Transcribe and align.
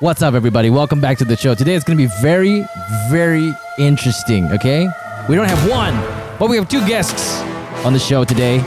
What's 0.00 0.22
up, 0.22 0.34
everybody? 0.34 0.70
Welcome 0.70 1.00
back 1.00 1.18
to 1.18 1.24
the 1.24 1.36
show. 1.36 1.54
Today 1.54 1.76
it's 1.76 1.84
going 1.84 1.96
to 1.96 2.04
be 2.04 2.12
very, 2.20 2.66
very 3.10 3.54
interesting, 3.78 4.50
okay? 4.50 4.88
We 5.28 5.36
don't 5.36 5.48
have 5.48 5.70
one, 5.70 5.94
but 6.36 6.50
we 6.50 6.56
have 6.56 6.68
two 6.68 6.84
guests 6.84 7.38
on 7.86 7.92
the 7.92 8.00
show 8.00 8.24
today. 8.24 8.58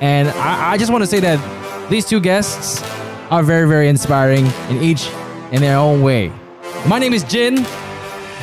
And 0.00 0.28
I, 0.30 0.72
I 0.72 0.78
just 0.78 0.90
want 0.90 1.02
to 1.02 1.06
say 1.06 1.20
that 1.20 1.38
these 1.88 2.04
two 2.04 2.18
guests 2.18 2.82
are 3.30 3.44
very, 3.44 3.68
very 3.68 3.88
inspiring 3.88 4.46
in 4.70 4.82
each 4.82 5.08
in 5.52 5.60
their 5.60 5.78
own 5.78 6.02
way. 6.02 6.32
My 6.88 6.98
name 6.98 7.12
is 7.12 7.22
Jin. 7.22 7.62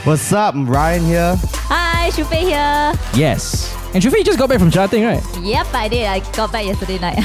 What's 0.06 0.32
up? 0.32 0.56
I'm 0.56 0.66
Ryan 0.66 1.04
here. 1.04 1.36
Hi, 1.68 2.10
Shufe 2.12 2.32
here. 2.40 2.94
Yes. 3.20 3.76
And 3.92 4.04
Shufi, 4.04 4.20
you 4.20 4.24
just 4.24 4.38
got 4.38 4.50
back 4.50 4.60
from 4.60 4.70
Cherating, 4.70 5.04
right? 5.04 5.24
Yep, 5.44 5.74
I 5.74 5.88
did. 5.88 6.06
I 6.06 6.20
got 6.36 6.52
back 6.52 6.64
yesterday 6.64 7.00
night. 7.00 7.18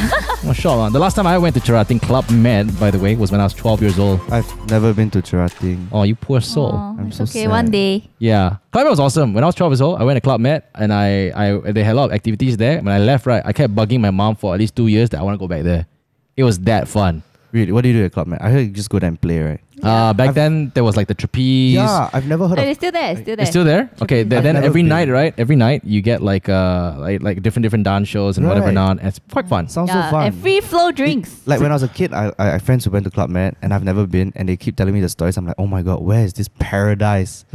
Oh, 0.46 0.52
sure. 0.54 0.76
man. 0.76 0.92
The 0.92 0.98
last 0.98 1.14
time 1.14 1.26
I 1.26 1.36
went 1.36 1.54
to 1.56 1.60
Cherating 1.60 2.00
Club 2.00 2.28
Med, 2.30 2.78
by 2.80 2.90
the 2.90 2.98
way, 2.98 3.14
was 3.16 3.30
when 3.30 3.40
I 3.40 3.44
was 3.44 3.52
12 3.52 3.82
years 3.82 3.98
old. 3.98 4.20
I've 4.30 4.70
never 4.70 4.94
been 4.94 5.10
to 5.10 5.20
Cherating. 5.20 5.88
Oh, 5.92 6.04
you 6.04 6.14
poor 6.14 6.40
soul. 6.40 6.72
Aw, 6.72 6.96
I'm 6.98 7.08
it's 7.08 7.18
so 7.18 7.24
okay, 7.24 7.42
sad. 7.42 7.50
one 7.50 7.70
day. 7.70 8.08
Yeah, 8.18 8.56
Club 8.72 8.84
Med 8.84 8.90
was 8.90 9.00
awesome. 9.00 9.34
When 9.34 9.44
I 9.44 9.46
was 9.46 9.54
12 9.54 9.72
years 9.72 9.80
old, 9.82 10.00
I 10.00 10.04
went 10.04 10.16
to 10.16 10.20
Club 10.22 10.40
Med 10.40 10.62
and 10.74 10.92
I, 10.92 11.32
I 11.34 11.72
they 11.72 11.84
had 11.84 11.92
a 11.92 11.96
lot 11.96 12.06
of 12.06 12.12
activities 12.12 12.56
there. 12.56 12.76
When 12.80 12.88
I 12.88 12.98
left, 12.98 13.26
right, 13.26 13.42
I 13.44 13.52
kept 13.52 13.74
bugging 13.74 14.00
my 14.00 14.10
mom 14.10 14.34
for 14.36 14.54
at 14.54 14.60
least 14.60 14.74
two 14.74 14.86
years 14.86 15.10
that 15.10 15.20
I 15.20 15.22
want 15.22 15.34
to 15.34 15.38
go 15.38 15.48
back 15.48 15.64
there. 15.64 15.86
It 16.36 16.44
was 16.44 16.58
that 16.60 16.88
fun. 16.88 17.22
Really? 17.52 17.72
What 17.72 17.82
do 17.82 17.88
you 17.88 17.94
do 18.00 18.04
at 18.06 18.12
Club 18.12 18.26
Med? 18.26 18.40
I 18.40 18.50
heard 18.50 18.60
you 18.66 18.72
just 18.72 18.88
go 18.90 18.98
there 18.98 19.08
and 19.08 19.20
play, 19.20 19.38
right? 19.40 19.60
Uh, 19.86 20.12
back 20.12 20.28
I've- 20.28 20.34
then 20.34 20.72
there 20.74 20.84
was 20.84 20.96
like 20.96 21.08
the 21.08 21.14
trapeze. 21.14 21.74
Yeah, 21.74 22.08
I've 22.12 22.26
never 22.26 22.48
heard 22.48 22.58
Oh, 22.58 22.62
of. 22.62 22.68
it's 22.68 22.78
still 22.78 22.92
there. 22.92 23.12
It's 23.12 23.20
still 23.20 23.36
there. 23.36 23.42
It's 23.42 23.50
still 23.50 23.64
there. 23.64 23.90
Okay, 24.02 24.24
th- 24.24 24.32
I've 24.32 24.42
then 24.42 24.54
never 24.54 24.66
every 24.66 24.82
been. 24.82 24.88
night, 24.88 25.08
right? 25.08 25.34
Every 25.38 25.56
night 25.56 25.82
you 25.84 26.00
get 26.02 26.22
like 26.22 26.48
uh 26.48 26.94
like 26.98 27.22
like 27.22 27.42
different 27.42 27.64
different 27.64 27.84
dance 27.84 28.08
shows 28.08 28.38
and 28.38 28.46
whatever 28.48 28.66
Right. 28.66 28.74
not. 28.74 28.98
It's 29.02 29.20
quite 29.30 29.48
fun. 29.48 29.68
Sounds 29.68 29.88
yeah, 29.88 30.06
so 30.06 30.10
fun. 30.10 30.26
and 30.26 30.34
free 30.42 30.60
flow 30.60 30.90
drinks. 30.92 31.30
Like 31.46 31.60
when 31.60 31.70
I 31.70 31.74
was 31.74 31.82
a 31.82 31.88
kid, 31.88 32.12
I, 32.12 32.32
I 32.38 32.44
I 32.44 32.46
have 32.58 32.62
friends 32.62 32.84
who 32.84 32.90
went 32.90 33.04
to 33.04 33.10
Club 33.10 33.30
Med 33.30 33.56
and 33.62 33.72
I've 33.74 33.84
never 33.84 34.06
been, 34.06 34.32
and 34.36 34.48
they 34.48 34.56
keep 34.56 34.76
telling 34.76 34.94
me 34.94 35.00
the 35.00 35.08
stories. 35.08 35.36
I'm 35.36 35.46
like, 35.46 35.56
oh 35.58 35.66
my 35.66 35.82
god, 35.82 36.02
where 36.02 36.24
is 36.24 36.32
this 36.34 36.48
paradise? 36.58 37.44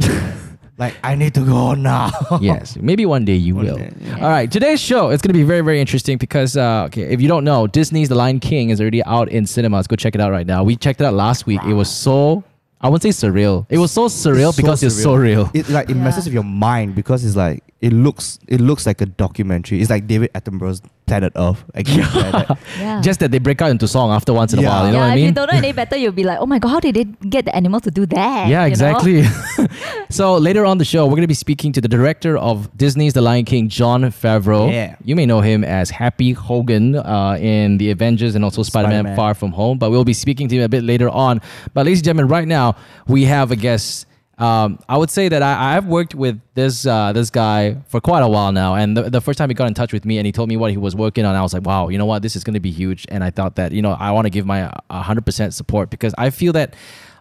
like 0.78 0.94
I 1.02 1.14
need 1.14 1.34
to 1.34 1.40
go 1.44 1.74
now. 1.92 2.10
yes, 2.40 2.76
maybe 2.80 3.04
one 3.06 3.24
day 3.24 3.34
you 3.36 3.54
One 3.54 3.66
will. 3.66 3.76
day, 3.76 3.92
yeah. 4.00 4.14
All 4.16 4.28
right, 4.30 4.50
today's 4.50 4.80
show 4.80 5.10
it's 5.10 5.22
going 5.22 5.32
to 5.32 5.38
be 5.38 5.42
very 5.44 5.60
very 5.62 5.80
interesting 5.80 6.16
because 6.18 6.56
uh, 6.56 6.84
okay, 6.86 7.02
if 7.02 7.20
you 7.20 7.28
don't 7.28 7.44
know, 7.44 7.66
Disney's 7.66 8.08
The 8.08 8.14
Lion 8.14 8.40
King 8.40 8.70
is 8.70 8.80
already 8.80 9.02
out 9.04 9.28
in 9.28 9.46
cinemas. 9.46 9.86
Go 9.86 9.96
check 9.96 10.14
it 10.14 10.20
out 10.20 10.30
right 10.32 10.46
now. 10.46 10.62
We 10.64 10.76
checked 10.76 11.00
it 11.00 11.04
out 11.04 11.14
last 11.14 11.46
week. 11.46 11.60
It 11.64 11.74
was 11.74 11.90
so 11.90 12.44
I 12.80 12.88
wouldn't 12.88 13.14
say 13.14 13.26
surreal. 13.28 13.66
It 13.68 13.78
was 13.78 13.92
so 13.92 14.06
surreal 14.06 14.48
It's 14.48 14.56
so 14.56 14.62
because 14.62 14.82
it's 14.82 15.02
so 15.02 15.14
real. 15.14 15.50
It 15.52 15.68
like 15.68 15.90
it 15.90 15.96
Yeah. 15.96 16.02
messes 16.04 16.24
with 16.24 16.34
your 16.34 16.44
mind 16.44 16.94
because 16.94 17.24
it's 17.24 17.36
like 17.36 17.62
it 17.80 17.92
looks 17.94 18.38
it 18.46 18.60
looks 18.60 18.84
like 18.86 19.00
a 19.00 19.06
documentary. 19.06 19.80
It's 19.80 19.88
like 19.88 20.06
David 20.06 20.30
Attenborough's 20.34 20.82
Planet 21.06 21.32
Earth. 21.34 21.64
Again, 21.74 22.00
like 22.00 22.12
that. 22.48 22.58
Yeah. 22.78 23.00
Just 23.00 23.20
that 23.20 23.30
they 23.30 23.38
break 23.38 23.62
out 23.62 23.70
into 23.70 23.88
song 23.88 24.10
after 24.10 24.34
once 24.34 24.52
in 24.52 24.58
a 24.58 24.62
while. 24.62 24.86
You 24.86 24.92
know 24.92 24.98
yeah, 24.98 25.04
what 25.04 25.10
I 25.10 25.14
if 25.14 25.18
you 25.18 25.24
mean? 25.24 25.34
don't 25.34 25.50
know 25.50 25.58
any 25.58 25.72
better, 25.72 25.96
you'll 25.96 26.12
be 26.12 26.24
like, 26.24 26.38
oh 26.40 26.46
my 26.46 26.58
god, 26.58 26.68
how 26.68 26.80
did 26.80 26.94
they 26.94 27.04
get 27.04 27.46
the 27.46 27.56
animals 27.56 27.82
to 27.82 27.90
do 27.90 28.04
that? 28.06 28.48
Yeah, 28.48 28.66
exactly. 28.66 29.24
so 30.10 30.36
later 30.36 30.66
on 30.66 30.76
the 30.76 30.84
show, 30.84 31.06
we're 31.06 31.12
going 31.12 31.22
to 31.22 31.26
be 31.26 31.34
speaking 31.34 31.72
to 31.72 31.80
the 31.80 31.88
director 31.88 32.36
of 32.36 32.76
Disney's 32.76 33.14
The 33.14 33.22
Lion 33.22 33.46
King, 33.46 33.70
Jon 33.70 34.02
Favreau. 34.02 34.70
Yeah. 34.70 34.96
You 35.02 35.16
may 35.16 35.24
know 35.24 35.40
him 35.40 35.64
as 35.64 35.88
Happy 35.88 36.32
Hogan 36.32 36.96
uh, 36.96 37.38
in 37.40 37.78
The 37.78 37.90
Avengers 37.90 38.34
and 38.34 38.44
also 38.44 38.62
Spider-Man, 38.62 39.04
Spider-Man. 39.04 39.16
Far 39.16 39.34
From 39.34 39.52
Home. 39.52 39.78
But 39.78 39.90
we'll 39.90 40.04
be 40.04 40.12
speaking 40.12 40.48
to 40.48 40.56
him 40.56 40.62
a 40.62 40.68
bit 40.68 40.84
later 40.84 41.08
on. 41.08 41.40
But 41.72 41.86
ladies 41.86 42.00
and 42.00 42.04
gentlemen, 42.04 42.28
right 42.28 42.46
now 42.46 42.76
we 43.08 43.24
have 43.24 43.50
a 43.50 43.56
guest. 43.56 44.06
Um, 44.40 44.78
I 44.88 44.96
would 44.96 45.10
say 45.10 45.28
that 45.28 45.42
I, 45.42 45.76
I've 45.76 45.84
worked 45.84 46.14
with 46.14 46.40
this 46.54 46.86
uh, 46.86 47.12
this 47.12 47.28
guy 47.28 47.76
for 47.88 48.00
quite 48.00 48.22
a 48.22 48.28
while 48.28 48.52
now, 48.52 48.74
and 48.74 48.96
the, 48.96 49.10
the 49.10 49.20
first 49.20 49.36
time 49.36 49.50
he 49.50 49.54
got 49.54 49.68
in 49.68 49.74
touch 49.74 49.92
with 49.92 50.06
me 50.06 50.16
and 50.16 50.24
he 50.24 50.32
told 50.32 50.48
me 50.48 50.56
what 50.56 50.70
he 50.70 50.78
was 50.78 50.96
working 50.96 51.26
on, 51.26 51.34
I 51.34 51.42
was 51.42 51.52
like, 51.52 51.66
wow, 51.66 51.88
you 51.88 51.98
know 51.98 52.06
what, 52.06 52.22
this 52.22 52.34
is 52.34 52.42
going 52.42 52.54
to 52.54 52.60
be 52.60 52.70
huge, 52.70 53.04
and 53.10 53.22
I 53.22 53.28
thought 53.28 53.56
that 53.56 53.72
you 53.72 53.82
know 53.82 53.92
I 53.92 54.10
want 54.12 54.24
to 54.24 54.30
give 54.30 54.46
my 54.46 54.72
hundred 54.90 55.26
percent 55.26 55.52
support 55.52 55.90
because 55.90 56.14
I 56.16 56.30
feel 56.30 56.54
that 56.54 56.74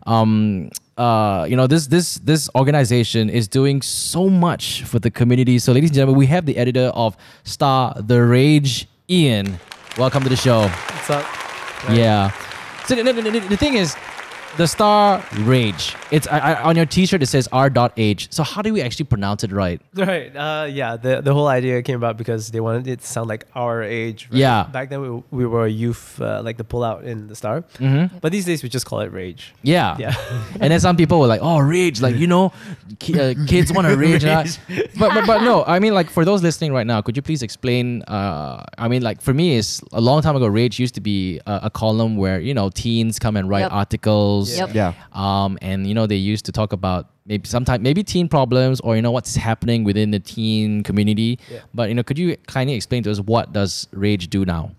um 0.08 0.70
uh 0.98 1.45
you 1.50 1.58
know 1.58 1.67
this 1.67 1.88
this 1.88 2.16
this 2.20 2.50
organization 2.56 3.30
is 3.30 3.50
doing 3.50 3.81
so 3.81 4.30
much 4.30 4.83
for 4.83 4.98
the 5.00 5.11
community. 5.11 5.59
So 5.59 5.73
ladies 5.73 5.89
and 5.89 5.95
gentlemen 5.95 6.17
we 6.17 6.28
have 6.28 6.45
the 6.45 6.56
editor 6.56 6.89
of 6.95 7.17
star 7.44 7.94
the 8.02 8.23
rage 8.23 8.88
ian. 9.10 9.60
Welcome 9.98 10.23
to 10.23 10.30
the 10.30 10.38
show. 10.38 10.61
What's 10.61 11.10
up? 11.10 11.26
yeah. 11.92 12.32
So 12.86 12.95
the, 12.95 13.04
the, 13.04 13.21
the, 13.21 13.39
the 13.39 13.58
thing 13.58 13.73
is 13.73 13.95
the 14.61 14.67
star 14.67 15.23
rage 15.53 15.95
it's 16.11 16.27
I, 16.27 16.37
I, 16.49 16.64
on 16.70 16.75
your 16.80 16.86
t-shirt 16.95 17.21
it 17.25 17.30
says 17.36 17.47
r.h 17.52 18.21
so 18.37 18.42
how 18.52 18.61
do 18.61 18.70
we 18.75 18.81
actually 18.86 19.05
pronounce 19.14 19.42
it 19.47 19.52
right 19.52 19.80
Right. 20.09 20.30
Uh, 20.36 20.65
yeah. 20.80 20.92
The 21.05 21.14
the 21.27 21.33
whole 21.37 21.47
idea 21.59 21.81
came 21.87 21.97
about 22.03 22.15
because 22.21 22.52
they 22.53 22.61
wanted 22.67 22.86
it 22.93 22.99
to 23.03 23.08
sound 23.15 23.27
like 23.33 23.43
our 23.55 23.77
age. 23.83 24.27
Right? 24.31 24.39
Yeah. 24.45 24.64
Back 24.77 24.89
then 24.92 24.99
we, 25.05 25.09
we 25.39 25.45
were 25.53 25.65
a 25.65 25.70
youth, 25.83 26.20
uh, 26.21 26.42
like 26.47 26.58
the 26.61 26.64
pull 26.64 26.83
out 26.89 27.03
in 27.11 27.27
the 27.31 27.36
star. 27.42 27.55
mm-hmm. 27.80 28.17
But 28.23 28.30
these 28.36 28.45
days 28.49 28.59
we 28.64 28.70
just 28.70 28.86
call 28.89 28.99
it 29.08 29.11
rage. 29.21 29.53
yeah 29.75 29.97
Yeah. 29.99 30.15
and 30.61 30.70
then 30.71 30.80
some 30.80 30.95
people 31.02 31.17
were 31.21 31.27
like, 31.33 31.41
"Oh, 31.43 31.59
rage! 31.59 31.97
Like 32.02 32.15
you 32.15 32.27
know, 32.27 32.52
ki- 33.03 33.20
uh, 33.20 33.33
kids 33.53 33.71
want 33.76 33.87
to 33.87 33.95
rage." 34.05 34.23
and 34.23 34.47
I- 34.47 34.87
but, 34.99 35.09
but 35.15 35.23
but 35.31 35.39
no, 35.43 35.55
I 35.76 35.80
mean, 35.83 35.93
like 35.99 36.09
for 36.09 36.23
those 36.30 36.41
listening 36.43 36.71
right 36.73 36.87
now, 36.87 37.02
could 37.02 37.15
you 37.20 37.21
please 37.30 37.41
explain? 37.43 38.03
Uh, 38.03 38.64
I 38.77 38.87
mean, 38.87 39.02
like 39.09 39.21
for 39.21 39.33
me, 39.33 39.58
it's 39.59 39.81
a 39.91 40.02
long 40.02 40.21
time 40.21 40.36
ago. 40.39 40.47
Rage 40.47 40.80
used 40.80 40.95
to 40.95 41.02
be 41.02 41.39
a, 41.45 41.59
a 41.64 41.70
column 41.70 42.15
where 42.17 42.39
you 42.39 42.53
know 42.53 42.70
teens 42.70 43.20
come 43.20 43.36
and 43.39 43.49
write 43.49 43.67
Yep. 43.67 43.73
articles. 43.83 44.48
Yep. 44.58 44.73
yeah. 44.73 44.93
Um, 45.14 45.58
and 45.61 45.86
you 45.87 45.93
know 45.93 46.08
they 46.08 46.15
used 46.15 46.45
to 46.45 46.52
talk 46.52 46.73
about 46.73 47.08
maybe 47.26 47.48
sometimes 47.48 47.82
maybe 47.83 48.04
teen 48.04 48.27
problems 48.27 48.80
or 48.82 48.95
you 48.95 49.02
know 49.02 49.11
what's 49.11 49.36
happening 49.36 49.83
within 49.83 50.11
the 50.11 50.20
teen 50.20 50.83
community. 50.83 51.39
Yeah. 51.52 51.60
But 51.73 51.89
you 51.89 51.95
know, 51.95 52.04
could 52.04 52.17
you 52.20 52.37
kindly 52.48 52.76
explain 52.76 53.04
to 53.04 53.11
us 53.11 53.20
what 53.20 53.54
does 53.54 53.88
Rage 53.92 54.30
do 54.30 54.45
now? 54.45 54.71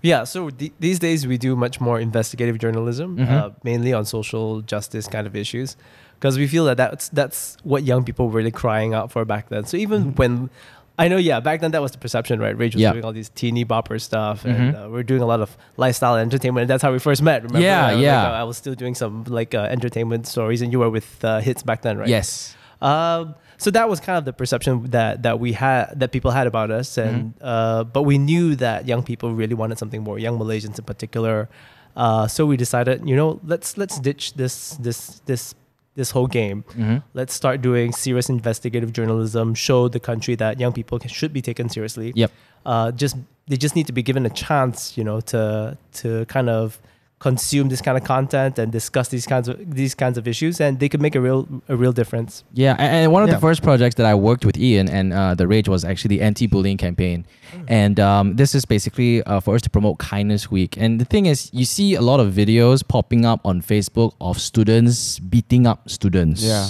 Yeah, 0.00 0.22
so 0.24 0.50
th- 0.50 0.72
these 0.78 0.98
days 1.00 1.26
we 1.26 1.38
do 1.38 1.56
much 1.56 1.80
more 1.80 1.98
investigative 1.98 2.58
journalism, 2.58 3.16
Mhm. 3.16 3.30
uh, 3.30 3.50
mainly 3.64 3.92
on 3.92 4.04
social 4.04 4.60
justice 4.62 5.08
kind 5.08 5.26
of 5.26 5.34
issues, 5.34 5.76
because 6.14 6.38
we 6.38 6.46
feel 6.46 6.64
that 6.66 6.76
that's 6.76 7.08
that's 7.08 7.56
what 7.64 7.82
young 7.82 8.04
people 8.04 8.26
were 8.26 8.36
really 8.38 8.52
crying 8.52 8.94
out 8.94 9.10
for 9.10 9.24
back 9.24 9.48
then. 9.48 9.64
So 9.64 9.76
even 9.76 10.14
when 10.14 10.50
I 10.98 11.06
know, 11.08 11.16
yeah, 11.16 11.38
back 11.40 11.60
then 11.60 11.70
that 11.70 11.80
was 11.82 11.92
the 11.92 11.98
perception, 11.98 12.40
right? 12.40 12.56
Rage 12.58 12.74
was 12.74 12.82
Yeah. 12.82 12.92
doing 12.92 13.04
all 13.04 13.12
these 13.12 13.28
teeny 13.28 13.64
bopper 13.64 14.00
stuff, 14.00 14.44
and 14.44 14.74
uh, 14.76 14.88
we're 14.90 15.04
doing 15.04 15.22
a 15.22 15.26
lot 15.26 15.40
of 15.40 15.56
lifestyle 15.76 16.16
entertainment. 16.16 16.62
And 16.62 16.70
that's 16.70 16.82
how 16.82 16.90
we 16.92 16.98
first 16.98 17.22
met. 17.22 17.42
Remember? 17.44 17.60
Yeah, 17.64 17.86
I 17.86 17.90
was 17.92 17.94
like, 17.96 18.02
yeah. 18.02 18.28
uh, 18.28 18.40
I 18.42 18.44
was 18.44 18.56
still 18.56 18.74
doing 18.74 18.94
some 18.96 19.24
like 19.28 19.54
uh, 19.54 19.60
entertainment 19.70 20.26
stories, 20.26 20.60
and 20.62 20.72
you 20.72 20.80
were 20.80 20.90
with 20.90 21.24
uh, 21.24 21.38
Hitz 21.40 21.62
back 21.62 21.82
then, 21.82 21.98
right? 21.98 22.08
Yes. 22.08 22.56
Um, 22.82 23.34
so 23.58 23.70
that 23.72 23.88
was 23.88 23.98
kind 24.00 24.16
of 24.18 24.24
the 24.24 24.32
perception 24.32 24.90
that 24.90 25.22
that 25.22 25.38
we 25.40 25.52
had 25.52 25.98
that 26.00 26.10
people 26.12 26.30
had 26.30 26.46
about 26.46 26.70
us, 26.70 26.98
and 26.98 27.34
uh, 27.42 27.84
but 27.84 28.02
we 28.02 28.18
knew 28.18 28.54
that 28.56 28.86
young 28.86 29.02
people 29.02 29.34
really 29.34 29.54
wanted 29.54 29.78
something 29.78 30.02
more, 30.02 30.18
young 30.18 30.38
Malaysians 30.38 30.78
in 30.78 30.84
particular. 30.84 31.48
Uh, 31.96 32.28
so 32.28 32.46
we 32.46 32.56
decided, 32.56 33.02
you 33.08 33.16
know, 33.16 33.40
let's 33.44 33.76
let's 33.76 33.98
ditch 33.98 34.34
this 34.34 34.76
this 34.78 35.20
this 35.26 35.54
this 35.98 36.12
whole 36.12 36.28
game. 36.28 36.62
Mm-hmm. 36.70 36.98
Let's 37.12 37.34
start 37.34 37.60
doing 37.60 37.92
serious 37.92 38.30
investigative 38.30 38.92
journalism. 38.92 39.54
Show 39.54 39.88
the 39.88 40.00
country 40.00 40.36
that 40.36 40.60
young 40.60 40.72
people 40.72 40.98
can, 40.98 41.10
should 41.10 41.32
be 41.32 41.42
taken 41.42 41.68
seriously. 41.68 42.12
Yep. 42.14 42.30
Uh, 42.64 42.92
just 42.92 43.16
they 43.48 43.56
just 43.56 43.74
need 43.74 43.86
to 43.88 43.92
be 43.92 44.02
given 44.02 44.24
a 44.24 44.30
chance, 44.30 44.96
you 44.96 45.04
know, 45.04 45.20
to 45.32 45.76
to 46.00 46.24
kind 46.26 46.48
of 46.48 46.78
consume 47.20 47.68
this 47.68 47.80
kind 47.80 47.98
of 47.98 48.04
content 48.04 48.58
and 48.60 48.70
discuss 48.70 49.08
these 49.08 49.26
kinds 49.26 49.48
of 49.48 49.56
these 49.74 49.92
kinds 49.94 50.16
of 50.18 50.28
issues, 50.28 50.60
and 50.60 50.78
they 50.78 50.88
could 50.88 51.02
make 51.02 51.14
a 51.16 51.20
real 51.20 51.48
a 51.68 51.76
real 51.76 51.92
difference. 51.92 52.44
Yeah, 52.54 52.74
a- 52.78 52.80
and 52.80 53.12
one 53.12 53.22
of 53.24 53.28
Yeah. 53.28 53.34
the 53.34 53.40
first 53.40 53.62
projects 53.62 53.96
that 53.96 54.06
I 54.06 54.14
worked 54.14 54.44
with 54.44 54.56
Ian 54.56 54.88
and 54.88 55.12
uh, 55.12 55.34
the 55.34 55.46
Rage 55.48 55.68
was 55.68 55.84
actually 55.84 56.16
the 56.18 56.22
anti-bullying 56.22 56.76
campaign, 56.76 57.26
and 57.66 57.98
um, 57.98 58.36
this 58.36 58.54
is 58.54 58.64
basically 58.64 59.22
uh, 59.24 59.40
for 59.40 59.54
us 59.56 59.62
to 59.62 59.70
promote 59.70 59.98
Kindness 59.98 60.48
Week. 60.50 60.76
And 60.76 61.00
the 61.00 61.04
thing 61.04 61.26
is, 61.26 61.50
you 61.52 61.64
see 61.64 61.94
a 61.96 62.02
lot 62.02 62.20
of 62.20 62.32
videos 62.32 62.86
popping 62.86 63.24
up 63.24 63.40
on 63.44 63.62
Facebook 63.62 64.12
of 64.20 64.40
students 64.40 65.18
beating 65.18 65.66
up 65.66 65.90
students. 65.90 66.42
Yeah. 66.42 66.68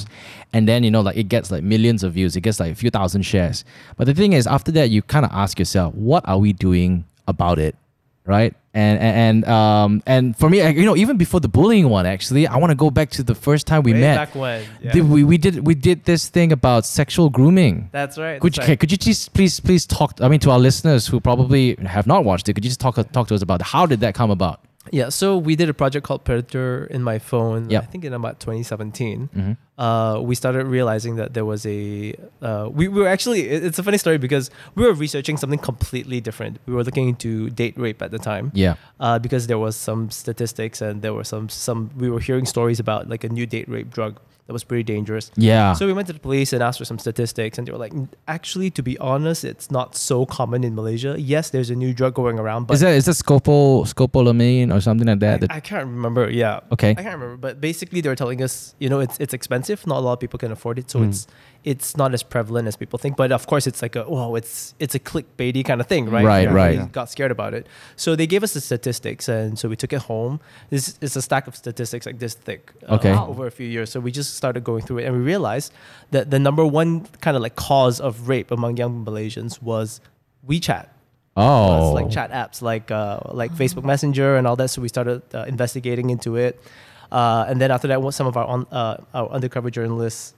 And 0.55 0.67
then 0.67 0.83
you 0.83 0.91
know, 0.91 1.03
like 1.03 1.19
it 1.19 1.29
gets 1.29 1.51
like 1.51 1.63
millions 1.63 2.03
of 2.03 2.15
views. 2.15 2.35
It 2.37 2.41
gets 2.41 2.59
like 2.59 2.73
a 2.73 2.75
few 2.75 2.89
thousand 2.91 3.23
shares. 3.23 3.65
But 3.99 4.07
the 4.07 4.15
thing 4.15 4.33
is, 4.33 4.47
after 4.47 4.73
that, 4.73 4.89
you 4.89 5.03
kind 5.03 5.27
of 5.27 5.31
ask 5.33 5.59
yourself, 5.59 5.95
what 5.95 6.27
are 6.27 6.39
we 6.39 6.55
doing 6.55 7.05
about 7.27 7.59
it? 7.59 7.77
right? 8.25 8.55
And 8.79 8.97
and 9.27 9.39
um 9.59 9.91
and 10.07 10.25
for 10.41 10.49
me, 10.53 10.59
you 10.81 10.87
know, 10.89 10.97
even 11.05 11.17
before 11.25 11.41
the 11.47 11.53
bullying 11.59 11.89
one, 11.89 12.07
actually, 12.07 12.47
I 12.47 12.57
want 12.63 12.71
to 12.71 12.81
go 12.85 12.91
back 12.99 13.09
to 13.19 13.23
the 13.31 13.35
first 13.35 13.67
time 13.67 13.83
we 13.83 13.93
Way 13.93 14.01
met. 14.07 14.17
back 14.23 14.35
when. 14.43 14.59
Yeah. 14.81 14.93
Did 14.93 15.05
we, 15.13 15.25
we 15.25 15.37
did 15.47 15.67
we 15.67 15.75
did 15.89 15.99
this 16.05 16.29
thing 16.29 16.53
about 16.53 16.87
sexual 16.87 17.29
grooming. 17.39 17.75
That's 17.91 18.17
right. 18.19 18.41
Could 18.41 18.55
that's 18.55 18.69
you, 18.69 18.73
right. 18.73 18.81
could 18.81 18.93
you 18.93 18.99
just 19.09 19.35
please 19.37 19.59
please 19.59 19.85
talk? 19.85 20.11
I 20.21 20.29
mean, 20.29 20.41
to 20.47 20.51
our 20.55 20.61
listeners 20.69 21.03
who 21.09 21.17
probably 21.21 21.65
have 21.97 22.07
not 22.07 22.21
watched 22.25 22.49
it, 22.49 22.55
could 22.55 22.65
you 22.65 22.71
just 22.71 22.81
talk 22.81 22.95
talk 23.13 23.27
to 23.29 23.35
us 23.35 23.43
about 23.43 23.63
how 23.63 23.85
did 23.85 23.99
that 24.01 24.15
come 24.15 24.31
about? 24.31 24.61
Yeah, 24.93 25.09
so 25.11 25.37
we 25.37 25.57
did 25.57 25.69
a 25.69 25.75
project 25.75 26.07
called 26.07 26.25
Predator 26.25 26.87
in 26.91 27.03
my 27.03 27.19
phone. 27.19 27.71
Yep. 27.71 27.83
I 27.83 27.87
think 27.87 28.05
in 28.05 28.13
about 28.13 28.41
2017. 28.41 29.29
Mm-hmm. 29.35 29.53
Uh, 29.81 30.21
we 30.21 30.35
started 30.35 30.67
realizing 30.67 31.17
that 31.17 31.35
there 31.35 31.45
was 31.45 31.65
a. 31.67 32.15
Uh, 32.43 32.69
we, 32.73 32.89
we 32.89 33.01
were 33.01 33.09
actually. 33.09 33.49
it- 33.49 33.65
It's 33.65 33.79
a 33.79 33.83
funny 33.83 33.99
story 33.99 34.19
because 34.19 34.51
we 34.75 34.85
were 34.85 34.93
researching 34.95 35.37
something 35.37 35.59
completely 35.59 36.21
different. 36.21 36.59
We 36.67 36.75
were 36.75 36.83
looking 36.85 37.09
into 37.09 37.51
date 37.51 37.77
rape 37.79 38.03
at 38.03 38.11
the 38.11 38.19
time. 38.19 38.51
Yeah. 38.55 38.75
Uh, 39.01 39.19
because 39.19 39.47
there 39.47 39.59
was 39.59 39.77
some 39.77 40.11
statistics 40.11 40.81
and 40.83 41.03
there 41.03 41.15
were 41.15 41.25
some 41.25 41.49
some. 41.49 41.91
We 41.97 42.11
were 42.11 42.21
hearing 42.21 42.47
stories 42.47 42.81
about 42.81 43.09
like 43.09 43.23
a 43.25 43.29
new 43.29 43.47
date 43.47 43.69
rape 43.69 43.91
drug 43.91 44.19
that 44.49 44.55
was 44.55 44.65
pretty 44.65 44.83
dangerous. 44.83 45.31
Yeah. 45.37 45.75
So 45.75 45.87
we 45.87 45.93
went 45.93 46.07
to 46.09 46.15
the 46.15 46.19
police 46.19 46.55
and 46.55 46.63
asked 46.63 46.79
for 46.81 46.87
some 46.87 46.99
statistics, 46.99 47.59
and 47.59 47.69
they 47.69 47.73
were 47.73 47.77
like, 47.79 47.93
actually, 48.27 48.71
to 48.73 48.83
be 48.83 48.97
honest, 48.99 49.45
it's 49.45 49.71
not 49.71 49.95
so 49.95 50.25
common 50.25 50.65
in 50.65 50.75
Malaysia. 50.75 51.15
Yes, 51.21 51.51
there's 51.51 51.69
a 51.69 51.77
new 51.77 51.93
drug 51.93 52.15
going 52.15 52.39
around, 52.41 52.67
but 52.67 52.75
is 52.75 52.81
that 52.81 52.95
is 52.95 53.05
that 53.05 53.17
scopo 53.17 53.85
scopolamine 53.87 54.75
or 54.75 54.81
something 54.81 55.07
like 55.07 55.21
that? 55.21 55.45
I, 55.53 55.57
I 55.57 55.61
can't 55.61 55.85
remember. 55.87 56.31
Yeah, 56.31 56.61
okay. 56.73 56.93
I 56.93 56.95
can't 57.05 57.15
remember. 57.21 57.37
But 57.37 57.61
basically, 57.61 58.01
they 58.01 58.09
were 58.09 58.17
telling 58.17 58.43
us, 58.43 58.75
you 58.79 58.89
know, 58.89 59.01
it's 59.01 59.19
it's 59.21 59.35
expensive. 59.35 59.87
Not 59.87 59.99
a 59.99 60.01
lot 60.01 60.15
of 60.15 60.21
people 60.21 60.39
can 60.39 60.51
afford 60.51 60.79
it, 60.79 60.91
so 60.91 60.99
Mm. 61.01 61.09
it's 61.11 61.27
it's 61.65 61.97
not 61.99 62.15
as 62.15 62.23
prevalent 62.23 62.69
as 62.69 62.77
people 62.77 62.99
think. 62.99 63.17
But 63.17 63.31
of 63.33 63.47
course, 63.47 63.67
it's 63.67 63.83
like 63.83 63.97
a 63.97 64.05
oh, 64.07 64.35
it's 64.41 64.75
it's 64.79 64.95
a 64.95 64.99
clickbaity 65.11 65.63
kind 65.65 65.81
of 65.83 65.87
thing, 65.87 66.09
right? 66.09 66.25
Right, 66.25 66.47
Everybody 66.49 66.79
right. 66.79 66.93
Got 66.93 67.11
scared 67.11 67.31
about 67.31 67.53
it, 67.53 67.67
so 67.97 68.17
they 68.17 68.27
gave 68.27 68.43
us 68.43 68.55
the 68.55 68.63
statistics, 68.63 69.29
and 69.29 69.59
so 69.59 69.69
we 69.69 69.77
took 69.77 69.93
it 69.93 70.03
home. 70.09 70.41
This 70.71 70.97
is 71.03 71.17
a 71.17 71.23
stack 71.23 71.47
of 71.47 71.55
statistics 71.55 72.07
like 72.07 72.19
this 72.19 72.33
thick, 72.35 72.73
uh, 72.89 72.95
Okay. 72.97 73.13
Over 73.13 73.47
a 73.47 73.51
few 73.51 73.67
years. 73.69 73.91
So 73.91 74.01
we 74.01 74.11
just 74.11 74.38
started 74.39 74.65
going 74.65 74.83
through 74.87 74.99
it, 74.99 75.05
and 75.05 75.13
we 75.19 75.23
realized 75.23 75.73
that 76.15 76.31
the 76.31 76.39
number 76.39 76.65
one 76.65 77.05
kind 77.21 77.37
of 77.37 77.43
like 77.43 77.57
cause 77.57 78.01
of 78.01 78.29
rape 78.29 78.51
among 78.51 78.79
young 78.79 79.05
Malaysians 79.05 79.61
was 79.61 80.01
WeChat. 80.49 80.89
Oh. 81.37 81.77
It's 81.77 81.95
like 81.95 82.11
chat 82.11 82.31
apps 82.33 82.63
like 82.63 82.91
uh, 82.91 83.21
like 83.31 83.53
Facebook 83.53 83.85
Messenger 83.85 84.37
and 84.37 84.47
all 84.47 84.57
that. 84.57 84.69
So 84.71 84.81
we 84.81 84.89
started 84.89 85.23
uh, 85.35 85.45
investigating 85.47 86.11
into 86.11 86.37
it, 86.37 86.59
uh, 87.13 87.45
and 87.49 87.61
then 87.61 87.71
after 87.71 87.87
that, 87.89 88.01
some 88.15 88.27
of 88.27 88.37
our 88.37 88.47
on, 88.47 88.67
uh, 88.73 88.97
our 89.15 89.29
undercover 89.29 89.71
journalists 89.71 90.35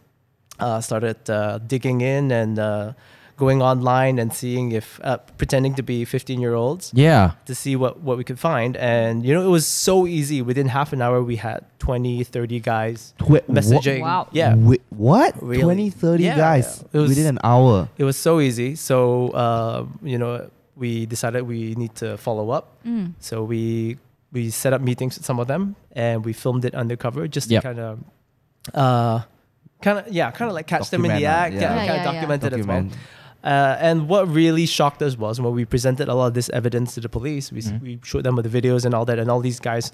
uh, 0.61 0.81
started 0.81 1.19
uh, 1.31 1.59
digging 1.59 2.01
in 2.01 2.31
and 2.31 2.59
uh, 2.59 2.93
going 3.41 3.61
online 3.73 4.21
and 4.21 4.29
seeing 4.41 4.73
if 4.81 5.01
uh, 5.03 5.17
pretending 5.41 5.75
to 5.81 5.83
be 5.83 6.05
15 6.05 6.41
year 6.45 6.55
olds 6.55 6.93
Yeah. 6.95 7.33
to 7.49 7.55
see 7.55 7.75
what, 7.75 7.93
what 8.07 8.17
we 8.21 8.25
could 8.29 8.39
find. 8.39 8.77
And 8.77 9.25
you 9.27 9.33
know, 9.35 9.43
it 9.43 9.49
was 9.59 9.67
so 9.67 10.07
easy. 10.07 10.39
Within 10.51 10.69
half 10.69 10.93
an 10.93 11.01
hour, 11.03 11.19
we 11.25 11.37
had 11.37 11.65
20, 11.81 12.23
30 12.23 12.61
guys 12.61 13.15
Twi- 13.19 13.41
messaging. 13.49 14.03
Wow. 14.03 14.29
Yeah. 14.31 14.55
Wait, 14.55 14.83
what? 14.91 15.33
Really? 15.43 15.91
20, 15.91 15.91
30 15.91 16.25
Yeah, 16.25 16.37
guys 16.37 16.67
yeah. 16.85 16.89
It 16.93 17.01
was- 17.03 17.09
within 17.11 17.27
an 17.27 17.41
hour. 17.43 17.89
It 17.99 18.05
was 18.05 18.17
so 18.17 18.39
easy. 18.41 18.77
So, 18.77 19.31
uh, 19.35 19.87
you 20.03 20.19
know, 20.19 20.51
we 20.77 21.07
decided 21.07 21.43
we 21.49 21.75
need 21.75 21.95
to 22.05 22.17
follow 22.17 22.51
up. 22.51 22.65
Mm. 22.87 23.13
So 23.21 23.43
we 23.45 23.97
we 24.33 24.49
set 24.51 24.73
up 24.73 24.81
meetings 24.81 25.19
with 25.19 25.27
some 25.27 25.41
of 25.43 25.47
them 25.49 25.75
and 25.93 26.25
we 26.25 26.33
filmed 26.33 26.65
it 26.65 26.73
undercover 26.75 27.27
just 27.27 27.49
to 27.49 27.55
Yep. 27.59 27.63
kind 27.67 27.81
of, 27.81 27.99
uh, 28.75 29.19
kind 29.83 29.99
of 29.99 30.07
yeah, 30.09 30.31
kind 30.31 30.49
of 30.49 30.55
like 30.55 30.67
catch 30.71 30.89
them 30.91 31.05
in 31.05 31.11
the 31.19 31.27
act, 31.27 31.55
yeah. 31.55 31.61
yeah, 31.61 31.75
Yeah, 31.75 31.87
kind 31.89 31.91
of 31.91 31.97
yeah. 31.97 32.11
document 32.13 32.41
it 32.45 32.53
as 32.55 32.67
well. 32.67 32.87
Uh, 33.43 33.77
and 33.81 34.09
what 34.09 34.29
really 34.29 34.67
shocked 34.67 35.01
us 35.03 35.17
was 35.17 35.41
when 35.41 35.55
we 35.55 35.65
presented 35.65 36.09
a 36.09 36.15
lot 36.15 36.27
of 36.27 36.35
this 36.35 36.51
evidence 36.51 36.95
to 36.95 37.01
the 37.01 37.09
police. 37.09 37.51
We, 37.51 37.59
s 37.61 37.69
Mhm. 37.71 37.81
we 37.83 37.99
showed 38.03 38.25
them 38.25 38.37
with 38.37 38.47
the 38.51 38.61
videos 38.61 38.85
and 38.85 38.93
all 38.95 39.05
that, 39.07 39.19
and 39.19 39.31
all 39.31 39.41
these 39.41 39.61
guys, 39.61 39.93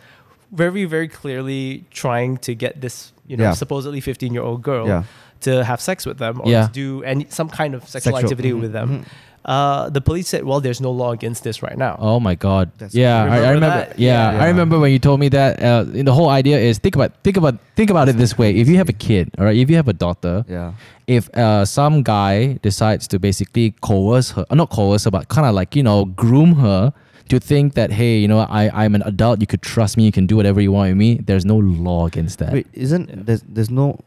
very 0.52 0.84
very 0.84 1.08
clearly 1.08 1.84
trying 1.90 2.36
to 2.46 2.54
get 2.54 2.80
this 2.80 3.12
you 3.26 3.36
know 3.36 3.44
Yeah. 3.44 3.52
supposedly 3.54 4.00
15 4.00 4.32
year 4.34 4.42
old 4.42 4.62
girl 4.62 4.86
Yeah. 4.86 5.02
to 5.46 5.50
have 5.64 5.80
sex 5.80 6.06
with 6.06 6.18
them 6.18 6.40
or 6.42 6.48
Yeah. 6.50 6.66
to 6.66 6.72
do 6.72 7.02
any 7.04 7.26
some 7.28 7.48
kind 7.60 7.74
of 7.74 7.82
sexual, 7.82 8.12
Sexual- 8.12 8.18
activity 8.24 8.52
mhm, 8.52 8.60
with 8.62 8.72
them. 8.72 8.88
mhm. 8.88 9.04
Uh, 9.46 9.88
the 9.90 10.00
police 10.00 10.26
said, 10.28 10.42
"Well, 10.44 10.60
there's 10.60 10.80
no 10.80 10.90
law 10.90 11.12
against 11.12 11.44
this 11.44 11.62
right 11.62 11.78
now." 11.78 11.94
Oh 12.00 12.18
my 12.18 12.34
god. 12.34 12.70
That's- 12.78 12.94
yeah, 12.94 13.22
I, 13.22 13.26
I 13.26 13.28
Remember 13.28 13.54
remember. 13.54 13.66
that? 13.86 13.98
Yeah, 13.98 14.32
Yeah. 14.32 14.42
I 14.44 14.46
remember 14.48 14.76
when 14.82 14.90
you 14.90 14.98
told 14.98 15.20
me 15.20 15.28
that. 15.30 15.62
Uh, 15.62 15.84
the 15.86 16.12
whole 16.12 16.28
idea 16.28 16.58
is 16.58 16.78
think 16.78 16.96
about 16.96 17.12
think 17.22 17.36
about 17.36 17.54
think 17.76 17.90
about 17.90 18.08
it 18.08 18.16
this 18.18 18.36
way. 18.36 18.50
If 18.56 18.66
you 18.68 18.76
have 18.82 18.88
a 18.88 18.98
kid, 19.08 19.30
all 19.38 19.44
right, 19.46 19.56
if 19.56 19.70
you 19.70 19.76
have 19.76 19.86
a 19.86 19.92
daughter, 19.94 20.44
Yeah. 20.48 20.72
if 21.06 21.30
uh, 21.38 21.64
some 21.64 22.02
guy 22.02 22.58
decides 22.60 23.06
to 23.08 23.20
basically 23.20 23.70
coerce 23.82 24.32
her, 24.32 24.44
not 24.50 24.70
coerce 24.70 25.04
her, 25.04 25.12
but 25.12 25.28
kind 25.28 25.46
of 25.46 25.54
like 25.54 25.76
you 25.78 25.84
know 25.84 26.06
groom 26.06 26.56
her 26.56 26.92
to 27.28 27.38
think 27.38 27.74
that 27.74 27.92
hey, 27.92 28.18
you 28.18 28.26
know, 28.26 28.40
I 28.40 28.62
I'm 28.84 28.94
an 28.98 29.02
adult, 29.06 29.40
you 29.40 29.46
could 29.46 29.62
trust 29.62 29.96
me, 29.96 30.02
you 30.04 30.12
can 30.12 30.26
do 30.26 30.34
whatever 30.34 30.60
you 30.60 30.72
want 30.72 30.90
with 30.90 30.98
me. 30.98 31.20
There's 31.22 31.44
no 31.46 31.56
law 31.58 32.06
against 32.10 32.38
that. 32.40 32.52
Wait, 32.52 32.66
isn't 32.72 33.26
there's 33.26 33.42
there's 33.46 33.70
no 33.70 33.98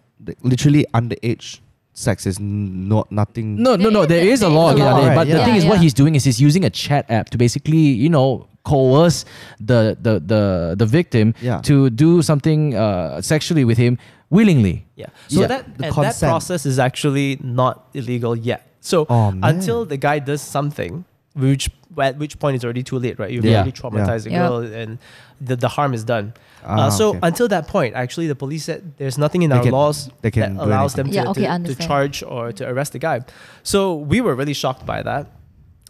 literally 0.43 0.85
underage 0.93 1.59
sex 1.99 2.25
is 2.25 2.39
n- 2.39 2.87
not 2.87 3.11
nothing. 3.11 3.47
No, 3.61 3.75
no, 3.75 3.89
no. 3.89 4.05
There 4.05 4.25
is 4.33 4.41
a 4.41 4.49
law 4.49 4.67
There 4.73 4.77
is 4.77 4.83
a 4.83 4.87
against 4.87 4.99
law. 5.01 5.05
that. 5.09 5.15
But 5.15 5.27
the 5.27 5.35
Right, 5.35 5.45
thing 5.45 5.55
yeah. 5.55 5.61
is, 5.61 5.65
what 5.71 5.79
he's 5.79 5.93
doing 5.93 6.15
is 6.15 6.23
he's 6.23 6.39
using 6.41 6.63
a 6.65 6.69
chat 6.69 7.05
app 7.09 7.29
to 7.31 7.37
basically, 7.37 7.77
you 7.77 8.09
know, 8.09 8.47
coerce 8.63 9.25
the 9.59 9.97
the 10.01 10.13
the 10.31 10.41
the 10.77 10.85
victim 10.85 11.33
Yeah. 11.41 11.61
to 11.69 11.89
do 11.89 12.21
something 12.21 12.75
uh, 12.75 13.21
sexually 13.21 13.63
with 13.65 13.77
him 13.77 13.97
willingly. 14.29 14.85
Yeah. 14.95 15.07
So 15.27 15.41
Yeah, 15.41 15.47
that 15.47 15.63
the 15.77 15.85
and 15.87 15.95
that 15.95 16.19
process 16.19 16.65
is 16.65 16.77
actually 16.79 17.39
not 17.41 17.87
illegal 17.93 18.35
yet. 18.35 18.61
So 18.81 19.05
Oh, 19.09 19.33
until 19.43 19.85
the 19.85 19.97
guy 19.97 20.19
does 20.19 20.41
something, 20.41 21.03
which 21.35 21.69
at 22.01 22.17
which 22.17 22.39
point 22.39 22.55
it's 22.55 22.63
already 22.63 22.83
too 22.83 22.99
late, 22.99 23.19
right? 23.19 23.31
You've 23.31 23.45
Yeah. 23.45 23.57
already 23.57 23.71
traumatized 23.71 24.23
the 24.23 24.31
Yeah. 24.31 24.47
girl, 24.47 24.57
and 24.59 24.97
the, 25.41 25.55
the 25.55 25.67
harm 25.69 25.93
is 25.93 26.03
done. 26.03 26.33
Ah, 26.65 26.87
uh, 26.87 26.89
so 26.89 27.09
okay. 27.09 27.19
until 27.23 27.47
that 27.47 27.67
point, 27.67 27.95
actually, 27.95 28.27
the 28.27 28.35
police 28.35 28.65
said 28.65 28.93
there's 28.97 29.17
nothing 29.17 29.41
in 29.43 29.49
They 29.49 29.55
our 29.57 29.63
can- 29.63 29.71
laws 29.71 30.09
that 30.21 30.35
allows 30.37 30.97
anything. 30.99 31.13
them 31.13 31.33
to, 31.35 31.41
Yeah, 31.41 31.53
okay, 31.57 31.63
to, 31.63 31.75
to 31.75 31.87
charge 31.87 32.21
or 32.23 32.51
to 32.51 32.67
arrest 32.67 32.91
the 32.93 32.99
guy. 32.99 33.21
So 33.63 33.95
we 33.95 34.19
were 34.21 34.35
really 34.35 34.53
shocked 34.53 34.85
by 34.85 35.01
that. 35.03 35.27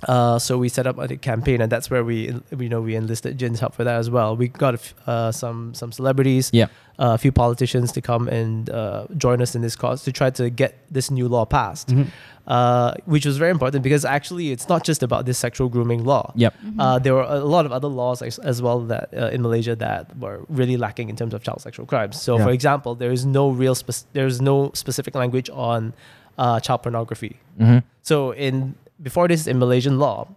Uh, 0.07 0.40
so 0.40 0.57
we 0.57 0.69
set 0.69 0.88
up 0.88 0.98
a 0.98 1.18
campaign, 1.18 1.60
and 1.62 1.72
that's 1.72 1.90
where 1.90 2.04
we, 2.04 2.34
you 2.57 2.69
know, 2.69 2.81
we 2.81 2.96
enlisted 2.96 3.38
Jin's 3.38 3.60
help 3.60 3.74
for 3.75 3.84
that 3.84 3.96
as 3.96 4.10
well. 4.10 4.36
We 4.36 4.48
got 4.48 4.74
a 4.75 4.80
f- 4.80 4.94
uh, 5.07 5.31
some 5.31 5.74
some 5.74 5.92
celebrities, 5.92 6.50
Yeah. 6.54 6.66
uh, 6.98 7.13
a 7.13 7.18
few 7.18 7.31
politicians 7.34 7.92
to 7.94 8.01
come 8.01 8.28
and 8.30 8.69
uh, 8.69 9.07
join 9.18 9.42
us 9.42 9.56
in 9.56 9.62
this 9.62 9.75
cause 9.75 10.04
to 10.04 10.12
try 10.12 10.30
to 10.31 10.50
get 10.50 10.75
this 10.90 11.12
new 11.12 11.28
law 11.28 11.44
passed, 11.46 11.90
Mhm. 11.90 12.07
uh, 12.48 12.94
which 13.06 13.25
was 13.25 13.38
very 13.38 13.51
important 13.51 13.84
because 13.84 14.06
actually 14.06 14.51
it's 14.51 14.69
not 14.69 14.86
just 14.86 15.04
about 15.04 15.25
this 15.25 15.38
sexual 15.38 15.68
grooming 15.68 16.06
law. 16.06 16.31
Yep. 16.36 16.54
Mm-hmm. 16.54 16.80
Uh, 16.80 17.00
there 17.00 17.13
were 17.13 17.28
a 17.28 17.40
lot 17.44 17.66
of 17.66 17.72
other 17.74 17.90
laws 17.90 18.22
as, 18.22 18.40
as 18.40 18.62
well 18.62 18.80
that 18.88 19.10
uh, 19.13 19.36
in 19.36 19.42
Malaysia 19.42 19.75
that 19.75 20.18
were 20.18 20.45
really 20.48 20.78
lacking 20.78 21.10
in 21.10 21.16
terms 21.18 21.34
of 21.34 21.44
child 21.44 21.60
sexual 21.62 21.86
crimes. 21.86 22.16
So, 22.22 22.38
Yeah. 22.38 22.45
for 22.45 22.52
example, 22.52 22.95
there 22.95 23.12
is 23.12 23.25
no 23.25 23.50
real 23.50 23.75
spec- 23.75 24.07
there 24.13 24.28
is 24.28 24.40
no 24.40 24.72
specific 24.74 25.13
language 25.16 25.50
on 25.52 25.94
uh, 26.38 26.60
child 26.62 26.84
pornography. 26.84 27.36
hmm 27.57 27.80
So, 28.02 28.31
in 28.31 28.75
before 29.01 29.28
this 29.28 29.48
in 29.48 29.60
Malaysian 29.60 30.00
law, 30.00 30.28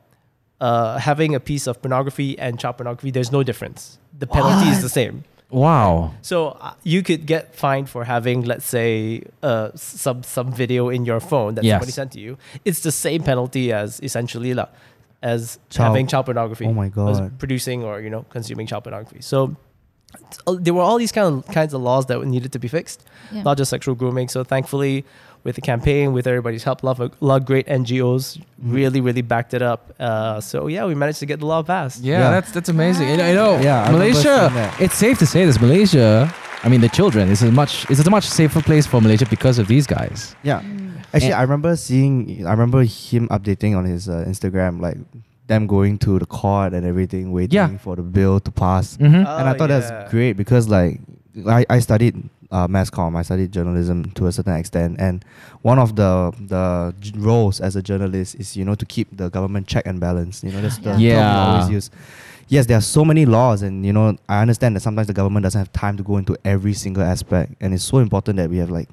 uh, 0.61 0.99
having 0.99 1.35
a 1.35 1.41
piece 1.41 1.67
of 1.67 1.81
pornography 1.83 2.39
and 2.39 2.59
child 2.59 2.77
pornography, 2.77 3.11
there's 3.11 3.33
no 3.33 3.43
difference. 3.43 3.99
The 4.19 4.27
penalty 4.27 4.69
is 4.71 4.81
the 4.83 4.89
same. 4.89 5.25
Wow. 5.51 6.15
So 6.23 6.57
uh, 6.61 6.73
you 6.83 7.03
could 7.03 7.27
get 7.27 7.55
fined 7.55 7.91
for 7.91 8.05
having, 8.05 8.43
let's 8.43 8.65
say, 8.65 9.23
uh, 9.43 9.71
some 9.75 10.23
some 10.23 10.51
video 10.53 10.89
in 10.89 11.05
your 11.05 11.21
phone 11.21 11.57
that 11.57 11.65
Yes. 11.65 11.75
somebody 11.75 11.93
sent 11.93 12.13
to 12.13 12.21
you. 12.21 12.39
It's 12.65 12.81
the 12.81 12.93
same 12.93 13.23
penalty 13.23 13.71
as 13.73 14.01
essentially 14.03 14.55
la, 14.55 14.67
as 15.23 15.59
Child- 15.69 15.89
having 15.89 16.07
child 16.07 16.25
pornography. 16.27 16.65
Oh 16.65 16.73
my 16.73 16.87
as 16.87 16.93
God. 17.21 17.39
producing 17.39 17.85
or 17.85 18.01
you 18.01 18.09
know 18.09 18.25
consuming 18.31 18.67
child 18.67 18.85
pornography. 18.85 19.21
So 19.21 19.55
uh, 20.47 20.57
there 20.59 20.73
were 20.75 20.83
all 20.83 20.97
these 20.99 21.13
kind 21.13 21.27
of 21.45 21.47
kinds 21.53 21.75
of 21.75 21.83
laws 21.83 22.07
that 22.07 22.25
needed 22.25 22.53
to 22.53 22.59
be 22.59 22.69
fixed, 22.69 23.05
Yeah. 23.31 23.43
not 23.43 23.59
just 23.59 23.69
sexual 23.71 23.95
grooming. 23.95 24.29
So 24.29 24.45
thankfully, 24.45 25.05
with 25.45 25.55
the 25.57 25.61
campaign, 25.61 26.13
with 26.13 26.27
everybody's 26.27 26.63
help, 26.65 26.83
a 26.83 26.87
lot 26.87 27.01
of, 27.01 27.13
a 27.21 27.25
lot 27.25 27.41
of 27.43 27.47
great 27.47 27.67
NGOs 27.67 28.39
Mm-hmm. 28.63 28.75
really, 28.79 29.01
really 29.01 29.23
backed 29.23 29.55
it 29.55 29.63
up. 29.63 29.91
Uh, 29.99 30.41
so 30.41 30.69
yeah, 30.69 30.87
we 30.87 30.95
managed 30.95 31.19
to 31.19 31.27
get 31.27 31.41
the 31.41 31.47
law 31.47 31.65
passed. 31.65 31.99
Yeah, 32.03 32.19
Yeah. 32.21 32.31
that's 32.31 32.53
that's 32.53 32.69
amazing. 32.71 33.09
You 33.11 33.17
know, 33.17 33.27
you 33.27 33.35
know 33.35 33.59
Yeah, 33.59 33.91
Malaysia. 33.91 34.47
It's 34.79 34.95
safe 34.95 35.19
to 35.19 35.27
say 35.27 35.45
this. 35.45 35.59
Malaysia. 35.61 36.31
I 36.63 36.69
mean, 36.71 36.81
the 36.81 36.89
children 36.89 37.27
is 37.29 37.43
a 37.43 37.51
much 37.51 37.91
is 37.91 37.99
a 37.99 38.07
much 38.09 38.23
safer 38.23 38.63
place 38.63 38.87
for 38.87 39.01
Malaysia 39.03 39.27
because 39.27 39.59
of 39.59 39.67
these 39.67 39.85
guys. 39.91 40.37
Yeah. 40.47 40.63
Mm. 40.63 40.95
Actually, 41.13 41.35
And- 41.35 41.43
I 41.43 41.43
remember 41.43 41.75
seeing. 41.75 42.47
I 42.47 42.53
remember 42.55 42.87
him 42.87 43.27
updating 43.35 43.75
on 43.77 43.83
his 43.85 44.07
uh, 44.09 44.23
Instagram, 44.31 44.79
like 44.79 44.99
them 45.51 45.67
going 45.67 45.99
to 46.07 46.23
the 46.23 46.27
court 46.31 46.71
and 46.73 46.87
everything, 46.87 47.35
waiting 47.35 47.59
Yeah. 47.59 47.83
for 47.83 47.97
the 47.99 48.07
bill 48.07 48.39
to 48.47 48.51
pass. 48.55 48.95
Mm-hmm. 48.97 49.27
and 49.27 49.27
I 49.27 49.53
Oh, 49.53 49.59
thought 49.59 49.71
yeah. 49.75 49.81
that's 49.83 49.91
great 50.15 50.39
because 50.39 50.69
like 50.71 51.01
I, 51.51 51.67
I 51.69 51.81
studied 51.83 52.15
uh, 52.53 52.69
mass 52.69 52.91
comm, 52.91 53.17
I 53.17 53.23
studied 53.23 53.51
journalism 53.51 54.13
to 54.13 54.27
a 54.27 54.33
certain 54.33 54.55
extent, 54.57 55.01
and 55.01 55.25
one 55.63 55.79
of 55.79 55.97
the 55.97 56.33
the 56.39 56.95
roles 57.19 57.61
as 57.61 57.75
a 57.77 57.83
journalist 57.83 58.37
is 58.37 58.57
you 58.57 58.65
know 58.65 58.75
to 58.77 58.87
keep 58.87 59.09
the 59.17 59.31
government 59.31 59.67
check 59.67 59.87
and 59.87 59.99
balance. 59.99 60.45
You 60.45 60.53
know 60.53 60.61
that's 60.61 60.77
the 60.77 60.93
term 60.93 61.01
we 61.01 61.13
always 61.13 61.71
use. 61.71 61.91
Yes, 62.49 62.67
there 62.67 62.77
are 62.77 62.83
so 62.83 63.05
many 63.05 63.25
laws, 63.25 63.63
and 63.63 63.87
you 63.87 63.93
know 63.93 64.17
I 64.29 64.43
understand 64.43 64.77
that 64.77 64.81
sometimes 64.81 65.07
the 65.07 65.15
government 65.15 65.43
doesn't 65.45 65.59
have 65.59 65.73
time 65.73 65.97
to 65.97 66.03
go 66.03 66.19
into 66.19 66.37
every 66.45 66.75
single 66.75 67.03
aspect, 67.03 67.55
and 67.61 67.73
it's 67.73 67.85
so 67.85 67.99
important 67.99 68.37
that 68.37 68.51
we 68.51 68.59
have 68.59 68.71
like 68.71 68.89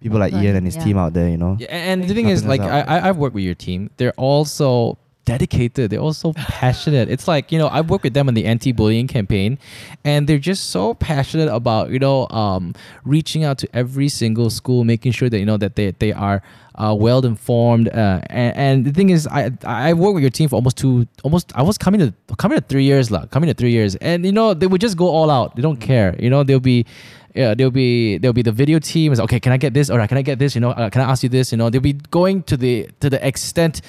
people 0.00 0.18
like 0.18 0.32
Like, 0.32 0.42
Ian 0.42 0.56
and 0.56 0.66
his 0.66 0.76
yeah. 0.76 0.84
team 0.84 0.96
out 0.98 1.12
there. 1.12 1.28
You 1.28 1.36
know. 1.36 1.56
Yeah, 1.60 1.68
and 1.70 2.04
the 2.04 2.14
thing 2.14 2.28
is, 2.28 2.44
like, 2.44 2.60
us 2.60 2.66
I, 2.66 2.80
out. 2.80 2.88
I, 2.88 3.08
I've 3.08 3.16
worked 3.18 3.34
with 3.34 3.44
your 3.44 3.54
team. 3.54 3.90
They're 3.98 4.12
also 4.16 4.96
dedicated. 5.24 5.90
They're 5.90 6.00
also 6.00 6.32
passionate. 6.34 7.08
It's 7.08 7.26
like, 7.26 7.50
you 7.52 7.58
know, 7.58 7.68
I've 7.68 7.90
worked 7.90 8.04
with 8.04 8.14
them 8.14 8.28
on 8.28 8.34
the 8.34 8.44
anti-bullying 8.44 9.06
campaign 9.06 9.58
and 10.04 10.26
they're 10.26 10.38
just 10.38 10.70
so 10.70 10.94
passionate 10.94 11.48
about, 11.48 11.90
you 11.90 11.98
know, 11.98 12.28
um, 12.28 12.74
reaching 13.04 13.44
out 13.44 13.58
to 13.58 13.68
every 13.74 14.08
single 14.08 14.50
school, 14.50 14.84
making 14.84 15.12
sure 15.12 15.28
that, 15.28 15.38
you 15.38 15.46
know, 15.46 15.56
that 15.56 15.76
they, 15.76 15.92
they 15.92 16.12
are 16.12 16.42
uh, 16.76 16.94
well 16.98 17.24
informed. 17.24 17.88
Uh, 17.88 18.20
and, 18.30 18.56
and 18.56 18.84
the 18.84 18.92
thing 18.92 19.10
is, 19.10 19.26
I, 19.26 19.50
I 19.64 19.92
worked 19.92 20.14
with 20.14 20.22
your 20.22 20.30
team 20.30 20.48
for 20.48 20.56
almost 20.56 20.76
two, 20.76 21.06
almost, 21.22 21.52
I 21.54 21.62
was 21.62 21.78
coming 21.78 22.00
to, 22.00 22.14
coming 22.36 22.58
to 22.58 22.64
three 22.64 22.84
years, 22.84 23.10
lah, 23.10 23.26
coming 23.26 23.48
to 23.48 23.54
three 23.54 23.72
years. 23.72 23.96
And, 23.96 24.24
you 24.24 24.32
know, 24.32 24.54
they 24.54 24.66
would 24.66 24.80
just 24.80 24.96
go 24.96 25.08
all 25.08 25.30
out. 25.30 25.56
They 25.56 25.62
don't 25.62 25.80
care. 25.80 26.16
You 26.18 26.30
know, 26.30 26.42
they'll 26.42 26.60
be, 26.60 26.86
yeah, 27.34 27.52
there'll 27.52 27.72
be 27.72 28.16
there'll 28.18 28.32
be 28.32 28.42
the 28.42 28.52
video 28.52 28.78
team. 28.78 29.12
Is 29.12 29.18
okay. 29.18 29.40
Can 29.40 29.50
I 29.50 29.56
get 29.56 29.74
this? 29.74 29.90
All 29.90 29.98
right. 29.98 30.08
Can 30.08 30.18
I 30.18 30.22
get 30.22 30.38
this? 30.38 30.54
You 30.54 30.60
know, 30.60 30.70
uh, 30.70 30.88
can 30.88 31.02
I 31.02 31.10
ask 31.10 31.24
you 31.24 31.28
this? 31.28 31.50
You 31.50 31.58
know, 31.58 31.68
they'll 31.68 31.80
be 31.80 31.94
going 31.94 32.44
to 32.44 32.56
the 32.56 32.88
to 33.00 33.10
the 33.10 33.26
extent 33.26 33.80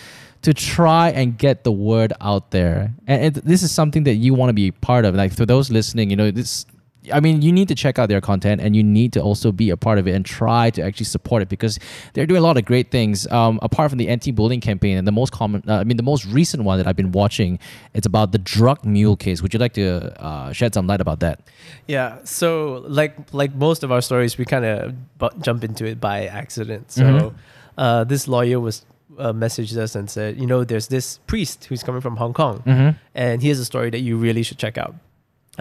to 0.45 0.53
try 0.53 1.09
and 1.09 1.37
get 1.37 1.63
the 1.63 1.71
word 1.71 2.11
out 2.21 2.51
there. 2.51 2.93
And 3.07 3.17
it, 3.37 3.45
this 3.45 3.61
is 3.63 3.71
something 3.71 4.03
that 4.05 4.15
you 4.15 4.33
want 4.33 4.49
to 4.49 4.53
be 4.53 4.71
part 4.71 5.03
of. 5.05 5.15
Like 5.15 5.33
for 5.33 5.45
those 5.45 5.69
listening, 5.71 6.09
you 6.11 6.15
know, 6.15 6.31
this 6.31 6.65
I 7.13 7.19
mean, 7.19 7.43
you 7.43 7.51
need 7.51 7.67
to 7.67 7.75
check 7.75 7.99
out 7.99 8.09
their 8.09 8.19
content 8.21 8.61
and 8.61 8.75
you 8.75 8.83
need 8.83 9.13
to 9.13 9.21
also 9.21 9.51
be 9.51 9.69
a 9.69 9.77
part 9.77 9.99
of 9.99 10.07
it 10.07 10.15
and 10.15 10.25
try 10.25 10.71
to 10.71 10.81
actually 10.81 11.05
support 11.05 11.43
it 11.43 11.49
because 11.49 11.77
they're 12.13 12.25
doing 12.25 12.39
a 12.39 12.43
lot 12.49 12.57
of 12.57 12.65
great 12.65 12.89
things. 12.89 13.27
Um, 13.31 13.59
apart 13.61 13.91
from 13.91 13.99
the 13.99 14.07
anti-bullying 14.07 14.59
campaign 14.61 14.97
and 14.97 15.05
the 15.07 15.11
most 15.11 15.31
common, 15.31 15.61
uh, 15.67 15.81
I 15.81 15.83
mean, 15.83 15.97
the 15.97 16.03
most 16.13 16.25
recent 16.25 16.63
one 16.63 16.79
that 16.79 16.87
I've 16.87 16.95
been 16.95 17.11
watching, 17.11 17.59
it's 17.93 18.07
about 18.07 18.31
the 18.31 18.39
drug 18.39 18.83
mule 18.85 19.15
case. 19.15 19.41
Would 19.43 19.53
you 19.53 19.59
like 19.59 19.73
to 19.73 19.87
uh, 20.19 20.51
shed 20.51 20.73
some 20.73 20.87
light 20.87 20.99
about 20.99 21.19
that? 21.19 21.41
Yeah. 21.87 22.17
So 22.23 22.83
like 22.87 23.13
like 23.33 23.53
most 23.53 23.83
of 23.83 23.91
our 23.91 24.01
stories, 24.01 24.39
we 24.39 24.45
kind 24.45 24.65
of 24.65 24.93
bu- 25.19 25.37
jump 25.41 25.63
into 25.63 25.85
it 25.85 25.99
by 26.01 26.25
accident. 26.25 26.91
So 26.91 27.03
Mhm. 27.03 27.33
uh, 27.77 28.03
this 28.05 28.27
lawyer 28.27 28.59
was 28.59 28.83
uh, 29.17 29.33
messaged 29.33 29.75
us 29.77 29.95
and 29.95 30.09
said, 30.09 30.39
you 30.39 30.45
know, 30.47 30.63
there's 30.63 30.87
this 30.87 31.19
priest 31.27 31.65
who's 31.65 31.83
coming 31.83 32.01
from 32.01 32.17
Hong 32.17 32.33
Kong, 32.33 32.63
Mm-hmm. 32.65 32.97
and 33.13 33.41
here's 33.41 33.59
a 33.59 33.65
story 33.65 33.89
that 33.89 33.99
you 33.99 34.17
really 34.17 34.43
should 34.43 34.57
check 34.57 34.77
out. 34.77 34.95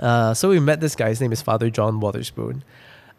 Uh, 0.01 0.35
so 0.35 0.49
we 0.49 0.59
met 0.61 0.81
this 0.81 0.97
guy. 0.97 1.09
His 1.09 1.21
name 1.21 1.33
is 1.33 1.41
Father 1.43 1.71
John 1.71 2.01
Wotherspoon. 2.01 2.65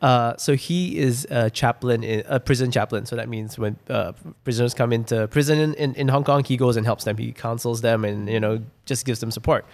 Uh, 0.01 0.35
so 0.37 0.55
he 0.55 0.97
is 0.97 1.25
a 1.31 1.49
chaplain, 1.49 2.03
in, 2.03 2.21
a 2.27 2.37
prison 2.39 2.69
chaplain. 2.69 3.05
So 3.05 3.15
that 3.15 3.29
means 3.29 3.57
when 3.57 3.77
uh, 3.89 4.11
prisoners 4.43 4.73
come 4.73 4.91
into 4.91 5.27
prison 5.29 5.57
in, 5.57 5.73
in, 5.75 5.95
in 5.95 6.07
Hong 6.09 6.25
Kong, 6.25 6.43
he 6.43 6.57
goes 6.57 6.75
and 6.75 6.85
helps 6.85 7.05
them. 7.05 7.15
He 7.17 7.31
counsels 7.31 7.79
them 7.81 8.03
and 8.03 8.27
you 8.29 8.39
know 8.41 8.61
just 8.85 9.05
gives 9.05 9.21
them 9.21 9.31
support. 9.31 9.65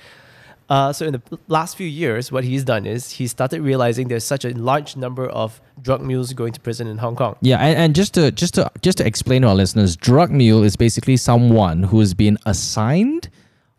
Uh, 0.70 0.94
so 0.94 1.06
in 1.06 1.12
the 1.14 1.22
last 1.50 1.76
few 1.76 1.88
years, 1.88 2.32
what 2.32 2.44
he's 2.46 2.64
done 2.64 2.86
is 2.86 3.12
he 3.12 3.28
started 3.28 3.62
realizing 3.62 4.08
there's 4.08 4.24
such 4.24 4.46
a 4.46 4.50
large 4.58 4.96
number 4.96 5.28
of 5.28 5.60
drug 5.82 6.02
mules 6.02 6.32
going 6.32 6.54
to 6.54 6.60
prison 6.62 6.88
in 6.88 6.98
Hong 7.00 7.16
Kong. 7.16 7.36
Yeah, 7.42 7.58
and, 7.58 7.78
and 7.78 7.96
just 7.96 8.14
to 8.14 8.32
just 8.32 8.54
to 8.54 8.72
just 8.82 8.98
to 9.00 9.06
explain 9.06 9.42
to 9.42 9.50
our 9.50 9.56
listeners, 9.56 9.98
drug 9.98 10.32
mule 10.32 10.64
is 10.64 10.78
basically 10.78 11.18
someone 11.18 11.84
who 11.84 12.00
has 12.00 12.14
been 12.14 12.38
assigned 12.46 13.30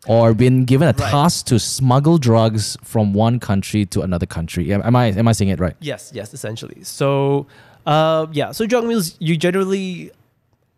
or 0.05 0.33
been 0.35 0.65
given 0.65 0.87
a 0.87 0.91
Right. 0.91 1.09
task 1.11 1.45
to 1.47 1.57
smuggle 1.59 2.17
drugs 2.19 2.77
from 2.83 3.13
one 3.13 3.39
country 3.39 3.85
to 3.87 4.01
another 4.01 4.25
country. 4.27 4.71
Am, 4.73 4.95
I 4.95 5.05
am 5.07 5.27
I 5.27 5.31
saying 5.31 5.49
it 5.49 5.59
right? 5.59 5.75
Yes, 5.79 6.11
yes, 6.13 6.33
essentially. 6.33 6.83
So, 6.83 7.47
uh, 7.87 8.27
yeah. 8.33 8.51
So 8.51 8.65
drug 8.67 8.83
mules, 8.85 9.15
you 9.19 9.35
generally, 9.37 10.11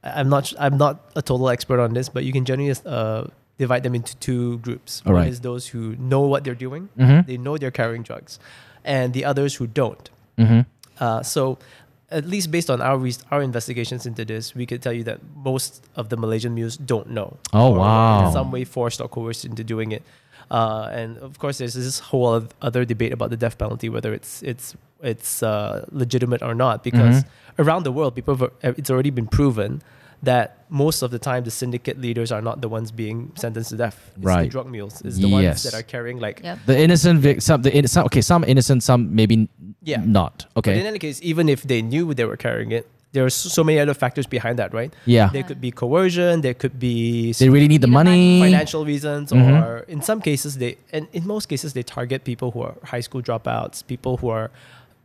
I'm 0.03 0.29
not, 0.29 0.53
I'm 0.59 0.77
not 0.77 1.11
a 1.15 1.21
total 1.23 1.49
expert 1.49 1.79
on 1.81 1.93
this, 1.93 2.07
but 2.07 2.23
you 2.23 2.31
can 2.31 2.45
generally 2.45 2.73
uh, 2.85 3.25
divide 3.57 3.83
them 3.83 3.95
into 3.95 4.15
two 4.17 4.57
groups. 4.59 5.01
All 5.05 5.13
One 5.13 5.21
right. 5.23 5.31
is 5.31 5.39
those 5.41 5.67
who 5.67 5.95
know 5.97 6.21
what 6.21 6.43
they're 6.43 6.55
doing, 6.67 6.89
Mm-hmm. 6.97 7.27
they 7.27 7.37
know 7.37 7.57
they're 7.57 7.71
carrying 7.71 8.03
drugs, 8.03 8.39
and 8.83 9.13
the 9.13 9.23
others 9.25 9.55
who 9.55 9.67
don't. 9.67 10.09
Mm-hmm. 10.37 10.61
Uh, 10.99 11.23
so, 11.23 11.57
at 12.11 12.25
least 12.25 12.51
based 12.51 12.69
on 12.69 12.81
our 12.81 12.97
res- 12.97 13.23
our 13.31 13.41
investigations 13.41 14.05
into 14.05 14.23
this, 14.25 14.53
we 14.55 14.65
could 14.65 14.81
tell 14.81 14.93
you 14.93 15.03
that 15.03 15.19
most 15.35 15.83
of 15.95 16.09
the 16.09 16.17
Malaysian 16.17 16.53
mules 16.53 16.77
don't 16.77 17.09
know. 17.09 17.37
Oh, 17.53 17.71
wow. 17.71 18.27
In 18.27 18.33
some 18.33 18.51
way, 18.51 18.63
forced 18.63 19.01
or 19.01 19.07
coerced 19.09 19.43
into 19.45 19.63
doing 19.63 19.91
it. 19.91 20.03
Uh, 20.51 20.87
and 20.93 21.17
of 21.17 21.39
course, 21.39 21.57
there's 21.57 21.73
this 21.73 21.99
whole 21.99 22.43
other 22.61 22.85
debate 22.85 23.11
about 23.11 23.29
the 23.31 23.37
death 23.37 23.57
penalty, 23.57 23.89
whether 23.89 24.13
it's 24.13 24.43
it's 24.43 24.75
it's 25.01 25.41
uh, 25.41 25.85
legitimate 25.91 26.41
or 26.43 26.53
not, 26.53 26.83
because 26.83 27.23
Mm-hmm. 27.23 27.61
around 27.61 27.83
the 27.83 27.91
world, 27.91 28.13
people 28.15 28.35
have, 28.37 28.51
it's 28.77 28.89
already 28.91 29.09
been 29.09 29.27
proven 29.27 29.81
that 30.25 30.47
most 30.69 31.01
of 31.01 31.09
the 31.11 31.19
time 31.19 31.43
the 31.43 31.51
syndicate 31.51 31.97
leaders 32.05 32.31
are 32.31 32.41
not 32.41 32.61
the 32.61 32.69
ones 32.77 32.91
being 32.91 33.31
sentenced 33.35 33.69
to 33.69 33.77
death. 33.77 33.97
It's 34.15 34.21
the 34.21 34.27
Right. 34.27 34.49
drug 34.55 34.67
mules. 34.75 35.01
It's 35.07 35.17
the 35.17 35.27
Yes. 35.29 35.41
ones 35.41 35.63
that 35.65 35.73
are 35.79 35.83
carrying 35.93 36.19
like 36.19 36.41
Yep. 36.43 36.57
The 36.65 36.77
innocent 36.85 37.19
vic- 37.25 37.41
some 37.41 37.61
the 37.61 37.71
in, 37.77 37.87
some 37.87 38.05
okay 38.09 38.21
some 38.21 38.43
innocent 38.43 38.83
some 38.83 39.01
maybe 39.15 39.35
Yeah. 39.83 40.01
not 40.19 40.45
But 40.55 40.67
in 40.67 40.85
any 40.85 40.99
case, 40.99 41.19
even 41.31 41.45
if 41.49 41.59
they 41.71 41.81
knew 41.81 42.13
they 42.13 42.25
were 42.25 42.37
carrying 42.47 42.71
it, 42.71 42.85
there 43.13 43.23
are 43.23 43.29
so 43.55 43.63
many 43.63 43.79
other 43.79 43.93
factors 44.03 44.27
behind 44.27 44.55
that, 44.61 44.69
right? 44.73 44.91
yeah 45.05 45.29
There 45.35 45.43
could 45.49 45.61
be 45.67 45.71
coercion. 45.71 46.41
There 46.41 46.57
could 46.61 46.75
be 46.87 47.31
they 47.41 47.49
really 47.55 47.69
need 47.73 47.81
the 47.87 47.93
money 48.01 48.41
financial 48.41 48.83
reasons, 48.93 49.31
Mhm. 49.31 49.61
or 49.63 49.85
in 49.95 50.01
some 50.09 50.19
cases, 50.29 50.51
they 50.61 50.71
and 50.95 51.03
in 51.17 51.23
most 51.35 51.45
cases 51.53 51.69
they 51.77 51.83
target 51.97 52.19
people 52.31 52.49
who 52.53 52.61
are 52.67 52.75
high 52.93 53.03
school 53.07 53.21
dropouts, 53.21 53.75
people 53.93 54.13
who 54.21 54.27
are 54.37 54.47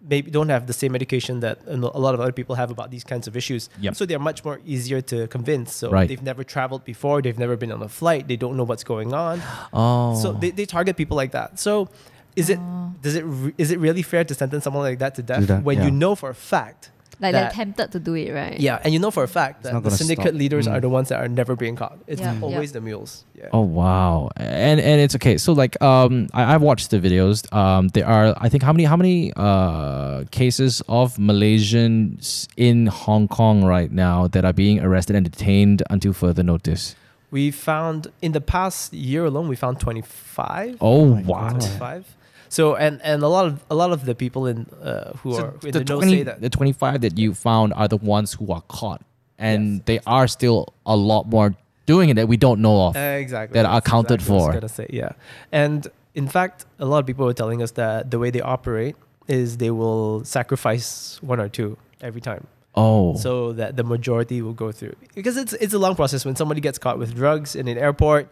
maybe 0.09 0.31
don't 0.31 0.49
have 0.49 0.67
the 0.67 0.73
same 0.73 0.95
education 0.95 1.41
that 1.41 1.59
a 1.67 1.77
lot 1.77 2.15
of 2.15 2.21
other 2.21 2.33
people 2.33 2.55
have 2.57 2.71
about 2.71 2.91
these 2.91 3.05
kinds 3.05 3.27
of 3.29 3.37
issues. 3.37 3.69
Yep. 3.81 3.95
So 3.97 4.07
they're 4.07 4.19
much 4.19 4.45
more 4.45 4.61
easier 4.65 5.01
to 5.03 5.27
convince. 5.29 5.75
So 5.75 5.91
Right. 5.91 6.09
they've 6.09 6.23
never 6.23 6.43
traveled 6.45 6.85
before, 6.85 7.21
they've 7.23 7.39
never 7.39 7.57
been 7.57 7.71
on 7.73 7.83
a 7.83 7.89
flight, 7.89 8.27
they 8.27 8.37
don't 8.37 8.57
know 8.57 8.65
what's 8.65 8.85
going 8.85 9.13
on. 9.13 9.43
oh 9.73 10.15
So 10.21 10.33
they, 10.33 10.51
they 10.51 10.65
target 10.67 10.97
people 10.97 11.17
like 11.17 11.33
that. 11.33 11.59
So 11.59 11.89
is 12.37 12.49
it 12.49 12.59
Oh. 12.59 12.95
does 13.03 13.15
it 13.17 13.25
re- 13.25 13.55
is 13.59 13.71
it 13.71 13.79
really 13.79 14.03
fair 14.03 14.25
to 14.25 14.35
sentence 14.35 14.65
someone 14.65 14.85
like 14.85 15.01
that 15.01 15.15
to 15.17 15.23
death 15.23 15.47
that, 15.49 15.63
when 15.65 15.79
yeah. 15.79 15.85
you 15.87 15.91
know 15.91 16.15
for 16.15 16.31
a 16.31 16.35
fact 16.35 16.91
Like 17.21 17.33
that- 17.33 17.41
they're 17.53 17.65
tempted 17.65 17.93
to 17.93 17.99
do 18.01 18.15
it, 18.15 18.33
right? 18.33 18.59
yeah, 18.59 18.81
and 18.83 18.93
you 18.95 18.99
know 18.99 19.11
for 19.11 19.23
a 19.23 19.29
fact 19.29 19.61
It's 19.65 19.71
that 19.73 19.83
the 19.83 19.91
syndicate 19.91 20.33
stop. 20.33 20.41
leaders 20.43 20.67
Mm. 20.67 20.73
are 20.73 20.81
the 20.81 20.89
ones 20.89 21.09
that 21.11 21.19
are 21.21 21.29
never 21.29 21.55
being 21.55 21.77
caught. 21.77 21.99
It's 22.07 22.21
Yeah. 22.21 22.35
always 22.41 22.71
Yeah. 22.71 22.75
the 22.75 22.81
mules. 22.81 23.25
Yeah. 23.39 23.49
Oh 23.53 23.61
wow, 23.61 24.31
and 24.37 24.81
and 24.81 25.01
it's 25.01 25.15
okay. 25.17 25.37
So 25.37 25.53
like, 25.53 25.81
um, 25.83 26.29
I, 26.33 26.55
I've 26.55 26.63
watched 26.63 26.91
the 26.91 26.99
videos. 26.99 27.45
Um, 27.55 27.89
there 27.89 28.07
are 28.07 28.35
I 28.41 28.49
think 28.49 28.63
how 28.63 28.73
many 28.73 28.85
how 28.85 28.97
many 28.97 29.33
uh 29.37 30.25
cases 30.31 30.83
of 30.89 31.19
Malaysians 31.19 32.49
in 32.57 32.87
Hong 32.87 33.29
Kong 33.29 33.65
right 33.65 33.91
now 33.93 34.27
that 34.29 34.45
are 34.45 34.53
being 34.53 34.81
arrested 34.81 35.17
and 35.17 35.25
detained 35.31 35.83
until 35.91 36.13
further 36.13 36.43
notice. 36.43 36.95
We 37.31 37.51
found 37.53 38.09
in 38.23 38.33
the 38.33 38.41
past 38.41 38.93
year 38.93 39.25
alone, 39.25 39.47
we 39.49 39.55
found 39.57 39.79
25. 39.79 40.77
Oh 40.81 41.15
my 41.15 41.23
wow. 41.23 41.49
25. 41.51 42.05
So 42.51 42.75
and 42.77 43.01
and 43.03 43.23
a 43.23 43.29
lot 43.29 43.47
of 43.47 43.65
a 43.71 43.75
lot 43.75 43.91
of 43.93 44.05
the 44.05 44.15
people 44.15 44.47
in 44.47 44.67
uh, 44.83 45.13
who 45.23 45.35
So 45.35 45.43
are 45.45 45.55
in 45.65 45.71
the 45.73 45.79
the 45.81 45.85
know 45.85 46.01
20 46.03 46.13
say 46.17 46.23
that 46.25 46.41
the 46.43 46.51
twenty 46.51 46.73
five 46.73 47.01
that 47.01 47.17
you 47.17 47.33
found 47.33 47.73
are 47.75 47.87
the 47.89 47.97
ones 47.97 48.35
who 48.35 48.51
are 48.53 48.63
caught, 48.69 49.01
and 49.39 49.63
Yes. 49.77 49.83
they 49.87 49.99
are 50.07 50.27
still 50.29 50.75
a 50.85 50.97
lot 50.97 51.27
more 51.29 51.55
doing 51.87 52.11
it 52.11 52.15
that 52.15 52.27
we 52.29 52.37
don't 52.37 52.61
know 52.61 52.87
of. 52.89 52.97
exactly 52.97 53.55
that 53.55 53.67
are 53.67 53.79
accounted 53.79 54.21
exactly 54.21 54.35
what 54.35 54.43
I 54.43 54.47
was 54.47 54.55
for. 54.55 54.61
gonna 54.61 54.69
say 54.69 54.87
yeah, 54.91 55.13
and 55.53 55.87
in 56.15 56.27
fact, 56.27 56.67
a 56.81 56.85
lot 56.87 56.99
of 56.99 57.07
people 57.07 57.25
were 57.25 57.33
telling 57.43 57.63
us 57.63 57.71
that 57.73 58.11
the 58.11 58.19
way 58.19 58.31
they 58.31 58.41
operate 58.43 58.97
is 59.29 59.57
they 59.59 59.71
will 59.71 60.25
sacrifice 60.25 61.23
one 61.23 61.39
or 61.39 61.49
two 61.49 61.77
every 62.03 62.21
time. 62.21 62.47
oh, 62.75 63.17
so 63.17 63.53
that 63.53 63.77
the 63.77 63.85
majority 63.85 64.43
will 64.43 64.55
go 64.65 64.73
through 64.73 64.95
because 65.15 65.37
it's 65.37 65.53
it's 65.65 65.75
a 65.75 65.79
long 65.79 65.95
process 65.95 66.25
when 66.25 66.35
somebody 66.35 66.61
gets 66.61 66.79
caught 66.79 66.99
with 66.99 67.15
drugs 67.15 67.55
in 67.55 67.69
an 67.69 67.79
airport 67.79 68.27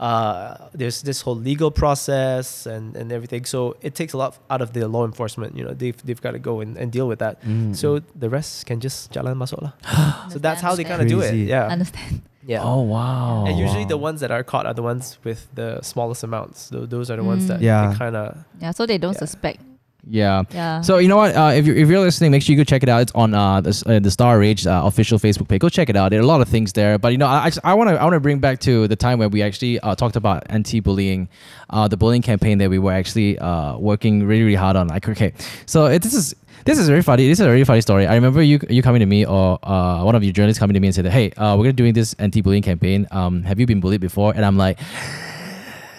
uh, 0.00 0.68
there's 0.74 1.02
this 1.02 1.22
whole 1.22 1.34
legal 1.34 1.70
process 1.70 2.66
and, 2.66 2.94
and 2.96 3.10
everything 3.12 3.44
so 3.44 3.76
it 3.82 3.94
takes 3.94 4.12
a 4.12 4.16
lot 4.16 4.38
out 4.50 4.62
of 4.62 4.72
the 4.72 4.86
law 4.86 5.04
enforcement 5.04 5.56
you 5.56 5.64
know 5.64 5.74
they've, 5.74 6.00
they've 6.06 6.20
got 6.22 6.32
to 6.32 6.38
go 6.38 6.60
and, 6.60 6.76
and 6.76 6.92
deal 6.92 7.08
with 7.08 7.18
that 7.18 7.42
Mm. 7.42 7.74
so 7.74 8.00
the 8.14 8.30
rest 8.30 8.66
can 8.66 8.78
just 8.80 9.10
jalan 9.12 9.34
masuk 9.36 9.58
lah 9.62 9.72
so 10.32 10.38
that's 10.38 10.60
how 10.62 10.74
they 10.74 10.84
kind 10.84 11.02
of 11.02 11.08
do 11.08 11.20
it 11.20 11.34
yeah 11.34 11.66
Understand. 11.66 12.22
yeah 12.46 12.62
oh 12.62 12.82
wow. 12.82 13.44
and 13.46 13.58
usually 13.58 13.84
the 13.84 13.96
ones 13.98 14.20
that 14.22 14.30
are 14.30 14.42
caught 14.42 14.66
are 14.66 14.74
the 14.74 14.82
ones 14.82 15.18
with 15.24 15.46
the 15.54 15.80
smallest 15.82 16.22
amounts 16.22 16.68
Tho- 16.70 16.86
those 16.86 17.10
are 17.10 17.16
the 17.16 17.24
ones 17.26 17.44
Mm. 17.44 17.48
that 17.48 17.60
Yeah. 17.62 17.94
kind 17.98 18.14
of 18.16 18.38
Yeah, 18.62 18.70
so 18.72 18.86
they 18.86 18.98
don't 18.98 19.14
Yeah. 19.14 19.24
suspect. 19.26 19.60
Yeah. 20.08 20.42
Yeah. 20.50 20.80
So 20.80 20.98
you 20.98 21.08
know 21.08 21.16
what? 21.16 21.34
Uh, 21.34 21.52
if 21.54 21.66
you're 21.66 21.76
if 21.76 21.88
you're 21.88 22.00
listening, 22.00 22.30
make 22.30 22.42
sure 22.42 22.54
you 22.54 22.60
go 22.60 22.64
check 22.64 22.82
it 22.82 22.88
out. 22.88 23.02
It's 23.02 23.12
on 23.14 23.34
uh, 23.34 23.60
the, 23.60 23.82
uh, 23.86 23.98
the 23.98 24.10
Star 24.10 24.38
Rage 24.38 24.66
uh, 24.66 24.82
official 24.84 25.18
Facebook 25.18 25.48
page. 25.48 25.60
Go 25.60 25.68
check 25.68 25.88
it 25.88 25.96
out. 25.96 26.10
There 26.10 26.20
are 26.20 26.22
a 26.22 26.26
lot 26.26 26.40
of 26.40 26.48
things 26.48 26.72
there. 26.72 26.98
But 26.98 27.12
you 27.12 27.18
know, 27.18 27.26
I 27.26 27.50
I 27.64 27.74
want 27.74 27.90
to 27.90 27.96
I 27.96 28.04
want 28.04 28.14
to 28.14 28.20
bring 28.20 28.38
back 28.38 28.60
to 28.60 28.88
the 28.88 28.96
time 28.96 29.18
where 29.18 29.28
we 29.28 29.42
actually 29.42 29.78
uh, 29.80 29.94
talked 29.94 30.16
about 30.16 30.44
anti-bullying, 30.48 31.28
uh, 31.70 31.88
the 31.88 31.96
bullying 31.96 32.22
campaign 32.22 32.58
that 32.58 32.70
we 32.70 32.78
were 32.78 32.92
actually 32.92 33.38
uh, 33.38 33.76
working 33.76 34.26
really 34.26 34.42
really 34.42 34.56
hard 34.56 34.76
on. 34.76 34.88
Like 34.88 35.08
okay, 35.08 35.32
so 35.66 35.86
it, 35.86 36.02
this 36.02 36.14
is. 36.14 36.34
This 36.64 36.76
is 36.76 36.88
very 36.88 37.02
funny. 37.02 37.26
This 37.26 37.40
is 37.40 37.46
a 37.46 37.50
really 37.50 37.64
funny 37.64 37.80
story. 37.80 38.06
I 38.06 38.14
remember 38.14 38.42
you 38.42 38.58
you 38.68 38.82
coming 38.82 39.00
to 39.00 39.06
me 39.06 39.24
or 39.24 39.58
uh, 39.62 40.02
one 40.02 40.14
of 40.14 40.24
your 40.24 40.32
journalists 40.32 40.58
coming 40.58 40.74
to 40.74 40.80
me 40.80 40.88
and 40.88 40.94
said, 40.94 41.06
"Hey, 41.06 41.30
uh, 41.30 41.56
we're 41.56 41.62
gonna 41.64 41.72
doing 41.72 41.94
this 41.94 42.14
anti-bullying 42.18 42.64
campaign. 42.64 43.06
Um, 43.10 43.42
have 43.44 43.58
you 43.60 43.64
been 43.64 43.80
bullied 43.80 44.02
before?" 44.02 44.34
And 44.34 44.44
I'm 44.44 44.58
like, 44.58 44.78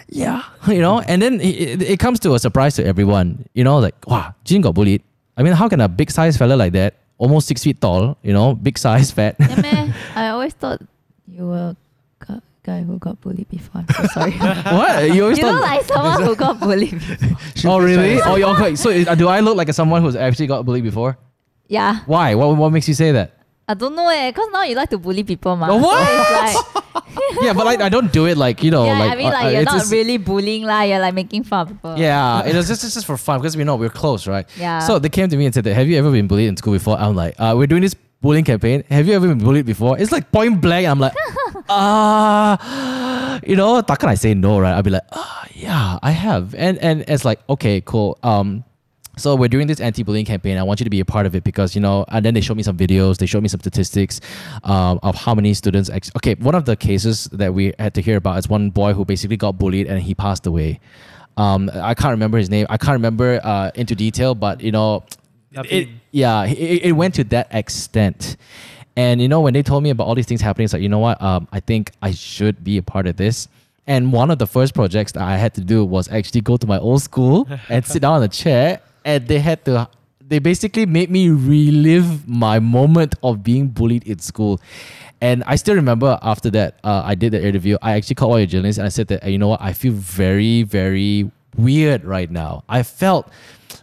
yeah, 0.09 0.43
you 0.67 0.81
know, 0.81 1.01
and 1.01 1.21
then 1.21 1.39
it, 1.41 1.81
it 1.81 1.99
comes 1.99 2.19
to 2.21 2.33
a 2.33 2.39
surprise 2.39 2.75
to 2.75 2.85
everyone, 2.85 3.45
you 3.53 3.63
know, 3.63 3.79
like, 3.79 3.95
wow, 4.07 4.33
Jin 4.43 4.61
got 4.61 4.73
bullied. 4.75 5.03
I 5.37 5.43
mean, 5.43 5.53
how 5.53 5.69
can 5.69 5.79
a 5.81 5.87
big 5.87 6.11
size 6.11 6.37
fella 6.37 6.55
like 6.55 6.73
that, 6.73 6.95
almost 7.17 7.47
six 7.47 7.63
feet 7.63 7.79
tall, 7.79 8.17
you 8.23 8.33
know, 8.33 8.55
big 8.55 8.77
size, 8.77 9.11
fat? 9.17 9.35
yeah, 9.39 9.55
meh. 9.61 9.93
I 10.15 10.29
always 10.29 10.53
thought 10.53 10.81
you 11.27 11.47
were 11.47 11.75
a 12.27 12.41
guy 12.63 12.81
who 12.83 12.99
got 12.99 13.19
bullied 13.21 13.49
before. 13.49 13.81
I'm 13.81 13.87
so 13.95 14.03
sorry. 14.07 14.31
what? 14.77 15.13
You 15.13 15.23
always 15.23 15.37
you 15.37 15.45
look 15.45 15.61
thought. 15.61 15.61
like 15.61 15.85
someone 15.85 16.23
who 16.23 16.35
got 16.35 16.59
bullied 16.59 16.91
before. 16.91 17.71
oh, 17.71 17.79
really? 17.79 18.21
Oh, 18.21 18.35
you're 18.35 18.49
okay. 18.55 18.75
So, 18.75 18.91
uh, 18.91 19.15
do 19.15 19.27
I 19.27 19.39
look 19.39 19.55
like 19.57 19.71
someone 19.73 20.01
who's 20.01 20.15
actually 20.15 20.47
got 20.47 20.65
bullied 20.65 20.83
before? 20.83 21.17
Yeah. 21.67 22.01
Why? 22.05 22.35
What, 22.35 22.57
what 22.57 22.71
makes 22.71 22.87
you 22.87 22.93
say 22.93 23.11
that? 23.11 23.38
I 23.69 23.75
don't 23.75 23.93
know 23.95 24.09
eh, 24.09 24.31
cause 24.31 24.49
now 24.51 24.63
you 24.63 24.73
like 24.73 24.89
to 24.89 24.97
bully 24.97 25.23
people, 25.23 25.55
ma. 25.55 25.69
What? 25.77 26.01
So 26.01 26.33
like, 26.41 27.03
yeah, 27.45 27.53
but 27.53 27.65
like, 27.69 27.81
I 27.81 27.89
don't 27.89 28.11
do 28.11 28.25
it 28.25 28.35
like, 28.35 28.63
you 28.63 28.71
know, 28.71 28.85
yeah, 28.85 28.97
like. 28.97 29.11
I 29.11 29.15
mean, 29.15 29.27
uh, 29.27 29.31
like 29.31 29.45
uh, 29.45 29.49
you're 29.49 29.61
it's 29.61 29.71
not 29.71 29.77
just- 29.85 29.91
really 29.91 30.17
bullying 30.17 30.63
lah. 30.65 30.81
You're 30.81 30.97
like 30.99 31.13
making 31.13 31.43
fun 31.43 31.61
of 31.61 31.67
people. 31.69 31.93
Yeah, 31.95 32.41
it 32.49 32.55
was 32.57 32.67
just, 32.67 32.83
it's 32.83 32.95
just 32.95 33.05
for 33.05 33.15
fun 33.15 33.39
because 33.39 33.55
we 33.55 33.63
know 33.63 33.75
we're 33.75 33.93
close, 33.93 34.25
right? 34.25 34.49
Yeah. 34.57 34.79
So 34.79 34.97
they 34.97 35.09
came 35.09 35.29
to 35.29 35.37
me 35.37 35.45
and 35.45 35.53
said, 35.53 35.65
that, 35.65 35.75
"Have 35.75 35.87
you 35.87 35.97
ever 36.01 36.09
been 36.09 36.25
bullied 36.25 36.49
in 36.49 36.57
school 36.57 36.73
before?" 36.73 36.97
I'm 36.97 37.13
like, 37.15 37.35
uh, 37.37 37.53
"We're 37.55 37.67
doing 37.69 37.83
this 37.85 37.93
bullying 38.25 38.43
campaign. 38.43 38.83
Have 38.89 39.05
you 39.07 39.13
ever 39.13 39.27
been 39.27 39.37
bullied 39.37 39.67
before?" 39.67 39.99
It's 40.01 40.11
like 40.11 40.31
point 40.31 40.61
blank. 40.65 40.87
I'm 40.87 40.99
like, 40.99 41.13
ah, 41.69 43.39
you 43.45 43.55
know, 43.55 43.83
how 43.87 43.95
can 43.95 44.09
I 44.09 44.15
say 44.15 44.33
no, 44.33 44.59
right? 44.59 44.73
I'll 44.73 44.81
be 44.81 44.89
like, 44.89 45.05
ah, 45.11 45.45
yeah, 45.53 45.99
I 46.01 46.09
have, 46.11 46.55
and 46.55 46.77
and 46.79 47.05
it's 47.07 47.23
like, 47.23 47.39
okay, 47.49 47.81
cool. 47.85 48.17
Um, 48.23 48.63
so 49.19 49.35
we're 49.35 49.49
doing 49.49 49.67
this 49.67 49.79
anti-bullying 49.79 50.25
campaign. 50.25 50.57
I 50.57 50.63
want 50.63 50.79
you 50.79 50.83
to 50.83 50.89
be 50.89 50.99
a 50.99 51.05
part 51.05 51.25
of 51.25 51.35
it 51.35 51.43
because 51.43 51.75
you 51.75 51.81
know. 51.81 52.05
And 52.09 52.25
then 52.25 52.33
they 52.33 52.41
showed 52.41 52.57
me 52.57 52.63
some 52.63 52.77
videos. 52.77 53.17
They 53.17 53.25
showed 53.25 53.43
me 53.43 53.49
some 53.49 53.59
statistics 53.59 54.21
um, 54.63 54.99
of 55.03 55.15
how 55.15 55.35
many 55.35 55.53
students. 55.53 55.89
Ex- 55.89 56.11
okay, 56.17 56.35
one 56.35 56.55
of 56.55 56.65
the 56.65 56.75
cases 56.75 57.25
that 57.31 57.53
we 57.53 57.73
had 57.79 57.93
to 57.95 58.01
hear 58.01 58.17
about 58.17 58.37
is 58.39 58.49
one 58.49 58.69
boy 58.69 58.93
who 58.93 59.05
basically 59.05 59.37
got 59.37 59.57
bullied 59.57 59.87
and 59.87 60.01
he 60.01 60.15
passed 60.15 60.45
away. 60.47 60.79
Um, 61.37 61.69
I 61.73 61.93
can't 61.93 62.11
remember 62.11 62.37
his 62.37 62.49
name. 62.49 62.67
I 62.69 62.77
can't 62.77 62.93
remember 62.93 63.39
uh, 63.43 63.71
into 63.75 63.95
detail, 63.95 64.35
but 64.35 64.61
you 64.61 64.71
know, 64.71 65.03
it, 65.69 65.89
yeah, 66.11 66.45
it, 66.45 66.83
it 66.83 66.91
went 66.93 67.15
to 67.15 67.23
that 67.25 67.47
extent. 67.53 68.35
And 68.97 69.21
you 69.21 69.29
know, 69.29 69.39
when 69.39 69.53
they 69.53 69.63
told 69.63 69.83
me 69.83 69.89
about 69.91 70.07
all 70.07 70.15
these 70.15 70.25
things 70.25 70.41
happening, 70.41 70.65
it's 70.65 70.73
like, 70.73 70.81
you 70.81 70.89
know 70.89 70.99
what? 70.99 71.21
Um, 71.21 71.47
I 71.53 71.61
think 71.61 71.91
I 72.01 72.11
should 72.11 72.63
be 72.63 72.77
a 72.77 72.83
part 72.83 73.07
of 73.07 73.15
this. 73.15 73.47
And 73.87 74.13
one 74.13 74.29
of 74.29 74.37
the 74.37 74.45
first 74.45 74.75
projects 74.75 75.13
that 75.13 75.23
I 75.23 75.37
had 75.37 75.55
to 75.55 75.61
do 75.61 75.83
was 75.83 76.09
actually 76.11 76.41
go 76.41 76.57
to 76.57 76.67
my 76.67 76.77
old 76.77 77.01
school 77.01 77.47
and 77.69 77.83
sit 77.83 78.03
down 78.03 78.13
on 78.15 78.23
a 78.23 78.27
chair, 78.27 78.81
and 79.05 79.27
they 79.27 79.39
had 79.39 79.65
to. 79.65 79.89
They 80.21 80.37
basically 80.37 80.85
made 80.85 81.09
me 81.09 81.29
relive 81.29 82.27
my 82.27 82.59
moment 82.59 83.15
of 83.23 83.41
being 83.43 83.67
bullied 83.67 84.07
in 84.07 84.19
school. 84.19 84.61
And 85.21 85.43
I 85.45 85.55
still 85.55 85.75
remember 85.75 86.19
after 86.21 86.49
that, 86.51 86.79
uh, 86.83 87.01
I 87.03 87.15
did 87.15 87.33
the 87.33 87.45
interview. 87.45 87.77
I 87.81 87.93
actually 87.93 88.15
called 88.15 88.33
all 88.33 88.39
your 88.39 88.47
journalists 88.47 88.77
and 88.77 88.85
I 88.85 88.89
said 88.89 89.07
that, 89.07 89.23
you 89.25 89.37
know 89.37 89.49
what? 89.49 89.61
I 89.61 89.73
feel 89.73 89.93
very, 89.93 90.63
very 90.63 91.31
weird 91.57 92.05
right 92.05 92.29
now. 92.29 92.63
I 92.69 92.83
felt 92.83 93.29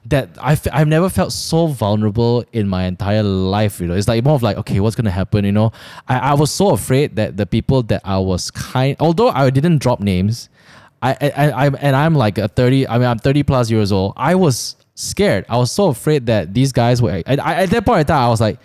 that 0.07 0.31
I've, 0.41 0.67
I've 0.73 0.89
never 0.89 1.11
felt 1.11 1.33
so 1.33 1.67
vulnerable 1.67 2.45
in 2.53 2.69
my 2.69 2.85
entire 2.85 3.23
life. 3.23 3.81
You 3.81 3.89
know, 3.89 3.95
it's 3.95 4.09
like 4.09 4.25
more 4.25 4.35
of 4.35 4.43
like, 4.43 4.57
okay, 4.57 4.81
what's 4.81 4.97
gonna 4.97 5.11
happen? 5.11 5.45
You 5.45 5.53
know, 5.53 5.73
I, 6.09 6.19
I 6.19 6.35
was 6.35 6.51
so 6.51 6.71
afraid 6.71 7.17
that 7.17 7.37
the 7.37 7.45
people 7.47 7.83
that 7.85 8.03
I 8.05 8.19
was 8.19 8.51
kind, 8.51 8.97
although 9.01 9.29
I 9.29 9.51
didn't 9.51 9.79
drop 9.79 10.01
names, 10.01 10.49
I, 11.03 11.17
I, 11.21 11.51
I 11.51 11.67
and 11.67 11.95
I'm 11.95 12.15
like 12.15 12.39
a 12.39 12.49
thirty. 12.49 12.89
I 12.89 12.99
mean, 12.99 13.07
I'm 13.07 13.19
thirty 13.19 13.43
plus 13.43 13.71
years 13.71 13.93
old. 13.93 14.15
I 14.17 14.35
was 14.35 14.77
scared. 14.97 15.47
I 15.49 15.57
was 15.59 15.71
so 15.71 15.89
afraid 15.89 16.27
that 16.27 16.53
these 16.53 16.73
guys 16.73 17.01
were. 17.01 17.23
And 17.25 17.41
I, 17.41 17.63
at 17.63 17.71
that 17.71 17.87
point 17.87 18.01
I 18.01 18.05
thought 18.05 18.27
I 18.27 18.29
was 18.29 18.41
like. 18.41 18.59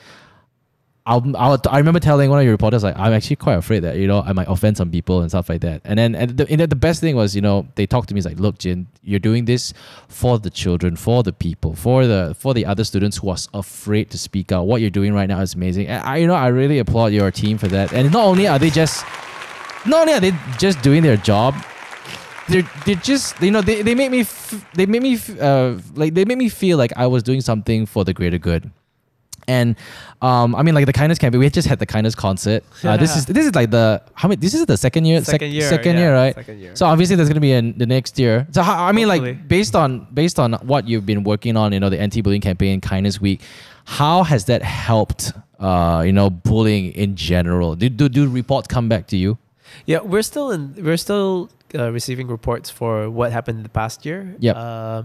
I'll, 1.03 1.35
I'll, 1.35 1.59
I 1.67 1.79
remember 1.79 2.00
telling 2.00 2.29
one 2.29 2.38
of 2.38 2.45
your 2.45 2.53
reporters 2.53 2.83
like 2.83 2.95
I'm 2.95 3.11
actually 3.11 3.38
quite 3.38 3.55
afraid 3.55 3.79
that 3.79 3.97
you 3.97 4.05
know 4.05 4.21
I 4.21 4.33
might 4.33 4.47
offend 4.47 4.77
some 4.77 4.91
people 4.91 5.21
and 5.21 5.31
stuff 5.31 5.50
like 5.50 5.61
that. 5.61 5.81
And 5.83 5.97
then 5.97 6.13
and 6.13 6.38
the, 6.38 6.47
and 6.47 6.61
the 6.61 6.75
best 6.75 7.01
thing 7.01 7.15
was 7.15 7.35
you 7.35 7.41
know 7.41 7.67
they 7.73 7.88
talked 7.88 8.09
to 8.09 8.13
me 8.13 8.19
it's 8.19 8.27
like 8.27 8.39
look 8.39 8.59
Jin 8.59 8.85
you're 9.01 9.19
doing 9.19 9.45
this 9.45 9.73
for 10.09 10.38
the 10.38 10.51
children 10.51 10.95
for 10.95 11.23
the 11.23 11.33
people 11.33 11.73
for 11.73 12.05
the 12.05 12.35
for 12.38 12.53
the 12.53 12.67
other 12.67 12.83
students 12.83 13.17
who 13.17 13.29
are 13.29 13.38
afraid 13.55 14.11
to 14.11 14.17
speak 14.19 14.51
out. 14.51 14.67
What 14.67 14.79
you're 14.79 14.91
doing 14.91 15.11
right 15.15 15.27
now 15.27 15.39
is 15.39 15.55
amazing. 15.55 15.88
And 15.88 16.03
I 16.03 16.17
you 16.17 16.27
know 16.27 16.35
I 16.35 16.50
really 16.50 16.77
applaud 16.77 17.13
your 17.13 17.31
team 17.31 17.57
for 17.57 17.67
that. 17.69 17.93
And 17.93 18.13
not 18.13 18.23
only 18.23 18.47
are 18.47 18.59
they 18.59 18.69
just 18.69 19.03
not 19.88 20.01
only 20.01 20.13
are 20.13 20.19
they 20.19 20.33
just 20.59 20.83
doing 20.83 21.01
their 21.01 21.17
job 21.17 21.55
they're 22.51 22.70
they're 22.86 22.96
just 22.96 23.41
you 23.41 23.51
know 23.51 23.62
they, 23.62 23.81
they 23.81 23.96
make 23.96 24.12
me 24.12 24.22
f- 24.22 24.65
they 24.74 24.86
make 24.86 25.01
me 25.01 25.13
f- 25.15 25.39
uh 25.39 25.77
like 25.96 26.13
they 26.13 26.25
make 26.25 26.38
me 26.38 26.50
feel 26.50 26.77
like 26.77 26.91
I 26.96 27.08
was 27.08 27.24
doing 27.24 27.41
something 27.41 27.86
for 27.86 28.03
the 28.03 28.13
greater 28.13 28.38
good. 28.38 28.70
And 29.48 29.75
um, 30.22 30.55
I 30.55 30.62
mean, 30.62 30.75
like 30.75 30.86
the 30.86 30.93
kindness 30.93 31.17
campaign, 31.17 31.39
we 31.39 31.50
just 31.50 31.67
had 31.67 31.79
the 31.79 31.86
kindness 31.88 32.13
concert. 32.13 32.63
Uh, 32.84 32.96
this 33.03 33.15
is 33.17 33.25
this 33.25 33.46
is 33.48 33.55
like 33.55 33.72
the 33.72 34.01
how 34.13 34.27
many? 34.27 34.39
This 34.39 34.53
is 34.53 34.65
the 34.67 34.77
second 34.77 35.05
year, 35.05 35.20
sec- 35.20 35.34
Second 35.34 35.51
year, 35.51 35.67
second 35.67 35.96
yeah, 35.96 36.01
year, 36.01 36.13
right? 36.13 36.36
second 36.36 36.60
year. 36.60 36.75
So 36.75 36.86
obviously, 36.86 37.15
there's 37.15 37.27
gonna 37.27 37.41
be 37.41 37.51
in 37.51 37.75
the 37.77 37.88
next 37.88 38.20
year. 38.20 38.48
So 38.51 38.62
how, 38.62 38.86
I 38.86 38.91
mean, 38.91 39.08
Hopefully. 39.08 39.34
like 39.34 39.48
based 39.48 39.75
on 39.75 40.08
based 40.13 40.38
on 40.39 40.53
what 40.62 40.88
you've 40.88 41.08
been 41.08 41.24
working 41.24 41.58
on, 41.58 41.74
you 41.74 41.79
know, 41.79 41.89
the 41.89 42.00
anti-bullying 42.00 42.41
campaign, 42.41 42.81
kindness 42.81 43.20
week, 43.20 43.41
how 43.86 44.24
has 44.24 44.46
that 44.46 44.62
helped? 44.62 45.34
Uh, 45.60 46.03
you 46.05 46.13
know, 46.13 46.29
bullying 46.29 46.91
in 46.93 47.15
general. 47.15 47.75
Do 47.75 47.89
do, 47.89 48.10
do 48.10 48.27
reports 48.29 48.67
come 48.67 48.88
back 48.89 49.08
to 49.08 49.17
you? 49.17 49.39
Yeah, 49.88 50.00
we're 50.01 50.22
still 50.22 50.51
in. 50.51 50.75
We're 50.77 50.98
still 50.98 51.50
uh, 51.75 51.92
receiving 51.92 52.28
reports 52.28 52.70
for 52.70 53.10
what 53.10 53.32
happened 53.32 53.58
in 53.58 53.63
the 53.63 53.70
past 53.70 54.06
year. 54.06 54.36
Yep. 54.40 54.56
Uh, 54.58 55.04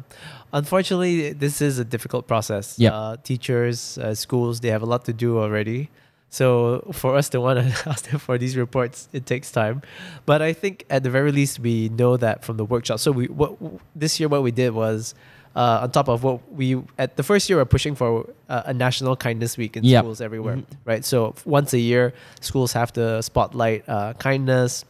unfortunately, 0.52 1.32
this 1.32 1.60
is 1.60 1.78
a 1.78 1.84
difficult 1.84 2.26
process. 2.26 2.78
Yep. 2.78 2.92
Uh, 2.92 3.16
teachers, 3.22 3.98
uh, 3.98 4.14
schools, 4.14 4.60
they 4.60 4.68
have 4.68 4.82
a 4.82 4.86
lot 4.86 5.04
to 5.06 5.12
do 5.12 5.38
already. 5.38 5.90
So 6.28 6.88
for 6.92 7.14
us 7.16 7.28
to 7.30 7.40
want 7.40 7.58
to 7.60 7.88
ask 7.88 8.08
them 8.10 8.18
for 8.18 8.36
these 8.38 8.56
reports, 8.56 9.08
it 9.12 9.26
takes 9.26 9.50
time. 9.50 9.82
But 10.26 10.42
I 10.42 10.52
think 10.52 10.84
at 10.90 11.02
the 11.02 11.10
very 11.10 11.32
least, 11.32 11.60
we 11.60 11.88
know 11.90 12.16
that 12.16 12.44
from 12.44 12.56
the 12.56 12.64
workshop. 12.64 12.98
So 12.98 13.12
we 13.12 13.26
what 13.26 13.56
this 13.94 14.18
year 14.20 14.28
what 14.28 14.42
we 14.42 14.50
did 14.50 14.72
was. 14.74 15.14
Uh, 15.54 15.80
on 15.84 15.90
top 15.90 16.06
of 16.08 16.22
what 16.22 16.52
we 16.52 16.76
at 16.98 17.16
the 17.16 17.22
first 17.22 17.48
year 17.48 17.56
we're 17.56 17.64
pushing 17.64 17.94
for 17.94 18.28
uh, 18.50 18.64
a 18.66 18.74
national 18.74 19.16
kindness 19.16 19.56
week 19.56 19.74
in 19.74 19.84
Yep. 19.84 20.02
schools 20.04 20.20
everywhere 20.20 20.62
right 20.84 21.02
so 21.02 21.34
once 21.46 21.72
a 21.72 21.78
year 21.78 22.12
schools 22.42 22.74
have 22.74 22.92
to 22.92 23.22
spotlight 23.22 23.82
uh, 23.88 24.12
kindness 24.18 24.84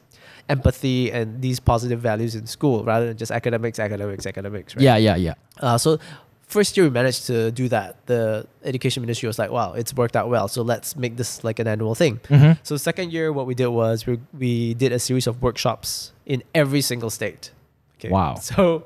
empathy 0.48 1.10
and 1.12 1.42
these 1.42 1.58
positive 1.60 2.00
values 2.00 2.34
in 2.34 2.46
school 2.46 2.84
rather 2.84 3.06
than 3.06 3.16
just 3.16 3.32
academics 3.32 3.78
academics 3.78 4.26
academics 4.26 4.74
right 4.76 4.82
Yeah, 4.82 4.96
yeah, 4.96 5.16
yeah. 5.16 5.34
uh, 5.60 5.76
so 5.78 5.98
first 6.46 6.76
year 6.76 6.86
we 6.86 6.90
managed 6.90 7.26
to 7.26 7.50
do 7.50 7.68
that 7.68 8.06
the 8.06 8.46
education 8.64 9.00
ministry 9.02 9.26
was 9.26 9.38
like 9.38 9.50
wow 9.50 9.72
it's 9.72 9.92
worked 9.94 10.14
out 10.14 10.28
well 10.28 10.46
so 10.46 10.62
let's 10.62 10.94
make 10.96 11.16
this 11.16 11.42
like 11.42 11.58
an 11.58 11.66
annual 11.66 11.94
thing 11.96 12.20
Mm-hmm. 12.28 12.52
so 12.62 12.76
second 12.76 13.12
year 13.12 13.32
what 13.32 13.46
we 13.46 13.54
did 13.56 13.66
was 13.68 14.06
we, 14.06 14.20
we 14.32 14.74
did 14.74 14.92
a 14.92 14.98
series 15.00 15.26
of 15.26 15.42
workshops 15.42 16.12
in 16.24 16.42
every 16.54 16.80
single 16.80 17.10
state 17.10 17.50
okay 17.98 18.10
Wow. 18.10 18.34
so 18.50 18.84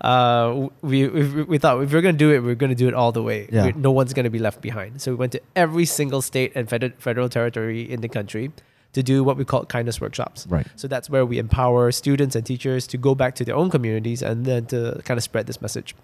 uh, 0.00 0.68
we, 0.82 1.06
we 1.08 1.42
we 1.42 1.58
thought 1.58 1.82
if 1.82 1.92
we're 1.92 2.00
gonna 2.00 2.16
do 2.16 2.32
it 2.32 2.40
we're 2.40 2.54
gonna 2.54 2.74
do 2.74 2.88
it 2.88 2.94
all 2.94 3.12
the 3.12 3.22
way 3.22 3.48
Yeah. 3.52 3.72
No 3.76 3.90
one's 3.92 4.12
gonna 4.14 4.30
be 4.30 4.38
left 4.38 4.60
behind 4.62 5.02
so 5.02 5.10
we 5.12 5.16
went 5.16 5.32
to 5.32 5.40
every 5.54 5.84
single 5.84 6.22
state 6.22 6.52
and 6.54 6.68
federal, 6.68 6.92
federal 6.98 7.28
territory 7.28 7.82
in 7.90 8.00
the 8.00 8.08
country 8.08 8.50
to 8.92 9.02
do 9.02 9.24
what 9.24 9.36
we 9.36 9.44
call 9.44 9.64
kindness 9.64 10.00
workshops 10.00 10.46
Right. 10.48 10.66
so 10.76 10.86
that's 10.88 11.08
where 11.08 11.24
we 11.24 11.38
empower 11.38 11.90
students 11.92 12.36
and 12.36 12.44
teachers 12.44 12.86
to 12.88 12.96
go 12.98 13.14
back 13.14 13.34
to 13.36 13.44
their 13.44 13.56
own 13.56 13.70
communities 13.70 14.22
and 14.22 14.44
then 14.44 14.66
to 14.66 15.00
kind 15.04 15.16
of 15.18 15.24
spread 15.24 15.46
this 15.46 15.60
message. 15.62 15.94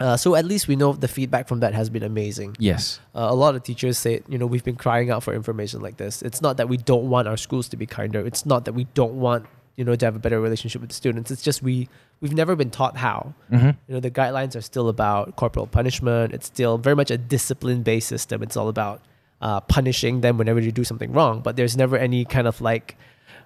Uh, 0.00 0.16
so 0.16 0.34
at 0.34 0.44
least 0.44 0.66
we 0.66 0.74
know 0.74 0.92
the 0.92 1.06
feedback 1.06 1.46
from 1.46 1.60
that 1.60 1.72
has 1.72 1.88
been 1.88 2.02
amazing. 2.02 2.56
Yes. 2.58 2.98
Uh, 3.14 3.28
a 3.30 3.34
lot 3.34 3.54
of 3.54 3.62
teachers 3.62 3.96
say, 3.96 4.22
you 4.28 4.38
know, 4.38 4.46
we've 4.46 4.64
been 4.64 4.74
crying 4.74 5.08
out 5.10 5.22
for 5.22 5.32
information 5.32 5.80
like 5.80 5.98
this. 5.98 6.20
It's 6.22 6.42
not 6.42 6.56
that 6.56 6.68
we 6.68 6.76
don't 6.76 7.08
want 7.08 7.28
our 7.28 7.36
schools 7.36 7.68
to 7.68 7.76
be 7.76 7.86
kinder. 7.86 8.26
It's 8.26 8.44
not 8.44 8.64
that 8.64 8.72
we 8.72 8.84
don't 8.94 9.14
want, 9.20 9.46
you 9.76 9.84
know, 9.84 9.94
to 9.94 10.04
have 10.04 10.16
a 10.16 10.18
better 10.18 10.40
relationship 10.40 10.80
with 10.80 10.90
the 10.90 10.96
students. 10.96 11.30
It's 11.30 11.42
just 11.42 11.62
we 11.62 11.88
we've 12.20 12.34
never 12.34 12.56
been 12.56 12.70
taught 12.70 12.96
how. 12.96 13.34
Mm-hmm. 13.52 13.66
You 13.86 13.94
know, 13.94 14.00
the 14.00 14.10
guidelines 14.10 14.56
are 14.56 14.60
still 14.62 14.88
about 14.88 15.36
corporal 15.36 15.68
punishment. 15.68 16.34
It's 16.34 16.46
still 16.46 16.76
very 16.76 16.96
much 16.96 17.12
a 17.12 17.16
discipline-based 17.18 18.08
system. 18.08 18.42
It's 18.42 18.56
all 18.56 18.68
about 18.68 19.00
uh, 19.44 19.60
punishing 19.60 20.22
them 20.22 20.38
whenever 20.38 20.58
you 20.58 20.72
do 20.72 20.84
something 20.84 21.12
wrong. 21.12 21.40
But 21.40 21.56
there's 21.56 21.76
never 21.76 21.96
any 21.96 22.24
kind 22.24 22.48
of 22.48 22.60
like 22.60 22.96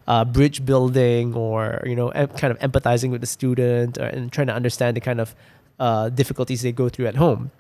uh, 0.07 0.25
bridge 0.25 0.65
building 0.65 1.35
or 1.35 1.83
you 1.85 1.97
know 1.97 2.09
em- 2.11 2.29
kind 2.29 2.53
of 2.53 2.59
empathizing 2.61 3.11
with 3.11 3.21
the 3.21 3.27
student 3.27 3.99
or, 3.99 4.05
and 4.05 4.33
trying 4.33 4.47
to 4.47 4.55
understand 4.55 4.97
the 4.97 5.01
kind 5.01 5.21
of 5.21 5.35
uh, 5.81 6.09
difficulties 6.09 6.63
they 6.63 6.73
go 6.73 6.89
through 6.89 7.07
at 7.07 7.17
home. 7.17 7.51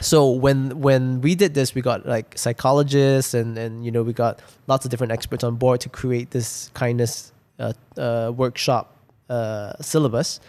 So 0.00 0.30
when 0.30 0.80
when 0.80 1.20
we 1.20 1.34
did 1.34 1.54
this, 1.54 1.74
we 1.74 1.82
got 1.82 2.06
like 2.06 2.38
psychologists 2.38 3.34
and 3.34 3.58
and 3.58 3.84
you 3.84 3.90
know 3.90 4.04
we 4.04 4.12
got 4.12 4.40
lots 4.68 4.84
of 4.86 4.90
different 4.90 5.12
experts 5.12 5.42
on 5.42 5.56
board 5.56 5.80
to 5.80 5.88
create 5.88 6.30
this 6.30 6.70
kindness 6.74 7.32
uh, 7.58 7.72
uh, 7.98 8.32
workshop 8.34 8.96
uh, 9.28 9.72
syllabus. 9.80 10.40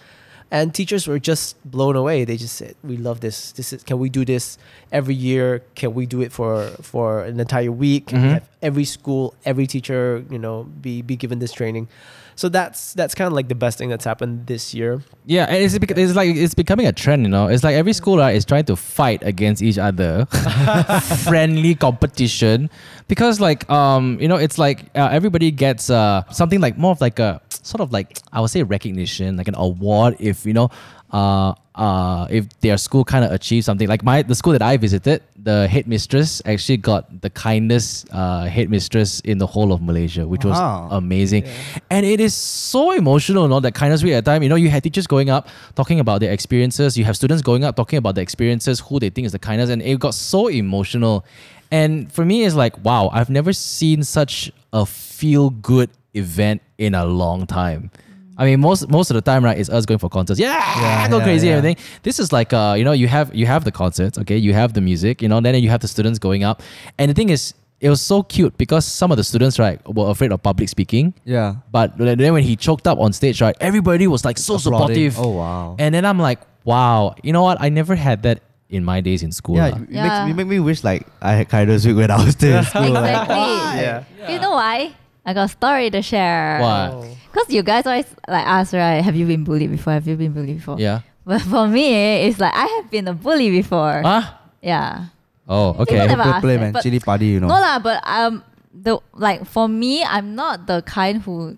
And 0.52 0.74
teachers 0.76 1.08
were 1.08 1.18
just 1.18 1.56
blown 1.64 1.96
away. 1.96 2.26
They 2.26 2.36
just 2.36 2.56
said, 2.58 2.76
"We 2.84 2.98
love 2.98 3.22
this. 3.22 3.54
This 3.54 3.72
is. 3.72 3.84
Can 3.84 4.00
we 4.00 4.10
do 4.10 4.26
this 4.26 4.58
every 4.92 5.16
year? 5.16 5.64
Can 5.76 5.94
we 5.94 6.06
do 6.06 6.20
it 6.22 6.32
for 6.34 6.68
for 6.84 7.24
an 7.24 7.40
entire 7.40 7.72
week? 7.72 8.12
We 8.12 8.20
Mhm. 8.20 8.34
have 8.34 8.50
every 8.62 8.84
school, 8.84 9.34
every 9.46 9.66
teacher, 9.66 10.26
you 10.30 10.38
know, 10.38 10.68
be 10.82 11.02
be 11.02 11.16
given 11.16 11.40
this 11.40 11.54
training?" 11.56 11.88
So 12.36 12.50
that's 12.50 12.92
that's 13.00 13.14
kind 13.16 13.28
of 13.28 13.34
like 13.34 13.48
the 13.48 13.56
best 13.56 13.78
thing 13.78 13.88
that's 13.90 14.04
happened 14.04 14.48
this 14.48 14.74
year. 14.74 15.00
Yeah, 15.26 15.46
and 15.48 15.64
it's, 15.64 15.78
bec- 15.78 15.96
it's 15.96 16.16
like 16.16 16.36
it's 16.36 16.56
becoming 16.56 16.88
a 16.88 16.92
trend, 16.92 17.24
you 17.24 17.30
know. 17.32 17.48
It's 17.48 17.64
like 17.64 17.76
every 17.76 17.94
school 17.94 18.18
right, 18.18 18.36
is 18.36 18.44
trying 18.44 18.66
to 18.66 18.76
fight 18.76 19.22
against 19.24 19.62
each 19.62 19.78
other, 19.78 20.26
friendly 21.28 21.76
competition, 21.76 22.70
because 23.08 23.40
like 23.40 23.70
um 23.70 24.18
you 24.20 24.28
know 24.28 24.36
it's 24.38 24.58
like 24.58 24.86
uh, 24.96 25.10
everybody 25.12 25.52
gets 25.52 25.90
uh 25.90 26.24
something 26.32 26.60
like 26.60 26.78
more 26.78 26.92
of 26.92 27.02
like 27.02 27.20
a 27.20 27.42
sort 27.64 27.82
of 27.82 27.92
like 27.92 28.18
I 28.32 28.42
would 28.42 28.50
say 28.50 28.64
recognition, 28.64 29.38
like 29.38 29.48
an 29.48 29.56
award 29.56 30.16
if 30.20 30.46
you 30.46 30.54
know 30.54 30.70
uh 31.12 31.54
uh 31.76 32.26
if 32.30 32.48
their 32.62 32.78
school 32.78 33.04
kind 33.04 33.26
of 33.26 33.32
achieves 33.32 33.66
something. 33.66 33.88
Like 33.88 34.04
my 34.04 34.22
the 34.22 34.36
school 34.36 34.54
that 34.54 34.62
I 34.62 34.78
visited, 34.78 35.22
the 35.36 35.68
headmistress 35.68 36.42
actually 36.46 36.78
got 36.78 37.22
the 37.22 37.30
kindest 37.30 38.08
uh 38.12 38.46
headmistress 38.46 39.20
in 39.22 39.38
the 39.38 39.48
whole 39.48 39.72
of 39.74 39.82
Malaysia, 39.82 40.28
which 40.28 40.46
was 40.46 40.58
Wow. 40.58 40.88
amazing. 40.92 41.44
And 41.90 42.06
it 42.06 42.20
is 42.20 42.34
so 42.34 42.92
emotional, 42.92 43.48
not 43.48 43.62
that 43.64 43.74
kindness 43.76 44.04
week 44.04 44.14
at 44.14 44.20
a 44.20 44.22
time. 44.22 44.42
You 44.44 44.50
know, 44.50 44.56
you 44.56 44.70
had 44.70 44.84
teachers 44.84 45.06
going 45.08 45.30
up 45.30 45.48
talking 45.76 46.00
about 46.00 46.20
their 46.22 46.32
experiences. 46.32 46.98
You 46.98 47.04
have 47.06 47.16
students 47.16 47.42
going 47.44 47.64
up 47.64 47.76
talking 47.76 47.98
about 47.98 48.16
their 48.16 48.24
experiences, 48.24 48.80
who 48.80 49.00
they 49.00 49.10
think 49.10 49.26
is 49.26 49.32
the 49.34 49.40
kindness, 49.40 49.70
and 49.70 49.82
it 49.82 50.00
got 50.00 50.14
so 50.14 50.48
emotional. 50.48 51.26
And 51.72 52.12
for 52.12 52.26
me, 52.26 52.44
it's 52.44 52.56
like, 52.56 52.84
wow, 52.84 53.10
I've 53.14 53.30
never 53.30 53.54
seen 53.54 54.04
such 54.04 54.52
a 54.74 54.86
feel 54.86 55.50
good 55.50 55.90
event 56.14 56.62
in 56.82 56.96
a 56.96 57.06
long 57.06 57.46
time. 57.46 57.92
I 58.38 58.46
mean, 58.46 58.60
most 58.60 58.90
most 58.90 59.12
of 59.12 59.16
the 59.16 59.22
time, 59.22 59.44
right, 59.46 59.58
is 59.58 59.70
us 59.70 59.86
going 59.86 60.00
for 60.00 60.10
concerts. 60.10 60.40
Yeah, 60.40 60.58
Yeah, 60.82 61.10
go 61.10 61.18
yeah, 61.20 61.24
crazy 61.24 61.48
yeah. 61.48 61.54
and 61.54 61.58
everything. 61.66 61.86
This 62.02 62.18
is 62.20 62.34
like, 62.34 62.52
uh, 62.54 62.74
you 62.78 62.84
know, 62.84 62.92
you 62.94 63.08
have 63.08 63.34
you 63.36 63.46
have 63.46 63.64
the 63.66 63.72
concerts, 63.72 64.18
okay, 64.18 64.38
you 64.38 64.54
have 64.54 64.74
the 64.74 64.82
music, 64.82 65.22
you 65.22 65.30
know, 65.30 65.40
then 65.42 65.54
you 65.62 65.70
have 65.70 65.82
the 65.82 65.88
students 65.88 66.18
going 66.18 66.44
up, 66.44 66.64
and 66.98 67.10
the 67.12 67.14
thing 67.14 67.30
is, 67.30 67.54
it 67.80 67.90
was 67.90 68.02
so 68.02 68.24
cute 68.24 68.58
because 68.58 68.86
some 68.86 69.12
of 69.12 69.18
the 69.18 69.24
students, 69.24 69.60
right, 69.60 69.78
were 69.88 70.10
afraid 70.10 70.32
of 70.32 70.42
public 70.42 70.70
speaking. 70.70 71.14
Yeah. 71.26 71.56
But 71.72 71.98
then 71.98 72.34
when 72.34 72.44
he 72.44 72.56
choked 72.56 72.88
up 72.88 72.98
on 73.00 73.14
stage, 73.14 73.42
right, 73.42 73.56
everybody 73.60 74.08
was 74.08 74.26
like 74.26 74.38
so 74.40 74.56
Applauding. 74.56 75.12
supportive. 75.12 75.20
Oh 75.20 75.38
wow. 75.38 75.76
And 75.78 75.94
then 75.94 76.06
I'm 76.06 76.18
like, 76.18 76.40
wow, 76.64 77.14
you 77.22 77.34
know 77.34 77.44
what? 77.44 77.62
I 77.62 77.70
never 77.70 77.96
had 77.96 78.24
that 78.24 78.42
in 78.70 78.84
my 78.86 79.02
days 79.02 79.22
in 79.22 79.32
school. 79.32 79.58
yeah, 79.58 79.70
lah. 79.70 79.78
it, 79.78 79.90
Yeah. 79.90 80.04
Makes, 80.04 80.32
it 80.32 80.36
make 80.38 80.48
me 80.48 80.60
wish 80.60 80.84
like 80.84 81.06
I 81.22 81.34
had 81.34 81.50
kindness 81.50 81.86
week 81.86 81.98
when 81.98 82.10
I 82.10 82.24
was 82.24 82.34
still 82.34 82.58
in 82.58 82.64
school. 82.72 82.90
like, 82.90 83.12
Exactly. 83.12 83.82
Yeah. 84.18 84.32
You 84.34 84.40
know 84.40 84.52
why? 84.52 84.96
I 85.26 85.34
got 85.34 85.46
a 85.46 85.48
story 85.50 85.90
to 85.92 86.02
share. 86.02 86.60
What? 86.60 86.92
Oh. 86.94 87.18
Cause 87.32 87.50
you 87.50 87.62
guys 87.64 87.86
always 87.86 88.06
like 88.28 88.46
ask, 88.46 88.74
right? 88.74 89.02
Have 89.04 89.16
you 89.16 89.26
been 89.26 89.44
bullied 89.44 89.70
before? 89.72 89.94
Have 89.94 90.08
you 90.08 90.16
been 90.18 90.34
bullied 90.34 90.58
before? 90.58 90.80
Yeah. 90.80 91.02
But 91.26 91.42
for 91.44 91.68
me, 91.68 92.26
it's 92.26 92.40
like 92.40 92.54
I 92.54 92.66
have 92.66 92.90
been 92.90 93.08
a 93.08 93.14
bully 93.14 93.50
before. 93.52 94.02
Huh? 94.04 94.24
Yeah. 94.62 95.06
Oh, 95.48 95.74
People 95.74 95.84
okay. 95.84 96.08
never 96.08 96.24
Play, 96.24 96.32
ask 96.32 96.42
play, 96.42 96.58
that, 96.58 96.74
man. 96.74 96.82
Chili 96.84 97.00
party, 97.00 97.26
you 97.28 97.40
know. 97.40 97.48
No 97.48 97.54
lah, 97.60 97.78
but 97.80 98.02
um, 98.08 98.44
the 98.74 98.98
like 99.14 99.46
for 99.46 99.68
me, 99.68 100.04
I'm 100.04 100.34
not 100.34 100.66
the 100.66 100.82
kind 100.82 101.22
who, 101.22 101.58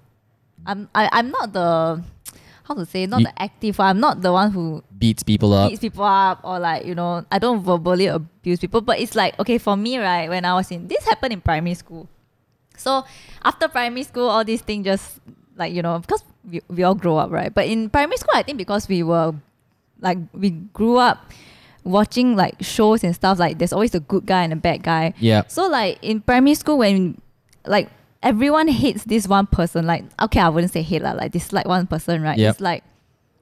I'm 0.65 0.89
I, 0.95 1.09
I'm 1.11 1.29
not 1.31 1.53
the, 1.53 2.03
how 2.63 2.73
to 2.75 2.85
say, 2.85 3.05
not 3.05 3.19
Ye- 3.21 3.25
the 3.25 3.41
active. 3.41 3.77
one. 3.79 3.87
I'm 3.87 3.99
not 3.99 4.21
the 4.21 4.31
one 4.33 4.51
who 4.51 4.83
Beats 4.97 5.23
people 5.23 5.53
up. 5.53 5.69
beats 5.69 5.79
people 5.81 6.03
up 6.03 6.41
or 6.43 6.59
like 6.59 6.85
you 6.85 6.95
know 6.95 7.25
I 7.31 7.39
don't 7.39 7.63
verbally 7.63 8.07
abuse 8.07 8.59
people. 8.59 8.81
But 8.81 8.99
it's 8.99 9.15
like 9.15 9.39
okay 9.39 9.57
for 9.57 9.77
me, 9.77 9.97
right? 9.99 10.27
When 10.27 10.43
I 10.43 10.53
was 10.55 10.71
in 10.71 10.87
this 10.87 11.03
happened 11.05 11.33
in 11.33 11.41
primary 11.41 11.75
school, 11.75 12.09
so 12.77 13.03
after 13.43 13.67
primary 13.67 14.03
school, 14.03 14.27
all 14.29 14.43
these 14.43 14.61
things 14.61 14.85
just 14.85 15.19
like 15.55 15.73
you 15.73 15.81
know 15.81 15.99
because 15.99 16.23
we, 16.49 16.61
we 16.69 16.83
all 16.83 16.95
grow 16.95 17.17
up, 17.17 17.31
right? 17.31 17.53
But 17.53 17.67
in 17.67 17.89
primary 17.89 18.17
school, 18.17 18.33
I 18.35 18.43
think 18.43 18.57
because 18.57 18.87
we 18.87 19.03
were 19.03 19.33
like 20.01 20.17
we 20.33 20.51
grew 20.51 20.97
up 20.97 21.31
watching 21.83 22.35
like 22.35 22.55
shows 22.61 23.03
and 23.03 23.13
stuff 23.13 23.39
like 23.39 23.57
there's 23.57 23.73
always 23.73 23.93
a 23.93 23.99
good 23.99 24.25
guy 24.25 24.43
and 24.43 24.53
a 24.53 24.55
bad 24.55 24.81
guy 24.83 25.13
Yeah. 25.19 25.43
so 25.49 25.67
like 25.67 25.99
in 26.01 26.21
primary 26.21 26.55
school 26.55 26.77
when 26.77 27.19
like 27.67 27.89
everyone 28.21 28.69
hates 28.69 29.03
this 29.03 29.27
one 29.27 29.47
person, 29.47 29.85
like 29.85 30.05
okay, 30.21 30.39
I 30.39 30.49
wouldn't 30.49 30.71
say 30.73 30.81
hate 30.81 31.01
lah, 31.01 31.11
like 31.11 31.31
dislike 31.31 31.67
one 31.67 31.87
person, 31.87 32.21
right? 32.21 32.37
Yep. 32.37 32.51
It's 32.51 32.61
like 32.61 32.83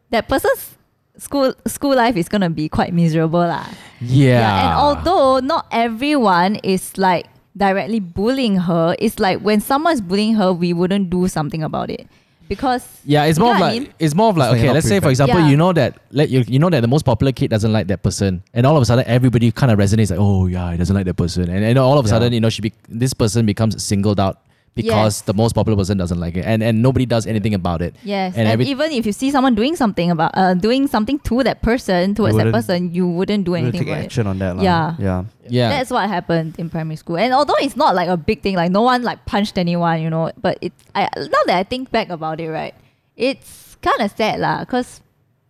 that 0.10 0.28
person's 0.28 0.76
school 1.18 1.54
school 1.68 1.96
life 1.96 2.18
is 2.18 2.28
gonna 2.30 2.50
be 2.50 2.68
quite 2.68 2.94
miserable 2.94 3.40
lah. 3.46 3.66
Yeah. 4.02 4.42
And 4.70 4.74
although 4.80 5.40
not 5.40 5.68
everyone 5.72 6.56
is 6.64 6.98
like 6.98 7.28
directly 7.56 8.00
bullying 8.00 8.56
her, 8.58 8.96
it's 9.00 9.20
like 9.20 9.40
when 9.42 9.60
someone's 9.62 10.02
bullying 10.02 10.36
her, 10.36 10.54
we 10.54 10.74
wouldn't 10.74 11.10
do 11.10 11.28
something 11.28 11.64
about 11.64 11.90
it. 11.90 12.08
Because 12.48 12.86
Yeah, 13.06 13.24
it's 13.26 13.40
more 13.40 13.54
of 13.54 13.60
what 13.62 13.66
I 13.66 13.72
like 13.72 13.82
mean? 13.84 13.94
it's 13.98 14.14
more 14.14 14.30
of 14.30 14.36
like 14.36 14.52
It's 14.54 14.62
okay, 14.62 14.74
let's 14.74 14.86
say 14.88 15.00
for 15.00 15.10
example, 15.10 15.40
Yeah. 15.40 15.48
you 15.48 15.56
know 15.56 15.72
that 15.72 16.00
let 16.12 16.30
you 16.30 16.44
you 16.48 16.60
know 16.60 16.70
that 16.70 16.82
the 16.82 16.88
most 16.88 17.04
popular 17.06 17.32
kid 17.32 17.50
doesn't 17.50 17.72
like 17.72 17.88
that 17.88 18.04
person, 18.04 18.44
and 18.54 18.66
all 18.66 18.76
of 18.76 18.82
a 18.82 18.86
sudden 18.86 19.06
everybody 19.08 19.54
kind 19.54 19.72
of 19.72 19.80
resonates 19.80 20.12
like, 20.12 20.20
oh 20.20 20.48
yeah, 20.48 20.70
he 20.74 20.78
doesn't 20.78 20.94
like 20.96 21.06
that 21.06 21.16
person, 21.16 21.44
and 21.50 21.64
and 21.64 21.78
all 21.80 21.98
of 21.98 22.04
a 22.06 22.10
Yeah. 22.10 22.14
sudden 22.16 22.34
you 22.34 22.42
know 22.42 22.50
she 22.50 22.62
be, 22.62 22.74
this 22.90 23.14
person 23.14 23.46
becomes 23.46 23.82
singled 23.82 24.20
out 24.20 24.40
because 24.74 25.20
Yes. 25.20 25.28
the 25.28 25.34
most 25.34 25.52
popular 25.54 25.76
person 25.76 25.98
doesn't 25.98 26.20
like 26.20 26.38
it, 26.38 26.46
and 26.48 26.64
and 26.64 26.82
nobody 26.82 27.06
does 27.06 27.28
anything 27.28 27.54
about 27.54 27.82
it. 27.82 27.94
yes, 28.04 28.34
And 28.40 28.48
and, 28.48 28.56
every- 28.56 28.68
even 28.72 28.92
if 28.92 29.06
you 29.06 29.12
see 29.12 29.30
someone 29.32 29.54
doing 29.54 29.76
something 29.76 30.10
about 30.12 30.32
uh 30.34 30.54
doing 30.56 30.88
something 30.88 31.20
to 31.28 31.44
that 31.44 31.62
person, 31.62 32.16
towards 32.16 32.38
that 32.38 32.52
person, 32.54 32.94
you 32.96 33.04
wouldn't 33.08 33.44
do 33.44 33.52
We'll 33.52 33.62
anything 33.68 33.82
take 33.84 33.90
about 33.92 34.02
it. 34.02 34.06
action 34.06 34.28
on 34.28 34.40
that. 34.40 34.56
lah. 34.56 34.64
Yeah. 34.64 34.96
Yeah. 35.00 35.24
Yeah, 35.52 35.70
That's 35.76 35.92
what 35.92 36.08
happened 36.08 36.56
in 36.58 36.70
primary 36.72 36.96
school. 36.96 37.18
And 37.20 37.34
although 37.36 37.60
it's 37.60 37.76
not 37.76 37.96
like 37.96 38.08
a 38.08 38.16
big 38.16 38.40
thing, 38.42 38.56
like 38.56 38.72
no 38.72 38.82
one 38.84 39.04
like 39.04 39.26
punched 39.28 39.58
anyone, 39.58 40.00
you 40.02 40.10
know, 40.10 40.32
but 40.40 40.56
it 40.64 40.72
I 40.96 41.10
now 41.20 41.44
that 41.52 41.58
I 41.60 41.64
think 41.68 41.92
back 41.92 42.08
about 42.08 42.40
it, 42.40 42.48
right, 42.50 42.74
it's 43.20 43.76
kind 43.84 44.00
of 44.00 44.12
sad 44.16 44.40
lah, 44.40 44.64
cause 44.64 45.02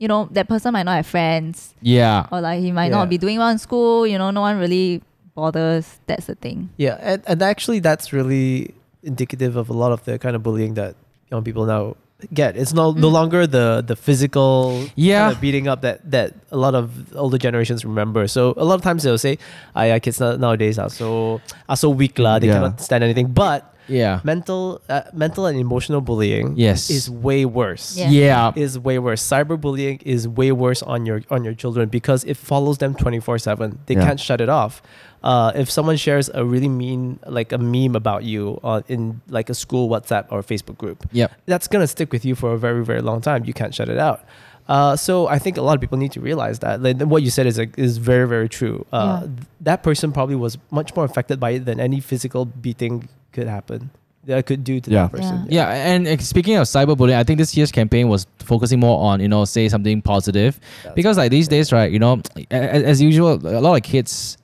you 0.01 0.07
know 0.09 0.25
that 0.33 0.49
person 0.49 0.73
might 0.73 0.89
not 0.89 0.97
have 0.97 1.05
friends, 1.05 1.75
yeah, 1.85 2.25
or 2.33 2.41
like 2.41 2.57
he 2.65 2.71
might 2.73 2.89
Yeah. 2.89 2.97
not 3.05 3.09
be 3.13 3.19
doing 3.21 3.37
well 3.37 3.53
in 3.53 3.59
school. 3.61 4.07
You 4.09 4.17
know, 4.17 4.31
no 4.33 4.41
one 4.41 4.57
really 4.57 5.05
bothers. 5.37 5.99
That's 6.09 6.25
the 6.25 6.33
thing. 6.33 6.69
Yeah, 6.81 6.97
and, 6.99 7.21
and 7.27 7.37
actually, 7.45 7.79
that's 7.85 8.09
really 8.11 8.73
indicative 9.03 9.55
of 9.55 9.69
a 9.69 9.73
lot 9.73 9.91
of 9.91 10.03
the 10.05 10.17
kind 10.19 10.35
of 10.35 10.43
bullying 10.43 10.73
that 10.75 10.95
young 11.31 11.43
people 11.43 11.65
now 11.65 11.95
get. 12.33 12.55
It's 12.55 12.73
no 12.73 12.91
no 12.91 13.09
Mm. 13.09 13.13
longer 13.13 13.47
the 13.47 13.81
the 13.85 13.95
physical 13.95 14.83
Yeah. 14.95 15.21
kind 15.25 15.33
of 15.35 15.41
beating 15.41 15.67
up 15.67 15.81
that 15.81 16.05
that 16.11 16.33
a 16.51 16.57
lot 16.57 16.75
of 16.75 16.91
older 17.15 17.37
generations 17.39 17.83
remember. 17.83 18.27
So 18.27 18.53
a 18.57 18.65
lot 18.65 18.75
of 18.75 18.83
times 18.85 19.01
they'll 19.03 19.17
say, 19.17 19.37
"I 19.73 19.87
yeah, 19.89 19.97
kids 19.99 20.19
nowadays 20.21 20.77
are 20.77 20.89
so 20.89 21.41
are 21.67 21.77
so 21.77 21.89
weak 21.89 22.19
lah. 22.19 22.37
They 22.37 22.47
Yeah. 22.47 22.61
cannot 22.61 22.77
stand 22.81 23.03
anything." 23.03 23.33
But 23.33 23.65
yeah, 23.89 24.21
mental 24.23 24.81
uh, 24.87 25.09
mental 25.17 25.47
and 25.49 25.57
emotional 25.57 25.99
bullying 25.99 26.53
yes, 26.55 26.91
is 26.93 27.09
way 27.09 27.41
worse. 27.43 27.97
Yeah. 27.97 28.13
yeah, 28.13 28.51
Is 28.55 28.77
way 28.77 28.99
worse. 29.01 29.25
Cyberbullying 29.25 30.05
is 30.05 30.27
way 30.29 30.51
worse 30.53 30.83
on 30.85 31.07
your 31.09 31.25
on 31.33 31.41
your 31.43 31.55
children 31.57 31.89
because 31.89 32.21
it 32.29 32.37
follows 32.37 32.77
them 32.77 32.93
twenty 32.93 33.19
four 33.19 33.39
seven. 33.41 33.79
They 33.89 33.95
Yeah. 33.97 34.05
can't 34.05 34.19
shut 34.21 34.39
it 34.39 34.49
off. 34.49 34.83
Uh, 35.23 35.51
if 35.55 35.69
someone 35.69 35.97
shares 35.97 36.29
a 36.33 36.43
really 36.43 36.67
mean 36.69 37.19
like 37.27 37.51
a 37.51 37.57
meme 37.57 37.95
about 37.95 38.23
you 38.23 38.59
on 38.63 38.83
in 38.87 39.21
like 39.29 39.49
a 39.49 39.53
school 39.53 39.87
WhatsApp 39.89 40.25
or 40.31 40.41
Facebook 40.41 40.77
group, 40.77 41.07
yep, 41.11 41.31
that's 41.45 41.67
gonna 41.67 41.87
stick 41.87 42.11
with 42.11 42.25
you 42.25 42.33
for 42.35 42.53
a 42.53 42.57
very 42.57 42.83
very 42.83 43.01
long 43.01 43.21
time. 43.21 43.45
You 43.45 43.53
can't 43.53 43.73
shut 43.75 43.87
it 43.89 43.97
out. 43.99 44.23
Uh, 44.67 44.95
so 44.95 45.27
I 45.27 45.37
think 45.37 45.57
a 45.57 45.61
lot 45.61 45.75
of 45.75 45.81
people 45.81 45.97
need 45.97 46.11
to 46.13 46.21
realize 46.21 46.59
that. 46.59 46.81
Like, 46.81 46.99
what 47.01 47.23
you 47.23 47.29
said 47.29 47.45
is 47.45 47.57
like, 47.57 47.77
is 47.77 47.97
very 47.97 48.27
very 48.27 48.47
true. 48.49 48.85
Uh, 48.91 48.97
Yeah. 49.21 49.27
th- 49.27 49.47
That 49.61 49.83
person 49.83 50.11
probably 50.11 50.35
was 50.35 50.57
much 50.71 50.95
more 50.95 51.05
affected 51.05 51.39
by 51.39 51.51
it 51.51 51.65
than 51.65 51.79
any 51.79 51.99
physical 51.99 52.45
beating 52.45 53.07
could 53.33 53.47
happen. 53.47 53.89
That 54.25 54.45
could 54.45 54.63
do 54.63 54.79
to 54.79 54.89
Yeah. 54.89 55.03
that 55.03 55.11
person. 55.11 55.45
Yeah, 55.49 55.67
and 55.69 56.07
uh, 56.07 56.17
speaking 56.17 56.55
of 56.55 56.65
cyberbullying, 56.67 57.15
I 57.15 57.23
think 57.23 57.37
this 57.39 57.55
year's 57.57 57.71
campaign 57.71 58.07
was 58.07 58.27
focusing 58.39 58.79
more 58.79 58.97
on 59.01 59.19
you 59.19 59.27
know 59.27 59.45
say 59.45 59.67
something 59.69 60.01
positive 60.01 60.59
That's 60.83 60.95
because 60.95 61.17
like 61.17 61.31
these 61.31 61.47
days, 61.47 61.71
right? 61.71 61.91
You 61.91 61.99
know, 61.99 62.21
as, 62.51 62.83
as 62.83 63.01
usual, 63.01 63.33
a 63.45 63.61
lot 63.61 63.75
of 63.75 63.83
kids. 63.83 64.37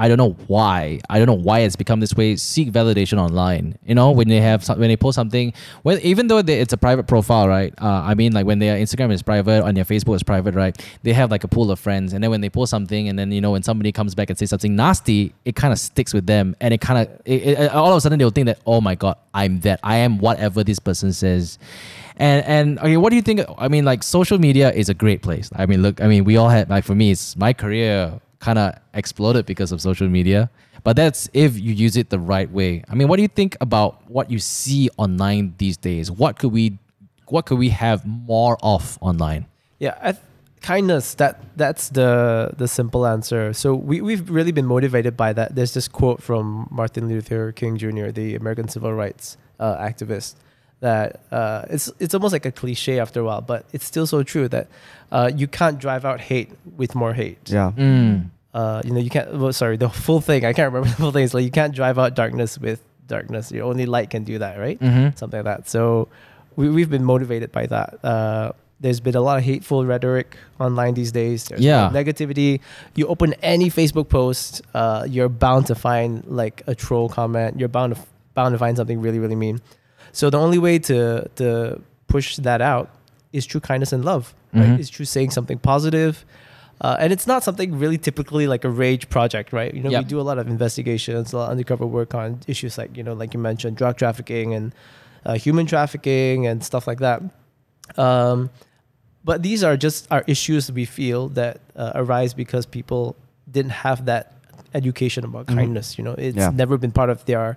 I 0.00 0.08
don't 0.08 0.16
know 0.16 0.34
why. 0.46 0.98
I 1.10 1.18
don't 1.18 1.26
know 1.26 1.34
why 1.34 1.58
it's 1.58 1.76
become 1.76 2.00
this 2.00 2.14
way. 2.14 2.34
Seek 2.36 2.72
validation 2.72 3.18
online. 3.18 3.76
You 3.84 3.94
know, 3.94 4.12
when 4.12 4.28
they 4.28 4.40
have 4.40 4.66
when 4.66 4.88
they 4.88 4.96
post 4.96 5.14
something, 5.14 5.52
when 5.82 6.00
even 6.00 6.26
though 6.26 6.40
they, 6.40 6.58
it's 6.58 6.72
a 6.72 6.78
private 6.78 7.06
profile, 7.06 7.46
right? 7.46 7.74
Uh, 7.78 8.00
I 8.06 8.14
mean, 8.14 8.32
like 8.32 8.46
when 8.46 8.60
their 8.60 8.78
Instagram 8.78 9.12
is 9.12 9.20
private 9.20 9.62
and 9.62 9.76
their 9.76 9.84
Facebook 9.84 10.16
is 10.16 10.22
private, 10.22 10.54
right? 10.54 10.74
They 11.02 11.12
have 11.12 11.30
like 11.30 11.44
a 11.44 11.48
pool 11.48 11.70
of 11.70 11.78
friends, 11.78 12.14
and 12.14 12.24
then 12.24 12.30
when 12.30 12.40
they 12.40 12.48
post 12.48 12.70
something, 12.70 13.10
and 13.10 13.18
then 13.18 13.30
you 13.30 13.42
know 13.42 13.50
when 13.50 13.62
somebody 13.62 13.92
comes 13.92 14.14
back 14.14 14.30
and 14.30 14.38
says 14.38 14.48
something 14.48 14.74
nasty, 14.74 15.34
it 15.44 15.54
kind 15.54 15.70
of 15.70 15.78
sticks 15.78 16.14
with 16.14 16.26
them, 16.26 16.56
and 16.62 16.72
it 16.72 16.80
kind 16.80 17.06
of 17.06 17.74
all 17.74 17.90
of 17.90 17.98
a 17.98 18.00
sudden 18.00 18.18
they'll 18.18 18.30
think 18.30 18.46
that 18.46 18.58
oh 18.64 18.80
my 18.80 18.94
god, 18.94 19.18
I'm 19.34 19.60
that. 19.60 19.80
I 19.82 19.96
am 19.96 20.16
whatever 20.16 20.64
this 20.64 20.78
person 20.78 21.12
says. 21.12 21.58
And 22.16 22.42
and 22.46 22.78
okay, 22.78 22.96
what 22.96 23.10
do 23.10 23.16
you 23.16 23.22
think? 23.22 23.42
I 23.58 23.68
mean, 23.68 23.84
like 23.84 24.02
social 24.02 24.38
media 24.38 24.72
is 24.72 24.88
a 24.88 24.94
great 24.94 25.20
place. 25.20 25.50
I 25.54 25.66
mean, 25.66 25.82
look, 25.82 26.00
I 26.00 26.06
mean, 26.06 26.24
we 26.24 26.38
all 26.38 26.48
had 26.48 26.70
like 26.70 26.84
for 26.84 26.94
me, 26.94 27.10
it's 27.10 27.36
my 27.36 27.52
career 27.52 28.18
kind 28.40 28.58
of 28.58 28.74
exploded 28.94 29.46
because 29.46 29.70
of 29.70 29.80
social 29.80 30.08
media. 30.08 30.50
But 30.82 30.96
that's 30.96 31.28
if 31.32 31.58
you 31.58 31.72
use 31.72 31.96
it 31.96 32.10
the 32.10 32.18
right 32.18 32.50
way. 32.50 32.82
I 32.88 32.94
mean, 32.94 33.08
what 33.08 33.16
do 33.16 33.22
you 33.22 33.28
think 33.28 33.56
about 33.60 34.10
what 34.10 34.30
you 34.30 34.38
see 34.38 34.88
online 34.96 35.54
these 35.58 35.76
days? 35.76 36.10
What 36.10 36.38
could 36.38 36.52
we, 36.52 36.78
what 37.26 37.46
could 37.46 37.58
we 37.58 37.68
have 37.68 38.06
more 38.06 38.56
of 38.62 38.98
online? 39.02 39.46
Yeah, 39.78 39.94
th- 40.02 40.16
kindness. 40.62 41.14
That 41.14 41.42
that's 41.56 41.90
the 41.90 42.52
the 42.56 42.68
simple 42.68 43.06
answer. 43.06 43.52
So 43.52 43.74
we 43.74 44.00
we've 44.00 44.28
really 44.30 44.52
been 44.52 44.66
motivated 44.66 45.16
by 45.16 45.32
that. 45.34 45.54
There's 45.54 45.74
this 45.74 45.88
quote 45.88 46.22
from 46.22 46.68
Martin 46.70 47.08
Luther 47.08 47.52
King 47.52 47.76
Jr., 47.76 48.10
the 48.10 48.34
American 48.34 48.68
civil 48.68 48.92
rights 48.92 49.36
uh, 49.58 49.76
activist, 49.76 50.36
that 50.80 51.20
uh, 51.30 51.64
it's 51.70 51.90
it's 51.98 52.14
almost 52.14 52.32
like 52.32 52.46
a 52.46 52.52
cliche 52.52 52.98
after 52.98 53.20
a 53.20 53.24
while, 53.24 53.40
but 53.40 53.64
it's 53.72 53.84
still 53.84 54.06
so 54.06 54.22
true 54.22 54.48
that 54.48 54.66
uh, 55.12 55.30
you 55.34 55.46
can't 55.46 55.78
drive 55.78 56.04
out 56.04 56.20
hate 56.20 56.50
with 56.76 56.94
more 56.94 57.12
hate. 57.14 57.38
Yeah. 57.50 57.72
Mm. 57.76 58.30
Uh, 58.52 58.82
you 58.84 58.92
know, 58.92 59.00
you 59.00 59.10
can't. 59.10 59.32
Well, 59.36 59.52
sorry, 59.52 59.76
the 59.76 59.88
full 59.90 60.20
thing. 60.20 60.44
I 60.44 60.52
can't 60.52 60.72
remember 60.72 60.88
the 60.94 60.96
full 60.96 61.12
thing. 61.12 61.24
It's 61.24 61.34
like 61.34 61.44
you 61.44 61.50
can't 61.50 61.74
drive 61.74 61.98
out 61.98 62.14
darkness 62.14 62.58
with 62.58 62.80
darkness. 63.06 63.52
Your 63.52 63.66
only 63.66 63.86
light 63.86 64.10
can 64.10 64.24
do 64.24 64.38
that, 64.38 64.58
right? 64.58 64.78
Mm-hmm. 64.80 65.16
something 65.16 65.38
like 65.38 65.44
that. 65.44 65.68
So 65.68 66.08
we, 66.56 66.68
we've 66.70 66.90
been 66.90 67.04
motivated 67.04 67.52
by 67.52 67.66
that. 67.66 68.04
Uh, 68.04 68.52
there's 68.80 69.00
been 69.00 69.14
a 69.14 69.20
lot 69.20 69.36
of 69.36 69.44
hateful 69.44 69.84
rhetoric 69.84 70.36
online 70.58 70.94
these 70.94 71.12
days. 71.12 71.44
There's 71.44 71.60
Yeah. 71.60 71.90
negativity. 71.92 72.60
You 72.94 73.06
open 73.08 73.34
any 73.42 73.68
Facebook 73.70 74.08
post, 74.08 74.62
uh, 74.72 75.06
you're 75.08 75.28
bound 75.28 75.66
to 75.66 75.74
find 75.74 76.24
like 76.26 76.62
a 76.66 76.74
troll 76.74 77.08
comment. 77.10 77.60
You're 77.60 77.68
bound 77.68 77.94
to 77.94 78.00
bound 78.34 78.54
to 78.54 78.58
find 78.58 78.76
something 78.78 79.00
really 79.02 79.18
really 79.18 79.36
mean. 79.36 79.60
So 80.12 80.30
the 80.30 80.38
only 80.38 80.58
way 80.58 80.78
to 80.80 81.28
to 81.36 81.80
push 82.08 82.36
that 82.36 82.60
out 82.60 82.88
is 83.32 83.46
through 83.46 83.60
kindness 83.60 83.92
and 83.92 84.04
love. 84.04 84.34
Right? 84.52 84.66
Mhm. 84.70 84.78
Is 84.80 84.90
through 84.90 85.06
saying 85.06 85.30
something 85.30 85.58
positive. 85.58 86.24
Uh, 86.80 86.96
and 86.98 87.12
it's 87.12 87.26
not 87.26 87.44
something 87.44 87.78
really 87.78 87.98
typically 87.98 88.46
like 88.48 88.64
a 88.64 88.70
rage 88.70 89.08
project, 89.10 89.52
right? 89.52 89.72
You 89.74 89.82
know, 89.82 89.90
Yep. 89.90 90.02
we 90.04 90.08
do 90.08 90.18
a 90.20 90.22
lot 90.30 90.38
of 90.38 90.48
investigations, 90.48 91.32
a 91.32 91.36
lot 91.36 91.44
of 91.44 91.50
undercover 91.50 91.86
work 91.86 92.14
on 92.14 92.40
issues 92.46 92.78
like, 92.78 92.96
you 92.96 93.02
know, 93.02 93.12
like 93.12 93.34
you 93.34 93.38
mentioned, 93.40 93.76
drug 93.76 93.96
trafficking 93.98 94.54
and 94.54 94.72
uh, 95.26 95.34
human 95.34 95.66
trafficking 95.66 96.46
and 96.46 96.64
stuff 96.64 96.86
like 96.86 96.98
that. 97.00 97.20
Um, 97.98 98.50
but 99.24 99.42
these 99.42 99.62
are 99.62 99.76
just 99.76 100.06
our 100.10 100.24
issues 100.26 100.72
we 100.72 100.86
feel 100.86 101.28
that 101.30 101.60
uh, 101.76 101.92
arise 101.94 102.32
because 102.34 102.64
people 102.66 103.14
didn't 103.50 103.72
have 103.86 104.06
that 104.06 104.32
education 104.74 105.24
about 105.24 105.46
Mhm. 105.46 105.54
kindness. 105.56 105.98
You 105.98 106.04
know, 106.04 106.14
it's 106.16 106.36
Yeah. 106.36 106.50
never 106.50 106.78
been 106.78 106.92
part 106.92 107.10
of 107.10 107.24
their 107.26 107.56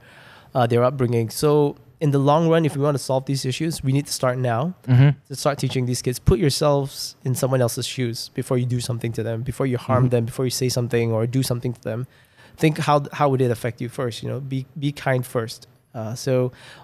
uh, 0.55 0.67
their 0.67 0.83
upbringing. 0.83 1.29
So 1.31 1.77
in 2.03 2.09
the 2.15 2.19
long 2.31 2.43
run, 2.53 2.61
if 2.69 2.73
we 2.77 2.81
want 2.87 2.97
to 2.99 3.03
solve 3.11 3.23
these 3.31 3.43
issues, 3.51 3.73
we 3.87 3.91
need 3.97 4.05
to 4.11 4.15
start 4.21 4.37
now 4.53 4.61
Mm-hmm. 4.91 5.09
to 5.29 5.35
start 5.43 5.55
teaching 5.63 5.83
these 5.91 6.01
kids. 6.05 6.17
Put 6.31 6.37
yourselves 6.45 6.93
in 7.27 7.33
someone 7.41 7.61
else's 7.65 7.87
shoes 7.95 8.17
before 8.39 8.57
you 8.61 8.67
do 8.77 8.79
something 8.89 9.11
to 9.17 9.21
them, 9.27 9.37
before 9.51 9.67
you 9.71 9.77
harm 9.87 10.03
Mhm. 10.05 10.11
them, 10.13 10.23
before 10.29 10.45
you 10.49 10.55
say 10.63 10.69
something 10.77 11.07
or 11.15 11.19
do 11.39 11.41
something 11.51 11.73
to 11.79 11.83
them. 11.89 11.99
Think 12.61 12.73
how 12.87 12.97
how 13.19 13.25
would 13.29 13.41
it 13.47 13.51
affect 13.57 13.75
you 13.83 13.89
first? 13.99 14.15
You 14.23 14.27
know, 14.31 14.39
be 14.53 14.59
be 14.83 14.89
kind 15.07 15.23
first. 15.35 15.61
Uh, 15.99 16.13
so 16.25 16.33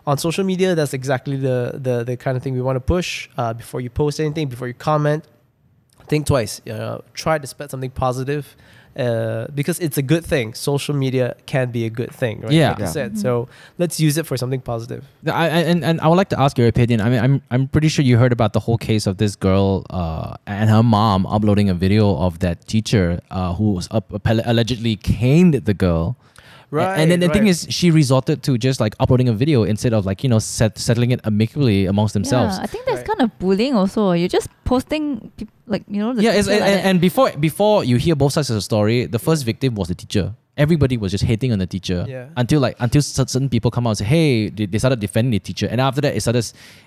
on 0.09 0.15
social 0.27 0.45
media, 0.51 0.69
that's 0.79 0.93
exactly 1.01 1.37
the 1.47 1.57
the, 1.87 1.95
the 2.09 2.15
kind 2.25 2.35
of 2.37 2.41
thing 2.43 2.53
we 2.59 2.65
want 2.69 2.77
to 2.81 2.85
push. 2.95 3.09
Uh, 3.41 3.53
before 3.61 3.81
you 3.85 3.89
post 4.03 4.15
anything, 4.25 4.45
before 4.55 4.67
you 4.71 4.77
comment, 4.91 5.21
think 6.11 6.21
twice. 6.31 6.53
You 6.67 6.73
know, 6.79 6.93
try 7.23 7.35
to 7.43 7.47
spread 7.53 7.69
something 7.73 7.91
positive 8.05 8.45
uh, 8.99 9.47
because 9.55 9.79
it's 9.79 9.97
a 9.97 10.01
good 10.11 10.23
thing. 10.25 10.53
Social 10.53 10.93
media 11.03 11.35
can 11.45 11.71
be 11.71 11.85
a 11.85 11.89
good 11.99 12.11
thing, 12.21 12.41
right? 12.41 12.51
Yeah. 12.51 12.69
Like 12.71 12.79
you 12.79 12.85
Yeah. 12.85 12.91
said. 12.99 13.17
So 13.17 13.47
let's 13.77 13.99
use 14.07 14.17
it 14.19 14.25
for 14.29 14.35
something 14.37 14.61
positive. 14.61 15.01
I, 15.25 15.31
I- 15.31 15.63
and, 15.71 15.79
and 15.83 15.95
I 16.01 16.07
would 16.09 16.17
like 16.21 16.29
to 16.35 16.39
ask 16.39 16.57
your 16.57 16.67
opinion. 16.67 16.99
I 17.01 17.09
mean, 17.09 17.21
I'm 17.25 17.35
I'm 17.53 17.67
pretty 17.67 17.87
sure 17.93 18.03
you 18.03 18.17
heard 18.17 18.33
about 18.39 18.51
the 18.53 18.59
whole 18.59 18.77
case 18.77 19.07
of 19.07 19.15
this 19.23 19.33
girl 19.47 19.85
uh, 19.89 20.35
and 20.45 20.69
her 20.69 20.83
mom 20.83 21.25
uploading 21.25 21.69
a 21.69 21.73
video 21.85 22.05
of 22.17 22.39
that 22.39 22.67
teacher 22.67 23.05
uh, 23.31 23.53
who 23.57 23.73
was 23.77 23.87
up, 23.91 24.05
allegedly 24.25 24.95
caned 24.97 25.53
the 25.69 25.73
girl. 25.73 26.15
Right. 26.71 26.99
And 27.01 27.09
then 27.09 27.19
the 27.19 27.29
thing 27.29 27.47
is, 27.47 27.65
she 27.69 27.89
resorted 27.89 28.43
to 28.43 28.55
just 28.57 28.79
like 28.79 28.93
uploading 28.99 29.27
a 29.27 29.33
video 29.33 29.63
instead 29.63 29.91
of 29.91 30.05
like 30.05 30.21
you 30.23 30.29
know 30.29 30.37
set, 30.37 30.77
settling 30.77 31.09
it 31.09 31.19
amicably 31.25 31.87
amongst 31.87 32.13
themselves. 32.13 32.57
Yeah, 32.57 32.63
I 32.63 32.67
think 32.67 32.85
that's 32.85 32.97
Right. 33.01 33.07
kind 33.17 33.21
of 33.25 33.29
bullying 33.39 33.73
also. 33.73 34.11
You're 34.13 34.29
just 34.39 34.49
posting 34.65 35.31
peop- 35.37 35.49
like 35.69 35.83
you 35.87 35.99
know 35.99 36.13
the 36.13 36.21
Yeah, 36.23 36.33
it's, 36.33 36.47
and, 36.47 36.59
like 36.59 36.69
and, 36.69 36.81
and 36.89 37.01
before 37.01 37.31
before 37.33 37.83
you 37.83 37.97
hear 37.97 38.15
both 38.15 38.33
sides 38.33 38.49
of 38.49 38.55
the 38.55 38.61
story, 38.61 39.05
the 39.05 39.19
first 39.19 39.45
victim 39.45 39.75
was 39.75 39.87
the 39.87 39.95
teacher. 39.95 40.35
Everybody 40.57 40.97
was 40.97 41.11
just 41.11 41.23
hating 41.23 41.53
on 41.53 41.59
the 41.59 41.67
teacher 41.67 42.05
Yeah. 42.07 42.27
until 42.35 42.59
like 42.59 42.75
until 42.79 43.01
cer- 43.01 43.27
certain 43.27 43.47
people 43.49 43.71
come 43.71 43.87
out 43.87 43.91
and 43.91 43.97
say, 43.99 44.05
"Hey," 44.05 44.49
they, 44.49 44.65
they 44.65 44.77
started 44.77 44.99
defending 44.99 45.31
the 45.31 45.39
teacher, 45.39 45.67
and 45.71 45.79
after 45.79 46.01
that, 46.01 46.15
it 46.15 46.21
started 46.21 46.39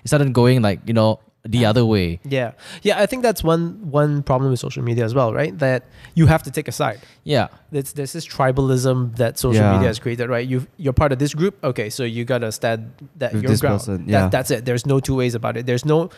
it 0.03 0.07
started 0.07 0.31
going 0.33 0.61
like 0.61 0.81
you 0.85 0.93
know 0.93 1.19
the 1.45 1.65
other 1.65 1.83
way. 1.83 2.19
Yeah, 2.23 2.51
yeah. 2.83 3.01
I 3.01 3.05
think 3.07 3.23
that's 3.23 3.43
one 3.43 3.89
one 3.89 4.21
problem 4.23 4.51
with 4.51 4.59
social 4.59 4.83
media 4.83 5.03
as 5.03 5.13
well, 5.15 5.33
right? 5.33 5.57
That 5.57 5.83
you 6.13 6.27
have 6.27 6.43
to 6.43 6.51
take 6.51 6.67
a 6.67 6.71
side. 6.71 6.99
Yeah, 7.23 7.47
There's 7.71 7.93
there's 7.93 8.13
this 8.13 8.27
tribalism 8.27 9.15
that 9.17 9.39
social 9.39 9.63
Yeah. 9.63 9.73
media 9.73 9.87
has 9.87 9.97
created, 9.99 10.29
right? 10.29 10.47
You 10.47 10.67
you're 10.77 10.93
part 10.93 11.11
of 11.11 11.17
this 11.19 11.33
group, 11.33 11.57
okay, 11.63 11.89
so 11.89 12.03
you 12.03 12.23
gotta 12.25 12.51
stand 12.51 12.91
that 13.17 13.33
With 13.33 13.41
your 13.43 13.51
this 13.51 13.61
ground. 13.61 13.79
person, 13.79 14.05
That- 14.05 14.11
yeah. 14.11 14.29
that's 14.29 14.51
it. 14.51 14.65
There's 14.65 14.85
no 14.85 14.99
two 14.99 15.15
ways 15.15 15.33
about 15.35 15.57
it. 15.57 15.65
There's 15.65 15.83
no 15.85 16.11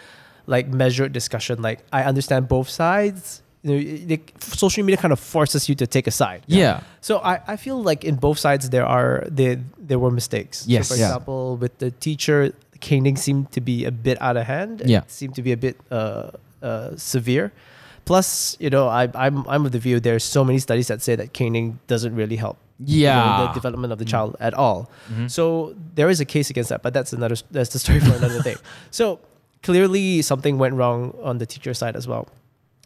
like 0.47 0.67
measured 0.67 1.11
discussion. 1.13 1.61
Like 1.61 1.79
I 1.91 2.03
understand 2.03 2.47
both 2.47 2.69
sides. 2.69 3.41
You 3.63 3.71
know, 3.71 3.77
it- 3.79 4.11
it- 4.11 4.43
social 4.43 4.83
media 4.85 4.97
kind 4.97 5.11
of 5.11 5.19
forces 5.19 5.67
you 5.69 5.75
to 5.75 5.87
take 5.87 6.05
a 6.07 6.11
side. 6.11 6.41
yeah, 6.45 6.81
So 7.01 7.17
I, 7.31 7.39
I 7.47 7.55
feel 7.57 7.81
like 7.81 8.03
in 8.03 8.15
both 8.15 8.37
sides 8.37 8.69
there 8.69 8.85
are 8.85 9.25
there 9.27 9.57
there 9.89 9.97
were 9.99 10.11
mistakes. 10.11 10.65
Yes. 10.67 10.87
So 10.87 10.93
for 10.95 10.99
Yeah. 10.99 11.07
example, 11.07 11.57
with 11.57 11.73
the 11.79 11.89
teacher, 11.89 12.53
caning 12.79 13.17
seemed 13.17 13.51
to 13.53 13.61
be 13.61 13.85
a 13.85 13.91
bit 13.91 14.17
out 14.21 14.37
of 14.37 14.45
hand. 14.45 14.81
It 14.81 14.89
Yeah. 14.89 15.01
seemed 15.07 15.33
to 15.35 15.41
be 15.41 15.51
a 15.51 15.57
bit 15.57 15.75
uh, 15.89 16.29
uh, 16.61 16.89
severe. 16.95 17.51
Plus, 18.05 18.55
you 18.59 18.69
know, 18.69 18.87
I, 18.87 19.09
I'm 19.15 19.45
I'm 19.49 19.65
of 19.65 19.71
the 19.71 19.79
view 19.79 19.99
there's 19.99 20.23
so 20.23 20.43
many 20.43 20.59
studies 20.59 20.87
that 20.87 21.01
say 21.01 21.15
that 21.15 21.33
caning 21.33 21.79
doesn't 21.87 22.13
really 22.15 22.35
help 22.35 22.57
you 22.77 23.05
know, 23.07 23.13
yeah. 23.13 23.47
the 23.47 23.53
development 23.53 23.91
of 23.93 23.97
the 23.99 24.05
child 24.05 24.35
at 24.39 24.53
all. 24.53 24.89
Mhm. 25.11 25.31
So 25.31 25.73
there 25.95 26.09
is 26.09 26.19
a 26.19 26.25
case 26.25 26.49
against 26.51 26.69
that, 26.69 26.81
but 26.83 26.93
that's 26.93 27.13
another 27.13 27.35
that's 27.49 27.69
the 27.73 27.79
story 27.79 27.99
for 27.99 28.13
another 28.13 28.41
day. 28.43 28.55
So 28.91 29.19
clearly 29.65 30.21
something 30.31 30.57
went 30.63 30.75
wrong 30.79 30.99
on 31.29 31.37
the 31.41 31.45
teacher 31.53 31.73
side 31.81 31.95
as 32.01 32.05
well. 32.11 32.25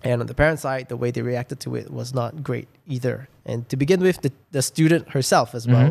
And 0.04 0.22
on 0.22 0.28
the 0.32 0.34
parent 0.34 0.60
side, 0.66 0.84
the 0.94 0.96
way 1.02 1.10
they 1.12 1.22
reacted 1.34 1.58
to 1.66 1.76
it 1.76 1.86
was 2.00 2.14
not 2.20 2.32
great 2.50 2.68
either. 2.88 3.28
And 3.46 3.68
to 3.72 3.76
begin 3.84 4.00
with, 4.08 4.18
the, 4.26 4.32
the 4.52 4.62
student 4.62 5.10
herself 5.16 5.54
as 5.54 5.68
well, 5.68 5.90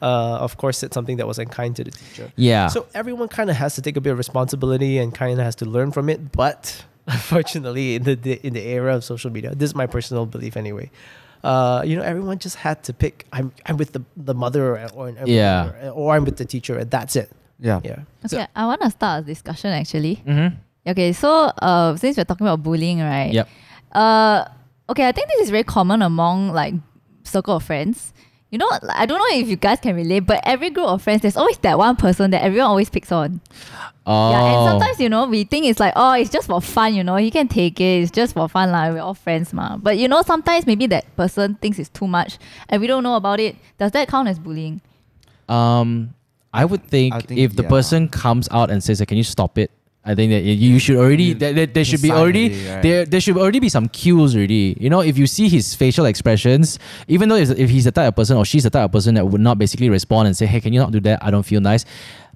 uh, 0.00 0.46
of 0.46 0.56
course, 0.56 0.78
said 0.78 0.94
something 0.94 1.18
that 1.18 1.26
was 1.26 1.38
unkind 1.38 1.76
to 1.76 1.84
the 1.84 1.90
teacher. 1.90 2.26
yeah. 2.36 2.68
So 2.68 2.86
everyone 2.94 3.28
kind 3.28 3.50
of 3.50 3.56
has 3.56 3.74
to 3.74 3.82
take 3.82 3.96
a 3.98 4.00
bit 4.00 4.12
of 4.12 4.18
responsibility 4.26 4.96
and 4.96 5.14
kind 5.22 5.38
of 5.38 5.44
has 5.44 5.56
to 5.56 5.66
learn 5.76 5.92
from 5.92 6.08
it. 6.08 6.32
But 6.32 6.84
unfortunately, 7.06 7.96
in 7.96 8.02
the, 8.08 8.14
the 8.26 8.34
in 8.46 8.52
the 8.54 8.64
era 8.78 8.96
of 8.96 9.04
social 9.04 9.30
media, 9.30 9.54
this 9.54 9.68
is 9.70 9.74
my 9.82 9.86
personal 9.86 10.24
belief 10.24 10.56
anyway. 10.56 10.90
Uh, 11.44 11.82
you 11.88 11.96
know, 11.96 12.02
everyone 12.12 12.38
just 12.38 12.56
had 12.56 12.82
to 12.84 12.92
pick. 12.94 13.26
I'm 13.36 13.52
I'm 13.66 13.76
with 13.76 13.92
the 13.92 14.02
the 14.16 14.34
mother 14.34 14.62
or, 14.76 14.88
or 14.94 15.04
Yeah. 15.26 15.68
or, 15.88 15.90
or 16.00 16.06
I'm 16.16 16.24
with 16.24 16.36
the 16.36 16.44
teacher, 16.54 16.78
and 16.78 16.90
that's 16.90 17.14
it. 17.16 17.28
Yeah. 17.60 17.80
Yeah. 17.84 18.00
okay, 18.24 18.46
I 18.56 18.66
want 18.66 18.80
to 18.82 18.90
start 18.90 19.24
a 19.24 19.26
discussion 19.26 19.70
actually. 19.70 20.22
mm-hmm. 20.26 20.56
Okay, 20.86 21.12
so 21.12 21.52
uh, 21.60 21.94
since 21.96 22.16
we're 22.16 22.24
talking 22.24 22.46
about 22.46 22.62
bullying, 22.62 23.00
right? 23.00 23.32
Yep. 23.32 23.48
Uh, 23.92 24.44
okay, 24.88 25.06
I 25.06 25.12
think 25.12 25.28
this 25.28 25.42
is 25.42 25.50
very 25.50 25.64
common 25.64 26.00
among 26.02 26.52
like 26.52 26.74
circle 27.22 27.56
of 27.56 27.62
friends. 27.62 28.14
You 28.50 28.58
know, 28.58 28.68
I 28.88 29.06
don't 29.06 29.18
know 29.18 29.38
if 29.38 29.46
you 29.46 29.54
guys 29.54 29.78
can 29.78 29.94
relate, 29.94 30.20
but 30.20 30.40
every 30.42 30.70
group 30.70 30.88
of 30.88 31.02
friends, 31.02 31.22
there's 31.22 31.36
always 31.36 31.58
that 31.58 31.78
one 31.78 31.94
person 31.94 32.32
that 32.32 32.42
everyone 32.42 32.66
always 32.68 32.90
picks 32.90 33.12
on. 33.12 33.40
Oh. 34.06 34.30
Yeah, 34.32 34.42
and 34.42 34.70
sometimes 34.70 34.98
you 34.98 35.08
know 35.08 35.26
we 35.28 35.44
think 35.44 35.66
it's 35.66 35.78
like 35.78 35.92
oh 35.94 36.14
it's 36.14 36.30
just 36.30 36.48
for 36.48 36.60
fun, 36.60 36.94
you 36.94 37.04
know 37.04 37.16
he 37.16 37.30
can 37.30 37.46
take 37.46 37.78
it, 37.78 38.02
it's 38.02 38.10
just 38.10 38.34
for 38.34 38.48
fun 38.48 38.72
lah. 38.72 38.90
We're 38.90 39.02
all 39.02 39.14
friends 39.14 39.52
ma. 39.52 39.76
But 39.76 39.98
you 39.98 40.08
know 40.08 40.22
sometimes 40.22 40.66
maybe 40.66 40.86
that 40.88 41.14
person 41.14 41.56
thinks 41.56 41.78
it's 41.78 41.90
too 41.90 42.08
much 42.08 42.38
and 42.68 42.80
we 42.80 42.88
don't 42.88 43.04
know 43.04 43.14
about 43.14 43.38
it. 43.38 43.54
Does 43.78 43.92
that 43.92 44.08
count 44.08 44.26
as 44.28 44.38
bullying? 44.38 44.80
Um, 45.48 46.14
I 46.52 46.64
would 46.64 46.84
think, 46.84 47.14
I 47.14 47.20
think, 47.20 47.40
if 47.40 47.54
the 47.56 47.62
yeah. 47.62 47.68
person 47.68 48.08
comes 48.08 48.48
out 48.50 48.70
and 48.70 48.82
says, 48.82 49.02
"Can 49.06 49.16
you 49.16 49.24
stop 49.24 49.58
it?" 49.58 49.70
I 50.04 50.14
think 50.14 50.32
that 50.32 50.42
you- 50.42 50.78
should 50.78 50.96
already 50.96 51.34
there, 51.34 51.52
there, 51.52 51.66
there 51.66 51.84
should 51.84 52.00
be 52.00 52.10
already 52.10 52.48
right? 52.48 52.82
there 52.82 53.04
there 53.04 53.20
should 53.20 53.36
already 53.36 53.60
be 53.60 53.68
some 53.68 53.86
cues 53.88 54.34
already. 54.34 54.76
You 54.80 54.88
know, 54.88 55.00
if 55.00 55.18
you 55.18 55.26
see 55.26 55.48
his 55.48 55.74
facial 55.74 56.06
expressions, 56.06 56.78
even 57.06 57.28
though 57.28 57.36
if, 57.36 57.50
if 57.50 57.68
he's 57.68 57.84
the 57.84 57.92
type 57.92 58.08
of 58.08 58.16
person 58.16 58.36
or 58.36 58.44
she's 58.44 58.64
the 58.64 58.70
type 58.70 58.86
of 58.86 58.92
person 58.92 59.14
that 59.14 59.26
would 59.26 59.40
not 59.42 59.58
basically 59.58 59.90
respond 59.90 60.26
and 60.28 60.36
say, 60.36 60.46
"Hey, 60.46 60.60
can 60.60 60.72
you 60.72 60.80
not 60.80 60.90
do 60.90 61.00
that? 61.00 61.22
I 61.22 61.30
don't 61.30 61.44
feel 61.44 61.60
nice." 61.60 61.84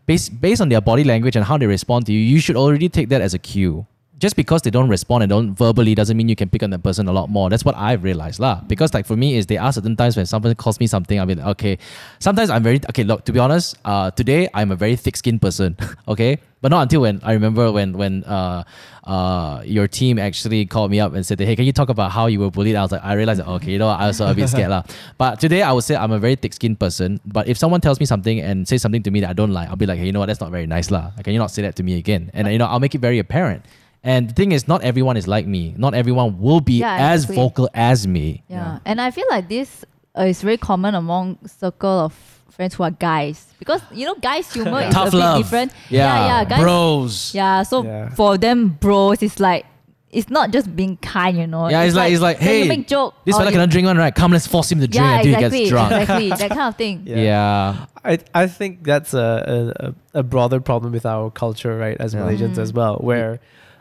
Based 0.07 0.39
based 0.41 0.61
on 0.61 0.69
their 0.69 0.83
body 0.83 1.05
language 1.05 1.37
and 1.37 1.45
how 1.45 1.57
they 1.57 1.67
respond 1.67 2.05
to 2.07 2.13
you, 2.13 2.21
you 2.21 2.39
should 2.39 2.57
already 2.57 2.91
take 2.91 3.09
that 3.09 3.23
as 3.23 3.33
a 3.33 3.39
cue. 3.39 3.87
Just 4.19 4.37
because 4.37 4.63
they 4.63 4.71
don't 4.71 4.89
respond 4.89 5.23
and 5.25 5.31
don't 5.31 5.55
verbally 5.55 5.95
doesn't 5.95 6.17
mean 6.17 6.29
you 6.29 6.37
can 6.37 6.49
pick 6.49 6.63
on 6.63 6.71
that 6.71 6.83
person 6.83 7.09
a 7.09 7.13
lot 7.13 7.29
more. 7.29 7.51
That's 7.51 7.65
what 7.65 7.77
I've 7.77 8.03
realized 8.03 8.39
lah. 8.39 8.61
Because 8.67 8.95
like 8.95 9.07
for 9.07 9.17
me, 9.17 9.37
is 9.37 9.47
there 9.47 9.61
are 9.61 9.73
certain 9.73 9.97
times 9.97 10.17
when 10.17 10.25
someone 10.27 10.55
calls 10.55 10.79
me 10.79 10.87
something, 10.87 11.19
I'll 11.19 11.27
be 11.27 11.35
like, 11.35 11.47
okay. 11.59 11.79
Sometimes 12.21 12.49
I'm 12.49 12.63
very 12.63 12.81
okay. 12.91 13.03
Look, 13.03 13.25
to 13.25 13.33
be 13.33 13.41
honest, 13.41 13.77
uh, 13.85 14.11
today 14.13 14.49
I'm 14.55 14.71
a 14.71 14.77
very 14.77 14.97
thick-skinned 14.97 15.43
person. 15.43 15.77
okay, 16.09 16.39
but 16.63 16.71
not 16.71 16.83
until 16.83 17.03
when 17.03 17.21
I 17.23 17.33
remember 17.33 17.73
when 17.73 17.99
when 17.99 18.25
uh, 18.25 18.63
uh, 19.05 19.63
your 19.67 19.89
team 19.89 20.19
actually 20.19 20.65
called 20.65 20.91
me 20.91 21.01
up 21.01 21.13
and 21.13 21.27
said, 21.27 21.41
hey, 21.41 21.57
can 21.57 21.67
you 21.67 21.73
talk 21.73 21.91
about 21.91 22.11
how 22.11 22.27
you 22.27 22.41
were 22.41 22.51
bullied? 22.51 22.77
I 22.77 22.83
was 22.83 22.93
like, 22.93 23.05
I 23.05 23.15
realized, 23.15 23.41
that, 23.41 23.49
okay, 23.49 23.73
you 23.73 23.79
know, 23.79 23.89
I 23.89 24.07
was 24.07 24.21
a 24.21 24.33
bit 24.33 24.49
scared 24.49 24.71
lah. 24.71 24.85
But 25.19 25.41
today 25.41 25.61
I 25.61 25.73
would 25.73 25.85
say 25.85 25.97
I'm 25.97 26.13
a 26.13 26.19
very 26.19 26.37
thick-skinned 26.37 26.81
person. 26.81 27.21
But 27.27 27.49
if 27.49 27.59
someone 27.59 27.83
tells 27.83 28.01
me 28.01 28.07
something 28.07 28.41
and 28.41 28.67
says 28.67 28.81
something 28.81 29.03
to 29.03 29.11
me 29.11 29.21
that 29.21 29.31
I 29.31 29.33
don't 29.35 29.53
like, 29.53 29.69
I'll 29.69 29.77
be 29.77 29.87
like, 29.87 29.99
hey, 29.99 30.07
you 30.07 30.13
know 30.13 30.21
what? 30.21 30.27
That's 30.33 30.41
not 30.41 30.51
very 30.51 30.67
nice 30.67 30.91
lah. 30.91 31.11
Can 31.23 31.35
you 31.35 31.39
not 31.39 31.51
say 31.51 31.63
that 31.63 31.77
to 31.77 31.83
me 31.83 31.99
again? 31.99 32.31
And 32.33 32.49
you 32.49 32.57
know, 32.57 32.67
I'll 32.67 32.81
make 32.81 32.95
it 32.95 33.03
very 33.03 33.19
apparent. 33.19 33.67
And 34.05 34.29
the 34.29 34.35
thing 34.35 34.53
is, 34.53 34.69
not 34.69 34.83
everyone 34.83 35.17
is 35.17 35.27
like 35.27 35.47
me. 35.47 35.75
Not 35.79 35.95
everyone 35.95 36.39
will 36.39 36.61
be 36.61 36.75
Yeah, 36.81 36.95
as 37.13 37.23
exactly. 37.25 37.37
vocal 37.37 37.71
as 37.75 38.07
me. 38.07 38.45
Yeah. 38.49 38.79
And 38.85 39.01
I 39.01 39.11
feel 39.11 39.25
like 39.31 39.49
this 39.49 39.85
uh, 40.19 40.25
is 40.25 40.43
very 40.43 40.59
common 40.59 40.95
among 40.95 41.39
circle 41.47 41.89
of 42.07 42.13
friends 42.51 42.75
who 42.75 42.83
are 42.85 42.91
guys 42.93 43.47
because 43.59 43.81
you 43.91 44.05
know 44.07 44.15
guys 44.15 44.53
humor 44.57 44.83
is 44.83 44.95
Tough 44.95 45.13
a 45.13 45.17
love. 45.17 45.39
bit 45.39 45.43
different. 45.45 45.73
Yeah, 45.91 46.27
yeah, 46.27 46.45
guys. 46.45 46.61
bros. 46.63 47.35
Yeah, 47.35 47.63
so 47.65 47.83
Yeah. 47.83 48.11
for 48.11 48.37
them, 48.39 48.77
bros, 48.79 49.23
it's 49.23 49.41
like 49.41 49.65
it's 50.11 50.31
not 50.31 50.53
just 50.53 50.77
being 50.77 50.97
kind, 50.99 51.37
you 51.37 51.47
know. 51.49 51.69
Yeah, 51.69 51.83
it's 51.83 51.97
like- 51.97 52.13
it's 52.13 52.23
like, 52.23 52.39
when 52.39 52.49
you 52.49 52.63
hey, 52.63 52.69
make 52.69 52.87
joke. 52.87 53.15
This 53.25 53.35
or 53.35 53.39
fella 53.41 53.51
cannot 53.51 53.71
drink 53.71 53.87
one, 53.87 53.97
right? 53.99 54.15
Come, 54.15 54.31
let's 54.31 54.47
force 54.47 54.71
him 54.71 54.79
to 54.79 54.87
drink 54.87 55.03
Yeah, 55.05 55.17
until 55.17 55.35
exactly, 55.35 55.59
he 55.59 55.65
gets 55.65 55.71
drunk. 55.71 55.93
exactly, 55.93 56.29
that 56.31 56.49
kind 56.59 56.61
of 56.69 56.77
thing. 56.77 57.03
Yeah. 57.05 57.17
Yeah. 57.17 57.87
I 58.05 58.19
I 58.33 58.47
think 58.47 58.85
that's 58.85 59.15
a, 59.15 59.73
a 59.83 59.87
a- 59.89 59.95
a 60.21 60.23
broader 60.23 60.61
problem 60.61 60.93
with 60.93 61.05
our 61.07 61.31
culture, 61.33 61.75
right, 61.77 61.97
as 61.99 62.13
Yeah. 62.15 62.21
Malaysians 62.21 62.55
Mm. 62.55 62.63
as 62.63 62.73
well, 62.73 62.97
where 63.01 63.41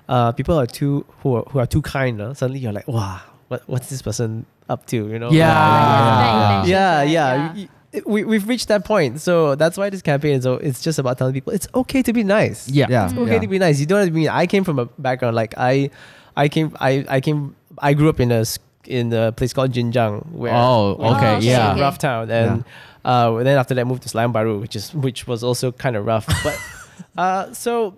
uh, 0.10 0.32
people 0.34 0.58
are 0.60 0.68
too 0.68 1.06
who 1.22 1.36
are, 1.38 1.44
who 1.50 1.60
are 1.60 1.66
too 1.68 1.82
kind. 1.82 2.22
Uh, 2.22 2.34
suddenly 2.34 2.60
you're 2.60 2.74
like, 2.74 2.88
wow, 2.88 3.22
what 3.48 3.64
what's 3.68 3.90
this 3.90 4.02
person 4.02 4.46
up 4.70 4.86
to? 4.88 4.96
You 5.08 5.20
know? 5.20 5.32
Yeah. 5.32 5.48
Like, 5.48 5.58
Ah. 5.58 6.20
bad 6.20 6.68
intentions, 6.68 6.70
yeah, 6.70 6.98
right? 6.98 7.10
yeah. 7.10 7.54
Y- 7.54 7.70
y- 7.94 8.02
We 8.06 8.24
we've 8.24 8.48
reached 8.48 8.68
that 8.70 8.86
point, 8.86 9.22
so 9.22 9.54
that's 9.56 9.78
why 9.78 9.90
this 9.92 10.02
campaign 10.02 10.34
is. 10.40 10.46
o- 10.48 10.56
It's 10.58 10.82
just 10.82 10.98
about 10.98 11.18
telling 11.20 11.34
people 11.34 11.54
it's 11.54 11.68
okay 11.76 12.02
to 12.02 12.12
be 12.14 12.24
nice. 12.24 12.68
Yeah. 12.68 12.88
Yeah. 12.90 13.06
It's 13.06 13.14
okay 13.18 13.38
to 13.40 13.48
be 13.48 13.60
nice. 13.60 13.80
You 13.80 13.86
don't 13.86 14.00
have 14.00 14.08
to 14.10 14.14
be. 14.14 14.28
I 14.28 14.48
came 14.48 14.64
from 14.64 14.80
a 14.80 14.86
background 14.98 15.36
like 15.36 15.54
I, 15.58 15.92
I 16.36 16.50
came. 16.50 16.74
I 16.82 17.06
I 17.08 17.22
came. 17.22 17.56
I 17.78 17.94
grew 17.94 18.10
up 18.10 18.20
in 18.20 18.32
a 18.32 18.42
s- 18.42 18.58
in 18.90 19.14
a 19.14 19.32
place 19.32 19.54
called 19.54 19.72
Jinjang, 19.72 20.26
where 20.34 20.52
Oh, 20.54 20.98
okay, 21.16 21.36
was 21.38 21.46
yeah. 21.46 21.80
rough 21.80 21.98
town, 22.02 22.30
and 22.34 22.66
uh, 23.06 23.32
then 23.46 23.58
after 23.62 23.76
that 23.78 23.86
moved 23.86 24.02
to 24.04 24.10
Selayang 24.10 24.34
Baru, 24.34 24.58
which 24.60 24.76
is 24.76 24.90
which 24.98 25.28
was 25.28 25.44
also 25.44 25.72
kind 25.72 25.96
of 25.96 26.06
rough. 26.06 26.26
But 26.44 26.58
uh, 27.18 27.54
so, 27.54 27.94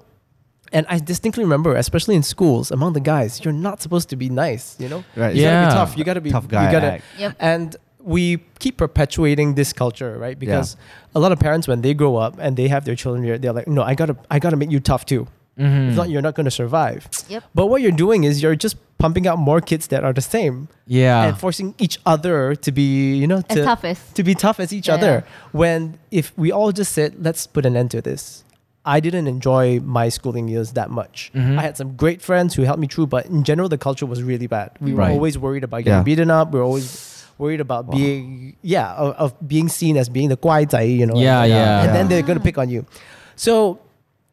and 0.75 0.85
I 0.89 0.99
distinctly 0.99 1.43
remember, 1.47 1.71
especially 1.75 2.15
in 2.19 2.23
schools, 2.35 2.69
among 2.77 2.91
the 2.93 2.99
guys, 3.13 3.31
you're 3.43 3.59
not 3.67 3.81
supposed 3.81 4.07
to 4.13 4.15
be 4.23 4.27
nice. 4.29 4.75
You 4.79 4.89
know, 4.91 5.01
Right. 5.15 5.33
you 5.35 5.41
gotta 5.43 5.55
Yeah. 5.55 5.65
be 5.69 5.73
tough. 5.79 5.91
You 5.97 6.03
gotta 6.09 6.21
be 6.21 6.31
Tough 6.31 6.47
guy 6.47 6.65
You 6.65 6.71
gotta, 6.77 6.91
act. 6.95 7.03
Yep. 7.17 7.31
and 7.39 7.67
we 8.15 8.23
keep 8.59 8.75
perpetuating 8.77 9.55
this 9.55 9.73
culture, 9.73 10.11
right? 10.25 10.37
Because 10.37 10.77
a 11.17 11.19
lot 11.19 11.31
of 11.31 11.39
parents, 11.39 11.65
when 11.67 11.81
they 11.81 11.93
grow 12.01 12.17
up 12.25 12.33
and 12.39 12.55
they 12.59 12.67
have 12.67 12.83
their 12.85 12.95
children, 12.95 13.23
they're, 13.25 13.39
they're 13.41 13.53
like, 13.59 13.67
no, 13.67 13.81
I 13.81 13.95
gotta, 13.95 14.15
I 14.29 14.37
gotta 14.39 14.57
make 14.57 14.69
you 14.69 14.79
tough 14.79 15.05
too. 15.05 15.25
Mhm. 15.59 15.89
If 15.89 15.95
not, 15.95 16.09
you're 16.11 16.21
not 16.21 16.35
gonna 16.35 16.51
survive. 16.51 17.07
Yep. 17.29 17.43
But 17.55 17.65
what 17.67 17.81
you're 17.81 17.91
doing 18.05 18.23
is 18.25 18.43
you're 18.43 18.55
just 18.55 18.75
pumping 18.97 19.25
out 19.27 19.37
more 19.39 19.59
kids 19.61 19.87
that 19.87 20.03
are 20.03 20.13
the 20.13 20.21
same 20.21 20.67
yeah. 20.87 21.23
and 21.25 21.37
forcing 21.37 21.73
each 21.79 21.97
other 22.05 22.55
to 22.55 22.71
be, 22.71 23.15
you 23.15 23.27
know, 23.27 23.41
As 23.49 23.55
to, 23.57 23.63
tough 23.63 23.83
as 23.85 23.99
to 24.15 24.23
be 24.23 24.35
tough 24.35 24.59
as 24.59 24.71
each 24.71 24.87
Yeah. 24.87 24.95
other. 24.95 25.23
When 25.51 25.97
if 26.11 26.31
we 26.37 26.51
all 26.51 26.71
just 26.71 26.91
said, 26.93 27.15
let's 27.19 27.47
put 27.47 27.65
an 27.65 27.75
end 27.75 27.91
to 27.91 28.01
this. 28.01 28.43
I 28.85 28.99
didn't 28.99 29.27
enjoy 29.27 29.79
my 29.81 30.09
schooling 30.09 30.47
years 30.47 30.73
that 30.73 30.89
much. 30.91 31.31
Mhm. 31.35 31.57
I 31.57 31.63
had 31.63 31.75
some 31.77 31.95
great 31.95 32.21
friends 32.21 32.53
who 32.53 32.61
helped 32.63 32.79
me 32.79 32.87
through, 32.87 33.07
but 33.07 33.25
in 33.25 33.43
general, 33.43 33.67
the 33.67 33.77
culture 33.79 34.05
was 34.05 34.21
really 34.21 34.47
bad. 34.47 34.71
We 34.79 34.93
were 34.93 35.03
always 35.03 35.37
worried 35.37 35.63
about 35.63 35.79
getting 35.83 35.93
Yeah. 35.99 36.03
beaten 36.03 36.29
up. 36.31 36.53
We 36.53 36.59
were 36.59 36.65
always 36.65 37.25
worried 37.37 37.61
about 37.61 37.87
Wow. 37.87 37.97
being, 37.97 38.55
yeah, 38.61 38.93
of, 38.93 39.15
of 39.15 39.47
being 39.47 39.67
seen 39.69 39.97
as 39.97 40.07
being 40.07 40.29
the 40.29 40.37
guai 40.37 40.69
zai, 40.69 40.83
you 40.83 41.05
know. 41.05 41.17
Yeah, 41.17 41.41
and, 41.41 41.49
yeah. 41.51 41.83
And 41.83 41.95
then 41.95 42.07
they're 42.07 42.21
gonna 42.21 42.39
pick 42.39 42.57
on 42.57 42.69
you. 42.69 42.85
So 43.35 43.79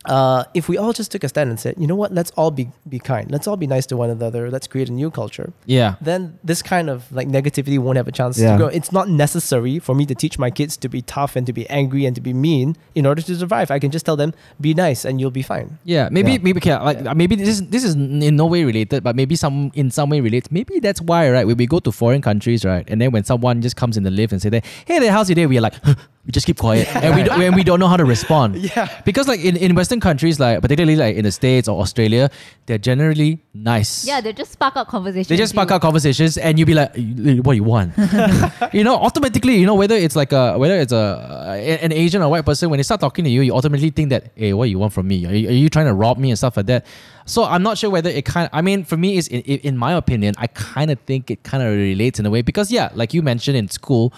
uh, 0.07 0.45
if 0.55 0.69
we 0.69 0.77
all 0.77 0.93
just 0.93 1.13
took 1.13 1.23
a 1.25 1.29
stand 1.29 1.51
and 1.51 1.59
said, 1.61 1.75
you 1.79 1.87
know 1.87 1.95
what, 1.95 2.13
let's 2.13 2.31
all 2.33 2.51
be 2.51 2.69
be 2.89 2.99
kind, 2.99 3.31
let's 3.31 3.47
all 3.47 3.57
be 3.57 3.67
nice 3.67 3.87
to 3.87 3.97
one 3.97 4.11
another, 4.11 4.51
let's 4.51 4.67
create 4.67 4.89
a 4.89 4.93
new 4.93 5.11
culture, 5.11 5.53
Yeah. 5.67 5.95
then 6.01 6.39
this 6.43 6.63
kind 6.63 6.91
of 6.91 7.11
like 7.13 7.29
negativity 7.29 7.79
won't 7.79 7.97
have 7.97 8.09
a 8.09 8.13
chance 8.13 8.39
Yeah. 8.39 8.53
to 8.53 8.59
go. 8.59 8.67
It's 8.67 8.91
not 8.93 9.09
necessary 9.09 9.79
for 9.79 9.95
me 9.95 10.05
to 10.07 10.15
teach 10.15 10.39
my 10.39 10.51
kids 10.51 10.77
to 10.79 10.89
be 10.89 11.03
tough 11.03 11.37
and 11.37 11.47
to 11.47 11.53
be 11.53 11.69
angry 11.71 12.05
and 12.07 12.15
to 12.17 12.21
be 12.21 12.33
mean 12.33 12.77
in 12.95 13.07
order 13.07 13.23
to 13.23 13.35
survive. 13.37 13.71
I 13.71 13.79
can 13.79 13.91
just 13.91 14.05
tell 14.05 14.17
them, 14.17 14.35
be 14.61 14.75
nice 14.75 15.05
and 15.05 15.21
you'll 15.21 15.31
be 15.31 15.43
fine. 15.43 15.79
Yeah, 15.85 16.09
maybe 16.11 16.33
Yeah. 16.33 16.39
maybe 16.43 16.59
okay, 16.59 16.77
like 16.79 17.01
Yeah. 17.05 17.13
maybe 17.15 17.37
this 17.37 17.49
is 17.49 17.63
this 17.69 17.85
is 17.85 17.95
in 17.95 18.37
no 18.37 18.47
way 18.47 18.65
related, 18.65 19.03
but 19.05 19.15
maybe 19.17 19.37
some 19.37 19.71
in 19.75 19.91
some 19.91 20.11
way 20.11 20.21
relates. 20.21 20.51
Maybe 20.51 20.81
that's 20.81 21.01
why, 21.01 21.31
right? 21.31 21.47
When 21.47 21.57
we 21.57 21.67
go 21.67 21.79
to 21.81 21.93
foreign 21.93 22.23
countries, 22.23 22.65
right, 22.65 22.85
and 22.91 23.01
then 23.01 23.11
when 23.13 23.25
someone 23.25 23.61
just 23.63 23.77
comes 23.77 23.97
in 23.97 24.03
the 24.03 24.11
lift 24.11 24.33
and 24.33 24.43
say 24.43 24.49
that, 24.51 24.65
"Hey, 24.85 24.99
there, 24.99 25.13
how's 25.13 25.29
your 25.29 25.37
day?" 25.37 25.47
We 25.47 25.59
are 25.59 25.61
like, 25.63 25.75
we 26.25 26.31
just 26.31 26.47
keep 26.47 26.57
quiet, 26.59 26.87
and 26.95 27.17
we 27.17 27.25
don't, 27.25 27.43
and 27.43 27.55
we 27.57 27.65
don't 27.65 27.81
know 27.81 27.89
how 27.89 27.97
to 27.97 28.05
respond. 28.05 28.55
Yeah. 28.63 28.87
Because 29.05 29.27
like 29.27 29.41
in, 29.41 29.57
in 29.57 29.75
Western 29.75 29.99
countries, 29.99 30.39
like 30.39 30.61
particularly 30.63 30.95
like 30.95 31.17
in 31.17 31.25
the 31.25 31.33
States 31.33 31.67
or 31.67 31.81
Australia, 31.81 32.31
they're 32.67 32.79
generally 32.79 33.41
nice. 33.55 34.07
Yeah, 34.07 34.21
they 34.21 34.33
just 34.33 34.53
spark 34.53 34.77
up 34.77 34.87
conversations. 34.87 35.27
They 35.29 35.37
just 35.37 35.51
spark 35.53 35.71
you- 35.71 35.75
out 35.75 35.81
conversations, 35.83 36.39
and 36.39 36.61
you 36.61 36.65
be 36.65 36.75
like, 36.75 36.97
"Eh, 36.97 37.39
"What 37.43 37.55
do 37.55 37.57
you 37.57 37.65
want?" 37.65 37.93
you 38.73 38.85
know, 38.85 38.95
automatically, 38.95 39.57
you 39.57 39.67
know, 39.67 39.75
whether 39.75 39.97
it's 39.97 40.15
like 40.15 40.31
a 40.33 40.57
whether 40.59 40.79
it's 40.79 40.93
a 40.93 41.79
an 41.83 41.93
Asian 41.93 42.23
or 42.23 42.29
white 42.31 42.47
person, 42.47 42.71
when 42.71 42.77
they 42.79 42.85
start 42.85 43.01
talking 43.01 43.25
to 43.25 43.31
you, 43.31 43.43
you 43.43 43.53
automatically 43.53 43.91
think 43.91 44.11
that, 44.11 44.31
"Hey, 44.37 44.53
what 44.53 44.67
do 44.67 44.71
you 44.71 44.79
want 44.79 44.93
from 44.93 45.09
me? 45.09 45.27
Are 45.27 45.35
you, 45.35 45.49
are 45.49 45.59
you 45.65 45.69
trying 45.69 45.87
to 45.87 45.95
rob 45.95 46.19
me 46.19 46.31
and 46.31 46.39
stuff 46.39 46.57
like 46.57 46.67
that?" 46.67 46.87
So 47.27 47.43
I'm 47.45 47.65
not 47.65 47.79
sure 47.79 47.91
whether 47.91 48.11
it 48.11 48.25
kind. 48.25 48.49
I 48.53 48.63
mean, 48.63 48.85
for 48.85 48.97
me, 48.97 49.17
is 49.17 49.27
in, 49.27 49.41
in 49.43 49.59
in 49.61 49.77
my 49.77 49.93
opinion, 49.95 50.35
I 50.39 50.47
kind 50.47 50.93
of 50.93 51.01
think 51.01 51.33
it 51.33 51.43
kind 51.43 51.65
of 51.65 51.71
relates 51.75 52.21
in 52.21 52.27
a 52.27 52.31
way 52.31 52.43
because 52.43 52.71
yeah, 52.71 52.91
like 52.95 53.13
you 53.13 53.23
mentioned 53.23 53.57
in 53.57 53.69
school, 53.69 54.13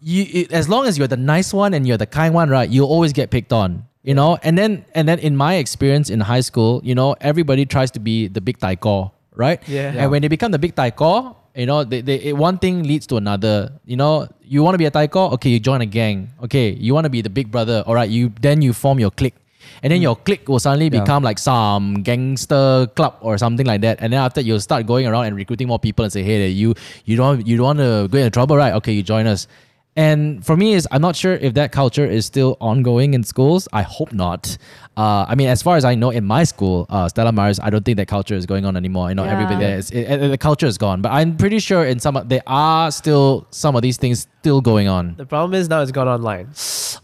you 0.00 0.26
it, 0.32 0.52
as 0.52 0.68
long 0.68 0.86
as 0.86 0.98
you're 0.98 1.08
the 1.08 1.16
nice 1.16 1.52
one 1.52 1.74
and 1.74 1.86
you're 1.86 1.98
the 1.98 2.06
kind 2.06 2.34
one, 2.34 2.48
right? 2.50 2.68
You'll 2.68 2.88
always 2.88 3.12
get 3.12 3.30
picked 3.30 3.52
on. 3.52 3.86
You 4.02 4.12
know, 4.12 4.36
and 4.42 4.58
then 4.58 4.84
and 4.94 5.08
then 5.08 5.18
in 5.18 5.34
my 5.34 5.54
experience 5.54 6.10
in 6.10 6.20
high 6.20 6.42
school, 6.42 6.82
you 6.84 6.94
know, 6.94 7.16
everybody 7.22 7.64
tries 7.64 7.90
to 7.92 8.00
be 8.00 8.28
the 8.28 8.42
big 8.42 8.58
taiko, 8.58 9.12
right? 9.34 9.66
Yeah. 9.66 9.94
And 9.96 10.10
when 10.10 10.20
they 10.20 10.28
become 10.28 10.52
the 10.52 10.58
big 10.58 10.76
taiko, 10.76 11.36
you 11.56 11.64
know, 11.64 11.84
they, 11.84 12.02
they 12.02 12.16
it, 12.16 12.36
one 12.36 12.58
thing 12.58 12.82
leads 12.82 13.06
to 13.06 13.16
another. 13.16 13.72
You 13.86 13.96
know, 13.96 14.28
you 14.42 14.62
want 14.62 14.74
to 14.74 14.78
be 14.78 14.84
a 14.84 14.90
taiko, 14.90 15.30
okay, 15.30 15.48
you 15.48 15.58
join 15.58 15.80
a 15.80 15.86
gang. 15.86 16.28
Okay, 16.42 16.72
you 16.72 16.92
want 16.92 17.04
to 17.04 17.08
be 17.08 17.22
the 17.22 17.30
big 17.30 17.50
brother, 17.50 17.82
all 17.86 17.94
right. 17.94 18.10
You 18.10 18.30
then 18.42 18.60
you 18.60 18.74
form 18.74 19.00
your 19.00 19.10
clique, 19.10 19.36
and 19.82 19.90
then 19.90 20.00
mm. 20.00 20.02
your 20.02 20.16
clique 20.16 20.46
will 20.50 20.60
suddenly 20.60 20.90
Yeah. 20.92 21.00
become 21.00 21.22
like 21.22 21.38
some 21.38 22.02
gangster 22.02 22.86
club 22.94 23.16
or 23.22 23.38
something 23.38 23.64
like 23.64 23.80
that. 23.80 23.98
And 24.02 24.12
then 24.12 24.20
after 24.20 24.42
you'll 24.42 24.60
start 24.60 24.84
going 24.84 25.06
around 25.06 25.32
and 25.32 25.34
recruiting 25.36 25.68
more 25.68 25.78
people 25.78 26.04
and 26.04 26.12
say, 26.12 26.22
hey, 26.22 26.48
you 26.48 26.74
you 27.06 27.16
don't 27.16 27.46
you 27.46 27.56
don't 27.56 27.64
want 27.64 27.78
to 27.78 28.06
go 28.12 28.18
into 28.18 28.30
trouble, 28.30 28.56
right? 28.58 28.74
Okay, 28.74 28.92
you 28.92 29.02
join 29.02 29.26
us. 29.26 29.48
And 29.96 30.44
for 30.44 30.56
me, 30.56 30.74
is 30.74 30.88
I'm 30.90 31.00
not 31.02 31.14
sure 31.14 31.34
if 31.34 31.54
that 31.54 31.70
culture 31.70 32.04
is 32.04 32.26
still 32.26 32.56
ongoing 32.60 33.14
in 33.14 33.22
schools. 33.22 33.68
I 33.72 33.82
hope 33.82 34.12
not. 34.12 34.56
Uh, 34.96 35.24
I 35.28 35.34
mean, 35.36 35.48
as 35.48 35.62
far 35.62 35.76
as 35.76 35.84
I 35.84 35.94
know, 35.94 36.10
in 36.10 36.24
my 36.24 36.42
school, 36.44 36.86
uh, 36.90 37.08
Stella 37.08 37.30
Maris, 37.32 37.60
I 37.60 37.70
don't 37.70 37.84
think 37.84 37.96
that 37.98 38.08
culture 38.08 38.34
is 38.34 38.44
going 38.46 38.64
on 38.64 38.76
anymore. 38.76 39.08
You 39.10 39.14
know, 39.14 39.22
everybody 39.24 39.56
there 39.60 39.78
is 39.78 39.90
it, 39.92 40.02
it- 40.10 40.28
the 40.30 40.38
culture 40.38 40.66
is 40.66 40.78
gone. 40.78 41.00
But 41.00 41.12
I'm 41.12 41.36
pretty 41.36 41.60
sure 41.60 41.84
in 41.84 42.00
some 42.00 42.20
there 42.26 42.42
are 42.46 42.90
still 42.90 43.46
some 43.50 43.76
of 43.76 43.82
these 43.82 43.96
things 43.96 44.26
still 44.40 44.60
going 44.60 44.88
on. 44.88 45.14
The 45.16 45.26
problem 45.26 45.54
is 45.54 45.68
now 45.68 45.80
it's 45.82 45.92
gone 45.92 46.08
online. 46.08 46.48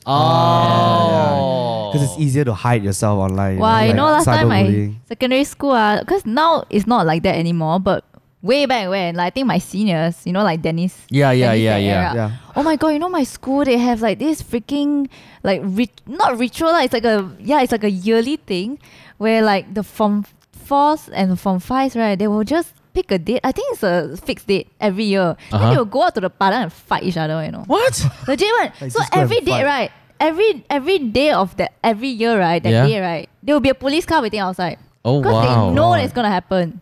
Oh, 0.07 1.91
Because 1.93 2.11
it's 2.11 2.19
easier 2.21 2.45
to 2.45 2.55
hide 2.55 2.83
yourself 2.85 3.19
online. 3.19 3.59
Wow, 3.59 3.81
you 3.81 3.87
like 3.89 3.97
know, 3.97 4.05
last 4.05 4.25
time 4.25 4.51
I 4.51 4.63
cyberbullying. 4.65 4.95
secondary 5.07 5.45
school, 5.45 5.73
uh, 5.73 6.01
because 6.01 6.25
now 6.27 6.65
it's 6.71 6.87
not 6.87 7.07
like 7.07 7.23
that 7.23 7.37
anymore. 7.37 7.81
But 7.81 8.05
way 8.43 8.67
back 8.67 8.89
when, 8.89 9.15
like 9.17 9.27
I 9.27 9.31
think 9.31 9.47
my 9.47 9.59
seniors, 9.59 10.25
you 10.27 10.33
know, 10.33 10.43
like 10.43 10.63
Dennis. 10.63 10.97
Yeah, 11.11 11.31
yeah, 11.33 11.53
Dennis 11.53 11.63
yeah, 11.63 11.77
yeah. 11.77 12.15
Yeah. 12.15 12.31
Oh 12.57 12.63
my 12.63 12.77
god, 12.77 12.89
you 12.89 12.99
know 12.99 13.09
my 13.09 13.25
school 13.25 13.65
they 13.65 13.77
have 13.79 14.01
like 14.01 14.19
this 14.19 14.43
freaking 14.43 15.09
like 15.43 15.61
rit- 15.65 16.01
not 16.07 16.39
ritual 16.39 16.73
lah. 16.73 16.81
It's 16.81 16.93
like 16.93 17.05
a 17.05 17.29
yeah, 17.39 17.61
it's 17.63 17.73
like 17.73 17.85
a 17.85 17.91
yearly 17.91 18.37
thing 18.37 18.79
where 19.19 19.43
like 19.43 19.75
the 19.75 19.83
form 19.83 20.25
fours 20.53 21.09
and 21.13 21.39
form 21.39 21.61
fives 21.61 21.97
right, 21.97 22.19
they 22.19 22.29
will 22.29 22.45
just 22.45 22.75
pick 22.93 23.11
a 23.13 23.19
date. 23.19 23.41
I 23.45 23.53
think 23.53 23.73
it's 23.75 23.83
a 23.83 24.17
fixed 24.17 24.47
date 24.47 24.69
every 24.81 25.05
year. 25.05 25.37
Uh-huh. 25.53 25.59
Then 25.59 25.71
they 25.71 25.77
will 25.79 25.85
go 25.85 26.05
out 26.05 26.15
to 26.15 26.21
the 26.21 26.31
padang 26.31 26.63
and 26.65 26.73
fight 26.73 27.03
each 27.05 27.17
other. 27.17 27.45
You 27.45 27.53
know, 27.53 27.65
What? 27.67 27.95
legit 28.29 28.49
one. 28.59 28.73
Like, 28.81 28.91
so 28.91 28.99
just 28.99 29.13
go 29.13 29.21
and 29.21 29.31
every 29.31 29.41
day 29.45 29.63
right, 29.65 29.91
every 30.19 30.65
every 30.71 30.99
day 30.99 31.31
of 31.31 31.57
that 31.59 31.75
every 31.85 32.09
year 32.09 32.39
right, 32.39 32.63
that 32.63 32.71
Yeah. 32.71 32.87
day 32.87 33.01
right, 33.01 33.29
there 33.43 33.55
will 33.55 33.61
be 33.61 33.69
a 33.71 33.75
police 33.79 34.07
car 34.07 34.23
waiting 34.23 34.41
outside 34.41 34.79
Oh 35.05 35.15
wow! 35.15 35.23
because 35.23 35.45
they 35.45 35.75
know 35.75 35.89
wow. 35.91 36.03
it's 36.03 36.13
gonna 36.13 36.31
happen. 36.33 36.81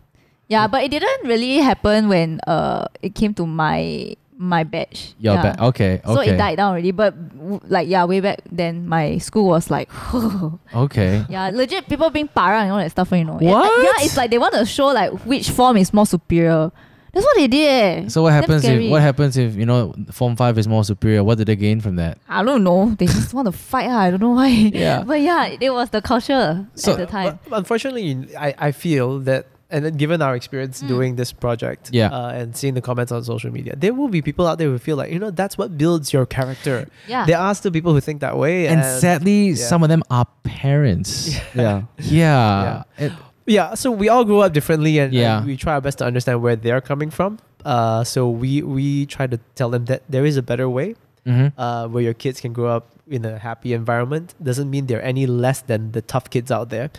Yeah, 0.49 0.65
but 0.67 0.83
it 0.83 0.89
didn't 0.89 1.23
really 1.29 1.57
happen 1.61 2.09
when 2.09 2.41
uh 2.49 2.85
it 3.01 3.13
came 3.15 3.33
to 3.35 3.45
my 3.45 4.15
my 4.41 4.63
batch. 4.63 5.13
Your 5.19 5.35
yeah. 5.35 5.53
ba- 5.53 5.63
okay, 5.69 6.01
okay. 6.03 6.13
So 6.15 6.21
it 6.21 6.37
died 6.37 6.57
down 6.57 6.71
already. 6.73 6.91
But 6.91 7.13
w- 7.37 7.59
like 7.69 7.87
yeah, 7.87 8.03
way 8.05 8.19
back 8.19 8.39
then 8.51 8.87
my 8.87 9.19
school 9.19 9.45
was 9.47 9.69
like 9.69 9.89
Okay. 10.73 11.25
yeah, 11.29 11.49
legit 11.53 11.87
people 11.87 12.09
being 12.09 12.27
parang 12.27 12.63
and 12.63 12.71
all 12.71 12.77
that 12.79 12.91
stuff, 12.91 13.11
you 13.11 13.23
know. 13.25 13.37
And, 13.37 13.47
uh, 13.49 13.61
yeah, 13.83 14.03
it's 14.05 14.17
like 14.17 14.31
they 14.31 14.37
want 14.37 14.53
to 14.55 14.65
show 14.65 14.87
like 14.87 15.11
which 15.25 15.49
form 15.51 15.77
is 15.77 15.93
more 15.93 16.05
superior. 16.05 16.71
That's 17.11 17.25
what 17.25 17.37
they 17.37 17.47
did. 17.47 18.05
eh. 18.05 18.07
So 18.09 18.21
what 18.21 18.33
happens 18.33 18.63
if 18.63 18.89
what 18.89 19.01
happens 19.01 19.35
if 19.35 19.55
you 19.55 19.65
know 19.65 19.93
Form 20.11 20.35
Five 20.35 20.57
is 20.57 20.67
more 20.67 20.83
superior? 20.85 21.23
What 21.23 21.39
did 21.39 21.47
they 21.47 21.55
gain 21.55 21.81
from 21.81 21.95
that? 21.97 22.19
I 22.29 22.43
don't 22.43 22.63
know. 22.63 22.93
They 22.97 23.07
just 23.07 23.33
want 23.33 23.47
to 23.47 23.51
fight. 23.69 23.87
ah, 23.89 23.99
I 24.01 24.11
don't 24.11 24.21
know 24.21 24.31
why. 24.37 24.47
Yeah. 24.47 25.03
But 25.03 25.21
yeah, 25.21 25.47
it 25.59 25.71
was 25.73 25.89
the 25.89 26.01
culture 26.01 26.67
So- 26.75 26.91
at 26.93 26.97
the 26.99 27.05
time. 27.07 27.39
But 27.49 27.57
unfortunately, 27.57 28.29
I, 28.37 28.53
I 28.57 28.71
feel 28.71 29.19
that, 29.21 29.47
and 29.71 29.85
then 29.85 29.95
given 29.97 30.21
our 30.21 30.35
experience 30.35 30.81
Mm. 30.81 30.87
doing 30.87 31.15
this 31.15 31.31
project 31.31 31.89
Yeah. 31.93 32.09
uh, 32.09 32.31
and 32.39 32.55
seeing 32.55 32.73
the 32.73 32.81
comments 32.81 33.11
on 33.11 33.23
social 33.23 33.51
media, 33.51 33.75
there 33.77 33.93
will 33.93 34.07
be 34.09 34.21
people 34.21 34.47
out 34.47 34.57
there 34.57 34.69
who 34.69 34.77
feel 34.79 34.97
like, 34.97 35.11
you 35.11 35.19
know, 35.19 35.31
that's 35.31 35.57
what 35.57 35.77
builds 35.77 36.11
your 36.11 36.25
character. 36.25 36.87
Yeah. 37.07 37.25
There 37.25 37.37
are 37.37 37.53
still 37.53 37.71
people 37.71 37.93
who 37.93 37.99
think 38.01 38.21
that 38.21 38.37
way. 38.37 38.67
And 38.67 38.81
And, 38.81 38.99
sadly, 39.01 39.49
yeah. 39.49 39.55
some 39.71 39.83
of 39.83 39.89
them 39.89 40.03
are 40.09 40.25
parents. 40.43 41.35
Yeah. 41.55 41.83
Yeah. 41.97 42.83
It- 42.97 43.13
yeah, 43.45 43.73
so 43.73 43.89
we 43.89 44.09
all 44.09 44.25
grew 44.25 44.41
up 44.41 44.53
differently 44.53 44.99
and, 44.99 45.09
and 45.11 45.13
Yeah. 45.13 45.43
we 45.45 45.57
try 45.57 45.73
our 45.73 45.81
best 45.81 45.97
to 45.99 46.05
understand 46.05 46.41
where 46.43 46.55
they're 46.55 46.81
coming 46.81 47.09
from. 47.09 47.39
Uh, 47.65 48.03
so 48.03 48.29
we, 48.29 48.61
we 48.61 49.05
try 49.07 49.25
to 49.25 49.37
tell 49.55 49.69
them 49.69 49.85
that 49.85 50.03
there 50.07 50.23
is 50.25 50.37
a 50.37 50.43
better 50.43 50.69
way 50.69 50.95
mhm. 51.25 51.51
uh, 51.57 51.87
where 51.87 52.03
your 52.03 52.13
kids 52.13 52.39
can 52.39 52.53
grow 52.53 52.69
up 52.77 52.85
in 53.09 53.25
a 53.25 53.37
happy 53.39 53.73
environment 53.73 54.35
doesn't 54.41 54.69
mean 54.69 54.85
they're 54.85 55.03
any 55.03 55.25
less 55.25 55.61
than 55.61 55.91
the 55.91 56.01
tough 56.01 56.29
kids 56.29 56.51
out 56.51 56.69
there. 56.69 56.89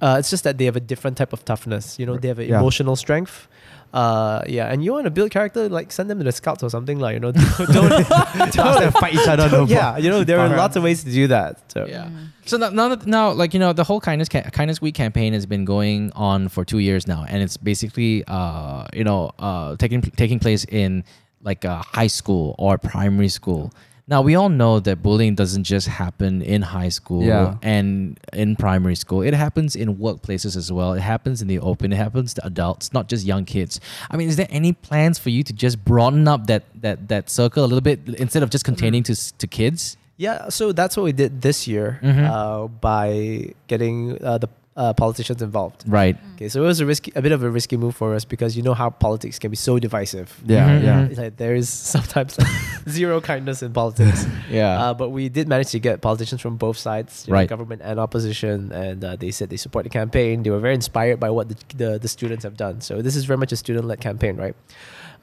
Uh, 0.00 0.16
it's 0.18 0.30
just 0.30 0.44
that 0.44 0.58
they 0.58 0.64
have 0.64 0.76
a 0.76 0.80
different 0.80 1.16
type 1.16 1.32
of 1.32 1.44
toughness. 1.44 1.98
You 1.98 2.06
know, 2.06 2.16
they 2.16 2.28
have 2.28 2.38
an 2.38 2.48
Yeah. 2.48 2.58
emotional 2.58 2.96
strength. 2.96 3.48
Uh, 3.92 4.42
yeah, 4.46 4.66
and 4.70 4.84
you 4.84 4.92
want 4.92 5.04
to 5.04 5.10
build 5.10 5.30
character, 5.30 5.66
like 5.68 5.90
send 5.92 6.10
them 6.10 6.18
to 6.18 6.24
the 6.24 6.32
scouts 6.32 6.62
or 6.62 6.68
something, 6.68 6.98
like 6.98 7.14
you 7.14 7.20
know, 7.20 7.32
don't, 7.32 7.68
don't, 7.72 8.52
don't 8.54 8.92
fight 8.98 9.14
each 9.14 9.26
other. 9.26 9.48
no 9.50 9.64
yeah, 9.64 9.96
you 9.96 10.10
know, 10.10 10.24
there 10.24 10.38
are 10.38 10.48
lots 10.56 10.76
of 10.76 10.82
ways 10.82 11.02
to 11.04 11.10
do 11.10 11.26
that. 11.28 11.72
So 11.72 11.86
Yeah. 11.86 12.10
So 12.44 12.56
now, 12.58 12.68
now, 12.70 12.88
that, 12.94 13.06
now, 13.06 13.30
like 13.32 13.54
you 13.54 13.60
know, 13.60 13.72
the 13.72 13.84
whole 13.84 14.00
kindness 14.00 14.28
ca- 14.28 14.50
kindness 14.50 14.80
week 14.82 14.94
campaign 14.94 15.32
has 15.32 15.46
been 15.46 15.64
going 15.64 16.12
on 16.14 16.48
for 16.48 16.64
two 16.66 16.78
years 16.80 17.06
now, 17.06 17.24
and 17.28 17.42
it's 17.42 17.56
basically, 17.56 18.24
uh, 18.26 18.86
you 18.92 19.04
know, 19.04 19.30
uh, 19.38 19.76
taking 19.76 20.02
taking 20.02 20.38
place 20.38 20.64
in 20.66 21.02
like 21.42 21.64
a 21.64 21.76
high 21.78 22.06
school 22.08 22.54
or 22.58 22.76
primary 22.78 23.28
school. 23.30 23.72
Now 24.10 24.22
we 24.22 24.34
all 24.36 24.48
know 24.48 24.80
that 24.80 25.02
bullying 25.02 25.34
doesn't 25.34 25.64
just 25.64 25.86
happen 25.86 26.40
in 26.40 26.62
high 26.62 26.88
school 26.88 27.22
Yeah. 27.22 27.56
and 27.60 28.18
in 28.32 28.56
primary 28.56 28.94
school. 28.96 29.20
It 29.20 29.34
happens 29.34 29.76
in 29.76 29.96
workplaces 29.96 30.56
as 30.56 30.72
well. 30.72 30.94
It 30.94 31.02
happens 31.02 31.42
in 31.42 31.48
the 31.48 31.58
open. 31.58 31.92
It 31.92 31.96
happens 31.96 32.32
to 32.34 32.46
adults, 32.46 32.90
not 32.94 33.08
just 33.08 33.26
young 33.26 33.44
kids. 33.44 33.80
I 34.10 34.16
mean, 34.16 34.28
is 34.28 34.36
there 34.36 34.48
any 34.48 34.72
plans 34.72 35.18
for 35.18 35.28
you 35.28 35.42
to 35.44 35.52
just 35.52 35.84
broaden 35.84 36.26
up 36.26 36.46
that 36.46 36.62
that 36.80 37.08
that 37.08 37.28
circle 37.28 37.62
a 37.64 37.68
little 37.68 37.82
bit 37.82 38.00
instead 38.18 38.42
of 38.42 38.48
just 38.48 38.64
containing 38.64 39.02
to 39.04 39.14
to 39.38 39.46
kids? 39.46 39.98
Yeah, 40.16 40.48
so 40.48 40.72
that's 40.72 40.96
what 40.96 41.04
we 41.04 41.12
did 41.12 41.42
this 41.42 41.68
year 41.68 42.00
Mhm. 42.02 42.24
uh, 42.26 42.66
by 42.80 43.52
getting 43.68 44.16
uh, 44.24 44.38
the 44.38 44.48
uh, 44.78 44.92
politicians 44.94 45.42
involved. 45.42 45.82
Right. 45.88 46.16
Okay, 46.36 46.48
so 46.48 46.62
it 46.62 46.66
was 46.66 46.78
a 46.80 46.86
risky, 46.86 47.10
a 47.16 47.20
bit 47.20 47.32
of 47.32 47.42
a 47.42 47.50
risky 47.50 47.76
move 47.76 47.96
for 47.96 48.14
us 48.14 48.24
because 48.24 48.56
you 48.56 48.62
know 48.62 48.74
how 48.74 48.88
politics 48.90 49.36
can 49.42 49.50
be 49.50 49.56
so 49.56 49.78
divisive. 49.86 50.28
Yeah, 50.46 50.68
Mhm, 50.70 50.82
yeah. 50.88 51.04
It's 51.10 51.18
like 51.18 51.36
there 51.36 51.56
is 51.56 51.68
sometimes 51.96 52.38
like 52.38 52.48
zero 52.88 53.20
kindness 53.20 53.62
in 53.66 53.72
politics. 53.72 54.24
Yeah. 54.58 54.80
Uh, 54.82 54.94
but 54.94 55.08
we 55.10 55.28
did 55.28 55.48
manage 55.48 55.70
to 55.76 55.80
get 55.80 56.00
politicians 56.00 56.40
from 56.40 56.56
both 56.56 56.78
sides, 56.78 57.24
you 57.26 57.32
know, 57.32 57.38
Right. 57.40 57.48
government 57.48 57.82
and 57.84 57.98
opposition, 57.98 58.70
and 58.72 59.04
uh, 59.04 59.16
they 59.16 59.30
said 59.32 59.50
they 59.50 59.58
support 59.66 59.82
the 59.84 59.90
campaign. 59.90 60.42
They 60.44 60.50
were 60.50 60.60
very 60.60 60.74
inspired 60.74 61.18
by 61.18 61.30
what 61.30 61.48
the, 61.50 61.56
the, 61.76 61.90
the 61.98 62.08
students 62.08 62.44
have 62.44 62.56
done. 62.56 62.80
So 62.80 63.02
this 63.02 63.16
is 63.16 63.24
very 63.26 63.36
much 63.38 63.50
a 63.52 63.56
student-led 63.56 64.00
campaign, 64.00 64.36
right? 64.36 64.54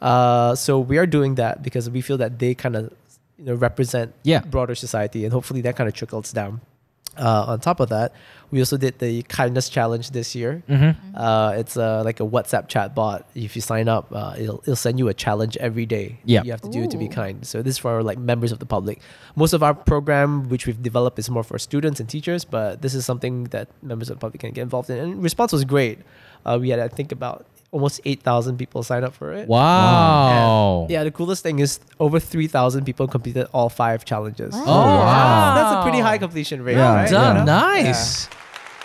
Uh, 0.02 0.54
so 0.56 0.80
we 0.80 0.98
are 0.98 1.08
doing 1.08 1.36
that 1.36 1.64
because 1.64 1.90
we 1.90 2.02
feel 2.02 2.18
that 2.18 2.40
they 2.40 2.54
kind 2.54 2.76
of 2.76 2.84
you 3.40 3.46
know 3.46 3.56
represent 3.56 4.14
Yeah. 4.24 4.42
broader 4.42 4.76
society, 4.76 5.24
and 5.26 5.32
hopefully 5.34 5.62
that 5.62 5.76
kind 5.78 5.88
of 5.88 5.94
trickles 5.96 6.32
down. 6.34 6.60
Uh, 7.18 7.46
on 7.48 7.60
top 7.60 7.80
of 7.80 7.90
that, 7.90 8.14
we 8.52 8.60
also 8.60 8.78
did 8.78 9.00
the 9.00 9.24
kindness 9.24 9.70
challenge 9.70 10.12
this 10.12 10.36
year. 10.36 10.64
Mm-hmm. 10.70 11.16
Uh, 11.16 11.52
it's 11.52 11.78
uh, 11.78 12.04
like 12.04 12.20
a 12.20 12.24
WhatsApp 12.24 12.68
chat 12.68 12.96
bot. 12.96 13.28
If 13.36 13.56
you 13.56 13.62
sign 13.62 13.88
up, 13.90 14.08
uh, 14.12 14.36
it'll, 14.38 14.60
it'll 14.62 14.76
send 14.76 15.00
you 15.00 15.08
a 15.08 15.14
challenge 15.14 15.58
every 15.58 15.86
day. 15.86 16.20
Yeah. 16.26 16.44
you 16.44 16.52
have 16.52 16.62
to 16.62 16.70
do 16.70 16.88
to 16.88 16.98
be 16.98 17.08
kind. 17.08 17.46
So 17.46 17.62
this 17.62 17.76
is 17.76 17.78
for 17.78 18.04
like 18.04 18.18
members 18.18 18.52
of 18.52 18.60
the 18.60 18.66
public. 18.66 19.02
Most 19.36 19.54
of 19.54 19.64
our 19.64 19.74
program, 19.74 20.50
which 20.50 20.68
we've 20.68 20.82
developed, 20.82 21.20
is 21.20 21.30
more 21.30 21.44
for 21.44 21.58
students 21.58 22.00
and 22.00 22.08
teachers. 22.08 22.46
But 22.46 22.82
this 22.82 22.94
is 22.94 23.06
something 23.06 23.46
that 23.46 23.68
members 23.82 24.10
of 24.10 24.18
the 24.18 24.22
public 24.22 24.42
can 24.42 24.52
get 24.52 24.62
involved 24.62 24.90
in. 24.90 24.98
And 24.98 25.24
response 25.24 25.52
was 25.52 25.66
great. 25.66 26.00
Uh, 26.46 26.58
we 26.62 26.70
had 26.70 26.80
I 26.80 26.88
think 26.88 27.12
about 27.12 27.48
almost 27.76 28.00
eight 28.06 28.22
thousand 28.24 28.56
people 28.58 28.82
sign 28.84 29.04
up 29.04 29.14
for 29.14 29.34
it. 29.34 29.48
Wow. 29.50 30.82
And, 30.84 30.92
yeah, 30.92 31.04
the 31.04 31.12
coolest 31.12 31.44
thing 31.44 31.60
is 31.60 31.80
over 32.00 32.20
three 32.20 32.48
thousand 32.48 32.86
people 32.86 33.06
completed 33.08 33.48
all 33.54 33.70
five 33.70 34.06
challenges. 34.06 34.54
Wow. 34.56 34.64
Oh, 34.66 34.98
wow. 35.04 35.56
That's 35.58 35.76
a 35.76 35.82
pretty 35.84 36.00
high 36.00 36.18
completion 36.18 36.64
rate. 36.64 36.78
Yeah, 36.78 36.96
right? 36.96 37.10
Done. 37.10 37.36
You 37.36 37.46
know? 37.46 37.60
Nice. 37.60 38.30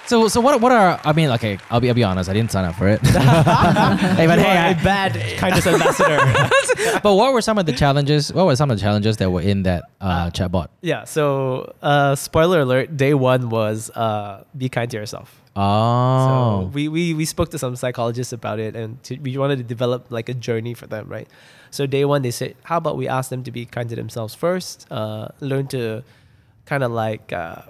So 0.06 0.26
so 0.26 0.40
what 0.40 0.60
what 0.60 0.72
are 0.72 0.98
I 1.04 1.12
mean 1.12 1.30
okay 1.38 1.56
I'll 1.70 1.78
be 1.78 1.88
I'll 1.88 1.94
be 1.94 2.02
honest 2.02 2.28
I 2.28 2.32
didn't 2.32 2.50
sign 2.50 2.64
up 2.64 2.74
for 2.74 2.88
it. 2.88 3.00
hey 3.06 4.26
but 4.26 4.38
You 4.38 4.44
hey 4.44 4.56
are 4.56 4.66
I- 4.66 4.70
a 4.70 4.82
bad 4.82 5.12
kindness 5.38 5.66
ambassador. 5.68 6.18
but 7.04 7.14
what 7.14 7.32
were 7.32 7.40
some 7.40 7.58
of 7.58 7.66
the 7.66 7.72
challenges? 7.72 8.32
What 8.32 8.46
were 8.46 8.56
some 8.56 8.72
of 8.72 8.76
the 8.78 8.82
challenges 8.82 9.18
that 9.18 9.30
were 9.30 9.40
in 9.42 9.62
that 9.64 9.84
uh, 10.00 10.30
chatbot? 10.30 10.66
yeah. 10.82 11.04
So, 11.04 11.74
uh, 11.82 12.16
spoiler 12.16 12.60
alert: 12.62 12.96
day 12.96 13.14
one 13.14 13.50
was 13.50 13.88
uh, 13.90 14.42
be 14.56 14.68
kind 14.68 14.90
to 14.90 14.96
yourself. 14.96 15.39
Oh, 15.56 16.62
So 16.62 16.70
we, 16.72 16.88
we 16.88 17.14
we 17.14 17.24
spoke 17.24 17.50
to 17.50 17.58
some 17.58 17.74
psychologists 17.76 18.32
about 18.32 18.58
it, 18.60 18.76
and 18.76 19.02
to, 19.04 19.18
we 19.18 19.36
wanted 19.36 19.58
to 19.58 19.64
develop 19.64 20.06
like 20.10 20.28
a 20.28 20.34
journey 20.34 20.74
for 20.74 20.86
them, 20.86 21.08
right? 21.08 21.28
So 21.70 21.86
day 21.86 22.04
one, 22.04 22.22
they 22.22 22.30
said, 22.30 22.54
how 22.64 22.76
about 22.78 22.96
we 22.96 23.08
ask 23.08 23.30
them 23.30 23.42
to 23.44 23.50
be 23.50 23.66
kind 23.66 23.88
to 23.90 23.96
themselves 23.96 24.34
first, 24.34 24.86
uh, 24.90 25.28
learn 25.40 25.66
to 25.68 26.02
kind 26.66 26.82
of 26.82 26.92
like. 26.92 27.32
Uh, 27.32 27.62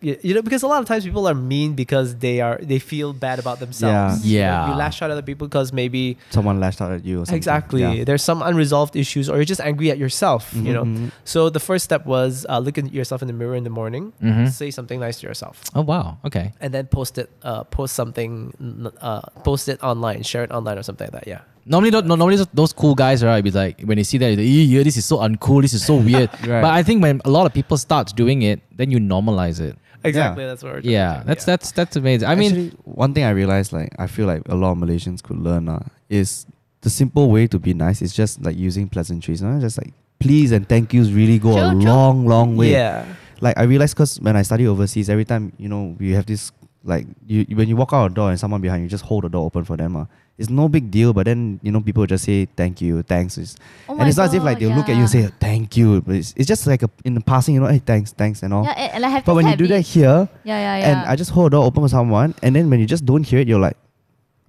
you, 0.00 0.16
you 0.22 0.34
know, 0.34 0.42
because 0.42 0.62
a 0.62 0.66
lot 0.68 0.80
of 0.80 0.86
times 0.86 1.04
people 1.04 1.26
are 1.28 1.34
mean 1.34 1.74
because 1.74 2.16
they 2.16 2.40
are 2.40 2.58
they 2.62 2.78
feel 2.78 3.12
bad 3.12 3.38
about 3.38 3.58
themselves. 3.58 4.24
Yeah. 4.24 4.30
You 4.30 4.38
know, 4.38 4.66
Yeah. 4.66 4.70
you 4.70 4.74
lash 4.76 5.02
out 5.02 5.10
at 5.10 5.12
other 5.12 5.22
people 5.22 5.48
because 5.48 5.72
maybe 5.72 6.16
Someone 6.30 6.60
lashed 6.60 6.80
out 6.80 6.92
at 6.92 7.04
you 7.04 7.16
or 7.22 7.24
something. 7.26 7.36
exactly 7.36 7.80
Yeah. 7.82 8.04
there's 8.04 8.22
some 8.22 8.40
unresolved 8.42 8.94
issues 8.96 9.28
or 9.28 9.36
you're 9.36 9.44
just 9.44 9.60
angry 9.60 9.90
at 9.90 9.98
yourself. 9.98 10.52
You 10.54 10.72
know, 10.72 10.84
Mhm. 10.84 11.10
so 11.24 11.50
the 11.50 11.60
first 11.60 11.84
step 11.84 12.06
was 12.06 12.46
uh, 12.48 12.58
look 12.58 12.78
at 12.78 12.92
yourself 12.92 13.22
in 13.22 13.28
the 13.28 13.34
mirror 13.34 13.54
in 13.56 13.64
the 13.64 13.70
morning, 13.70 14.12
Mhm. 14.22 14.50
say 14.50 14.70
something 14.70 15.00
nice 15.00 15.20
to 15.20 15.26
yourself, 15.26 15.62
oh 15.74 15.82
wow, 15.82 16.18
okay. 16.24 16.52
and 16.60 16.72
then 16.74 16.86
post 16.86 17.18
it. 17.18 17.28
Uh, 17.42 17.64
post 17.64 17.94
something. 17.94 18.52
Uh, 19.00 19.20
post 19.44 19.68
it 19.68 19.82
online. 19.82 20.22
Share 20.22 20.44
it 20.44 20.50
online 20.52 20.78
or 20.78 20.82
something 20.82 21.06
like 21.12 21.24
that. 21.24 21.26
Yeah. 21.28 21.40
Normally, 21.66 21.90
don't, 21.90 22.06
no, 22.06 22.14
normally 22.14 22.36
those, 22.36 22.46
those 22.54 22.72
cool 22.72 22.94
guys, 22.94 23.22
right? 23.22 23.42
Be 23.44 23.50
like 23.50 23.82
when 23.82 23.96
they 23.96 24.02
see 24.02 24.16
that, 24.18 24.26
they're 24.36 24.36
like, 24.44 24.68
yeah, 24.74 24.82
this 24.82 24.96
is 24.96 25.04
so 25.04 25.18
uncool. 25.18 25.60
This 25.60 25.74
is 25.74 25.84
so 25.84 25.96
weird. 25.96 26.30
Right. 26.48 26.62
But 26.62 26.70
I 26.72 26.82
think 26.82 27.02
when 27.02 27.20
a 27.26 27.30
lot 27.30 27.44
of 27.46 27.52
people 27.52 27.76
start 27.76 28.14
doing 28.16 28.40
it, 28.42 28.60
then 28.74 28.90
you 28.90 28.98
normalize 28.98 29.60
it. 29.60 29.76
Exactly. 30.04 30.44
That's 30.46 30.62
what 30.62 30.72
we're 30.74 30.80
trying 30.82 30.92
Yeah, 30.92 31.14
to 31.14 31.20
do, 31.20 31.26
that's 31.26 31.42
yeah. 31.46 31.52
that's 31.56 31.72
that's 31.72 31.96
amazing. 31.96 32.28
I 32.28 32.34
mean, 32.34 32.50
Actually, 32.52 32.68
one 32.84 33.14
thing 33.14 33.24
I 33.24 33.30
realized, 33.30 33.72
like, 33.72 33.94
I 33.98 34.06
feel 34.06 34.26
like 34.26 34.42
a 34.48 34.54
lot 34.54 34.72
of 34.72 34.78
Malaysians 34.78 35.22
could 35.22 35.38
learn 35.38 35.68
uh, 35.68 35.84
is 36.08 36.46
the 36.82 36.90
simple 36.90 37.30
way 37.30 37.46
to 37.48 37.58
be 37.58 37.74
nice 37.74 38.00
is 38.02 38.14
just 38.14 38.40
like 38.42 38.56
using 38.56 38.88
pleasantries. 38.88 39.42
Know? 39.42 39.58
Just 39.60 39.78
like 39.78 39.92
please 40.20 40.52
and 40.52 40.68
thank 40.68 40.92
yous 40.92 41.10
really 41.10 41.38
go 41.38 41.50
a 41.50 41.70
True, 41.70 41.80
true. 41.80 41.90
long, 41.90 42.26
long 42.26 42.56
way. 42.56 42.72
Yeah. 42.72 43.04
Like 43.40 43.56
I 43.58 43.62
realized 43.64 43.94
because 43.94 44.20
when 44.20 44.36
I 44.36 44.42
study 44.42 44.66
overseas, 44.66 45.08
every 45.08 45.24
time 45.24 45.52
you 45.58 45.68
know 45.68 45.96
we 45.98 46.10
have 46.12 46.26
this 46.26 46.50
like 46.88 47.06
you 47.26 47.44
when 47.54 47.68
you 47.68 47.76
walk 47.76 47.92
out 47.92 48.10
a 48.10 48.14
door 48.14 48.30
and 48.30 48.40
someone 48.40 48.60
behind 48.60 48.82
you, 48.82 48.88
just 48.88 49.04
hold 49.04 49.24
the 49.24 49.28
door 49.28 49.44
open 49.46 49.64
for 49.64 49.76
them. 49.76 49.96
Uh. 49.96 50.06
It's 50.38 50.48
no 50.48 50.68
big 50.68 50.90
deal, 50.90 51.12
but 51.12 51.26
then 51.26 51.58
you 51.62 51.72
know 51.72 51.80
people 51.80 52.06
just 52.06 52.24
say 52.24 52.46
thank 52.56 52.80
you, 52.80 53.02
thanks. 53.02 53.36
It's, 53.38 53.56
Oh 53.88 53.98
and 53.98 54.08
it's 54.08 54.16
not 54.16 54.26
as 54.26 54.34
if 54.34 54.42
like 54.44 54.60
they'll 54.60 54.74
look 54.74 54.88
at 54.88 54.94
you 54.94 55.02
and 55.02 55.10
say 55.10 55.26
thank 55.40 55.76
you, 55.76 56.00
but 56.00 56.14
it's, 56.14 56.32
it's 56.36 56.46
just 56.46 56.64
like 56.66 56.84
a, 56.84 56.90
in 57.04 57.14
the 57.14 57.20
passing, 57.20 57.54
you 57.54 57.60
know, 57.60 57.66
hey 57.66 57.80
thanks, 57.80 58.12
thanks 58.12 58.42
and 58.44 58.54
all. 58.54 58.62
Yeah, 58.64 58.70
and, 58.76 58.92
and 58.94 59.06
I 59.06 59.08
have 59.08 59.24
but 59.24 59.34
when 59.34 59.48
you 59.48 59.56
do 59.56 59.66
that 59.66 59.80
here, 59.80 60.28
yeah, 60.44 60.58
yeah, 60.58 60.78
yeah. 60.78 61.00
and 61.00 61.08
I 61.08 61.16
just 61.16 61.32
hold 61.32 61.46
the 61.46 61.56
door 61.56 61.64
open 61.64 61.82
for 61.82 61.88
someone, 61.88 62.34
and 62.42 62.54
then 62.54 62.70
when 62.70 62.78
you 62.78 62.86
just 62.86 63.04
don't 63.04 63.24
hear 63.24 63.40
it, 63.40 63.48
you're 63.48 63.58
like, 63.58 63.76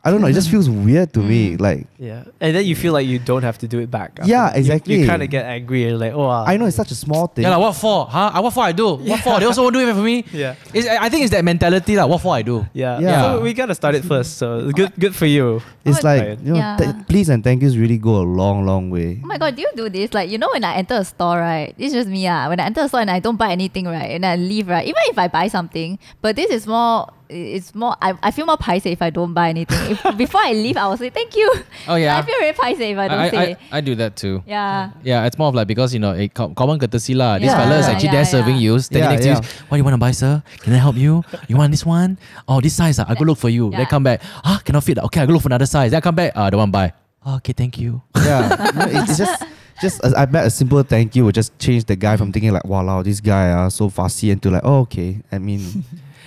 I 0.04 0.12
don't 0.12 0.22
know, 0.22 0.28
it 0.28 0.34
just 0.34 0.50
feels 0.50 0.70
weird 0.70 1.12
to 1.14 1.20
me. 1.20 1.58
Mm. 1.58 1.62
Like 1.62 1.88
Yeah. 2.00 2.24
And 2.40 2.56
then 2.56 2.64
you 2.66 2.76
feel 2.76 2.94
like 2.94 3.06
you 3.06 3.20
don't 3.20 3.44
have 3.44 3.58
to 3.60 3.68
do 3.68 3.80
it 3.80 3.92
back. 3.92 4.16
after 4.20 4.32
Yeah, 4.32 4.48
that. 4.48 4.56
You- 4.56 4.60
exactly. 4.60 4.96
You, 5.02 5.08
kind 5.08 5.22
of 5.22 5.30
get 5.30 5.44
angry 5.46 5.84
and 5.90 6.00
like, 6.00 6.14
oh. 6.14 6.24
uh, 6.30 6.46
I 6.48 6.56
know 6.56 6.66
it's 6.66 6.78
such 6.78 6.92
a 6.92 6.96
small 6.96 7.28
thing. 7.28 7.44
yeah, 7.44 7.50
like, 7.52 7.60
what 7.60 7.76
for? 7.76 8.06
Huh? 8.08 8.32
Uh, 8.34 8.42
What 8.42 8.54
for 8.54 8.64
I 8.64 8.72
do? 8.72 8.96
What 8.96 9.20
for? 9.20 9.40
They 9.40 9.46
also 9.46 9.62
won't 9.64 9.76
do 9.76 9.84
it 9.88 9.94
for 9.94 10.02
me. 10.02 10.24
Yeah. 10.32 10.56
It's, 10.74 10.88
I 10.88 11.06
I 11.06 11.10
think 11.10 11.24
it's 11.28 11.32
that 11.36 11.44
mentality, 11.44 11.98
like, 12.00 12.08
what 12.08 12.22
for 12.22 12.34
I 12.34 12.42
do? 12.44 12.66
Yeah. 12.74 13.00
Yeah. 13.00 13.22
So 13.22 13.42
we 13.42 13.54
gotta 13.54 13.76
start 13.76 13.96
it 13.96 14.06
first. 14.06 14.38
So 14.38 14.72
good, 14.72 14.94
good 14.98 15.14
for 15.16 15.26
you. 15.28 15.62
it's 15.84 16.00
Oh, 16.00 16.08
like 16.08 16.40
you 16.48 16.54
know, 16.54 16.64
Yeah. 16.64 16.78
th- 16.80 16.96
please 17.12 17.28
and 17.28 17.44
thank 17.44 17.62
yous 17.62 17.76
really 17.76 17.98
go 18.00 18.16
a 18.24 18.28
long, 18.40 18.66
long 18.66 18.90
way. 18.90 19.20
Oh 19.24 19.28
my 19.28 19.38
god, 19.38 19.56
do 19.58 19.62
you 19.68 19.72
do 19.76 19.90
this? 19.90 20.14
Like, 20.16 20.30
you 20.32 20.38
know, 20.40 20.50
when 20.56 20.64
I 20.64 20.76
enter 20.80 20.96
a 20.96 21.04
store, 21.04 21.40
right? 21.44 21.76
It's 21.78 21.92
just 21.94 22.08
me, 22.08 22.24
ah. 22.28 22.48
When 22.48 22.60
I 22.64 22.66
enter 22.72 22.82
a 22.82 22.88
store 22.88 23.02
and 23.04 23.12
I 23.12 23.20
don't 23.20 23.36
buy 23.36 23.52
anything, 23.52 23.84
right? 23.86 24.16
And 24.16 24.24
I 24.26 24.38
leave, 24.40 24.70
right? 24.72 24.88
Even 24.88 25.04
if 25.12 25.20
I 25.20 25.28
buy 25.28 25.50
something, 25.52 26.00
but 26.24 26.36
this 26.40 26.52
is 26.52 26.64
more, 26.68 27.12
it's 27.30 27.76
more, 27.76 27.96
I, 28.02 28.18
I 28.24 28.32
feel 28.32 28.46
more 28.46 28.58
paise 28.58 28.86
if 28.86 29.02
I 29.02 29.10
don't 29.12 29.34
buy 29.34 29.50
anything. 29.50 29.92
If, 29.92 30.18
before 30.18 30.42
I 30.44 30.54
leave, 30.54 30.78
I 30.78 30.88
will 30.88 30.98
say 30.98 31.10
thank 31.10 31.36
you. 31.36 31.52
Oh 31.88 31.96
yeah, 31.96 32.18
I 32.20 32.22
feel 32.24 32.36
very 32.40 32.54
paise 32.54 32.80
if 32.80 32.98
I 32.98 33.08
don't 33.08 33.20
I, 33.20 33.26
I, 33.26 33.30
say. 33.30 33.56
I, 33.72 33.78
I 33.78 33.82
do 33.82 33.96
that 33.96 34.16
too. 34.16 34.44
yeah. 34.48 34.92
Yeah, 35.04 35.26
it's 35.26 35.38
more 35.38 35.48
of 35.50 35.56
like 35.56 35.68
because 35.68 35.94
you 35.94 36.00
know 36.00 36.14
a 36.14 36.28
co- 36.28 36.50
common 36.56 36.80
courtesy 36.80 37.14
lah. 37.14 37.38
This 37.38 37.48
Yeah, 37.48 37.58
fella 37.58 37.78
is 37.78 37.86
actually 37.88 38.08
yeah, 38.08 38.12
there 38.14 38.26
serving 38.26 38.58
you, 38.58 38.80
standing 38.80 39.04
Yeah, 39.04 39.10
next 39.12 39.24
to 39.24 39.30
you. 39.30 39.64
What 39.70 39.76
do 39.76 39.78
you 39.78 39.84
want 39.84 39.94
to 39.94 39.98
buy, 40.00 40.12
sir? 40.12 40.42
Can 40.62 40.74
I 40.74 40.78
help 40.78 40.96
you? 40.98 41.24
You 41.48 41.58
want 41.58 41.72
this 41.72 41.86
one? 41.86 42.18
Oh, 42.48 42.62
this 42.62 42.74
size. 42.76 42.98
Ah, 43.00 43.06
I 43.08 43.16
go 43.16 43.26
look 43.26 43.38
for 43.38 43.50
you. 43.50 43.70
Then 43.72 43.82
Yeah. 43.82 43.86
come 43.86 44.04
back. 44.04 44.22
Ah, 44.44 44.60
cannot 44.66 44.84
fit. 44.84 44.98
Okay, 44.98 45.22
I 45.22 45.26
go 45.26 45.34
look 45.34 45.44
for 45.44 45.50
another 45.50 45.68
size. 45.68 45.92
Then 45.92 46.00
I 46.00 46.02
come 46.02 46.16
back. 46.16 46.34
Ah, 46.36 46.50
the 46.50 46.58
one 46.58 46.72
buy. 46.72 46.94
Oh, 47.26 47.36
okay, 47.38 47.54
thank 47.54 47.78
you. 47.78 48.02
Yeah, 48.18 48.50
no, 48.74 48.86
it's 48.90 49.18
just. 49.18 49.44
Just, 49.80 50.04
as 50.04 50.12
I 50.14 50.26
bet 50.26 50.44
a 50.46 50.50
simple 50.50 50.84
thank 50.84 51.16
you 51.16 51.24
would 51.24 51.36
just 51.36 51.56
change 51.58 51.86
the 51.86 51.96
guy 51.96 52.18
from 52.18 52.34
thinking 52.34 52.52
like, 52.52 52.68
"Wow, 52.68 53.00
this 53.02 53.22
guy 53.24 53.48
are 53.56 53.72
so 53.72 53.88
fussy," 53.88 54.28
into 54.30 54.52
like, 54.52 54.60
"Oh, 54.68 54.80
okay." 54.84 55.24
I 55.32 55.40
mean, 55.40 55.64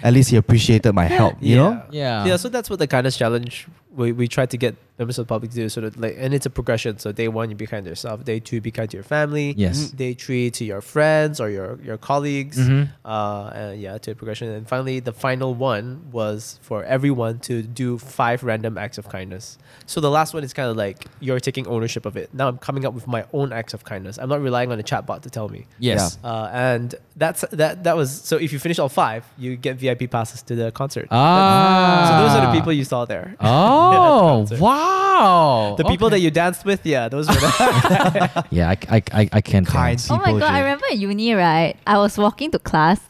at 0.03 0.12
least 0.12 0.30
he 0.30 0.36
appreciated 0.36 0.92
my 0.92 1.05
help. 1.05 1.36
You 1.40 1.57
know? 1.57 1.82
Yeah. 1.90 2.24
Yeah, 2.26 2.36
so 2.36 2.48
that's 2.48 2.68
what 2.68 2.78
the 2.78 2.86
kindness 2.86 3.16
challenge 3.16 3.66
we, 3.95 4.12
we 4.12 4.26
try 4.28 4.47
to 4.47 4.57
get 4.57 4.74
members 4.99 5.18
of 5.18 5.26
the 5.26 5.28
public 5.28 5.51
to 5.51 5.57
do 5.57 5.68
sort 5.68 5.84
of 5.84 5.99
like 5.99 6.14
and 6.18 6.32
it's 6.34 6.47
a 6.47 6.51
progression. 6.51 6.99
So 6.99 7.12
day 7.12 7.26
one 7.26 7.51
you 7.51 7.57
be 7.57 7.66
kind 7.66 7.84
to 7.84 7.90
yourself, 7.90 8.24
day 8.24 8.38
two 8.40 8.61
be 8.61 8.70
kind 8.70 8.88
to 8.90 8.97
your 8.97 9.03
family, 9.05 9.55
Yes. 9.57 9.90
day 9.90 10.12
three 10.14 10.51
to 10.53 10.64
your 10.64 10.80
friends 10.80 11.40
or 11.40 11.49
your 11.51 11.78
your 11.82 11.97
colleagues. 11.99 12.59
Mhm. 12.59 12.88
Uh 13.05 13.51
and 13.55 13.80
yeah, 13.80 13.99
to 13.99 14.12
a 14.12 14.14
progression. 14.14 14.49
And 14.49 14.68
finally 14.68 15.01
the 15.01 15.12
final 15.12 15.55
one 15.55 16.03
was 16.12 16.59
for 16.62 16.84
everyone 16.84 17.38
to 17.40 17.62
do 17.62 17.99
five 17.99 18.43
random 18.45 18.78
acts 18.78 18.99
of 18.99 19.09
kindness. 19.09 19.59
So 19.86 20.01
the 20.01 20.11
last 20.11 20.34
one 20.34 20.45
is 20.45 20.53
kind 20.53 20.68
of 20.70 20.76
like 20.76 21.07
you're 21.20 21.40
taking 21.40 21.66
ownership 21.66 22.05
of 22.07 22.16
it. 22.16 22.28
Now 22.32 22.49
I'm 22.49 22.59
coming 22.59 22.84
up 22.86 22.95
with 22.95 23.07
my 23.09 23.24
own 23.32 23.53
acts 23.53 23.74
of 23.74 23.84
kindness. 23.84 24.18
I'm 24.18 24.28
not 24.28 24.40
relying 24.40 24.70
on 24.72 24.78
a 24.78 24.82
chatbot 24.84 25.22
to 25.22 25.30
tell 25.30 25.49
me. 25.49 25.66
Yes. 25.78 26.18
Uh, 26.22 26.49
and 26.53 26.95
that's 27.16 27.43
that 27.51 27.84
that 27.84 27.97
was 27.97 28.09
so 28.12 28.36
if 28.36 28.53
you 28.53 28.59
finish 28.59 28.78
all 28.78 28.88
five, 28.88 29.24
you 29.38 29.57
get 29.57 29.76
VIP 29.78 30.09
passes 30.11 30.43
to 30.43 30.55
the 30.55 30.70
concert. 30.70 31.09
Ah. 31.11 32.07
So 32.09 32.12
those 32.26 32.36
are 32.38 32.47
the 32.47 32.53
people 32.59 32.72
you 32.72 32.84
saw 32.84 33.05
there. 33.05 33.34
Oh 33.40 33.82
concert. 34.37 34.61
wow! 34.61 35.74
The 35.78 35.85
people 35.85 36.07
Okay. 36.07 36.16
that 36.16 36.20
you 36.20 36.30
danced 36.30 36.64
with, 36.64 36.85
yeah, 36.85 37.09
those 37.09 37.28
were 37.28 37.35
the 37.35 38.45
yeah, 38.51 38.70
I, 38.70 38.76
I, 38.97 39.03
I, 39.12 39.28
I 39.33 39.41
can't 39.41 39.66
Kind 39.66 39.99
dance. 39.99 40.11
Oh 40.11 40.16
my 40.16 40.26
people, 40.26 40.41
god, 40.41 40.53
I 40.53 40.59
Jay. 40.59 40.62
remember 40.64 40.85
in 40.93 41.01
uni, 41.01 41.35
right? 41.35 41.74
I 41.87 41.99
was 41.99 42.18
walking 42.18 42.51
to 42.53 42.59
class. 42.59 43.01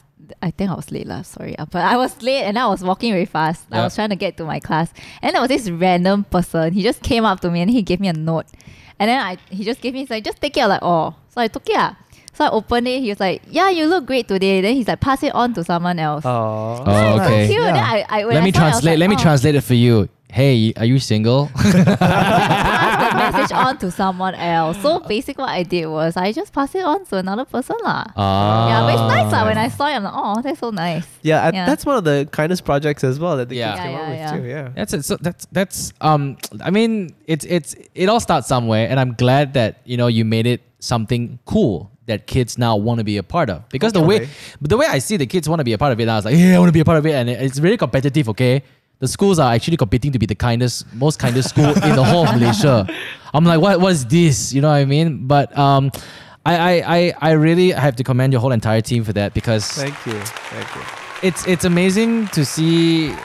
I 0.41 0.51
think 0.51 0.71
I 0.71 0.73
was 0.75 0.91
late, 0.91 1.05
lah. 1.07 1.21
Sorry, 1.23 1.57
uh, 1.59 1.65
but 1.65 1.83
I 1.83 1.95
was 1.97 2.21
late 2.21 2.43
and 2.43 2.57
I 2.57 2.67
was 2.67 2.83
walking 2.83 3.11
very 3.11 3.25
fast. 3.25 3.65
I 3.71 3.77
Yeah. 3.77 3.83
was 3.83 3.95
trying 3.95 4.09
to 4.09 4.15
get 4.15 4.37
to 4.37 4.45
my 4.45 4.59
class, 4.59 4.93
and 5.21 5.33
there 5.35 5.41
was 5.41 5.49
this 5.49 5.69
random 5.69 6.23
person. 6.25 6.73
He 6.73 6.81
just 6.83 7.01
came 7.03 7.25
up 7.25 7.39
to 7.41 7.51
me 7.51 7.61
and 7.61 7.69
he 7.69 7.81
gave 7.81 7.99
me 7.99 8.07
a 8.07 8.13
note, 8.13 8.47
and 8.99 9.09
then 9.09 9.19
I 9.19 9.37
he 9.49 9.63
just 9.63 9.81
gave 9.81 9.93
me 9.93 9.99
he's 10.01 10.09
like 10.09 10.23
just 10.23 10.39
take 10.41 10.55
it. 10.57 10.61
I'm 10.61 10.69
like 10.69 10.81
oh, 10.83 11.15
so 11.29 11.41
I 11.41 11.47
took 11.47 11.67
it. 11.69 11.75
ah. 11.77 11.97
So 12.35 12.45
I 12.45 12.49
opened 12.49 12.87
it. 12.87 12.99
He 13.05 13.09
was 13.09 13.19
like, 13.19 13.43
"Yeah, 13.51 13.69
you 13.69 13.85
look 13.85 14.07
great 14.07 14.27
today." 14.27 14.59
Then 14.59 14.73
he's 14.73 14.87
like, 14.87 14.99
"Pass 14.99 15.21
it 15.21 15.35
on 15.35 15.53
to 15.53 15.63
someone 15.63 15.99
else." 15.99 16.25
Oh. 16.25 16.81
Oh, 16.81 17.21
okay. 17.21 17.45
cute. 17.45 17.61
Then 17.61 17.75
I, 17.77 18.03
I, 18.09 18.25
when 18.25 18.33
Let 18.33 18.41
I 18.41 18.45
me 18.45 18.51
saw 18.51 18.57
it, 18.57 18.63
I 18.63 18.65
was 18.65 18.81
translate. 18.81 18.91
like, 18.93 18.99
Let 19.05 19.09
me 19.11 19.15
oh. 19.19 19.21
translate 19.21 19.53
it 19.55 19.61
for 19.61 19.75
you. 19.75 20.09
Hey, 20.33 20.73
are 20.77 20.85
you 20.85 20.97
single? 20.97 21.51
pass 21.53 23.11
the 23.11 23.17
message 23.37 23.51
on 23.55 23.77
to 23.77 23.91
someone 23.91 24.33
else. 24.33 24.81
So 24.81 24.99
basically, 25.01 25.43
what 25.43 25.51
I 25.51 25.61
did 25.61 25.85
was 25.85 26.17
I 26.17 26.31
just 26.31 26.51
passed 26.51 26.73
it 26.73 26.83
on 26.83 27.05
to 27.05 27.17
another 27.17 27.45
person, 27.45 27.75
lah. 27.83 28.05
Ah. 28.17 28.67
Yeah, 28.67 28.81
but 28.81 28.93
it's 28.97 29.13
nice 29.13 29.31
lah. 29.31 29.45
When 29.45 29.57
I 29.59 29.67
saw 29.69 29.85
it, 29.85 29.91
I'm 29.93 30.03
like, 30.03 30.13
oh, 30.15 30.41
that's 30.41 30.59
so 30.59 30.71
nice. 30.71 31.05
Yeah, 31.21 31.43
I- 31.45 31.51
Yeah. 31.53 31.65
that's 31.67 31.85
one 31.85 31.97
of 31.97 32.03
the 32.03 32.27
kindest 32.31 32.65
projects 32.65 33.03
as 33.03 33.19
well 33.19 33.37
that 33.37 33.49
the 33.49 33.57
Yeah. 33.57 33.73
kids 33.73 33.77
Yeah, 33.77 33.85
came 33.85 33.95
up 34.01 34.09
with 34.09 34.17
yeah. 34.17 34.31
too. 34.33 34.43
Yeah. 34.43 34.69
That's 34.73 34.93
it. 34.93 35.05
So 35.05 35.17
that's 35.21 35.45
that's 35.51 35.93
um. 36.01 36.37
I 36.65 36.71
mean, 36.71 37.13
it's 37.27 37.45
it's 37.45 37.75
it 37.93 38.09
all 38.09 38.19
starts 38.19 38.47
somewhere, 38.47 38.89
and 38.89 38.99
I'm 38.99 39.13
glad 39.13 39.53
that 39.53 39.81
you 39.85 39.97
know 39.97 40.07
you 40.07 40.25
made 40.25 40.47
it 40.49 40.61
something 40.79 41.37
cool 41.45 41.91
that 42.07 42.25
kids 42.25 42.57
now 42.57 42.75
want 42.75 42.97
to 42.97 43.05
be 43.05 43.17
a 43.17 43.23
part 43.23 43.49
of. 43.53 43.69
Because 43.69 43.93
the 43.93 44.01
way 44.01 44.27
but 44.59 44.69
the 44.73 44.77
way 44.81 44.87
I 44.89 44.97
see 44.97 45.15
the 45.15 45.27
kids 45.29 45.47
want 45.47 45.59
to 45.61 45.63
be 45.63 45.73
a 45.73 45.77
part 45.77 45.93
of 45.93 45.99
it, 46.01 46.09
I 46.09 46.15
was 46.17 46.25
like, 46.25 46.35
yeah, 46.35 46.55
I 46.55 46.59
want 46.59 46.69
to 46.73 46.73
be 46.73 46.81
a 46.81 46.85
part 46.89 46.97
of 46.97 47.05
it, 47.05 47.13
and 47.13 47.29
it's 47.29 47.59
very 47.61 47.77
competitive. 47.77 48.27
Okay, 48.33 48.63
the 49.03 49.07
schools 49.09 49.37
are 49.37 49.51
actually 49.53 49.75
competing 49.75 50.13
to 50.13 50.19
be 50.19 50.25
the 50.25 50.33
kindest, 50.33 50.87
most 50.95 51.19
kindest 51.19 51.49
school 51.49 51.75
in 51.83 51.93
the 51.99 52.03
whole 52.03 52.25
of 52.25 52.39
Malaysia. 52.39 52.87
I'm 53.33 53.43
like, 53.43 53.59
what 53.59 53.81
what 53.81 53.91
is 53.91 54.05
this? 54.05 54.53
You 54.53 54.61
know 54.61 54.69
what 54.69 54.79
I 54.79 54.85
mean? 54.85 55.27
But 55.27 55.51
um. 55.57 55.91
I, 56.45 56.55
I, 56.57 56.73
I, 56.97 57.13
I 57.21 57.31
really 57.39 57.71
have 57.71 57.95
to 57.95 58.03
commend 58.03 58.33
your 58.33 58.41
whole 58.41 58.51
entire 58.51 58.81
team 58.81 59.05
for 59.05 59.13
that 59.13 59.33
because 59.33 59.63
Thank 59.63 59.95
you. 60.05 60.19
Thank 60.51 60.75
you. 60.75 60.81
it's 61.23 61.47
it's 61.47 61.63
amazing 61.63 62.27
to 62.35 62.43
see 62.43 63.15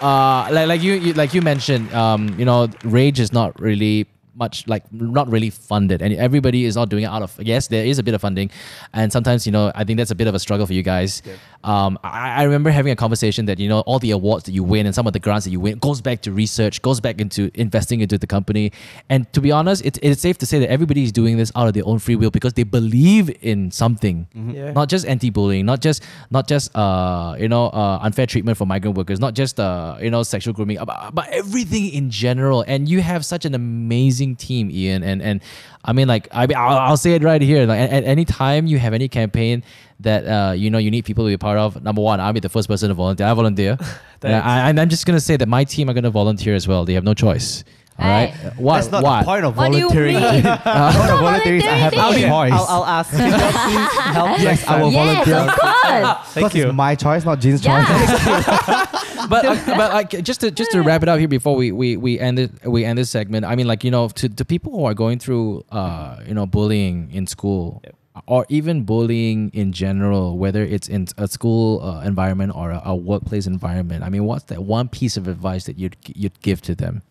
uh 0.00 0.48
like 0.48 0.66
like 0.66 0.80
you, 0.80 0.94
you 0.94 1.12
like 1.12 1.34
you 1.34 1.42
mentioned 1.42 1.92
um 1.92 2.32
you 2.40 2.46
know 2.46 2.66
R.AGE 2.88 3.20
is 3.20 3.34
not 3.34 3.52
really 3.60 4.08
much 4.38 4.66
like 4.66 4.84
not 4.92 5.28
really 5.28 5.50
funded. 5.50 6.00
And 6.02 6.14
everybody 6.14 6.64
is 6.64 6.76
not 6.76 6.88
doing 6.88 7.04
it 7.04 7.08
out 7.08 7.22
of 7.22 7.34
yes 7.40 7.68
there 7.68 7.84
is 7.84 7.98
a 7.98 8.02
bit 8.02 8.14
of 8.14 8.20
funding. 8.20 8.50
And 8.92 9.12
sometimes 9.12 9.46
you 9.46 9.52
know 9.52 9.72
i 9.74 9.84
think 9.84 9.98
that's 9.98 10.10
a 10.10 10.14
bit 10.14 10.28
of 10.28 10.34
a 10.34 10.38
struggle 10.38 10.66
for 10.66 10.72
you 10.72 10.82
guys. 10.82 11.22
Um 11.64 11.98
I, 12.04 12.40
I 12.40 12.42
remember 12.44 12.70
having 12.70 12.92
a 12.92 12.96
conversation 12.96 13.46
that 13.46 13.58
you 13.58 13.68
know 13.68 13.80
all 13.80 13.98
the 13.98 14.12
awards 14.12 14.44
that 14.44 14.52
you 14.52 14.64
win 14.64 14.86
and 14.86 14.94
some 14.94 15.06
of 15.06 15.12
the 15.12 15.18
grants 15.18 15.44
that 15.46 15.50
you 15.50 15.60
win 15.60 15.78
goes 15.78 16.00
back 16.00 16.22
to 16.22 16.32
research 16.32 16.80
goes 16.82 17.00
back 17.00 17.20
into 17.20 17.50
investing 17.54 18.00
into 18.00 18.16
the 18.18 18.26
company. 18.26 18.72
And 19.08 19.30
to 19.32 19.40
be 19.40 19.50
honest 19.52 19.84
it's, 19.84 19.98
it's 20.02 20.20
safe 20.22 20.38
to 20.38 20.46
say 20.46 20.58
that 20.60 20.70
everybody 20.70 21.02
is 21.02 21.12
doing 21.12 21.36
this 21.36 21.50
out 21.56 21.66
of 21.68 21.74
their 21.74 21.86
own 21.86 21.98
free 21.98 22.16
will 22.16 22.30
because 22.30 22.52
they 22.54 22.62
believe 22.78 23.30
in 23.42 23.70
something. 23.70 24.26
Yeah. 24.34 24.72
not 24.72 24.88
just 24.88 25.04
anti-bullying, 25.06 25.66
not 25.66 25.80
just 25.80 26.02
not 26.30 26.46
just 26.48 26.74
uh 26.76 27.34
you 27.38 27.48
know 27.48 27.64
uh, 27.80 27.98
unfair 28.06 28.26
treatment 28.26 28.56
for 28.58 28.66
migrant 28.66 28.96
workers, 28.96 29.18
not 29.20 29.34
just 29.34 29.58
uh 29.60 29.96
you 30.00 30.10
know 30.10 30.22
sexual 30.22 30.54
grooming, 30.54 30.78
but, 30.84 31.10
but 31.14 31.26
everything 31.28 31.88
in 31.92 32.10
general. 32.10 32.64
And 32.66 32.88
you 32.88 33.00
have 33.00 33.24
such 33.24 33.44
an 33.44 33.54
amazing 33.54 34.27
amazing 34.28 34.36
team, 34.36 34.70
Ian. 34.70 35.02
And 35.02 35.22
and 35.22 35.40
I 35.84 35.92
mean, 35.92 36.08
like 36.08 36.28
I 36.32 36.46
mean, 36.46 36.56
I'll, 36.56 36.78
I'll 36.78 36.96
say 36.96 37.14
it 37.14 37.22
right 37.22 37.40
here. 37.42 37.66
Like 37.66 37.80
at, 37.80 37.90
at 37.90 38.04
any 38.04 38.24
time 38.24 38.66
you 38.66 38.78
have 38.78 38.94
any 38.94 39.08
campaign 39.08 39.62
that 40.00 40.24
uh, 40.26 40.52
you 40.52 40.70
know 40.70 40.78
you 40.78 40.90
need 40.90 41.04
people 41.04 41.24
to 41.24 41.30
be 41.30 41.36
part 41.36 41.58
of. 41.58 41.82
Number 41.82 42.02
one, 42.02 42.20
I'll 42.20 42.32
be 42.32 42.40
the 42.40 42.48
first 42.48 42.68
person 42.68 42.88
to 42.88 42.94
volunteer. 42.94 43.26
I 43.26 43.34
volunteer. 43.34 43.76
and, 44.22 44.34
I, 44.34 44.68
and 44.70 44.80
I'm 44.80 44.88
just 44.88 45.06
gonna 45.06 45.20
say 45.20 45.36
that 45.36 45.48
my 45.48 45.64
team 45.64 45.88
are 45.90 45.94
gonna 45.94 46.10
volunteer 46.10 46.54
as 46.54 46.68
well. 46.68 46.84
They 46.84 46.94
have 46.94 47.04
no 47.04 47.14
choice. 47.14 47.64
All 48.00 48.06
right. 48.06 48.28
Hey. 48.30 48.50
What? 48.58 48.74
That's 48.76 48.92
not 48.92 49.02
what? 49.02 49.20
the 49.20 49.24
point 49.26 49.44
of 49.44 49.56
What 49.56 49.72
do 49.72 49.78
you 49.78 49.88
volunteering. 49.88 50.14
mean? 50.14 50.42
the 50.44 50.60
point 50.94 51.10
of 51.10 51.18
volunteering 51.26 51.60
is 51.62 51.66
I 51.66 51.70
have 51.70 51.94
I'll 51.94 52.12
a 52.12 52.14
choice. 52.14 52.52
I'll, 52.52 52.66
I'll 52.68 52.86
ask. 52.86 53.10
Can 53.10 53.26
you 53.26 53.34
please 53.34 54.00
help 54.14 54.28
Yes, 54.38 54.44
next 54.44 54.68
I 54.68 54.82
will 54.82 54.92
yes, 54.92 55.26
volunteer. 55.26 55.52
of 55.52 55.58
course. 55.58 56.28
Thank 56.34 56.54
you. 56.54 56.66
it's 56.68 56.74
my 56.74 56.94
choice, 56.94 57.24
not 57.24 57.40
Jean's 57.40 57.60
choice. 57.60 58.94
Yeah. 59.18 59.26
but 59.30 59.44
uh, 59.44 59.56
but 59.66 59.92
like 59.92 60.10
just 60.22 60.40
to 60.40 60.50
just 60.50 60.70
to 60.72 60.82
wrap 60.82 61.02
it 61.02 61.08
up 61.08 61.18
here 61.18 61.28
before 61.28 61.56
we 61.56 61.72
we 61.72 61.96
we 61.96 62.18
end 62.18 62.38
it 62.38 62.50
we 62.66 62.84
end 62.84 62.98
this 62.98 63.10
segment. 63.10 63.44
I 63.44 63.56
mean, 63.56 63.66
like 63.66 63.84
you 63.84 63.90
know, 63.90 64.08
to 64.08 64.28
to 64.28 64.44
people 64.44 64.72
who 64.72 64.84
are 64.84 64.94
going 64.94 65.18
through 65.18 65.64
uh 65.70 66.20
you 66.26 66.34
know 66.34 66.46
bullying 66.46 67.10
in 67.12 67.26
school. 67.26 67.80
Yep. 67.84 67.94
Or 68.26 68.44
even 68.48 68.82
bullying 68.82 69.50
in 69.54 69.72
general, 69.72 70.38
whether 70.38 70.64
it's 70.64 70.88
in 70.88 71.06
a 71.16 71.28
school 71.28 71.80
uh, 71.80 72.02
environment 72.02 72.52
or 72.52 72.72
a, 72.72 72.82
a 72.86 72.96
workplace 72.96 73.46
environment. 73.46 74.02
I 74.02 74.08
mean, 74.08 74.24
what's 74.24 74.44
that 74.50 74.64
one 74.64 74.88
piece 74.88 75.16
of 75.16 75.28
advice 75.28 75.66
that 75.66 75.78
you'd 75.78 75.96
you'd 76.04 76.40
give 76.40 76.60
to 76.62 76.74
them? 76.74 77.02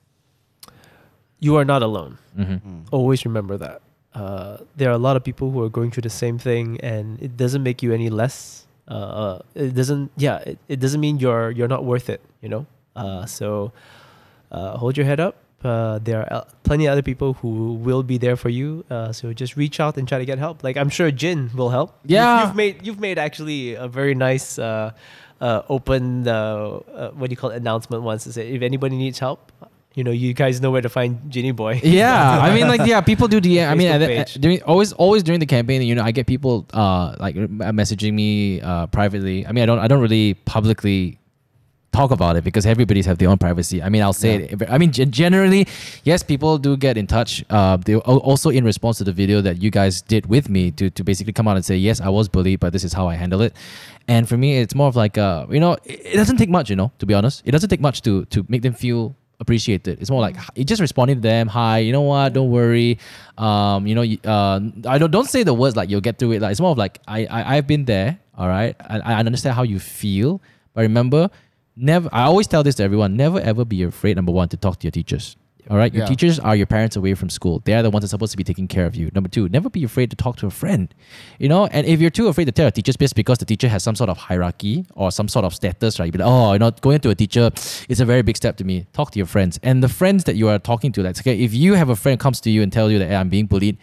You 1.40 1.56
are 1.56 1.64
not 1.64 1.82
alone. 1.82 2.18
Mm-hmm. 2.38 2.92
Always 2.92 3.24
remember 3.26 3.58
that. 3.58 3.82
Uh, 4.14 4.58
there 4.76 4.90
are 4.90 4.94
a 4.94 4.98
lot 4.98 5.16
of 5.16 5.24
people 5.24 5.52
who 5.52 5.64
are 5.64 5.70
going 5.70 5.92
through 5.92 6.02
the 6.02 6.10
same 6.10 6.38
thing, 6.38 6.78
and 6.82 7.22
it 7.22 7.38
doesn't 7.38 7.64
make 7.64 7.82
you 7.82 7.94
any 7.94 8.10
less. 8.10 8.67
Uh, 8.88 8.94
Uh, 8.94 9.40
it 9.56 9.76
doesn't. 9.76 10.12
Yeah, 10.18 10.38
it, 10.46 10.58
it 10.68 10.80
doesn't 10.80 11.00
mean 11.02 11.20
you're 11.20 11.52
you're 11.52 11.68
not 11.68 11.84
worth 11.84 12.10
it. 12.10 12.22
You 12.42 12.50
know. 12.50 12.66
Uh, 12.96 13.26
so 13.26 13.72
uh, 14.52 14.78
hold 14.78 14.98
your 14.98 15.06
head 15.06 15.20
up. 15.20 15.36
Uh, 15.64 15.98
there 16.00 16.22
are 16.32 16.46
plenty 16.64 16.86
of 16.86 16.92
other 16.94 17.02
people 17.02 17.34
who 17.42 17.74
will 17.82 18.04
be 18.04 18.18
there 18.18 18.36
for 18.38 18.50
you. 18.50 18.86
Uh, 18.90 19.12
so 19.12 19.34
just 19.34 19.58
reach 19.58 19.80
out 19.80 19.98
and 19.98 20.08
try 20.08 20.18
to 20.18 20.26
get 20.26 20.38
help. 20.40 20.64
Like 20.64 20.78
I'm 20.78 20.90
sure 20.90 21.12
Jin 21.12 21.50
will 21.56 21.70
help. 21.70 21.98
You've- 22.04 22.14
Yeah. 22.14 22.46
you've, 22.46 22.56
made 22.56 22.76
you've 22.86 23.00
made 23.02 23.18
actually 23.20 23.74
a 23.76 23.88
very 23.90 24.14
nice 24.16 24.58
uh, 24.62 24.92
uh, 25.42 25.62
open 25.70 26.28
uh, 26.28 26.32
uh, 26.32 27.12
what 27.18 27.30
do 27.30 27.34
you 27.34 27.38
call 27.38 27.50
it, 27.52 27.58
announcement 27.58 28.04
once 28.04 28.24
to 28.26 28.32
say 28.34 28.50
if 28.54 28.62
anybody 28.62 28.96
needs 28.98 29.20
help, 29.20 29.52
you 29.98 30.04
know 30.04 30.12
you 30.12 30.34
guys 30.34 30.62
know 30.62 30.70
where 30.70 30.82
to 30.82 30.90
find 30.90 31.20
Jinnyboy. 31.32 31.82
Yeah, 31.98 32.40
I 32.40 32.54
mean, 32.54 32.68
like, 32.68 32.86
yeah, 32.86 33.02
people 33.02 33.28
do 33.28 33.42
DM. 33.48 33.68
I 33.68 33.74
mean, 33.74 33.92
Facebook 33.92 34.18
at, 34.18 34.38
during 34.40 34.62
always, 34.62 34.94
always 34.94 35.24
during 35.24 35.40
the 35.40 35.48
campaign, 35.48 35.82
you 35.82 35.96
know, 35.96 36.04
I 36.04 36.12
get 36.12 36.28
people 36.28 36.68
uh 36.72 37.16
like 37.20 37.36
messaging 37.36 38.14
me 38.14 38.62
uh 38.62 38.86
privately. 38.88 39.46
I 39.48 39.52
mean, 39.52 39.64
I 39.64 39.66
don't, 39.66 39.80
I 39.80 39.88
don't 39.88 40.02
really 40.02 40.36
publicly 40.46 41.18
talk 41.92 42.12
about 42.12 42.36
it 42.36 42.44
because 42.44 42.68
everybody's 42.68 43.08
have 43.08 43.18
their 43.18 43.30
own 43.30 43.40
privacy. 43.40 43.82
I 43.82 43.90
mean, 43.90 44.04
I'll 44.04 44.14
say 44.14 44.36
it. 44.44 44.70
I 44.70 44.78
mean, 44.78 44.92
generally, 44.92 45.68
yes, 46.04 46.22
people 46.22 46.60
do 46.60 46.78
get 46.78 46.96
in 46.96 47.08
touch. 47.08 47.44
Uh, 47.50 47.78
they 47.78 47.96
also 47.96 48.52
in 48.52 48.64
response 48.64 49.00
to 49.00 49.04
the 49.04 49.14
video 49.14 49.42
that 49.42 49.64
you 49.64 49.72
guys 49.72 50.04
did 50.04 50.28
with 50.28 50.48
me 50.48 50.70
to 50.72 50.92
to 50.92 51.04
basically 51.04 51.34
come 51.34 51.48
out 51.48 51.56
and 51.56 51.66
say, 51.66 51.76
yes, 51.76 52.00
I 52.02 52.10
was 52.10 52.30
bullied, 52.30 52.60
but 52.60 52.72
this 52.72 52.84
is 52.84 52.94
how 52.94 53.08
I 53.08 53.16
handle 53.16 53.42
it. 53.42 53.56
And 54.08 54.30
for 54.30 54.38
me, 54.38 54.60
it's 54.60 54.76
more 54.76 54.88
of 54.88 54.96
like, 54.96 55.18
uh, 55.18 55.48
you 55.50 55.60
know, 55.60 55.74
it, 55.86 56.14
it 56.14 56.18
doesn't 56.18 56.38
take 56.38 56.50
much, 56.50 56.70
you 56.70 56.76
know, 56.76 56.92
to 57.00 57.08
be 57.08 57.16
honest. 57.16 57.42
It 57.46 57.52
doesn't 57.52 57.70
take 57.70 57.82
much 57.82 58.04
to 58.04 58.26
to 58.26 58.46
make 58.48 58.62
them 58.62 58.74
feel 58.74 59.16
appreciated. 59.40 60.02
It's 60.02 60.10
more 60.10 60.22
like 60.22 60.36
you 60.56 60.64
just 60.64 60.82
responding 60.82 61.18
to 61.18 61.22
them, 61.22 61.48
hi, 61.48 61.80
you 61.80 61.92
know 61.92 62.02
what, 62.02 62.34
don't 62.34 62.50
worry. 62.50 63.00
Um, 63.38 63.88
you 63.88 63.96
know, 63.96 64.02
uh, 64.02 64.60
I 64.88 64.98
don't 64.98 65.12
don't 65.12 65.30
say 65.30 65.44
the 65.44 65.54
words 65.54 65.76
like 65.76 65.90
you'll 65.90 66.02
get 66.02 66.18
through 66.18 66.34
it. 66.34 66.42
Like 66.42 66.52
it's 66.52 66.62
more 66.62 66.72
of 66.72 66.78
like 66.78 67.00
I, 67.08 67.26
I 67.26 67.58
I've 67.58 67.68
been 67.68 67.86
there, 67.86 68.20
all 68.38 68.48
right. 68.48 68.76
I, 68.80 69.00
I 69.00 69.20
understand 69.20 69.56
how 69.56 69.64
you 69.64 69.80
feel, 69.80 70.42
but 70.74 70.82
remember, 70.82 71.30
never. 71.76 72.10
I 72.12 72.24
always 72.24 72.48
tell 72.48 72.64
this 72.64 72.76
to 72.76 72.84
everyone: 72.84 73.16
never 73.16 73.40
ever 73.40 73.66
be 73.66 73.84
afraid. 73.84 74.16
Number 74.16 74.32
one, 74.32 74.50
to 74.50 74.58
talk 74.58 74.80
to 74.80 74.86
your 74.86 74.92
teachers. 74.92 75.38
All 75.70 75.78
right, 75.78 75.94
your 75.94 76.04
Yeah. 76.04 76.08
teachers 76.10 76.40
are 76.40 76.56
your 76.56 76.66
parents 76.66 76.96
away 76.96 77.14
from 77.14 77.30
school. 77.30 77.62
They 77.66 77.74
are 77.74 77.84
the 77.84 77.90
ones 77.90 78.04
that 78.04 78.08
are 78.08 78.16
supposed 78.16 78.32
to 78.32 78.38
be 78.38 78.44
taking 78.44 78.68
care 78.68 78.86
of 78.86 78.96
you. 78.96 79.10
Number 79.14 79.28
two, 79.30 79.50
never 79.50 79.70
be 79.70 79.84
afraid 79.84 80.10
to 80.12 80.16
talk 80.16 80.38
to 80.38 80.48
a 80.48 80.50
friend. 80.50 80.94
You 81.40 81.50
know, 81.50 81.66
and 81.68 81.86
if 81.86 82.00
you're 82.00 82.10
too 82.10 82.28
afraid 82.28 82.46
to 82.46 82.52
tell 82.52 82.68
a 82.68 82.72
teacher, 82.72 82.94
just 82.94 83.16
because 83.16 83.38
the 83.40 83.46
teacher 83.46 83.68
has 83.68 83.84
some 83.84 83.96
sort 83.96 84.10
of 84.10 84.18
hierarchy 84.18 84.86
or 84.96 85.12
some 85.12 85.28
sort 85.28 85.44
of 85.46 85.54
status, 85.54 86.00
right? 86.00 86.06
You'd 86.06 86.14
be 86.14 86.20
like, 86.20 86.28
oh, 86.28 86.54
you 86.54 86.60
know, 86.60 86.72
going 86.72 87.00
to 87.02 87.10
a 87.10 87.16
teacher 87.16 87.52
is 87.90 88.00
a 88.00 88.06
very 88.06 88.22
big 88.22 88.38
step 88.38 88.56
to 88.58 88.64
me. 88.64 88.86
Talk 88.94 89.12
to 89.12 89.20
your 89.20 89.26
friends, 89.26 89.60
and 89.62 89.84
the 89.84 89.90
friends 89.90 90.24
that 90.24 90.36
you 90.36 90.48
are 90.48 90.60
talking 90.60 90.92
to. 90.94 91.04
Like, 91.04 91.18
okay, 91.20 91.38
if 91.40 91.54
you 91.54 91.74
have 91.74 91.90
a 91.90 91.96
friend 91.96 92.20
comes 92.20 92.40
to 92.42 92.50
you 92.50 92.62
and 92.62 92.72
tell 92.72 92.90
you 92.90 93.00
that 93.00 93.08
hey, 93.10 93.16
I'm 93.16 93.30
being 93.30 93.46
bullied, 93.48 93.78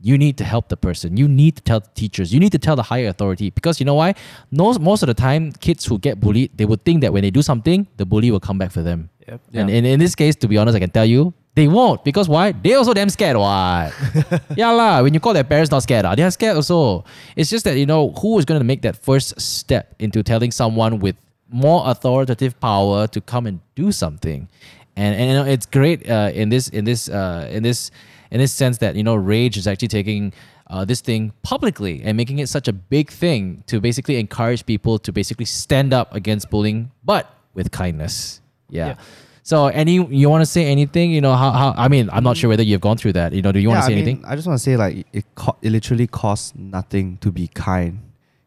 you 0.00 0.16
need 0.16 0.36
to 0.38 0.44
help 0.44 0.68
the 0.68 0.76
person. 0.76 1.16
You 1.16 1.26
need 1.26 1.56
to 1.56 1.62
tell 1.62 1.80
the 1.80 1.88
teachers. 1.94 2.32
You 2.32 2.38
need 2.38 2.52
to 2.52 2.58
tell 2.58 2.76
the 2.76 2.84
higher 2.84 3.08
authority 3.08 3.50
because 3.50 3.80
you 3.80 3.86
know 3.86 3.94
why? 3.94 4.14
Most 4.50 4.80
most 4.80 5.02
of 5.02 5.06
the 5.08 5.14
time, 5.14 5.52
kids 5.52 5.86
who 5.86 5.98
get 5.98 6.20
bullied, 6.20 6.50
they 6.56 6.66
would 6.66 6.84
think 6.84 7.00
that 7.00 7.12
when 7.12 7.22
they 7.22 7.30
do 7.30 7.42
something, 7.42 7.86
the 7.96 8.06
bully 8.06 8.30
will 8.30 8.40
come 8.40 8.58
back 8.58 8.70
for 8.70 8.82
them. 8.82 9.10
Yep. 9.28 9.40
And 9.52 9.68
Yeah. 9.70 9.76
in, 9.76 9.84
in 9.84 9.98
this 10.00 10.14
case, 10.14 10.34
to 10.36 10.48
be 10.48 10.56
honest, 10.58 10.76
I 10.76 10.80
can 10.80 10.90
tell 10.90 11.04
you, 11.04 11.34
they 11.54 11.66
won't 11.68 12.04
because 12.04 12.28
why? 12.28 12.52
They 12.52 12.74
also 12.74 12.94
damn 12.94 13.10
scared. 13.10 13.36
What? 13.36 13.92
yeah 14.56 14.70
lah. 14.70 15.02
When 15.02 15.12
you 15.12 15.20
call 15.20 15.34
their 15.34 15.44
parents 15.44 15.70
not 15.70 15.82
scared, 15.82 16.04
ah, 16.04 16.14
they 16.14 16.22
are 16.22 16.30
scared 16.30 16.56
also. 16.56 17.04
It's 17.34 17.50
just 17.50 17.64
that 17.64 17.76
you 17.76 17.84
know 17.86 18.10
who 18.20 18.38
is 18.38 18.44
going 18.44 18.60
to 18.60 18.64
make 18.64 18.82
that 18.82 18.96
first 18.96 19.38
step 19.40 19.94
into 19.98 20.22
telling 20.22 20.52
someone 20.52 21.00
with 21.00 21.16
more 21.50 21.82
authoritative 21.90 22.54
power 22.60 23.06
to 23.08 23.20
come 23.20 23.46
and 23.46 23.58
do 23.74 23.90
something, 23.90 24.48
and 24.94 25.12
and 25.18 25.26
you 25.30 25.34
know 25.34 25.44
it's 25.44 25.66
great 25.66 26.08
uh, 26.08 26.30
in 26.32 26.48
this 26.48 26.68
in 26.68 26.84
this 26.84 27.08
uh, 27.10 27.48
in 27.50 27.64
this 27.66 27.90
in 28.30 28.38
this 28.38 28.52
sense 28.52 28.78
that 28.78 28.94
you 28.94 29.02
know 29.02 29.14
R.AGE 29.14 29.56
is 29.58 29.66
actually 29.66 29.88
taking. 29.88 30.32
Uh, 30.68 30.84
this 30.84 31.00
thing 31.00 31.32
publicly 31.42 32.02
and 32.04 32.14
making 32.14 32.40
it 32.40 32.46
such 32.46 32.68
a 32.68 32.74
big 32.74 33.08
thing 33.08 33.64
to 33.64 33.80
basically 33.80 34.20
encourage 34.20 34.66
people 34.66 34.98
to 34.98 35.10
basically 35.10 35.46
stand 35.48 35.94
up 35.94 36.14
against 36.14 36.50
bullying, 36.50 36.90
but 37.02 37.24
with 37.54 37.72
kindness. 37.72 38.42
Yeah. 38.70 38.86
Yeah. 38.88 38.94
So, 39.42 39.68
any 39.68 39.94
you 39.94 40.28
want 40.28 40.42
to 40.42 40.46
say 40.46 40.66
anything? 40.66 41.10
You 41.10 41.22
know 41.22 41.34
how, 41.34 41.50
how 41.52 41.74
I 41.76 41.88
mean, 41.88 42.10
I'm 42.12 42.22
not 42.22 42.36
sure 42.36 42.50
whether 42.50 42.62
you've 42.62 42.82
gone 42.82 42.98
through 42.98 43.14
that. 43.14 43.32
You 43.32 43.40
know, 43.40 43.50
do 43.50 43.58
you 43.60 43.68
want 43.70 43.80
to 43.80 43.86
say 43.86 43.92
I 43.92 43.96
mean, 43.96 44.04
anything? 44.04 44.24
I 44.26 44.36
just 44.36 44.46
want 44.46 44.58
to 44.58 44.62
say 44.62 44.76
like 44.76 45.06
it 45.12 45.24
co- 45.34 45.56
it 45.62 45.70
literally 45.72 46.06
costs 46.06 46.52
nothing 46.54 47.16
to 47.18 47.32
be 47.32 47.48
kind. 47.48 48.00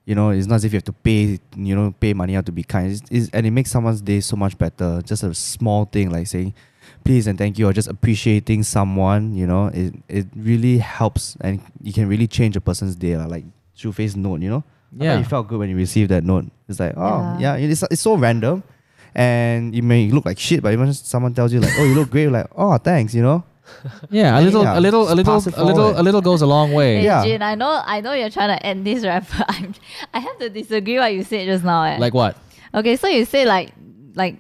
You 0.06 0.14
know, 0.16 0.30
it's 0.30 0.46
not 0.46 0.56
as 0.56 0.66
if 0.66 0.74
you 0.74 0.78
have 0.78 0.84
to 0.86 0.94
pay 0.94 1.40
you 1.58 1.76
know 1.76 1.94
pay 2.00 2.14
money 2.14 2.36
out 2.36 2.46
to 2.48 2.52
be 2.52 2.64
kind. 2.64 2.92
It's, 2.92 3.02
it's, 3.10 3.30
and 3.34 3.48
it 3.48 3.52
makes 3.52 3.72
someone's 3.72 4.02
day 4.02 4.20
so 4.20 4.36
much 4.36 4.58
better. 4.60 5.02
Just 5.02 5.24
a 5.24 5.34
small 5.34 5.86
thing 5.86 6.12
like 6.12 6.28
saying 6.28 6.54
please 7.04 7.26
and 7.26 7.36
thank 7.38 7.58
you 7.58 7.68
or 7.68 7.74
just 7.74 7.88
appreciating 7.88 8.62
someone. 8.62 9.34
You 9.36 9.48
know, 9.48 9.68
it 9.74 9.96
it 10.08 10.28
really 10.36 10.78
helps 10.78 11.36
and 11.42 11.62
you 11.82 11.94
can 11.94 12.08
really 12.10 12.28
change 12.28 12.56
a 12.56 12.62
person's 12.62 12.96
day. 12.96 13.18
Like 13.18 13.46
Shu 13.74 13.92
Face 13.92 14.16
note. 14.16 14.42
You 14.42 14.50
know, 14.52 14.64
Yeah. 14.96 15.18
you 15.18 15.24
felt 15.24 15.48
good 15.48 15.58
when 15.58 15.70
you 15.70 15.76
received 15.78 16.12
that 16.12 16.24
note. 16.24 16.46
It's 16.70 16.80
like 16.80 16.94
oh 16.96 17.38
Yeah. 17.40 17.56
yeah, 17.58 17.66
it's 17.72 17.84
it's 17.90 18.02
so 18.02 18.16
random. 18.18 18.62
And 19.14 19.76
you 19.76 19.84
may 19.84 20.10
look 20.10 20.26
like 20.26 20.40
shit, 20.40 20.62
but 20.62 20.72
even 20.74 20.94
someone 20.94 21.34
tells 21.34 21.52
you 21.52 21.60
like, 21.60 21.74
"Oh, 21.78 21.84
you 21.84 21.94
look 21.96 22.10
great," 22.10 22.28
like, 22.28 22.48
"Oh, 22.56 22.78
thanks," 22.78 23.14
you 23.14 23.22
know. 23.22 23.44
Yeah, 24.10 24.40
a 24.40 24.42
little, 24.42 24.64
Yeah, 24.64 24.78
a 24.78 24.82
little, 24.82 25.12
a 25.12 25.16
little, 25.16 25.36
a 25.38 25.64
little, 25.64 26.00
a 26.00 26.04
little 26.04 26.22
goes 26.22 26.42
a 26.42 26.46
long 26.46 26.74
way. 26.74 26.98
Hey, 26.98 27.06
Yeah. 27.06 27.24
Jin, 27.24 27.42
I 27.42 27.56
know, 27.56 27.82
I 27.86 28.02
know 28.02 28.14
you're 28.14 28.30
trying 28.30 28.58
to 28.58 28.66
end 28.66 28.86
this, 28.86 29.06
right? 29.10 29.24
But 29.38 29.46
I'm, 29.50 29.74
I 30.14 30.20
have 30.20 30.38
to 30.40 30.50
disagree 30.50 30.98
what 30.98 31.14
you 31.14 31.24
said 31.24 31.46
just 31.46 31.64
now. 31.64 31.84
Eh. 31.84 31.98
Like 31.98 32.14
what? 32.14 32.36
okay, 32.74 32.96
so 32.96 33.08
you 33.08 33.26
say 33.26 33.46
like, 33.46 33.72
like 34.16 34.36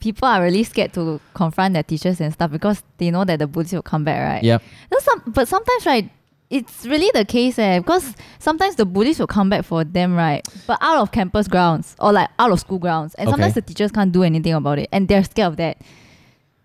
people 0.00 0.28
are 0.28 0.42
really 0.42 0.64
scared 0.64 0.92
to 0.94 1.20
confront 1.32 1.74
their 1.74 1.82
teachers 1.82 2.20
and 2.20 2.32
stuff 2.32 2.50
because 2.50 2.82
they 2.98 3.10
know 3.10 3.24
that 3.24 3.38
the 3.38 3.46
bullies 3.46 3.72
will 3.72 3.82
come 3.82 4.04
back, 4.04 4.20
right? 4.34 4.42
Yeah. 4.44 4.58
No, 4.92 4.98
some, 5.00 5.22
but 5.28 5.48
sometimes, 5.48 5.86
right, 5.86 6.10
it's 6.58 6.86
really 6.86 7.10
the 7.14 7.24
case, 7.24 7.58
eh? 7.58 7.78
Because 7.80 8.14
sometimes 8.38 8.76
the 8.76 8.86
bullies 8.86 9.18
will 9.18 9.26
come 9.38 9.48
back 9.50 9.64
for 9.64 9.84
them, 9.84 10.14
right? 10.14 10.42
But 10.66 10.78
out 10.80 10.98
of 11.02 11.10
campus 11.12 11.48
grounds 11.48 11.96
or 11.98 12.12
like 12.12 12.30
out 12.38 12.50
of 12.52 12.60
school 12.60 12.78
grounds, 12.78 13.14
and 13.14 13.28
sometimes 13.28 13.52
Okay. 13.52 13.60
the 13.60 13.66
teachers 13.66 13.90
can't 13.92 14.12
do 14.12 14.22
anything 14.22 14.54
about 14.54 14.78
it, 14.78 14.88
and 14.92 15.08
they're 15.08 15.24
scared 15.24 15.48
of 15.52 15.56
that. 15.56 15.76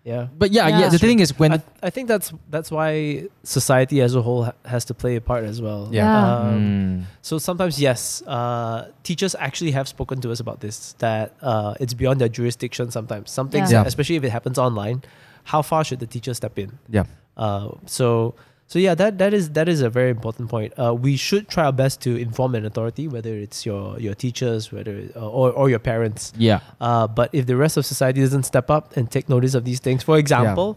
Yeah. 0.02 0.28
But 0.38 0.50
yeah, 0.50 0.66
yeah. 0.68 0.80
Yeah. 0.80 0.88
the 0.88 0.98
thing 0.98 1.20
is 1.20 1.38
when 1.38 1.52
I, 1.52 1.60
I 1.82 1.90
think 1.90 2.08
that's 2.08 2.32
that's 2.48 2.70
why 2.70 3.24
society 3.42 4.00
as 4.00 4.14
a 4.14 4.22
whole 4.22 4.44
ha- 4.44 4.54
has 4.64 4.84
to 4.86 4.94
play 4.94 5.16
a 5.16 5.20
part 5.20 5.44
as 5.44 5.60
well. 5.60 5.88
Yeah. 5.92 6.04
Yeah. 6.04 6.36
Um, 6.38 6.60
Mm. 6.60 7.04
So 7.22 7.38
sometimes, 7.38 7.78
yes, 7.80 8.22
uh, 8.26 8.88
teachers 9.02 9.34
actually 9.38 9.72
have 9.72 9.86
spoken 9.88 10.20
to 10.22 10.32
us 10.32 10.40
about 10.40 10.60
this. 10.60 10.94
That 10.98 11.34
uh, 11.42 11.74
it's 11.80 11.92
beyond 11.94 12.20
their 12.20 12.30
jurisdiction. 12.30 12.90
Sometimes, 12.90 13.30
some 13.30 13.48
things, 13.50 13.70
Yeah. 13.70 13.84
especially 13.86 14.16
if 14.16 14.24
it 14.24 14.30
happens 14.30 14.58
online, 14.58 15.02
how 15.44 15.60
far 15.62 15.84
should 15.84 16.00
the 16.00 16.06
teacher 16.06 16.32
step 16.34 16.58
in? 16.58 16.78
Yeah. 16.88 17.04
Uh, 17.36 17.68
so, 17.86 18.34
so 18.70 18.78
yeah, 18.78 18.94
that 19.00 19.12
that 19.22 19.32
is 19.38 19.44
that 19.58 19.68
is 19.74 19.80
a 19.82 19.90
very 19.98 20.10
important 20.16 20.46
point. 20.54 20.70
Uh, 20.78 20.94
we 21.06 21.12
should 21.26 21.44
try 21.54 21.64
our 21.68 21.72
best 21.82 21.96
to 22.06 22.10
inform 22.26 22.54
an 22.58 22.64
authority, 22.70 23.04
whether 23.14 23.32
it's 23.44 23.66
your 23.68 23.98
your 24.06 24.14
teachers, 24.24 24.70
whether 24.74 24.94
uh, 25.16 25.38
or 25.40 25.46
or 25.60 25.66
your 25.74 25.82
parents. 25.92 26.22
yeah, 26.48 26.60
Uh, 26.88 27.06
but 27.18 27.28
if 27.38 27.44
the 27.50 27.56
rest 27.64 27.76
of 27.80 27.84
society 27.94 28.20
doesn't 28.26 28.46
step 28.52 28.68
up 28.76 28.84
and 28.96 29.10
take 29.16 29.26
notice 29.34 29.54
of 29.58 29.64
these 29.68 29.80
things, 29.86 30.00
for 30.10 30.16
example, 30.24 30.68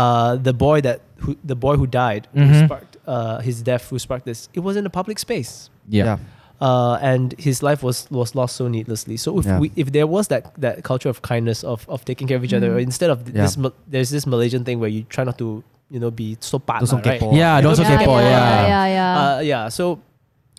uh, 0.00 0.36
the 0.48 0.54
boy 0.66 0.80
that 0.88 0.98
who, 1.22 1.36
the 1.52 1.58
boy 1.66 1.74
who 1.80 1.86
died, 1.86 2.22
who 2.34 2.40
Mhm. 2.46 2.64
sparked 2.66 2.94
uh, 3.06 3.38
his 3.48 3.56
death, 3.70 3.84
who 3.90 3.98
sparked 3.98 4.24
this, 4.30 4.48
it 4.54 4.60
was 4.68 4.74
in 4.80 4.84
a 4.86 4.90
public 5.00 5.18
space, 5.26 5.52
yeah, 5.98 6.18
uh, 6.60 6.94
and 7.12 7.34
his 7.48 7.62
life 7.68 7.82
was 7.88 8.06
was 8.20 8.34
lost 8.40 8.54
so 8.56 8.68
needlessly. 8.68 9.16
So 9.24 9.28
if 9.40 9.46
Yeah. 9.46 9.58
we 9.62 9.66
if 9.84 9.90
there 9.96 10.06
was 10.16 10.28
that 10.32 10.44
that 10.66 10.74
culture 10.90 11.10
of 11.14 11.18
kindness 11.32 11.64
of 11.64 11.78
of 11.88 12.04
taking 12.10 12.26
care 12.30 12.38
of 12.40 12.44
each 12.46 12.54
other, 12.58 12.70
Mm. 12.78 12.82
instead 12.88 13.10
of 13.10 13.18
Yeah. 13.26 13.42
this, 13.42 13.52
there's 13.90 14.10
this 14.10 14.24
Malaysian 14.26 14.62
thing 14.64 14.78
where 14.82 14.92
you 14.96 15.02
try 15.16 15.24
not 15.24 15.38
to 15.38 15.48
you 15.92 16.00
know 16.00 16.10
be 16.10 16.36
so 16.40 16.58
bad, 16.58 16.80
right? 16.96 17.20
kepo. 17.20 17.36
yeah. 17.36 17.60
Don't 17.60 17.76
so 17.76 17.82
Yeah, 17.82 17.98
kepo, 17.98 18.20
yeah, 18.20 18.30
yeah. 18.30 18.66
yeah, 18.66 18.86
yeah. 18.86 19.20
Uh, 19.20 19.40
yeah. 19.40 19.68
So, 19.68 20.00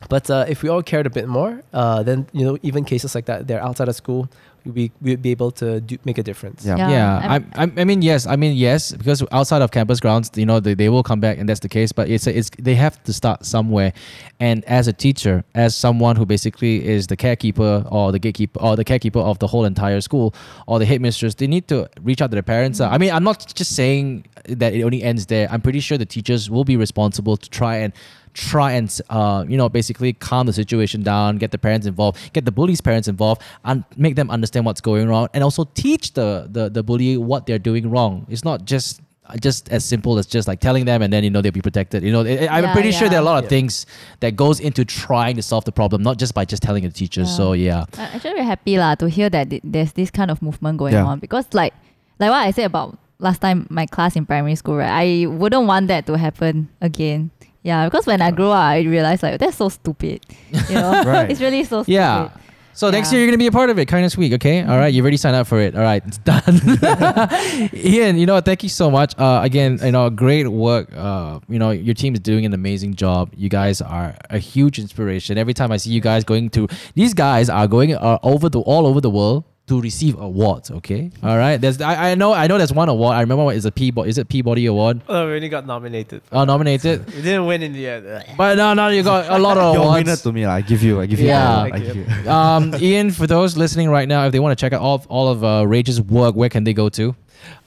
but 0.08 0.30
uh, 0.30 0.46
if 0.48 0.62
we 0.62 0.70
all 0.70 0.84
cared 0.84 1.08
a 1.08 1.10
bit 1.10 1.28
more, 1.28 1.64
uh, 1.74 2.04
then 2.04 2.28
you 2.32 2.46
know 2.46 2.58
even 2.62 2.86
cases 2.86 3.16
like 3.16 3.26
that, 3.26 3.48
they're 3.48 3.64
outside 3.64 3.90
of 3.90 3.96
school. 3.96 4.30
We 4.66 4.92
we'd 5.02 5.22
be 5.22 5.32
able 5.32 5.52
to 5.52 5.82
do, 5.82 5.98
make 6.06 6.18
a 6.18 6.24
difference. 6.24 6.66
Yeah. 6.66 6.78
Yeah. 6.78 6.90
Yeah, 6.90 7.18
I'm- 7.34 7.52
I, 7.56 7.64
I, 7.64 7.72
I 7.82 7.84
mean, 7.84 8.02
yes, 8.02 8.26
I 8.28 8.36
mean, 8.36 8.56
yes, 8.56 8.92
because 8.94 9.24
outside 9.32 9.62
of 9.62 9.72
campus 9.72 10.00
grounds, 10.00 10.32
you 10.36 10.46
know, 10.46 10.60
they, 10.60 10.74
they 10.74 10.90
will 10.90 11.04
come 11.04 11.20
back, 11.20 11.38
and 11.38 11.48
that's 11.50 11.60
the 11.60 11.70
case. 11.70 11.92
But 11.92 12.10
it's 12.10 12.28
it's 12.28 12.50
they 12.60 12.76
have 12.76 13.02
to 13.04 13.14
start 13.14 13.46
somewhere, 13.46 13.94
and 14.40 14.64
as 14.66 14.88
a 14.88 14.94
teacher, 14.94 15.44
as 15.54 15.76
someone 15.76 16.16
who 16.16 16.26
basically 16.26 16.86
is 16.88 17.08
the 17.08 17.18
carekeeper 17.18 17.86
or 17.92 18.12
the 18.12 18.20
gatekeeper 18.20 18.60
or 18.62 18.76
the 18.76 18.86
carekeeper 18.86 19.20
of 19.20 19.40
the 19.40 19.48
whole 19.48 19.66
entire 19.66 20.02
school 20.02 20.34
or 20.68 20.80
the 20.80 20.86
headmistress, 20.86 21.36
they 21.36 21.48
need 21.48 21.68
to 21.68 21.90
reach 22.02 22.22
out 22.22 22.32
to 22.32 22.36
their 22.36 22.44
parents. 22.44 22.80
Uh, 22.80 22.88
I 22.90 22.98
mean, 22.98 23.12
I'm 23.12 23.24
not 23.24 23.54
just 23.54 23.76
saying 23.76 24.26
that 24.48 24.74
it 24.74 24.84
only 24.84 25.04
ends 25.04 25.26
there. 25.28 25.48
I'm 25.52 25.62
pretty 25.62 25.80
sure 25.82 25.98
the 25.98 26.06
teachers 26.06 26.50
will 26.50 26.64
be 26.66 26.78
responsible 26.78 27.38
to 27.38 27.50
try 27.50 27.78
and 27.78 27.94
try 28.34 28.72
and 28.74 29.00
uh, 29.10 29.46
you 29.48 29.58
know 29.58 29.70
basically 29.70 30.12
calm 30.14 30.46
the 30.48 30.54
situation 30.54 31.04
down 31.04 31.38
get 31.38 31.52
the 31.52 31.58
parents 31.58 31.86
involved 31.86 32.18
get 32.34 32.46
the 32.46 32.52
bully's 32.52 32.82
parents 32.82 33.08
involved 33.08 33.42
and 33.66 33.84
make 33.96 34.16
them 34.16 34.30
understand 34.32 34.66
what's 34.66 34.82
going 34.82 35.08
wrong 35.08 35.28
and 35.34 35.44
also 35.44 35.64
teach 35.76 36.14
the 36.14 36.48
the, 36.52 36.70
the 36.70 36.82
bully 36.84 37.16
what 37.18 37.46
they're 37.46 37.60
doing 37.60 37.90
wrong 37.90 38.26
it's 38.30 38.44
not 38.44 38.66
just 38.66 39.02
just 39.40 39.70
as 39.72 39.86
simple 39.86 40.18
as 40.18 40.26
just 40.26 40.48
like 40.48 40.60
telling 40.60 40.84
them 40.86 41.02
and 41.02 41.14
then 41.14 41.24
you 41.24 41.30
know 41.30 41.42
they'll 41.42 41.52
be 41.52 41.62
protected 41.62 42.04
you 42.04 42.12
know 42.12 42.22
I- 42.22 42.48
i'm 42.50 42.64
Yeah, 42.66 42.74
pretty 42.74 42.92
sure 42.92 43.08
there 43.08 43.20
are 43.20 43.22
a 43.22 43.26
lot 43.26 43.38
of 43.38 43.46
Yeah. 43.46 43.50
things 43.56 43.86
that 44.20 44.36
goes 44.36 44.60
into 44.60 44.84
trying 44.84 45.36
to 45.38 45.42
solve 45.42 45.64
the 45.66 45.72
problem 45.72 46.02
not 46.04 46.18
just 46.18 46.34
by 46.34 46.44
just 46.44 46.62
telling 46.64 46.84
the 46.84 46.90
teachers 46.92 47.30
Yeah. 47.30 47.38
so 47.38 47.54
yeah 47.54 47.86
I'm 47.94 48.16
actually 48.18 48.34
very 48.34 48.46
happy 48.46 48.78
lah 48.78 48.96
to 48.96 49.08
hear 49.08 49.30
that 49.30 49.50
th- 49.50 49.62
there's 49.64 49.94
this 49.94 50.12
kind 50.12 50.30
of 50.30 50.42
movement 50.42 50.78
going 50.78 50.94
Yeah. 50.94 51.06
on 51.06 51.20
because 51.20 51.46
like 51.54 51.74
like 52.20 52.30
what 52.32 52.42
I 52.48 52.52
said 52.52 52.66
about 52.66 52.98
last 53.20 53.40
time 53.40 53.66
my 53.70 53.86
class 53.86 54.16
in 54.18 54.26
primary 54.26 54.56
school, 54.56 54.76
right? 54.76 54.92
I 54.92 55.26
wouldn't 55.28 55.66
want 55.66 55.88
that 55.88 56.06
to 56.08 56.18
happen 56.18 56.68
again. 56.82 57.32
Yeah, 57.64 57.86
because 57.88 58.06
when 58.06 58.22
I 58.22 58.32
grew 58.32 58.50
up, 58.50 58.60
I 58.60 58.82
realized 58.82 59.24
like 59.24 59.40
that's 59.40 59.58
so 59.58 59.70
stupid. 59.70 60.22
You 60.70 60.76
know, 60.76 61.04
Right. 61.06 61.32
it's 61.32 61.42
really 61.42 61.64
so 61.64 61.84
stupid. 61.84 61.94
yeah 61.94 62.30
so 62.76 62.90
next 62.90 63.12
year 63.12 63.22
you're 63.22 63.28
gonna 63.30 63.38
be 63.38 63.46
a 63.46 63.52
part 63.52 63.70
of 63.70 63.78
it, 63.78 63.86
kindness 63.86 64.18
week, 64.18 64.34
okay? 64.34 64.64
All 64.64 64.78
right, 64.80 64.92
you've 64.92 65.04
already 65.06 65.18
signed 65.18 65.36
up 65.36 65.46
for 65.46 65.60
it. 65.60 65.76
All 65.76 65.84
right, 65.84 66.02
it's 66.08 66.18
done. 66.32 67.70
Ian, 67.72 68.18
you 68.18 68.26
know, 68.26 68.42
thank 68.42 68.64
you 68.64 68.70
so 68.70 68.90
much. 68.90 69.14
Uh, 69.16 69.42
again, 69.44 69.78
you 69.84 69.92
know, 69.92 70.10
great 70.10 70.48
work. 70.48 70.90
Uh, 70.96 71.40
you 71.48 71.60
know, 71.60 71.70
your 71.70 71.94
team 71.94 72.16
is 72.16 72.20
doing 72.20 72.46
an 72.46 72.54
amazing 72.54 72.96
job. 72.96 73.32
You 73.38 73.48
guys 73.48 73.80
are 73.80 74.16
a 74.32 74.40
huge 74.40 74.80
inspiration. 74.80 75.38
Every 75.38 75.54
time 75.54 75.72
I 75.72 75.78
see 75.78 75.92
you 75.92 76.02
guys 76.02 76.24
going 76.24 76.50
to, 76.50 76.68
these 76.96 77.14
guys 77.14 77.48
are 77.48 77.68
going 77.68 77.94
uh, 77.94 78.18
over 78.24 78.50
the 78.50 78.60
all 78.62 78.88
over 78.88 79.00
the 79.00 79.10
world 79.12 79.44
to 79.68 79.80
receive 79.80 80.20
awards. 80.20 80.70
Okay, 80.72 81.10
all 81.24 81.38
right. 81.38 81.56
There's, 81.56 81.80
I, 81.80 82.12
I 82.12 82.16
know, 82.16 82.34
I 82.34 82.48
know. 82.48 82.58
There's 82.58 82.74
one 82.74 82.90
award. 82.90 83.16
I 83.16 83.22
remember 83.22 83.46
what 83.46 83.56
is 83.56 83.64
a 83.66 83.72
Peabody. 83.72 84.10
Is 84.10 84.18
it 84.18 84.28
Peabody 84.28 84.66
Award? 84.66 85.02
Oh, 85.08 85.28
we 85.28 85.36
only 85.36 85.48
got 85.50 85.66
nominated. 85.66 86.22
Uh, 86.32 86.44
nominated. 86.46 87.06
We 87.16 87.22
didn't 87.22 87.46
win 87.46 87.64
in 87.64 87.72
the 87.74 87.88
end. 87.88 88.26
But 88.38 88.56
no, 88.58 88.74
no, 88.74 88.90
you 88.90 89.04
got 89.04 89.30
a 89.30 89.38
lot 89.40 89.58
of 89.58 89.74
You're 89.74 89.84
a 89.84 89.86
awards. 89.88 90.04
winner 90.04 90.16
to 90.18 90.32
me. 90.34 90.46
lah. 90.46 90.56
I 90.56 90.62
give 90.62 90.84
you. 90.84 91.00
I 91.00 91.06
give 91.06 91.20
you. 91.22 91.28
Yeah. 91.28 91.62
I 91.62 91.70
Thank 91.70 91.86
give 91.86 91.96
you. 91.96 92.06
you. 92.24 92.30
um, 92.40 92.76
Ian, 92.76 93.12
for 93.12 93.26
those 93.26 93.56
listening 93.56 93.90
right 93.90 94.08
now, 94.08 94.26
if 94.26 94.32
they 94.34 94.40
want 94.40 94.58
to 94.58 94.62
check 94.62 94.74
out 94.74 94.82
all 94.82 94.96
of, 94.96 95.08
all 95.08 95.28
of 95.30 95.44
uh, 95.44 95.66
Rage's 95.66 96.02
work, 96.02 96.36
where 96.36 96.50
can 96.50 96.66
they 96.66 96.74
go 96.74 96.90
to? 96.90 97.16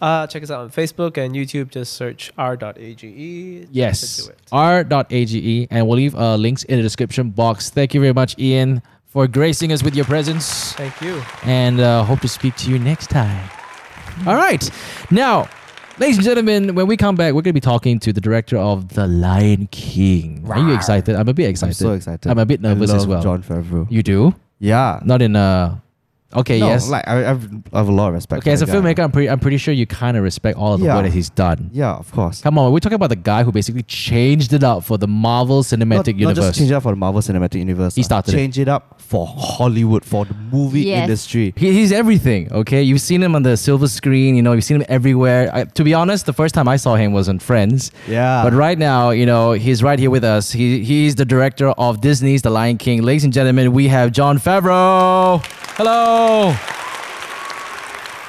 Uh, 0.01 0.27
check 0.27 0.43
us 0.43 0.51
out 0.51 0.61
on 0.61 0.71
Facebook 0.71 1.17
and 1.17 1.35
YouTube. 1.35 1.71
Just 1.71 1.95
search 1.95 2.33
r.age. 2.37 3.05
Yes, 3.71 4.25
Do 4.27 4.31
it. 4.33 4.39
r.age, 4.53 5.35
E, 5.35 5.67
and 5.71 5.87
we'll 5.87 5.97
leave 5.97 6.15
uh, 6.15 6.37
links 6.37 6.63
in 6.65 6.77
the 6.77 6.83
description 6.83 7.31
box. 7.31 7.71
Thank 7.71 7.95
you 7.95 8.01
very 8.01 8.13
much, 8.13 8.39
Ian, 8.39 8.83
for 9.07 9.27
gracing 9.27 9.73
us 9.73 9.83
with 9.83 9.95
your 9.95 10.05
presence, 10.05 10.73
Thank 10.75 11.01
you. 11.01 11.23
and 11.45 11.81
uh, 11.81 12.05
hope 12.05 12.21
to 12.21 12.29
speak 12.29 12.57
to 12.57 12.71
you 12.71 12.79
next 12.79 13.09
time. 13.11 13.49
All 14.27 14.35
right, 14.37 14.69
now. 15.11 15.49
Ladies 15.99 16.17
and 16.19 16.27
gentlemen, 16.27 16.75
when 16.75 16.87
we 16.87 16.95
come 16.99 17.17
back, 17.17 17.29
we're 17.33 17.41
going 17.41 17.55
to 17.55 17.61
be 17.61 17.61
talking 17.61 17.99
to 18.01 18.13
the 18.13 18.21
director 18.21 18.59
of 18.59 18.91
The 18.91 19.07
Lion 19.07 19.67
King. 19.71 20.45
Are 20.51 20.59
you 20.59 20.75
excited? 20.75 21.17
I'm 21.17 21.27
a 21.27 21.33
bit 21.33 21.45
I'm 21.45 21.51
excited. 21.53 21.75
so 21.75 21.93
excited. 21.93 22.31
I'm 22.31 22.39
a 22.39 22.45
bit 22.45 22.61
nervous 22.61 22.91
as 22.93 23.07
well. 23.07 23.23
Jon 23.23 23.43
Favreau. 23.43 23.87
You 23.91 24.03
do? 24.03 24.35
Yeah. 24.59 25.01
Not 25.07 25.23
in 25.23 25.35
a. 25.37 25.83
Okay, 26.35 26.59
no, 26.59 26.67
yes. 26.67 26.89
Like 26.91 27.07
I, 27.07 27.31
I've, 27.31 27.45
I 27.73 27.79
have 27.79 27.89
a 27.89 27.93
lot 27.93 28.09
of 28.09 28.15
respect. 28.15 28.41
Okay, 28.43 28.51
for 28.51 28.55
as 28.55 28.63
a 28.63 28.67
guy. 28.67 28.73
filmmaker, 28.73 28.99
I'm 29.05 29.13
pretty, 29.13 29.31
I'm 29.31 29.39
pretty 29.39 29.59
sure 29.59 29.73
you 29.73 29.87
kind 29.87 30.17
of 30.17 30.25
respect 30.25 30.59
all 30.59 30.75
of 30.75 30.81
the 30.81 30.87
Yeah. 30.87 30.97
work 30.97 31.05
that 31.05 31.13
he's 31.13 31.31
done. 31.31 31.71
Yeah, 31.73 31.93
of 31.95 32.11
course. 32.13 32.41
Come 32.43 32.59
on, 32.59 32.73
we're 32.73 32.81
talking 32.81 32.97
about 32.97 33.11
the 33.11 33.17
guy 33.17 33.45
who 33.45 33.53
basically 33.53 33.85
changed 33.85 34.53
it 34.53 34.65
up 34.65 34.83
for 34.85 34.99
the 34.99 35.07
Marvel 35.07 35.63
Cinematic 35.63 35.89
not, 35.89 36.07
not 36.07 36.17
Universe. 36.17 36.45
just 36.47 36.59
change 36.59 36.71
it 36.73 36.75
up 36.75 36.83
for 36.83 36.91
the 36.93 36.97
Marvel 36.97 37.21
Cinematic 37.21 37.55
Universe. 37.55 37.95
He 37.95 38.03
uh, 38.03 38.05
started 38.05 38.35
it. 38.35 38.37
change 38.37 38.59
it 38.59 38.67
up 38.69 39.01
for 39.01 39.25
Hollywood, 39.27 40.05
for 40.05 40.25
the 40.25 40.35
movie 40.35 40.83
Yes. 40.83 41.03
industry. 41.05 41.55
He, 41.57 41.73
he's 41.73 41.93
everything, 41.93 42.53
okay? 42.53 42.83
You've 42.83 43.01
seen 43.01 43.23
him 43.23 43.37
on 43.37 43.45
the 43.45 43.57
silver 43.57 43.87
screen, 43.89 44.35
you 44.35 44.43
know, 44.43 44.53
you've 44.53 44.65
seen 44.65 44.79
him 44.81 44.87
everywhere. 44.89 45.49
I, 45.55 45.65
to 45.65 45.85
be 45.85 45.95
honest, 45.95 46.27
the 46.27 46.33
first 46.33 46.55
time 46.57 46.67
I 46.67 46.77
saw 46.77 46.97
him 46.97 47.13
was 47.13 47.29
on 47.29 47.39
Friends. 47.39 47.93
Yeah. 48.09 48.43
But 48.43 48.53
right 48.53 48.77
now, 48.79 49.11
you 49.11 49.27
know, 49.27 49.53
he's 49.53 49.81
right 49.83 49.99
here 49.99 50.11
with 50.11 50.25
us. 50.25 50.51
He, 50.51 50.83
he's 50.83 51.15
the 51.15 51.25
director 51.25 51.69
of 51.69 52.01
Disney's 52.01 52.43
The 52.43 52.51
Lion 52.51 52.79
King. 52.79 53.03
Ladies 53.03 53.23
and 53.25 53.33
gentlemen, 53.33 53.73
we 53.73 53.87
have 53.89 54.11
Jon 54.11 54.39
Favreau. 54.39 55.45
Hello. 55.77 56.16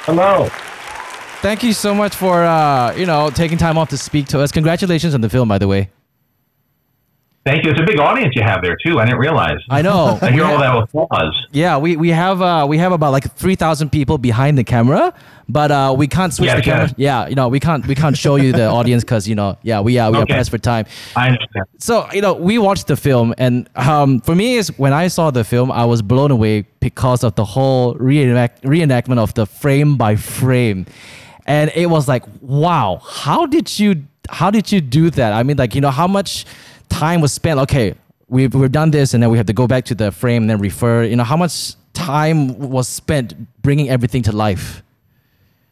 Hello. 0.06 0.50
Thank 1.42 1.64
you 1.64 1.74
so 1.74 1.94
much 1.94 2.16
for, 2.16 2.44
uh, 2.44 2.94
you 2.96 3.06
know, 3.06 3.30
taking 3.30 3.58
time 3.58 3.78
off 3.78 3.90
to 3.90 3.98
speak 3.98 4.28
to 4.28 4.40
us. 4.40 4.52
Congratulations 4.52 5.14
on 5.14 5.22
the 5.22 5.30
film, 5.30 5.48
by 5.48 5.58
the 5.58 5.68
way. 5.68 5.90
Thank 7.48 7.64
you. 7.64 7.72
It's 7.72 7.80
a 7.80 7.84
big 7.86 7.98
audience 8.00 8.36
you 8.36 8.44
have 8.44 8.62
there 8.62 8.76
too. 8.76 9.00
I 9.00 9.06
didn't 9.06 9.20
realize. 9.20 9.60
I 9.70 9.82
know. 9.82 10.20
I 10.22 10.32
hear 10.32 10.44
all 10.44 10.58
that 10.60 10.76
applause. 10.76 11.48
Yeah, 11.52 11.78
we, 11.78 11.96
we 11.96 12.10
have 12.10 12.42
uh, 12.42 12.66
we 12.68 12.78
have 12.78 12.92
about 12.92 13.12
like 13.14 13.32
three 13.36 13.56
thousand 13.56 13.90
people 13.90 14.18
behind 14.18 14.58
the 14.58 14.66
camera, 14.66 15.14
but 15.48 15.72
uh, 15.72 15.96
we 15.98 16.08
can't 16.08 16.34
switch 16.34 16.48
Yes, 16.48 16.58
the 16.58 16.62
camera. 16.64 16.86
yes. 16.88 16.94
Yeah, 16.98 17.28
you 17.28 17.36
know 17.36 17.48
we 17.48 17.62
can't 17.62 17.88
we 17.88 17.96
can't 17.96 18.18
show 18.18 18.36
you 18.36 18.52
the 18.52 18.66
audience 18.66 19.04
because 19.06 19.30
you 19.30 19.36
know 19.36 19.58
yeah 19.64 19.80
we 19.80 19.98
are 19.98 20.12
we 20.12 20.18
are 20.18 20.26
pressed 20.26 20.50
for 20.52 20.58
time. 20.58 20.88
I 21.16 21.30
understand. 21.30 21.66
So 21.78 22.06
you 22.12 22.22
know 22.22 22.34
we 22.34 22.58
watched 22.58 22.88
the 22.88 22.98
film, 22.98 23.34
and 23.38 23.70
um, 23.78 24.20
for 24.20 24.36
me 24.36 24.56
is 24.58 24.78
when 24.78 24.92
I 24.92 25.08
saw 25.08 25.32
the 25.32 25.46
film, 25.46 25.72
I 25.72 25.86
was 25.86 26.02
blown 26.02 26.32
away 26.32 26.66
because 26.82 27.24
of 27.24 27.36
the 27.36 27.46
whole 27.46 27.96
reenact- 27.96 28.62
reenactment 28.64 29.20
of 29.20 29.34
the 29.36 29.46
frame 29.46 29.96
by 29.96 30.18
frame, 30.18 30.86
and 31.46 31.72
it 31.76 31.86
was 31.90 32.10
like 32.10 32.24
wow, 32.42 33.00
how 33.08 33.46
did 33.46 33.80
you 33.80 34.04
how 34.30 34.52
did 34.52 34.70
you 34.74 34.82
do 34.82 35.10
that? 35.12 35.32
I 35.32 35.44
mean, 35.44 35.56
like 35.56 35.74
you 35.76 35.80
know 35.80 35.92
how 35.92 36.08
much 36.08 36.46
time 36.90 37.22
was 37.22 37.34
spent. 37.34 37.60
Okay, 37.62 37.96
we've 38.28 38.54
we've 38.54 38.72
done 38.72 38.92
this, 38.92 39.14
and 39.14 39.22
then 39.22 39.30
we 39.30 39.38
have 39.38 39.48
to 39.48 39.54
go 39.54 39.68
back 39.68 39.86
to 39.86 39.96
the 39.96 40.12
frame 40.12 40.44
and 40.44 40.50
then 40.50 40.60
refer. 40.60 41.04
You 41.04 41.16
know 41.16 41.24
how 41.24 41.38
much 41.38 41.76
time 41.94 42.58
was 42.60 42.88
spent 42.88 43.34
bringing 43.62 43.90
everything 43.90 44.24
to 44.24 44.32
life. 44.32 44.84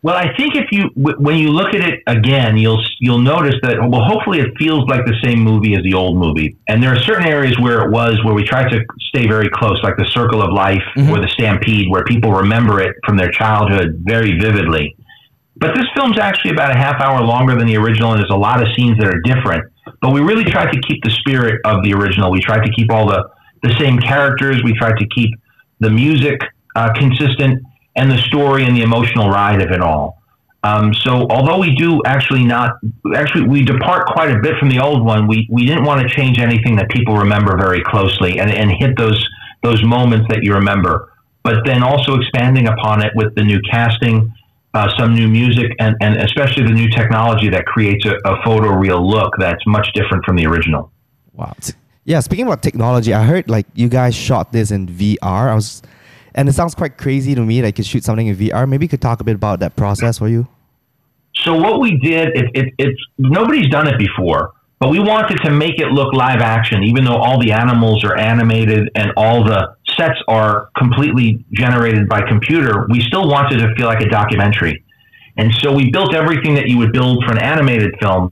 Well, 0.05 0.15
I 0.15 0.35
think 0.37 0.55
if 0.55 0.67
you 0.71 0.91
w- 0.91 1.17
when 1.17 1.37
you 1.37 1.49
look 1.49 1.73
at 1.73 1.81
it 1.81 2.03
again, 2.05 2.57
you'll 2.57 2.83
you'll 2.99 3.25
notice 3.33 3.55
that 3.63 3.77
well, 3.89 4.03
hopefully 4.03 4.39
it 4.39 4.51
feels 4.55 4.87
like 4.87 5.03
the 5.05 5.15
same 5.23 5.39
movie 5.39 5.73
as 5.73 5.81
the 5.81 5.95
old 5.95 6.17
movie. 6.17 6.55
And 6.67 6.83
there 6.83 6.93
are 6.93 6.99
certain 6.99 7.27
areas 7.27 7.57
where 7.59 7.81
it 7.81 7.89
was 7.89 8.23
where 8.23 8.35
we 8.35 8.43
tried 8.43 8.69
to 8.69 8.85
stay 9.09 9.25
very 9.27 9.49
close, 9.49 9.81
like 9.81 9.97
the 9.97 10.05
Circle 10.05 10.43
of 10.43 10.53
Life 10.53 10.83
mm-hmm. 10.95 11.09
or 11.09 11.19
the 11.19 11.27
Stampede, 11.29 11.89
where 11.89 12.03
people 12.03 12.31
remember 12.31 12.79
it 12.81 12.95
from 13.03 13.17
their 13.17 13.31
childhood 13.31 14.03
very 14.03 14.37
vividly. 14.39 14.95
But 15.57 15.73
this 15.73 15.85
film's 15.95 16.19
actually 16.19 16.51
about 16.51 16.69
a 16.69 16.77
half 16.77 17.01
hour 17.01 17.23
longer 17.23 17.55
than 17.55 17.65
the 17.65 17.77
original, 17.77 18.11
and 18.11 18.19
there's 18.19 18.29
a 18.29 18.35
lot 18.35 18.61
of 18.61 18.67
scenes 18.75 18.99
that 18.99 19.07
are 19.07 19.21
different. 19.21 19.71
But 20.01 20.13
we 20.13 20.21
really 20.21 20.43
tried 20.43 20.71
to 20.71 20.79
keep 20.81 21.03
the 21.03 21.11
spirit 21.11 21.61
of 21.65 21.83
the 21.83 21.93
original. 21.93 22.31
We 22.31 22.39
tried 22.39 22.65
to 22.65 22.71
keep 22.71 22.91
all 22.91 23.07
the 23.07 23.29
the 23.63 23.73
same 23.79 23.99
characters. 23.99 24.61
We 24.63 24.73
tried 24.73 24.97
to 24.97 25.07
keep 25.07 25.31
the 25.79 25.89
music 25.89 26.39
uh, 26.75 26.93
consistent 26.93 27.63
and 27.95 28.11
the 28.11 28.17
story 28.17 28.65
and 28.65 28.75
the 28.75 28.81
emotional 28.81 29.29
ride 29.29 29.61
of 29.61 29.71
it 29.71 29.81
all. 29.81 30.21
Um, 30.63 30.93
so 30.95 31.27
although 31.29 31.59
we 31.59 31.75
do 31.75 32.01
actually 32.05 32.43
not 32.43 32.77
actually 33.15 33.47
we 33.47 33.63
depart 33.63 34.07
quite 34.07 34.31
a 34.35 34.39
bit 34.39 34.57
from 34.57 34.69
the 34.69 34.79
old 34.79 35.05
one, 35.05 35.27
we, 35.27 35.47
we 35.51 35.63
didn't 35.63 35.83
want 35.83 36.01
to 36.01 36.09
change 36.09 36.39
anything 36.39 36.75
that 36.77 36.89
people 36.89 37.15
remember 37.15 37.55
very 37.55 37.83
closely 37.83 38.39
and, 38.39 38.51
and 38.51 38.71
hit 38.71 38.97
those 38.97 39.23
those 39.61 39.83
moments 39.83 40.27
that 40.29 40.43
you 40.43 40.53
remember. 40.53 41.11
But 41.43 41.65
then 41.65 41.83
also 41.83 42.15
expanding 42.15 42.67
upon 42.67 43.05
it 43.05 43.11
with 43.15 43.35
the 43.35 43.43
new 43.43 43.59
casting, 43.69 44.33
uh, 44.75 44.89
some 44.99 45.15
new 45.15 45.27
music, 45.27 45.71
and, 45.79 45.95
and 46.01 46.17
especially 46.17 46.63
the 46.63 46.73
new 46.73 46.89
technology 46.89 47.49
that 47.49 47.65
creates 47.65 48.05
a, 48.05 48.15
a 48.25 48.35
photoreal 48.43 49.01
look 49.09 49.33
that's 49.39 49.65
much 49.65 49.87
different 49.93 50.23
from 50.25 50.35
the 50.35 50.45
original. 50.45 50.91
Wow. 51.33 51.55
Yeah, 52.03 52.19
speaking 52.19 52.45
about 52.45 52.61
technology, 52.61 53.13
I 53.13 53.23
heard 53.23 53.49
like 53.49 53.65
you 53.73 53.87
guys 53.87 54.13
shot 54.13 54.51
this 54.51 54.71
in 54.71 54.87
VR. 54.87 55.49
I 55.49 55.55
was, 55.55 55.81
and 56.35 56.49
it 56.49 56.53
sounds 56.53 56.75
quite 56.75 56.97
crazy 56.97 57.33
to 57.35 57.41
me. 57.41 57.61
Like 57.61 57.77
you 57.77 57.83
shoot 57.83 58.03
something 58.03 58.27
in 58.27 58.35
VR. 58.35 58.67
Maybe 58.67 58.85
you 58.85 58.89
could 58.89 59.01
talk 59.01 59.21
a 59.21 59.23
bit 59.23 59.35
about 59.35 59.61
that 59.61 59.75
process 59.77 60.19
for 60.19 60.27
you. 60.27 60.47
So 61.37 61.53
what 61.55 61.79
we 61.79 61.97
did, 61.97 62.29
it, 62.35 62.45
it, 62.53 62.73
it's 62.77 63.01
nobody's 63.17 63.69
done 63.69 63.87
it 63.87 63.97
before, 63.97 64.53
but 64.79 64.89
we 64.89 64.99
wanted 64.99 65.37
to 65.43 65.51
make 65.51 65.79
it 65.79 65.87
look 65.87 66.13
live 66.13 66.41
action, 66.41 66.83
even 66.83 67.05
though 67.05 67.15
all 67.15 67.41
the 67.41 67.51
animals 67.53 68.03
are 68.03 68.17
animated 68.17 68.89
and 68.95 69.11
all 69.17 69.43
the 69.43 69.75
sets 69.97 70.19
are 70.27 70.69
completely 70.77 71.45
generated 71.53 72.07
by 72.07 72.21
computer. 72.27 72.85
We 72.89 73.01
still 73.01 73.27
wanted 73.27 73.59
to 73.59 73.73
feel 73.75 73.87
like 73.87 74.01
a 74.01 74.09
documentary, 74.09 74.83
and 75.37 75.53
so 75.61 75.73
we 75.73 75.91
built 75.91 76.13
everything 76.13 76.55
that 76.55 76.67
you 76.67 76.77
would 76.77 76.93
build 76.93 77.23
for 77.25 77.31
an 77.31 77.39
animated 77.39 77.95
film. 78.01 78.31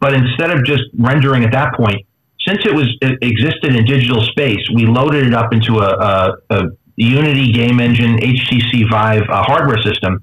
But 0.00 0.14
instead 0.14 0.50
of 0.50 0.64
just 0.64 0.84
rendering 0.96 1.44
at 1.44 1.52
that 1.52 1.74
point, 1.74 2.06
since 2.46 2.64
it 2.64 2.74
was 2.74 2.88
it 3.00 3.18
existed 3.22 3.74
in 3.74 3.84
digital 3.84 4.22
space, 4.22 4.60
we 4.74 4.86
loaded 4.86 5.26
it 5.26 5.34
up 5.34 5.52
into 5.52 5.78
a, 5.78 5.88
a, 5.88 6.36
a 6.50 6.62
Unity 6.96 7.52
game 7.52 7.78
engine 7.78 8.16
HTC 8.16 8.90
Vive 8.90 9.22
hardware 9.28 9.80
system, 9.82 10.22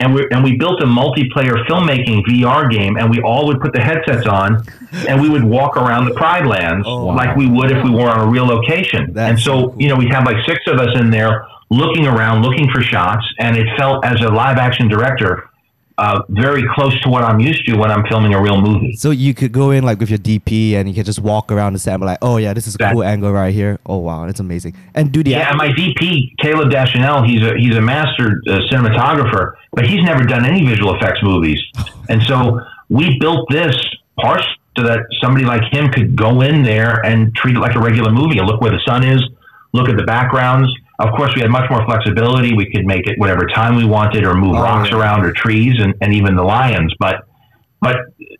and 0.00 0.12
we 0.12 0.26
and 0.32 0.42
we 0.42 0.56
built 0.56 0.82
a 0.82 0.86
multiplayer 0.86 1.64
filmmaking 1.66 2.24
VR 2.26 2.70
game, 2.70 2.96
and 2.96 3.10
we 3.10 3.20
all 3.20 3.46
would 3.46 3.60
put 3.60 3.72
the 3.72 3.80
headsets 3.80 4.26
on, 4.26 4.62
and 5.08 5.20
we 5.20 5.28
would 5.28 5.44
walk 5.44 5.76
around 5.76 6.04
the 6.06 6.14
Pride 6.14 6.46
Lands 6.46 6.86
Oh, 6.86 7.06
like 7.06 7.28
wow. 7.28 7.34
we 7.36 7.46
would 7.48 7.70
if 7.70 7.82
we 7.84 7.90
were 7.90 8.08
on 8.08 8.26
a 8.26 8.30
real 8.30 8.46
location. 8.46 9.12
That's 9.12 9.30
and 9.30 9.38
so 9.40 9.70
cool. 9.70 9.80
you 9.82 9.88
know, 9.88 9.96
we'd 9.96 10.12
have 10.12 10.24
like 10.24 10.36
six 10.46 10.60
of 10.66 10.78
us 10.78 10.98
in 10.98 11.10
there 11.10 11.46
looking 11.70 12.06
around, 12.06 12.42
looking 12.42 12.70
for 12.70 12.80
shots, 12.80 13.24
and 13.40 13.56
it 13.56 13.66
felt 13.76 14.04
as 14.04 14.20
a 14.20 14.28
live 14.28 14.56
action 14.58 14.88
director 14.88 15.48
uh, 15.98 16.20
very 16.28 16.62
close 16.74 16.98
to 17.00 17.08
what 17.08 17.24
I'm 17.24 17.40
used 17.40 17.66
to 17.66 17.74
when 17.76 17.90
I'm 17.90 18.04
filming 18.06 18.34
a 18.34 18.40
real 18.42 18.60
movie. 18.60 18.94
So 18.96 19.10
you 19.12 19.32
could 19.32 19.50
go 19.50 19.70
in 19.70 19.82
like 19.82 19.98
with 19.98 20.10
your 20.10 20.18
DP 20.18 20.74
and 20.74 20.86
you 20.86 20.94
could 20.94 21.06
just 21.06 21.20
walk 21.20 21.50
around 21.50 21.72
the 21.72 21.78
set 21.78 21.94
and 21.94 22.02
be 22.02 22.06
like, 22.06 22.18
oh 22.20 22.36
yeah, 22.36 22.52
this 22.52 22.66
is 22.66 22.74
a 22.74 22.92
cool 22.92 23.02
angle 23.02 23.32
right 23.32 23.54
here. 23.54 23.78
Oh 23.86 23.96
wow, 23.96 24.26
that's 24.26 24.38
amazing. 24.38 24.76
And 24.94 25.10
do 25.10 25.22
the 25.22 25.30
Yeah, 25.30 25.52
my 25.56 25.68
DP, 25.68 26.36
Caleb 26.38 26.70
Deschanel, 26.70 27.22
he's 27.24 27.42
a 27.42 27.56
he's 27.56 27.74
a 27.74 27.80
master 27.80 28.42
uh, 28.46 28.58
cinematographer, 28.70 29.54
but 29.72 29.86
he's 29.86 30.02
never 30.04 30.24
done 30.24 30.44
any 30.44 30.66
visual 30.66 30.94
effects 30.94 31.20
movies. 31.22 31.60
And 32.08 32.22
so 32.22 32.60
we 32.88 33.18
built 33.18 33.48
this 33.50 33.74
partially 34.20 34.54
so 34.76 34.84
that 34.84 35.00
somebody 35.22 35.44
like 35.44 35.62
him 35.72 35.88
could 35.90 36.16
go 36.16 36.42
in 36.42 36.62
there 36.62 37.04
and 37.04 37.34
treat 37.34 37.56
it 37.56 37.60
like 37.60 37.74
a 37.74 37.80
regular 37.80 38.10
movie 38.10 38.38
and 38.38 38.46
look 38.46 38.60
where 38.60 38.72
the 38.72 38.80
sun 38.86 39.04
is, 39.04 39.22
look 39.72 39.88
at 39.88 39.96
the 39.96 40.04
backgrounds. 40.04 40.68
Of 40.98 41.10
course, 41.16 41.32
we 41.34 41.42
had 41.42 41.50
much 41.50 41.68
more 41.70 41.84
flexibility. 41.86 42.54
We 42.54 42.70
could 42.70 42.86
make 42.86 43.06
it 43.06 43.18
whatever 43.18 43.46
time 43.46 43.76
we 43.76 43.84
wanted, 43.84 44.24
or 44.24 44.34
move 44.34 44.56
Oh, 44.56 44.62
rocks 44.62 44.90
yeah. 44.90 44.98
around, 44.98 45.24
or 45.24 45.32
trees, 45.32 45.74
and, 45.78 45.94
and 46.00 46.14
even 46.14 46.36
the 46.36 46.42
lions. 46.42 46.94
But 46.98 47.26
but 47.82 47.96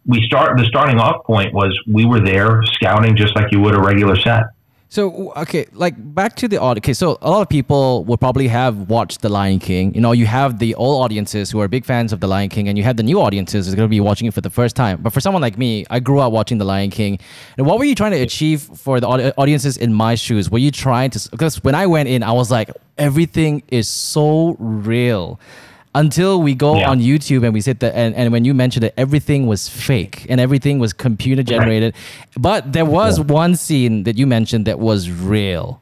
we 0.06 0.22
start 0.26 0.56
the 0.58 0.64
starting 0.64 0.98
off 0.98 1.24
point 1.26 1.52
was 1.52 1.78
we 1.86 2.06
were 2.06 2.20
there 2.20 2.62
scouting 2.64 3.16
just 3.16 3.36
like 3.36 3.52
you 3.52 3.60
would 3.60 3.74
a 3.74 3.80
regular 3.80 4.16
set. 4.16 4.44
So 4.88 5.32
okay, 5.36 5.66
like 5.72 5.94
back 6.14 6.36
to 6.36 6.48
the 6.48 6.58
audience. 6.60 6.84
Okay, 6.84 6.92
so 6.92 7.18
a 7.20 7.28
lot 7.28 7.42
of 7.42 7.48
people 7.48 8.04
will 8.04 8.16
probably 8.16 8.46
have 8.46 8.88
watched 8.88 9.20
The 9.20 9.28
Lion 9.28 9.58
King. 9.58 9.92
You 9.94 10.00
know, 10.00 10.12
you 10.12 10.26
have 10.26 10.60
the 10.60 10.76
old 10.76 11.02
audiences 11.02 11.50
who 11.50 11.60
are 11.60 11.66
big 11.66 11.84
fans 11.84 12.12
of 12.12 12.20
The 12.20 12.28
Lion 12.28 12.48
King, 12.50 12.68
and 12.68 12.78
you 12.78 12.84
have 12.84 12.96
the 12.96 13.02
new 13.02 13.20
audiences 13.20 13.66
who's 13.66 13.74
going 13.74 13.88
to 13.88 13.90
be 13.90 14.00
watching 14.00 14.28
it 14.28 14.34
for 14.34 14.40
the 14.40 14.50
first 14.50 14.76
time. 14.76 15.02
But 15.02 15.12
for 15.12 15.20
someone 15.20 15.42
like 15.42 15.58
me, 15.58 15.84
I 15.90 15.98
grew 15.98 16.20
up 16.20 16.32
watching 16.32 16.58
The 16.58 16.64
Lion 16.64 16.90
King. 16.90 17.18
And 17.58 17.66
what 17.66 17.78
were 17.78 17.84
you 17.84 17.96
trying 17.96 18.12
to 18.12 18.20
achieve 18.20 18.62
for 18.62 19.00
the 19.00 19.08
audiences 19.36 19.76
in 19.76 19.92
my 19.92 20.14
shoes? 20.14 20.50
Were 20.50 20.58
you 20.58 20.70
trying 20.70 21.10
to? 21.10 21.30
Because 21.30 21.62
when 21.64 21.74
I 21.74 21.86
went 21.86 22.08
in, 22.08 22.22
I 22.22 22.32
was 22.32 22.52
like, 22.52 22.70
everything 22.96 23.64
is 23.68 23.88
so 23.88 24.56
real. 24.60 25.40
Until 25.96 26.42
we 26.42 26.54
go 26.54 26.76
Yeah. 26.76 26.90
on 26.90 27.00
YouTube 27.00 27.42
and 27.44 27.52
we 27.54 27.60
sit 27.62 27.80
there, 27.80 27.92
and, 27.94 28.14
and 28.14 28.30
when 28.34 28.44
you 28.44 28.52
mentioned 28.54 28.82
that 28.84 28.94
everything 29.04 29.46
was 29.46 29.68
fake 29.68 30.26
and 30.28 30.38
everything 30.40 30.78
was 30.78 30.92
computer 30.92 31.42
generated, 31.42 31.94
but 32.36 32.72
there 32.74 32.84
was 32.84 33.18
one 33.18 33.56
scene 33.56 34.04
that 34.04 34.16
you 34.20 34.26
mentioned 34.26 34.66
that 34.66 34.78
was 34.78 35.10
real. 35.10 35.80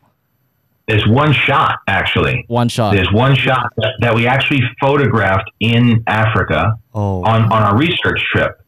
There's 0.87 1.07
one 1.09 1.33
shot 1.33 1.79
actually. 1.89 2.45
One 2.49 2.69
shot. 2.69 2.95
There's 2.95 3.12
one 3.12 3.35
shot 3.35 3.73
that, 3.79 3.93
that 4.03 4.15
we 4.15 4.27
actually 4.27 4.61
photographed 4.81 5.51
in 5.61 6.05
Africa 6.07 6.77
Oh. 6.95 7.23
on, 7.25 7.45
on 7.53 7.62
our 7.69 7.77
research 7.77 8.21
trip. 8.33 8.61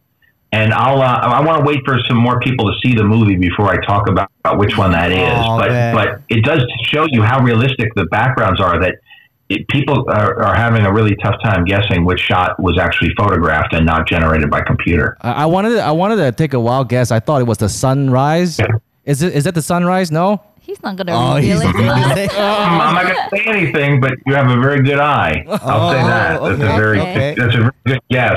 And 0.52 0.72
I'll 0.72 1.02
uh, 1.02 1.38
I 1.38 1.44
want 1.44 1.56
to 1.60 1.64
wait 1.70 1.80
for 1.84 1.98
some 2.08 2.16
more 2.16 2.40
people 2.40 2.64
to 2.72 2.74
see 2.82 2.94
the 2.94 3.04
movie 3.04 3.36
before 3.36 3.68
I 3.68 3.76
talk 3.84 4.08
about, 4.08 4.30
about 4.44 4.58
which 4.58 4.76
one 4.78 4.92
that 4.92 5.10
is. 5.12 5.18
Oh, 5.44 5.58
but 5.58 5.68
man. 5.70 5.94
but 5.94 6.22
it 6.28 6.42
does 6.44 6.64
show 6.84 7.04
you 7.10 7.20
how 7.22 7.42
realistic 7.42 7.88
the 7.94 8.06
backgrounds 8.06 8.60
are. 8.60 8.80
That 8.80 8.94
it, 9.48 9.68
people 9.68 10.04
are, 10.10 10.42
are 10.42 10.54
having 10.54 10.84
a 10.84 10.92
really 10.92 11.14
tough 11.22 11.36
time 11.44 11.64
guessing 11.64 12.04
which 12.04 12.20
shot 12.20 12.58
was 12.60 12.78
actually 12.78 13.10
photographed 13.16 13.72
and 13.74 13.86
not 13.86 14.08
generated 14.08 14.50
by 14.50 14.60
computer. 14.62 15.16
I, 15.20 15.32
I 15.42 15.46
wanted 15.46 15.70
to, 15.76 15.80
I 15.82 15.92
wanted 15.92 16.16
to 16.16 16.32
take 16.32 16.52
a 16.54 16.60
wild 16.60 16.88
guess. 16.88 17.10
I 17.10 17.20
thought 17.20 17.40
it 17.40 17.44
was 17.46 17.58
the 17.58 17.68
sunrise. 17.68 18.58
Is 19.04 19.22
it 19.22 19.34
is 19.34 19.44
that 19.44 19.54
the 19.54 19.62
sunrise? 19.62 20.10
No. 20.10 20.42
He's 20.60 20.82
not 20.82 20.96
gonna 20.96 21.12
Oh, 21.14 21.36
reveal 21.36 21.60
he's 21.60 21.68
it 21.70 21.72
to 21.74 21.86
us. 21.86 22.34
I'm 22.36 22.80
I'm 22.80 22.94
not 22.96 23.02
going 23.04 23.14
to 23.30 23.36
say 23.36 23.44
anything, 23.46 24.00
but 24.00 24.14
you 24.26 24.34
have 24.34 24.50
a 24.50 24.60
very 24.60 24.82
good 24.82 24.98
eye. 24.98 25.44
I'll 25.48 25.58
say 25.92 26.00
Oh, 26.02 26.06
that. 26.08 26.40
That's 26.40 26.42
okay, 26.60 26.74
a 26.74 26.76
very 26.76 27.00
okay. 27.00 27.34
that's 27.38 27.54
a 27.54 27.58
very 27.58 27.72
good 27.86 28.00
guess. 28.10 28.36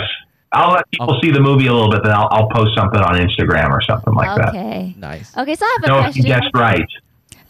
I'll 0.51 0.71
let 0.73 0.87
people 0.91 1.15
oh. 1.15 1.21
see 1.21 1.31
the 1.31 1.39
movie 1.39 1.65
a 1.67 1.73
little 1.73 1.89
bit, 1.91 2.01
then 2.03 2.13
I'll, 2.13 2.27
I'll 2.31 2.49
post 2.49 2.75
something 2.75 2.99
on 2.99 3.15
Instagram 3.15 3.69
or 3.71 3.81
something 3.81 4.13
like 4.13 4.35
that. 4.37 4.49
Okay. 4.49 4.95
Nice. 4.97 5.35
Okay, 5.37 5.55
so 5.55 5.65
I 5.65 5.77
have 5.81 5.83
a 5.83 5.87
No, 5.87 6.07
if 6.07 6.15
you 6.17 6.23
question. 6.23 6.39
guessed 6.41 6.51
right. 6.55 6.87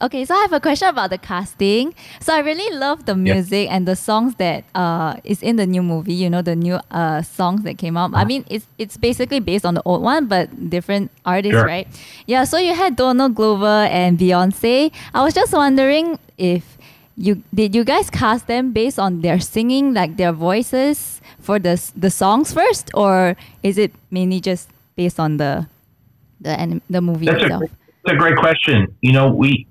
Okay, 0.01 0.23
so 0.23 0.33
I 0.33 0.39
have 0.39 0.53
a 0.53 0.61
question 0.61 0.87
about 0.87 1.09
the 1.09 1.17
casting. 1.17 1.93
So 2.21 2.33
I 2.33 2.39
really 2.39 2.73
love 2.77 3.05
the 3.05 3.11
Yeah. 3.15 3.33
music 3.35 3.67
and 3.69 3.85
the 3.85 3.95
songs 3.95 4.35
that 4.35 4.63
uh 4.73 5.17
is 5.25 5.43
in 5.43 5.57
the 5.57 5.65
new 5.67 5.83
movie. 5.83 6.13
You 6.13 6.29
know 6.29 6.41
the 6.41 6.55
new 6.55 6.79
uh 6.89 7.21
songs 7.21 7.63
that 7.63 7.77
came 7.77 7.97
out. 7.97 8.11
I 8.13 8.23
mean, 8.23 8.45
it's 8.49 8.65
it's 8.77 8.95
basically 8.95 9.39
based 9.41 9.65
on 9.65 9.73
the 9.73 9.81
old 9.83 10.01
one, 10.01 10.27
but 10.27 10.47
different 10.69 11.11
artists, 11.25 11.59
Sure. 11.59 11.65
right? 11.67 11.87
Yeah. 12.27 12.45
So 12.45 12.57
you 12.57 12.73
had 12.73 12.95
Donald 12.95 13.35
Glover 13.35 13.87
and 13.91 14.17
Beyonce. 14.17 14.91
I 15.13 15.23
was 15.23 15.33
just 15.33 15.51
wondering 15.53 16.17
if 16.37 16.77
you 17.17 17.43
did 17.53 17.75
you 17.75 17.83
guys 17.83 18.09
cast 18.09 18.47
them 18.47 18.71
based 18.71 18.99
on 18.99 19.19
their 19.21 19.39
singing, 19.41 19.93
like 19.93 20.15
their 20.15 20.31
voices 20.31 21.19
for 21.43 21.59
the 21.59 21.75
the 21.91 22.09
songs 22.09 22.53
first, 22.53 22.89
or 22.93 23.35
is 23.63 23.77
it 23.77 23.91
mainly 24.11 24.39
just 24.39 24.69
based 24.95 25.19
on 25.19 25.35
the 25.37 25.67
the 26.39 26.55
anim- 26.55 26.81
the 26.89 27.01
movie 27.01 27.25
That's 27.25 27.41
a, 27.43 27.45
itself? 27.51 27.63
that's 28.05 28.15
a 28.15 28.17
great 28.17 28.37
question. 28.37 28.87
You 29.01 29.11
know, 29.11 29.27
we 29.27 29.67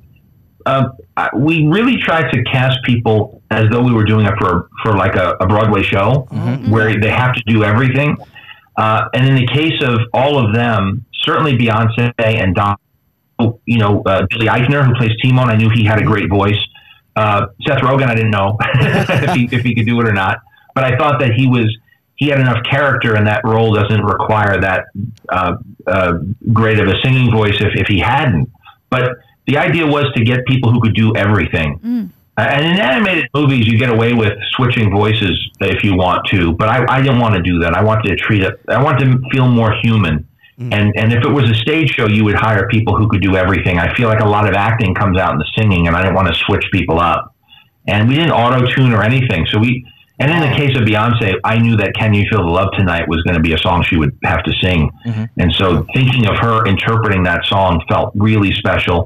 uh, 0.68 1.28
we 1.36 1.66
really 1.66 1.96
tried 1.98 2.30
to 2.32 2.42
cast 2.44 2.78
people 2.84 3.42
as 3.50 3.64
though 3.70 3.82
we 3.82 3.92
were 3.92 4.04
doing 4.04 4.26
it 4.26 4.34
for 4.38 4.68
for 4.82 4.92
like 4.96 5.16
a, 5.16 5.36
a 5.40 5.46
Broadway 5.46 5.82
show 5.82 6.26
where 6.70 7.00
they 7.00 7.10
have 7.10 7.34
to 7.34 7.42
do 7.46 7.64
everything. 7.64 8.16
Uh, 8.76 9.08
and 9.14 9.26
in 9.26 9.34
the 9.34 9.46
case 9.46 9.82
of 9.82 9.98
all 10.12 10.44
of 10.44 10.54
them, 10.54 11.04
certainly 11.24 11.56
Beyonce 11.58 12.12
and 12.18 12.54
Don, 12.54 12.76
you 13.66 13.78
know, 13.78 14.02
uh, 14.06 14.26
Billy 14.30 14.46
Eichner, 14.46 14.86
who 14.86 14.94
plays 14.94 15.10
Timon, 15.22 15.50
I 15.50 15.56
knew 15.56 15.68
he 15.70 15.84
had 15.84 16.00
a 16.00 16.04
great 16.04 16.30
voice. 16.30 16.58
Uh, 17.16 17.46
Seth 17.66 17.80
Rogen, 17.80 18.06
I 18.08 18.14
didn't 18.14 18.30
know 18.30 18.56
if, 18.74 19.34
he, 19.34 19.48
if 19.50 19.62
he 19.62 19.74
could 19.74 19.86
do 19.86 20.00
it 20.00 20.06
or 20.06 20.12
not, 20.12 20.38
but 20.76 20.84
I 20.84 20.96
thought 20.96 21.18
that 21.20 21.32
he 21.32 21.48
was 21.48 21.76
he 22.14 22.28
had 22.28 22.40
enough 22.40 22.64
character, 22.68 23.14
and 23.14 23.26
that 23.28 23.42
role 23.44 23.72
doesn't 23.72 24.02
require 24.02 24.60
that 24.60 24.86
uh, 25.28 25.56
uh, 25.86 26.18
great 26.52 26.80
of 26.80 26.88
a 26.88 26.94
singing 27.02 27.30
voice 27.30 27.54
if, 27.60 27.72
if 27.74 27.86
he 27.86 28.00
hadn't. 28.00 28.50
But 28.90 29.18
the 29.48 29.56
idea 29.56 29.84
was 29.86 30.06
to 30.16 30.22
get 30.22 30.38
people 30.46 30.70
who 30.72 30.80
could 30.80 30.94
do 30.94 31.08
everything. 31.16 31.70
Mm. 31.78 32.10
Uh, 32.38 32.42
And 32.54 32.62
in 32.66 32.78
animated 32.78 33.26
movies, 33.34 33.66
you 33.66 33.76
get 33.84 33.90
away 33.90 34.12
with 34.12 34.34
switching 34.54 34.86
voices 34.92 35.34
if 35.60 35.82
you 35.82 35.92
want 35.96 36.20
to, 36.32 36.52
but 36.52 36.68
I, 36.68 36.78
I 36.96 36.98
didn't 37.02 37.20
want 37.24 37.34
to 37.34 37.42
do 37.42 37.58
that. 37.62 37.74
I 37.74 37.82
wanted 37.82 38.06
to 38.12 38.16
treat 38.16 38.42
it. 38.48 38.54
I 38.68 38.80
wanted 38.86 39.00
to 39.06 39.10
feel 39.32 39.48
more 39.48 39.72
human. 39.82 40.16
And 40.76 40.86
and 41.00 41.12
if 41.12 41.22
it 41.28 41.32
was 41.38 41.46
a 41.48 41.54
stage 41.54 41.90
show, 41.96 42.08
you 42.08 42.24
would 42.24 42.34
hire 42.34 42.64
people 42.68 42.96
who 42.98 43.06
could 43.08 43.22
do 43.22 43.36
everything. 43.36 43.78
I 43.78 43.94
feel 43.96 44.08
like 44.08 44.22
a 44.28 44.30
lot 44.36 44.44
of 44.48 44.54
acting 44.54 44.92
comes 44.92 45.16
out 45.22 45.32
in 45.34 45.38
the 45.38 45.50
singing, 45.56 45.86
and 45.86 45.94
I 45.96 46.00
didn't 46.02 46.16
want 46.20 46.28
to 46.34 46.36
switch 46.46 46.66
people 46.72 46.98
up. 46.98 47.20
And 47.86 48.08
we 48.08 48.14
didn't 48.16 48.32
auto 48.32 48.66
tune 48.74 48.92
or 48.92 49.02
anything. 49.02 49.46
So 49.50 49.58
we. 49.60 49.70
And 50.20 50.28
in 50.32 50.40
the 50.50 50.56
case 50.60 50.76
of 50.76 50.82
Beyonce, 50.82 51.28
I 51.44 51.58
knew 51.64 51.76
that 51.76 51.94
"Can 51.94 52.12
You 52.12 52.24
Feel 52.28 52.42
the 52.48 52.54
Love 52.60 52.70
Tonight" 52.76 53.06
was 53.06 53.22
going 53.22 53.36
to 53.36 53.44
be 53.48 53.52
a 53.52 53.58
song 53.66 53.84
she 53.84 53.96
would 53.96 54.12
have 54.24 54.42
to 54.48 54.52
sing. 54.60 54.90
And 55.42 55.50
so 55.60 55.86
thinking 55.94 56.26
of 56.26 56.36
her 56.38 56.66
interpreting 56.66 57.22
that 57.30 57.44
song 57.44 57.80
felt 57.88 58.10
really 58.16 58.52
special. 58.52 58.98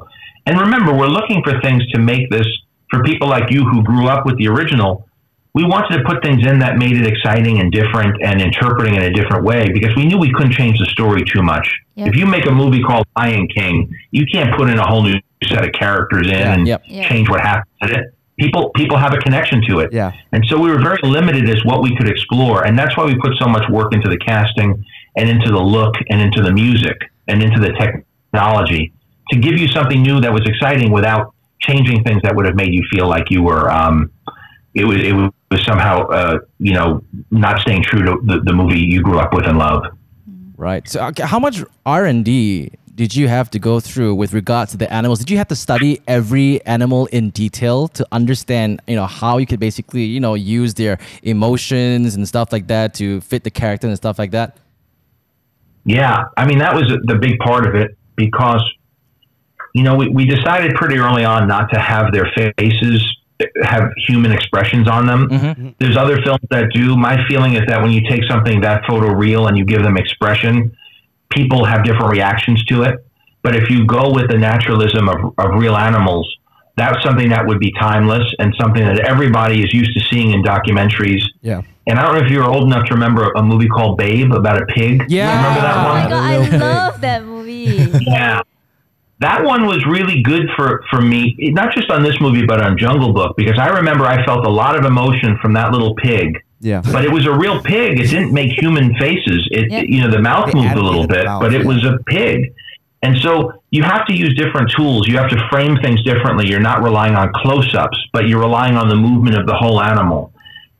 And 0.46 0.60
remember, 0.60 0.92
we're 0.94 1.08
looking 1.08 1.42
for 1.42 1.60
things 1.60 1.86
to 1.88 1.98
make 1.98 2.30
this 2.30 2.46
for 2.90 3.02
people 3.02 3.28
like 3.28 3.50
you 3.50 3.64
who 3.64 3.82
grew 3.82 4.08
up 4.08 4.26
with 4.26 4.36
the 4.38 4.48
original. 4.48 5.06
We 5.54 5.64
wanted 5.64 5.98
to 5.98 6.04
put 6.04 6.22
things 6.22 6.46
in 6.46 6.58
that 6.60 6.78
made 6.78 6.96
it 6.96 7.06
exciting 7.06 7.60
and 7.60 7.70
different 7.70 8.22
and 8.22 8.40
interpreting 8.40 8.94
in 8.94 9.02
a 9.02 9.12
different 9.12 9.44
way 9.44 9.70
because 9.72 9.94
we 9.96 10.06
knew 10.06 10.18
we 10.18 10.32
couldn't 10.32 10.52
change 10.52 10.78
the 10.78 10.86
story 10.86 11.22
too 11.24 11.42
much. 11.42 11.68
Yep. 11.96 12.08
If 12.08 12.16
you 12.16 12.26
make 12.26 12.46
a 12.46 12.50
movie 12.50 12.82
called 12.82 13.06
Lion 13.16 13.46
King, 13.48 13.94
you 14.10 14.24
can't 14.32 14.56
put 14.56 14.70
in 14.70 14.78
a 14.78 14.86
whole 14.86 15.02
new 15.02 15.16
set 15.44 15.64
of 15.64 15.72
characters 15.72 16.26
in 16.28 16.34
and 16.34 16.66
Yep. 16.66 16.82
Yeah. 16.86 17.08
change 17.08 17.28
what 17.28 17.40
happens 17.40 17.66
in 17.82 17.90
it. 17.90 18.14
People 18.38 18.70
people 18.70 18.96
have 18.96 19.12
a 19.12 19.18
connection 19.18 19.62
to 19.68 19.80
it. 19.80 19.92
Yeah. 19.92 20.12
And 20.32 20.44
so 20.46 20.58
we 20.58 20.70
were 20.70 20.80
very 20.80 20.98
limited 21.02 21.48
as 21.50 21.62
what 21.66 21.82
we 21.82 21.94
could 21.96 22.08
explore. 22.08 22.66
And 22.66 22.78
that's 22.78 22.96
why 22.96 23.04
we 23.04 23.14
put 23.18 23.32
so 23.38 23.46
much 23.46 23.68
work 23.70 23.92
into 23.92 24.08
the 24.08 24.16
casting 24.18 24.82
and 25.16 25.28
into 25.28 25.50
the 25.50 25.60
look 25.60 25.94
and 26.08 26.20
into 26.20 26.42
the 26.42 26.50
music 26.52 26.96
and 27.28 27.42
into 27.42 27.60
the 27.60 27.72
technology 28.32 28.92
to 29.30 29.38
give 29.38 29.58
you 29.58 29.68
something 29.68 30.02
new 30.02 30.20
that 30.20 30.32
was 30.32 30.42
exciting 30.46 30.92
without 30.92 31.34
changing 31.60 32.02
things 32.04 32.20
that 32.22 32.34
would 32.34 32.46
have 32.46 32.56
made 32.56 32.74
you 32.74 32.82
feel 32.90 33.08
like 33.08 33.30
you 33.30 33.42
were, 33.42 33.70
um, 33.70 34.10
it 34.74 34.84
was, 34.84 34.96
it 34.98 35.12
was 35.12 35.64
somehow, 35.64 36.06
uh, 36.08 36.38
you 36.58 36.72
know, 36.72 37.02
not 37.30 37.60
staying 37.60 37.82
true 37.82 38.02
to 38.02 38.20
the, 38.24 38.40
the 38.44 38.52
movie 38.52 38.80
you 38.80 39.02
grew 39.02 39.18
up 39.18 39.32
with 39.32 39.46
and 39.46 39.58
loved. 39.58 39.86
Right. 40.56 40.88
So, 40.88 41.10
how 41.18 41.38
much 41.38 41.64
R 41.84 42.04
and 42.04 42.24
D 42.24 42.70
did 42.94 43.16
you 43.16 43.26
have 43.26 43.50
to 43.50 43.58
go 43.58 43.80
through 43.80 44.14
with 44.14 44.32
regards 44.32 44.72
to 44.72 44.76
the 44.76 44.92
animals? 44.92 45.18
Did 45.18 45.30
you 45.30 45.38
have 45.38 45.48
to 45.48 45.56
study 45.56 46.00
every 46.06 46.64
animal 46.66 47.06
in 47.06 47.30
detail 47.30 47.88
to 47.88 48.06
understand, 48.12 48.80
you 48.86 48.94
know, 48.94 49.06
how 49.06 49.38
you 49.38 49.46
could 49.46 49.60
basically, 49.60 50.04
you 50.04 50.20
know, 50.20 50.34
use 50.34 50.74
their 50.74 50.98
emotions 51.22 52.14
and 52.14 52.28
stuff 52.28 52.52
like 52.52 52.66
that 52.68 52.94
to 52.94 53.20
fit 53.22 53.44
the 53.44 53.50
character 53.50 53.86
and 53.86 53.96
stuff 53.96 54.18
like 54.18 54.30
that? 54.32 54.58
Yeah, 55.84 56.24
I 56.36 56.46
mean 56.46 56.58
that 56.58 56.74
was 56.74 56.84
the 57.04 57.16
big 57.16 57.38
part 57.38 57.66
of 57.66 57.74
it 57.74 57.96
because 58.14 58.62
you 59.74 59.82
know 59.82 59.94
we, 59.94 60.08
we 60.08 60.26
decided 60.26 60.74
pretty 60.74 60.98
early 60.98 61.24
on 61.24 61.46
not 61.48 61.70
to 61.72 61.78
have 61.80 62.12
their 62.12 62.30
faces 62.58 63.04
have 63.62 63.90
human 64.06 64.30
expressions 64.30 64.86
on 64.86 65.04
them. 65.06 65.74
There's 65.80 65.96
other 65.96 66.22
films 66.22 66.44
that 66.50 66.66
do. 66.72 66.96
My 66.96 67.18
feeling 67.26 67.54
is 67.54 67.62
that 67.66 67.82
when 67.82 67.90
you 67.90 68.08
take 68.08 68.22
something 68.30 68.60
that 68.60 68.84
photoreal 68.84 69.48
and 69.48 69.58
you 69.58 69.64
give 69.64 69.82
them 69.82 69.96
expression, 69.96 70.76
people 71.30 71.64
have 71.64 71.82
different 71.82 72.12
reactions 72.12 72.64
to 72.66 72.82
it. 72.82 73.04
But 73.42 73.56
if 73.56 73.68
you 73.68 73.84
go 73.84 74.12
with 74.12 74.30
the 74.30 74.38
naturalism 74.38 75.08
of, 75.08 75.34
of 75.38 75.60
real 75.60 75.74
animals, 75.76 76.32
that's 76.76 77.02
something 77.02 77.30
that 77.30 77.44
would 77.44 77.58
be 77.58 77.72
timeless 77.80 78.24
and 78.38 78.54
something 78.60 78.82
that 78.84 79.00
everybody 79.00 79.60
is 79.64 79.74
used 79.74 79.92
to 79.98 80.00
seeing 80.08 80.30
in 80.30 80.44
documentaries. 80.44 81.24
Yeah. 81.40 81.62
And 81.88 81.98
I 81.98 82.02
don't 82.02 82.20
know 82.20 82.24
if 82.24 82.30
you're 82.30 82.48
old 82.48 82.64
enough 82.68 82.84
to 82.86 82.94
remember 82.94 83.32
a 83.34 83.42
movie 83.42 83.66
called 83.66 83.98
Babe 83.98 84.30
about 84.32 84.62
a 84.62 84.66
pig. 84.66 85.02
Yeah. 85.08 85.36
Remember 85.36 85.60
that 85.62 85.76
Oh 85.76 85.88
one? 85.88 86.04
my 86.04 86.08
god, 86.08 86.52
I 86.54 86.56
love 86.58 87.00
that 87.00 87.24
movie. 87.24 87.90
Yeah. 88.02 88.42
That 89.22 89.44
one 89.44 89.66
was 89.66 89.84
really 89.86 90.22
good 90.22 90.48
for 90.56 90.84
for 90.90 91.00
me, 91.00 91.36
not 91.52 91.72
just 91.74 91.90
on 91.90 92.02
this 92.02 92.20
movie, 92.20 92.44
but 92.46 92.60
on 92.62 92.76
Jungle 92.78 93.12
Book, 93.12 93.36
because 93.36 93.58
I 93.58 93.68
remember 93.68 94.04
I 94.04 94.24
felt 94.24 94.44
a 94.46 94.50
lot 94.50 94.76
of 94.78 94.84
emotion 94.84 95.38
from 95.40 95.52
that 95.54 95.72
little 95.72 95.94
pig. 95.94 96.38
Yeah. 96.60 96.80
But 96.92 97.04
it 97.04 97.10
was 97.12 97.26
a 97.26 97.32
real 97.36 97.60
pig. 97.60 97.98
It 97.98 98.08
didn't 98.08 98.32
make 98.32 98.52
human 98.52 98.94
faces. 98.96 99.48
It, 99.50 99.70
Yeah. 99.72 99.82
you 99.82 100.00
know, 100.00 100.10
the 100.10 100.20
mouth 100.22 100.46
They 100.52 100.60
moved 100.60 100.76
a 100.76 100.80
little 100.82 101.06
bit, 101.08 101.24
mouth, 101.24 101.40
but 101.42 101.52
it 101.52 101.62
yeah. 101.62 101.66
was 101.66 101.84
a 101.84 101.98
pig. 102.06 102.52
And 103.02 103.18
so 103.18 103.62
you 103.72 103.82
have 103.82 104.06
to 104.06 104.14
use 104.14 104.36
different 104.36 104.70
tools. 104.76 105.08
You 105.08 105.16
have 105.18 105.28
to 105.30 105.48
frame 105.50 105.76
things 105.82 106.00
differently. 106.04 106.48
You're 106.48 106.60
not 106.60 106.84
relying 106.84 107.16
on 107.16 107.32
close-ups, 107.34 107.98
but 108.12 108.28
you're 108.28 108.38
relying 108.40 108.76
on 108.76 108.88
the 108.88 108.94
movement 108.94 109.36
of 109.36 109.46
the 109.46 109.54
whole 109.54 109.82
animal. 109.82 110.32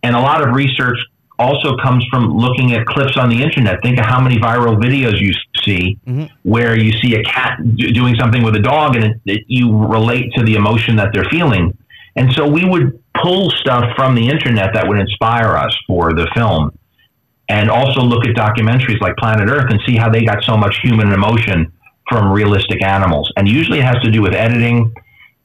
And 0.04 0.14
a 0.14 0.20
lot 0.20 0.40
of 0.40 0.54
research 0.54 0.98
also 1.38 1.76
comes 1.82 2.04
from 2.10 2.36
looking 2.36 2.72
at 2.74 2.86
clips 2.86 3.16
on 3.16 3.28
the 3.28 3.42
internet. 3.42 3.78
Think 3.82 3.98
of 3.98 4.06
how 4.06 4.20
many 4.20 4.36
viral 4.36 4.76
videos 4.76 5.20
you 5.20 5.32
see 5.64 5.98
Mhm. 6.06 6.28
where 6.42 6.78
you 6.78 6.92
see 7.00 7.14
a 7.14 7.22
cat 7.24 7.58
do- 7.76 7.90
doing 7.92 8.14
something 8.16 8.42
with 8.42 8.54
a 8.56 8.60
dog 8.60 8.96
and 8.96 9.04
it, 9.06 9.16
it, 9.26 9.40
you 9.48 9.74
relate 9.76 10.32
to 10.36 10.44
the 10.44 10.54
emotion 10.54 10.96
that 10.96 11.10
they're 11.12 11.24
feeling. 11.30 11.72
And 12.16 12.32
so 12.34 12.46
we 12.48 12.64
would 12.64 12.98
pull 13.22 13.50
stuff 13.50 13.84
from 13.96 14.14
the 14.14 14.28
internet 14.28 14.74
that 14.74 14.86
would 14.86 14.98
inspire 14.98 15.56
us 15.56 15.76
for 15.86 16.12
the 16.12 16.26
film 16.34 16.70
and 17.48 17.70
also 17.70 18.00
look 18.02 18.26
at 18.26 18.34
documentaries 18.34 19.00
like 19.00 19.16
Planet 19.16 19.48
Earth 19.50 19.70
and 19.70 19.80
see 19.86 19.96
how 19.96 20.08
they 20.10 20.22
got 20.24 20.44
so 20.44 20.56
much 20.56 20.78
human 20.82 21.12
emotion 21.12 21.72
from 22.08 22.30
realistic 22.30 22.82
animals. 22.82 23.30
And 23.36 23.48
usually 23.48 23.78
it 23.78 23.84
has 23.84 23.96
to 24.02 24.10
do 24.10 24.20
with 24.22 24.34
editing 24.34 24.92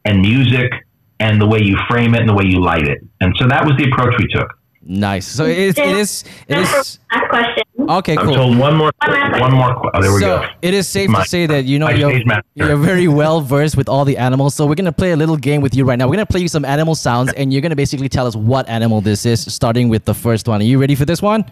and 0.05 0.21
music 0.21 0.71
and 1.19 1.41
the 1.41 1.47
way 1.47 1.59
you 1.61 1.77
frame 1.89 2.13
it 2.13 2.19
and 2.19 2.29
the 2.29 2.33
way 2.33 2.45
you 2.45 2.59
light 2.61 2.87
it. 2.87 2.99
And 3.21 3.33
so 3.37 3.47
that 3.47 3.65
was 3.65 3.75
the 3.77 3.89
approach 3.89 4.13
we 4.19 4.27
took. 4.27 4.56
Nice. 4.89 5.27
So 5.27 5.43
it 5.45 5.57
is. 5.57 5.77
It 5.77 5.85
is. 5.85 6.23
It 6.47 6.59
is. 6.59 6.99
Last 7.11 7.29
question. 7.29 7.63
Okay. 7.89 8.15
I'm 8.17 8.25
Cool. 8.25 8.35
told 8.35 8.57
one 8.57 8.75
more, 8.77 8.91
one 9.37 9.51
more. 9.53 9.75
qu- 9.75 9.89
Oh, 9.93 10.01
there 10.01 10.13
we 10.13 10.21
so 10.21 10.39
go. 10.39 10.45
it 10.61 10.73
is 10.73 10.87
safe 10.87 11.09
My- 11.09 11.23
to 11.23 11.29
say 11.29 11.45
that 11.45 11.65
you 11.65 11.77
know 11.77 11.89
you're, 11.89 12.21
you're 12.55 12.77
very 12.77 13.09
well 13.09 13.41
versed 13.41 13.75
with 13.75 13.89
all 13.89 14.05
the 14.05 14.17
animals. 14.17 14.55
So 14.55 14.65
we're 14.65 14.75
gonna 14.75 14.93
play 14.93 15.11
a 15.11 15.17
little 15.17 15.35
game 15.35 15.61
with 15.61 15.75
you 15.75 15.83
right 15.83 15.99
now. 15.99 16.07
We're 16.07 16.15
gonna 16.15 16.25
play 16.25 16.39
you 16.39 16.47
some 16.47 16.63
animal 16.63 16.95
sounds, 16.95 17.33
and 17.33 17.51
you're 17.51 17.61
gonna 17.61 17.75
basically 17.75 18.07
tell 18.07 18.25
us 18.27 18.35
what 18.35 18.67
animal 18.69 19.01
this 19.01 19.25
is, 19.25 19.41
starting 19.53 19.89
with 19.89 20.05
the 20.05 20.13
first 20.13 20.47
one. 20.47 20.61
Are 20.61 20.63
you 20.63 20.79
ready 20.79 20.95
for 20.95 21.03
this 21.05 21.21
one? 21.21 21.43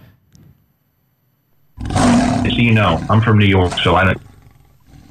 So 1.92 2.46
you 2.48 2.74
know, 2.74 3.04
I'm 3.10 3.22
from 3.22 3.38
New 3.38 3.46
York, 3.48 3.74
so 3.84 3.96
I 3.96 4.06
don't. 4.06 4.22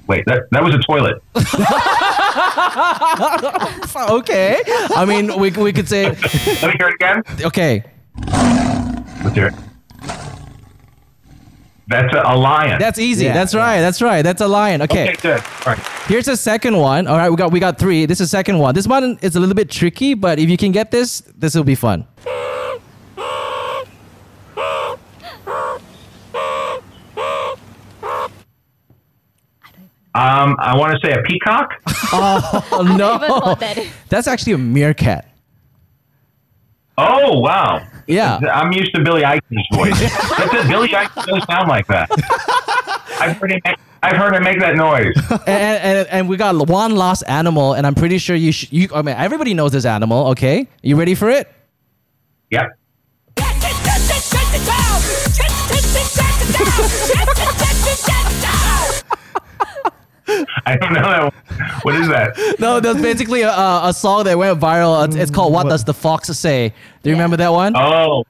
Wait, 0.07 0.25
that, 0.27 0.43
that 0.51 0.63
was 0.63 0.75
a 0.75 0.79
toilet. 0.79 1.23
okay. 4.21 4.61
I 4.95 5.05
mean, 5.07 5.39
we, 5.39 5.51
we 5.51 5.73
could 5.73 5.89
say 5.89 6.11
Let 6.11 6.63
me 6.63 6.75
hear 6.79 6.89
it 6.89 6.95
again. 6.95 7.23
okay. 7.47 7.85
Let's 8.17 9.35
hear 9.35 9.47
it. 9.49 9.55
That's 11.87 12.15
a, 12.15 12.23
a 12.25 12.37
lion. 12.37 12.79
That's 12.79 12.99
easy. 12.99 13.27
Yeah, 13.27 13.35
That's 13.35 13.53
yeah. 13.53 13.61
right. 13.61 13.81
That's 13.81 14.01
right. 14.01 14.23
That's 14.23 14.41
a 14.41 14.49
lion. 14.49 14.81
Okay. 14.83 15.11
okay, 15.11 15.17
good. 15.21 15.41
All 15.67 15.75
right. 15.75 15.79
Here's 16.07 16.25
the 16.27 16.37
second 16.37 16.77
one. 16.79 17.07
All 17.07 17.17
right, 17.19 17.29
we 17.29 17.37
got 17.37 17.53
we 17.53 17.61
got 17.61 17.79
three. 17.79 18.07
This 18.07 18.21
is 18.21 18.31
the 18.31 18.37
second 18.37 18.59
one. 18.59 18.75
This 18.75 18.87
one 18.87 19.19
is 19.21 19.37
a 19.37 19.41
little 19.41 19.55
bit 19.55 19.71
tricky, 19.71 20.15
but 20.15 20.39
if 20.39 20.49
you 20.49 20.57
can 20.57 20.73
get 20.73 20.91
this, 20.91 21.21
this 21.37 21.55
will 21.55 21.65
be 21.65 21.75
fun. 21.75 22.07
Um, 30.17 30.55
I 30.61 30.77
want 30.77 30.93
to 30.93 31.07
say 31.07 31.13
a 31.13 31.23
peacock. 31.23 31.75
Oh 32.17 32.95
no, 32.97 33.19
what 33.19 33.59
that 33.59 33.77
is. 33.77 33.91
that's 34.09 34.29
actually 34.29 34.53
a 34.53 34.59
meerkat. 34.59 35.29
Oh 36.97 37.39
wow. 37.41 37.87
Yeah. 38.07 38.39
I'm 38.53 38.73
used 38.73 38.95
to 38.95 39.03
Billy 39.03 39.23
Eichner's 39.23 39.67
voice. 39.73 39.99
but 40.39 40.51
the 40.53 40.65
Billy 40.69 40.89
Eichner 40.89 41.27
doesn't 41.27 41.47
sound 41.47 41.69
like 41.69 41.87
that. 41.89 42.09
I've 43.21 43.37
heard 43.37 43.53
him. 43.53 43.61
Make, 43.65 43.79
I've 44.03 44.17
heard 44.17 44.35
him 44.35 44.45
make 44.45 44.61
that 44.61 44.77
noise. 44.77 45.15
and, 45.31 45.49
and 45.49 46.09
and 46.09 46.29
we 46.29 46.37
got 46.37 46.69
one 46.69 46.95
last 46.95 47.23
animal, 47.23 47.73
and 47.75 47.87
I'm 47.87 47.95
pretty 47.95 48.19
sure 48.19 48.37
you 48.37 48.53
sh- 48.53 48.71
you. 48.71 48.89
I 48.95 49.03
mean, 49.03 49.17
everybody 49.17 49.55
knows 49.55 49.73
this 49.73 49.85
animal. 49.87 50.29
Okay, 50.29 50.69
you 50.83 50.97
ready 50.97 51.15
for 51.15 51.31
it? 51.31 51.51
Yep. 52.51 52.67
I 60.67 60.77
don't 60.77 60.93
know 60.93 61.03
that. 61.03 61.23
one. 61.23 61.33
What 61.83 61.95
is 61.97 62.09
that? 62.09 62.57
No, 62.59 62.81
there's 62.81 63.01
basically 63.01 63.43
a, 63.43 63.51
a, 63.51 63.89
a 63.89 63.93
song 63.93 64.25
that 64.25 64.37
went 64.39 64.59
viral. 64.61 65.05
It's, 65.07 65.17
it's 65.17 65.31
called 65.31 65.53
"What 65.53 65.69
Does 65.69 65.85
the 65.85 65.95
Fox 65.95 66.29
Say." 66.29 66.73
Do 67.03 67.11
you 67.11 67.17
remember 67.17 67.37
that 67.37 67.53
one? 67.53 67.75
Oh, 67.77 68.25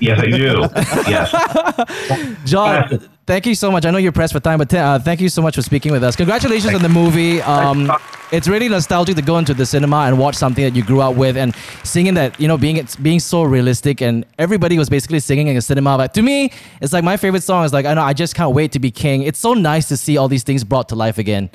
yes, 0.00 0.20
I 0.20 0.26
do. 0.26 0.68
Yes. 1.10 2.36
Jon, 2.44 3.00
thank 3.26 3.46
you 3.46 3.54
so 3.54 3.70
much. 3.70 3.84
I 3.84 3.90
know 3.90 3.98
you're 3.98 4.12
pressed 4.12 4.32
for 4.32 4.40
time, 4.40 4.58
but 4.58 4.72
uh, 4.72 4.98
thank 5.00 5.20
you 5.20 5.28
so 5.28 5.42
much 5.42 5.56
for 5.56 5.62
speaking 5.62 5.90
with 5.92 6.04
us. 6.04 6.14
Congratulations 6.16 6.74
on 6.74 6.82
the 6.82 6.88
movie. 6.88 7.42
Um, 7.42 7.90
it's 8.32 8.46
really 8.46 8.68
nostalgic 8.68 9.16
to 9.16 9.22
go 9.22 9.38
into 9.38 9.54
the 9.54 9.66
cinema 9.66 9.96
and 10.02 10.16
watch 10.18 10.36
something 10.36 10.62
that 10.62 10.76
you 10.76 10.84
grew 10.84 11.00
up 11.00 11.16
with 11.16 11.36
and 11.36 11.54
singing 11.82 12.14
that, 12.14 12.38
you 12.40 12.46
know, 12.46 12.56
being 12.56 12.76
it's 12.76 12.94
being 12.94 13.18
so 13.18 13.42
realistic 13.42 14.00
and 14.00 14.24
everybody 14.38 14.78
was 14.78 14.88
basically 14.88 15.18
singing 15.18 15.48
in 15.48 15.56
the 15.56 15.62
cinema. 15.62 15.96
But 15.96 16.14
to 16.14 16.22
me, 16.22 16.52
it's 16.80 16.92
like 16.92 17.02
my 17.02 17.16
favorite 17.16 17.42
song 17.42 17.64
is 17.64 17.72
like, 17.72 17.86
I 17.86 17.94
know, 17.94 18.02
I 18.02 18.12
just 18.12 18.36
can't 18.36 18.54
wait 18.54 18.70
to 18.72 18.78
be 18.78 18.92
king. 18.92 19.22
It's 19.22 19.40
so 19.40 19.54
nice 19.54 19.88
to 19.88 19.96
see 19.96 20.16
all 20.16 20.28
these 20.28 20.44
things 20.44 20.62
brought 20.62 20.88
to 20.90 20.94
life 20.94 21.18
again. 21.18 21.50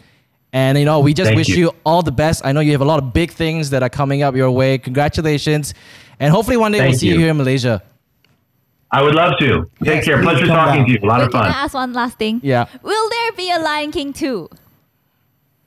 And 0.53 0.77
you 0.77 0.85
know, 0.85 0.99
we 1.01 1.13
just 1.13 1.27
Thank 1.27 1.37
wish 1.37 1.49
you. 1.49 1.55
you. 1.57 1.71
all 1.85 2.01
the 2.01 2.11
best. 2.11 2.45
I 2.45 2.51
know 2.53 2.61
you 2.61 2.71
have 2.71 2.81
a 2.81 2.85
lot 2.85 3.01
of 3.03 3.11
big 3.13 3.31
things 3.31 3.69
that 3.71 3.83
are 3.83 3.89
coming 3.89 4.21
up 4.23 4.35
your 4.35 4.49
way. 4.51 4.77
Congratulations. 4.77 5.73
And 6.19 6.31
hopefully 6.31 6.55
one 6.57 6.71
day 6.71 6.87
we'll 6.87 6.97
see 6.97 7.07
you 7.07 7.13
you. 7.15 7.19
here 7.19 7.29
in 7.31 7.37
Malaysia. 7.37 7.81
I 8.91 9.01
would 9.01 9.15
love 9.15 9.33
to. 9.39 9.69
Take 9.83 9.95
Yes, 9.95 10.05
care. 10.05 10.21
Pleasure 10.21 10.45
talking 10.47 10.81
down. 10.81 10.85
to 10.87 10.91
you. 10.93 10.99
A 11.03 11.05
lot 11.05 11.19
Wait, 11.19 11.25
of 11.25 11.31
can 11.31 11.41
I 11.41 11.43
fun. 11.51 11.51
ask 11.55 11.73
one 11.73 11.91
last 11.93 12.17
thing? 12.17 12.39
Yeah. 12.43 12.67
Will 12.83 13.09
there 13.09 13.31
be 13.33 13.51
a 13.51 13.59
Lion 13.59 13.91
King 13.91 14.13
2? 14.13 14.49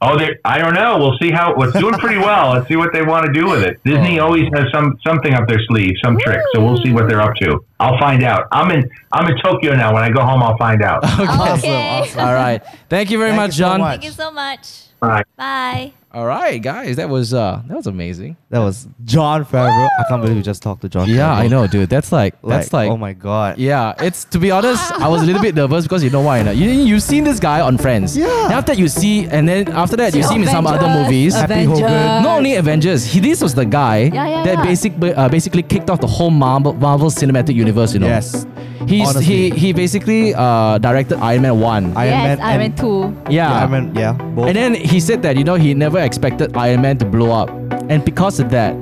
Oh, 0.00 0.16
I 0.44 0.58
don't 0.58 0.74
know. 0.74 0.98
We'll 0.98 1.18
see 1.18 1.32
how. 1.32 1.54
It's 1.60 1.76
doing 1.76 1.94
pretty 1.94 2.18
well. 2.18 2.52
Let's 2.52 2.68
see 2.68 2.76
what 2.76 2.92
they 2.92 3.02
want 3.02 3.26
to 3.26 3.32
do 3.32 3.48
with 3.48 3.64
it. 3.64 3.82
Disney 3.84 4.20
oh. 4.20 4.26
always 4.26 4.48
has 4.54 4.70
some 4.72 4.96
something 5.04 5.34
up 5.34 5.48
their 5.48 5.60
sleeve, 5.66 5.96
some 6.04 6.16
trick. 6.20 6.40
So 6.54 6.64
we'll 6.64 6.76
see 6.84 6.92
what 6.92 7.08
they're 7.08 7.20
up 7.20 7.34
to. 7.36 7.64
I'll 7.80 7.98
find 7.98 8.22
out. 8.22 8.46
I'm 8.52 8.70
in 8.70 8.88
I'm 9.12 9.28
in 9.28 9.36
Tokyo 9.42 9.74
now. 9.74 9.92
When 9.92 10.04
I 10.04 10.10
go 10.10 10.22
home, 10.22 10.42
I'll 10.42 10.56
find 10.56 10.82
out. 10.82 11.04
Okay. 11.58 12.00
awesome. 12.00 12.20
All 12.20 12.34
right. 12.34 12.62
Thank 12.88 13.10
you 13.10 13.18
very 13.18 13.30
Thank 13.30 13.40
much, 13.40 13.48
you 13.50 13.64
so 13.64 13.68
Jon. 13.70 13.80
much. 13.80 13.90
Thank 14.00 14.04
you 14.04 14.10
so 14.10 14.30
much. 14.30 14.87
Bye. 15.00 15.24
Bye. 15.36 15.92
All 16.10 16.26
right, 16.26 16.60
guys, 16.60 16.96
that 16.96 17.10
was 17.10 17.34
uh 17.34 17.60
that 17.68 17.76
was 17.76 17.86
amazing. 17.86 18.36
That 18.48 18.60
was 18.60 18.88
Jon 19.04 19.44
Favreau. 19.44 19.86
I 20.00 20.04
can't 20.08 20.22
believe 20.22 20.36
we 20.36 20.42
just 20.42 20.62
talked 20.62 20.80
to 20.80 20.88
Jon. 20.88 21.06
Yeah, 21.08 21.28
Favreau. 21.28 21.44
I 21.44 21.46
know, 21.48 21.66
dude. 21.66 21.90
That's 21.90 22.10
like 22.10 22.34
that's 22.42 22.72
like 22.72 22.90
oh 22.90 22.96
my 22.96 23.12
god. 23.12 23.58
yeah. 23.58 23.94
It's 24.00 24.24
to 24.32 24.38
be 24.38 24.50
honest, 24.50 24.90
I 24.92 25.06
was 25.06 25.22
a 25.22 25.26
little 25.26 25.42
bit 25.42 25.54
nervous 25.54 25.84
because 25.84 26.02
you 26.02 26.08
know 26.08 26.22
why? 26.22 26.40
You 26.50 26.70
you've 26.70 27.02
seen 27.02 27.24
this 27.24 27.38
guy 27.38 27.60
on 27.60 27.76
Friends. 27.76 28.16
Yeah. 28.16 28.44
And 28.44 28.54
after 28.54 28.72
that, 28.72 28.78
you 28.80 28.88
see, 28.88 29.26
and 29.26 29.46
then 29.46 29.68
after 29.68 29.96
that, 29.96 30.14
you 30.14 30.22
see 30.22 30.34
him 30.36 30.42
in 30.42 30.48
some 30.48 30.66
other 30.66 30.78
Avengers, 30.78 31.02
movies. 31.04 31.34
Happy 31.34 31.64
Hogan. 31.64 32.22
Not 32.22 32.38
only 32.38 32.54
Avengers, 32.56 33.04
he 33.04 33.20
this 33.20 33.42
was 33.42 33.54
the 33.54 33.66
guy 33.66 33.98
Yeah, 34.04 34.26
yeah, 34.26 34.42
that 34.44 34.54
yeah. 34.58 34.64
basically 34.64 35.12
uh, 35.14 35.28
basically 35.28 35.62
kicked 35.62 35.90
off 35.90 36.00
the 36.00 36.06
whole 36.06 36.30
Marvel, 36.30 36.72
Marvel 36.72 37.10
Cinematic 37.10 37.54
Universe. 37.54 37.92
You 37.92 38.00
know. 38.00 38.06
Yes. 38.06 38.46
He's 38.86 39.08
Honestly. 39.08 39.24
he 39.24 39.50
he 39.50 39.72
basically 39.72 40.34
uh 40.34 40.78
directed 40.78 41.18
Iron 41.18 41.42
Man 41.42 41.58
one. 41.60 41.96
Iron 41.96 42.12
yes, 42.12 42.38
Man 42.38 42.40
Iron 42.46 42.60
and- 42.62 42.76
Man 42.78 43.24
2. 43.26 43.32
yeah. 43.32 43.52
Iron 43.60 43.70
Man, 43.70 43.94
yeah. 43.94 44.12
Both. 44.12 44.46
And 44.48 44.56
then 44.56 44.74
he 44.74 45.00
said 45.00 45.22
that 45.22 45.36
you 45.36 45.44
know 45.44 45.54
he 45.56 45.74
never 45.74 45.98
expected 45.98 46.56
Iron 46.56 46.82
Man 46.82 46.96
to 46.98 47.04
blow 47.04 47.32
up, 47.32 47.50
and 47.90 48.04
because 48.04 48.38
of 48.38 48.50
that, 48.50 48.74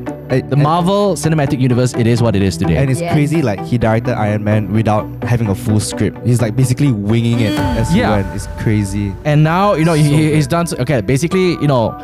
the 0.51 0.57
Marvel 0.57 1.15
Cinematic 1.15 1.61
Universe 1.61 1.95
it 1.95 2.07
is 2.07 2.21
what 2.21 2.35
it 2.37 2.43
is 2.43 2.57
today. 2.57 2.77
And 2.77 2.91
it's 2.91 3.01
Yes. 3.01 3.13
crazy, 3.15 3.41
like 3.43 3.61
he 3.65 3.79
directed 3.79 4.15
Iron 4.19 4.45
Man 4.45 4.73
without 4.73 5.07
having 5.25 5.49
a 5.49 5.55
full 5.55 5.81
script. 5.81 6.19
He's 6.27 6.43
like 6.43 6.57
basically 6.57 6.93
winging 6.93 7.41
it 7.41 7.59
as 7.59 7.91
he 7.91 8.01
went. 8.03 8.27
It's 8.35 8.49
crazy. 8.59 9.15
And 9.25 9.43
now 9.45 9.75
you 9.75 9.85
know 9.85 9.95
So 9.95 10.03
he, 10.03 10.35
he's 10.35 10.47
done 10.49 10.67
so, 10.67 10.77
okay. 10.79 11.01
Basically, 11.01 11.53
you 11.63 11.69
know, 11.69 11.95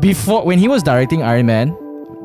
before 0.00 0.44
when 0.44 0.58
he 0.58 0.68
was 0.68 0.82
directing 0.82 1.22
Iron 1.22 1.46
Man, 1.46 1.74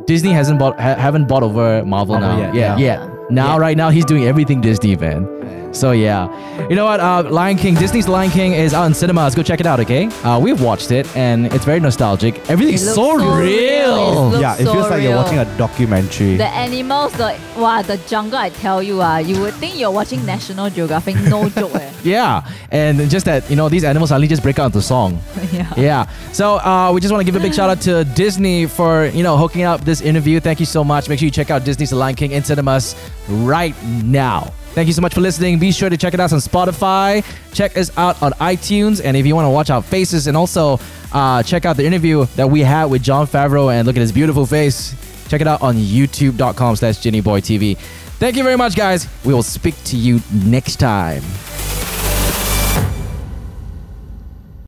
Disney 0.08 0.32
hasn't 0.32 0.60
bought 0.60 0.80
ha- 0.80 0.96
haven't 0.96 1.28
bought 1.28 1.44
over 1.44 1.86
Marvel 1.86 2.20
Marvel 2.20 2.20
now. 2.20 2.38
yet, 2.38 2.54
yeah, 2.56 2.78
yeah. 2.78 3.06
yeah. 3.06 3.15
Now, 3.30 3.58
right 3.58 3.76
now, 3.76 3.90
he's 3.90 4.06
doing 4.06 4.26
everything 4.26 4.62
Disney, 4.62 4.96
man. 4.96 5.65
So 5.76 5.92
yeah, 5.92 6.30
you 6.70 6.76
know 6.76 6.86
what? 6.86 7.02
Uh, 7.02 7.24
Lion 7.30 7.58
King, 7.58 7.76
Disney's 7.76 8.08
Lion 8.08 8.32
King 8.32 8.54
is 8.54 8.74
out 8.74 8.86
in 8.86 8.94
cinemas. 8.94 9.36
Go 9.36 9.44
check 9.44 9.60
it 9.60 9.66
out, 9.66 9.82
okay? 9.82 10.06
Uh, 10.24 10.40
we've 10.40 10.62
watched 10.62 10.92
it, 10.92 11.06
and 11.18 11.48
it's 11.48 11.66
very 11.66 11.82
nostalgic. 11.82 12.50
Everything's 12.50 12.82
so, 12.82 12.94
so 12.94 13.16
real. 13.16 13.36
real. 13.38 14.30
Looks 14.30 14.42
yeah, 14.42 14.56
it 14.56 14.64
so 14.64 14.74
feels 14.74 14.90
like 14.90 15.04
you're 15.04 15.16
watching 15.16 15.38
a 15.38 15.58
documentary. 15.58 16.38
The 16.38 16.48
animals, 16.48 17.12
the 17.14 17.38
wow, 17.58 17.82
the 17.82 17.98
jungle. 18.08 18.40
I 18.40 18.52
tell 18.52 18.82
you, 18.82 19.02
ah, 19.02 19.18
you 19.18 19.40
would 19.42 19.54
think 19.56 19.78
you're 19.78 19.92
watching 19.92 20.26
National 20.26 20.70
Geographic. 20.70 21.16
No 21.16 21.50
joke, 21.60 21.76
eh? 21.76 21.92
Yeah, 22.04 22.50
and 22.72 23.10
just 23.10 23.26
that 23.26 23.50
you 23.50 23.58
know 23.58 23.68
these 23.68 23.84
animals 23.84 24.10
suddenly 24.10 24.30
just 24.30 24.44
break 24.44 24.60
out 24.60 24.68
into 24.68 24.82
song. 24.82 25.20
yeah. 25.52 25.74
Yeah. 25.76 26.10
So 26.32 26.58
uh, 26.60 26.92
we 26.94 27.02
just 27.02 27.12
want 27.12 27.26
to 27.26 27.30
give 27.30 27.40
a 27.40 27.44
big 27.44 27.54
shout 27.54 27.70
out 27.70 27.82
to 27.82 28.06
Disney 28.06 28.66
for 28.66 29.08
you 29.08 29.24
know 29.24 29.36
hooking 29.36 29.64
up 29.64 29.82
this 29.82 30.00
interview. 30.00 30.40
Thank 30.40 30.62
you 30.62 30.66
so 30.66 30.86
much. 30.86 31.10
Make 31.10 31.20
sure 31.20 31.26
you 31.26 31.32
check 31.32 31.52
out 31.52 31.66
Disney's 31.66 31.90
The 31.90 31.98
Lion 31.98 32.16
King 32.16 32.32
in 32.32 32.46
cinemas 32.46 32.96
right 33.28 33.76
now. 33.84 34.54
Thank 34.76 34.88
you 34.88 34.94
so 34.94 35.02
much 35.02 35.14
for 35.14 35.22
listening. 35.22 35.58
Be 35.58 35.72
sure 35.72 35.90
to 35.90 35.96
check 35.96 36.14
it 36.14 36.20
out 36.20 36.34
on 36.34 36.40
Spotify. 36.40 37.24
Check 37.54 37.78
us 37.78 37.98
out 37.98 38.22
on 38.22 38.34
iTunes, 38.34 39.02
and 39.02 39.16
if 39.16 39.26
you 39.26 39.34
want 39.34 39.46
to 39.46 39.50
watch 39.50 39.70
our 39.70 39.82
faces 39.82 40.28
and 40.28 40.36
also 40.36 40.82
uh, 41.14 41.42
check 41.44 41.64
out 41.64 41.78
the 41.78 41.86
interview 41.86 42.26
that 42.36 42.50
we 42.50 42.60
had 42.60 42.86
with 42.86 43.02
Jon 43.02 43.26
Favreau 43.26 43.74
and 43.74 43.88
look 43.88 43.96
at 43.96 44.02
his 44.02 44.12
beautiful 44.12 44.46
face, 44.46 44.94
check 45.30 45.40
it 45.40 45.48
out 45.48 45.62
on 45.62 45.76
YouTube.com/slash 45.76 46.98
JinnyboyTV. 46.98 47.78
Thank 47.78 48.36
you 48.36 48.44
very 48.44 48.58
much, 48.58 48.76
guys. 48.76 49.08
We 49.24 49.34
will 49.34 49.44
speak 49.44 49.82
to 49.86 49.96
you 49.96 50.20
next 50.34 50.76
time. 50.76 51.24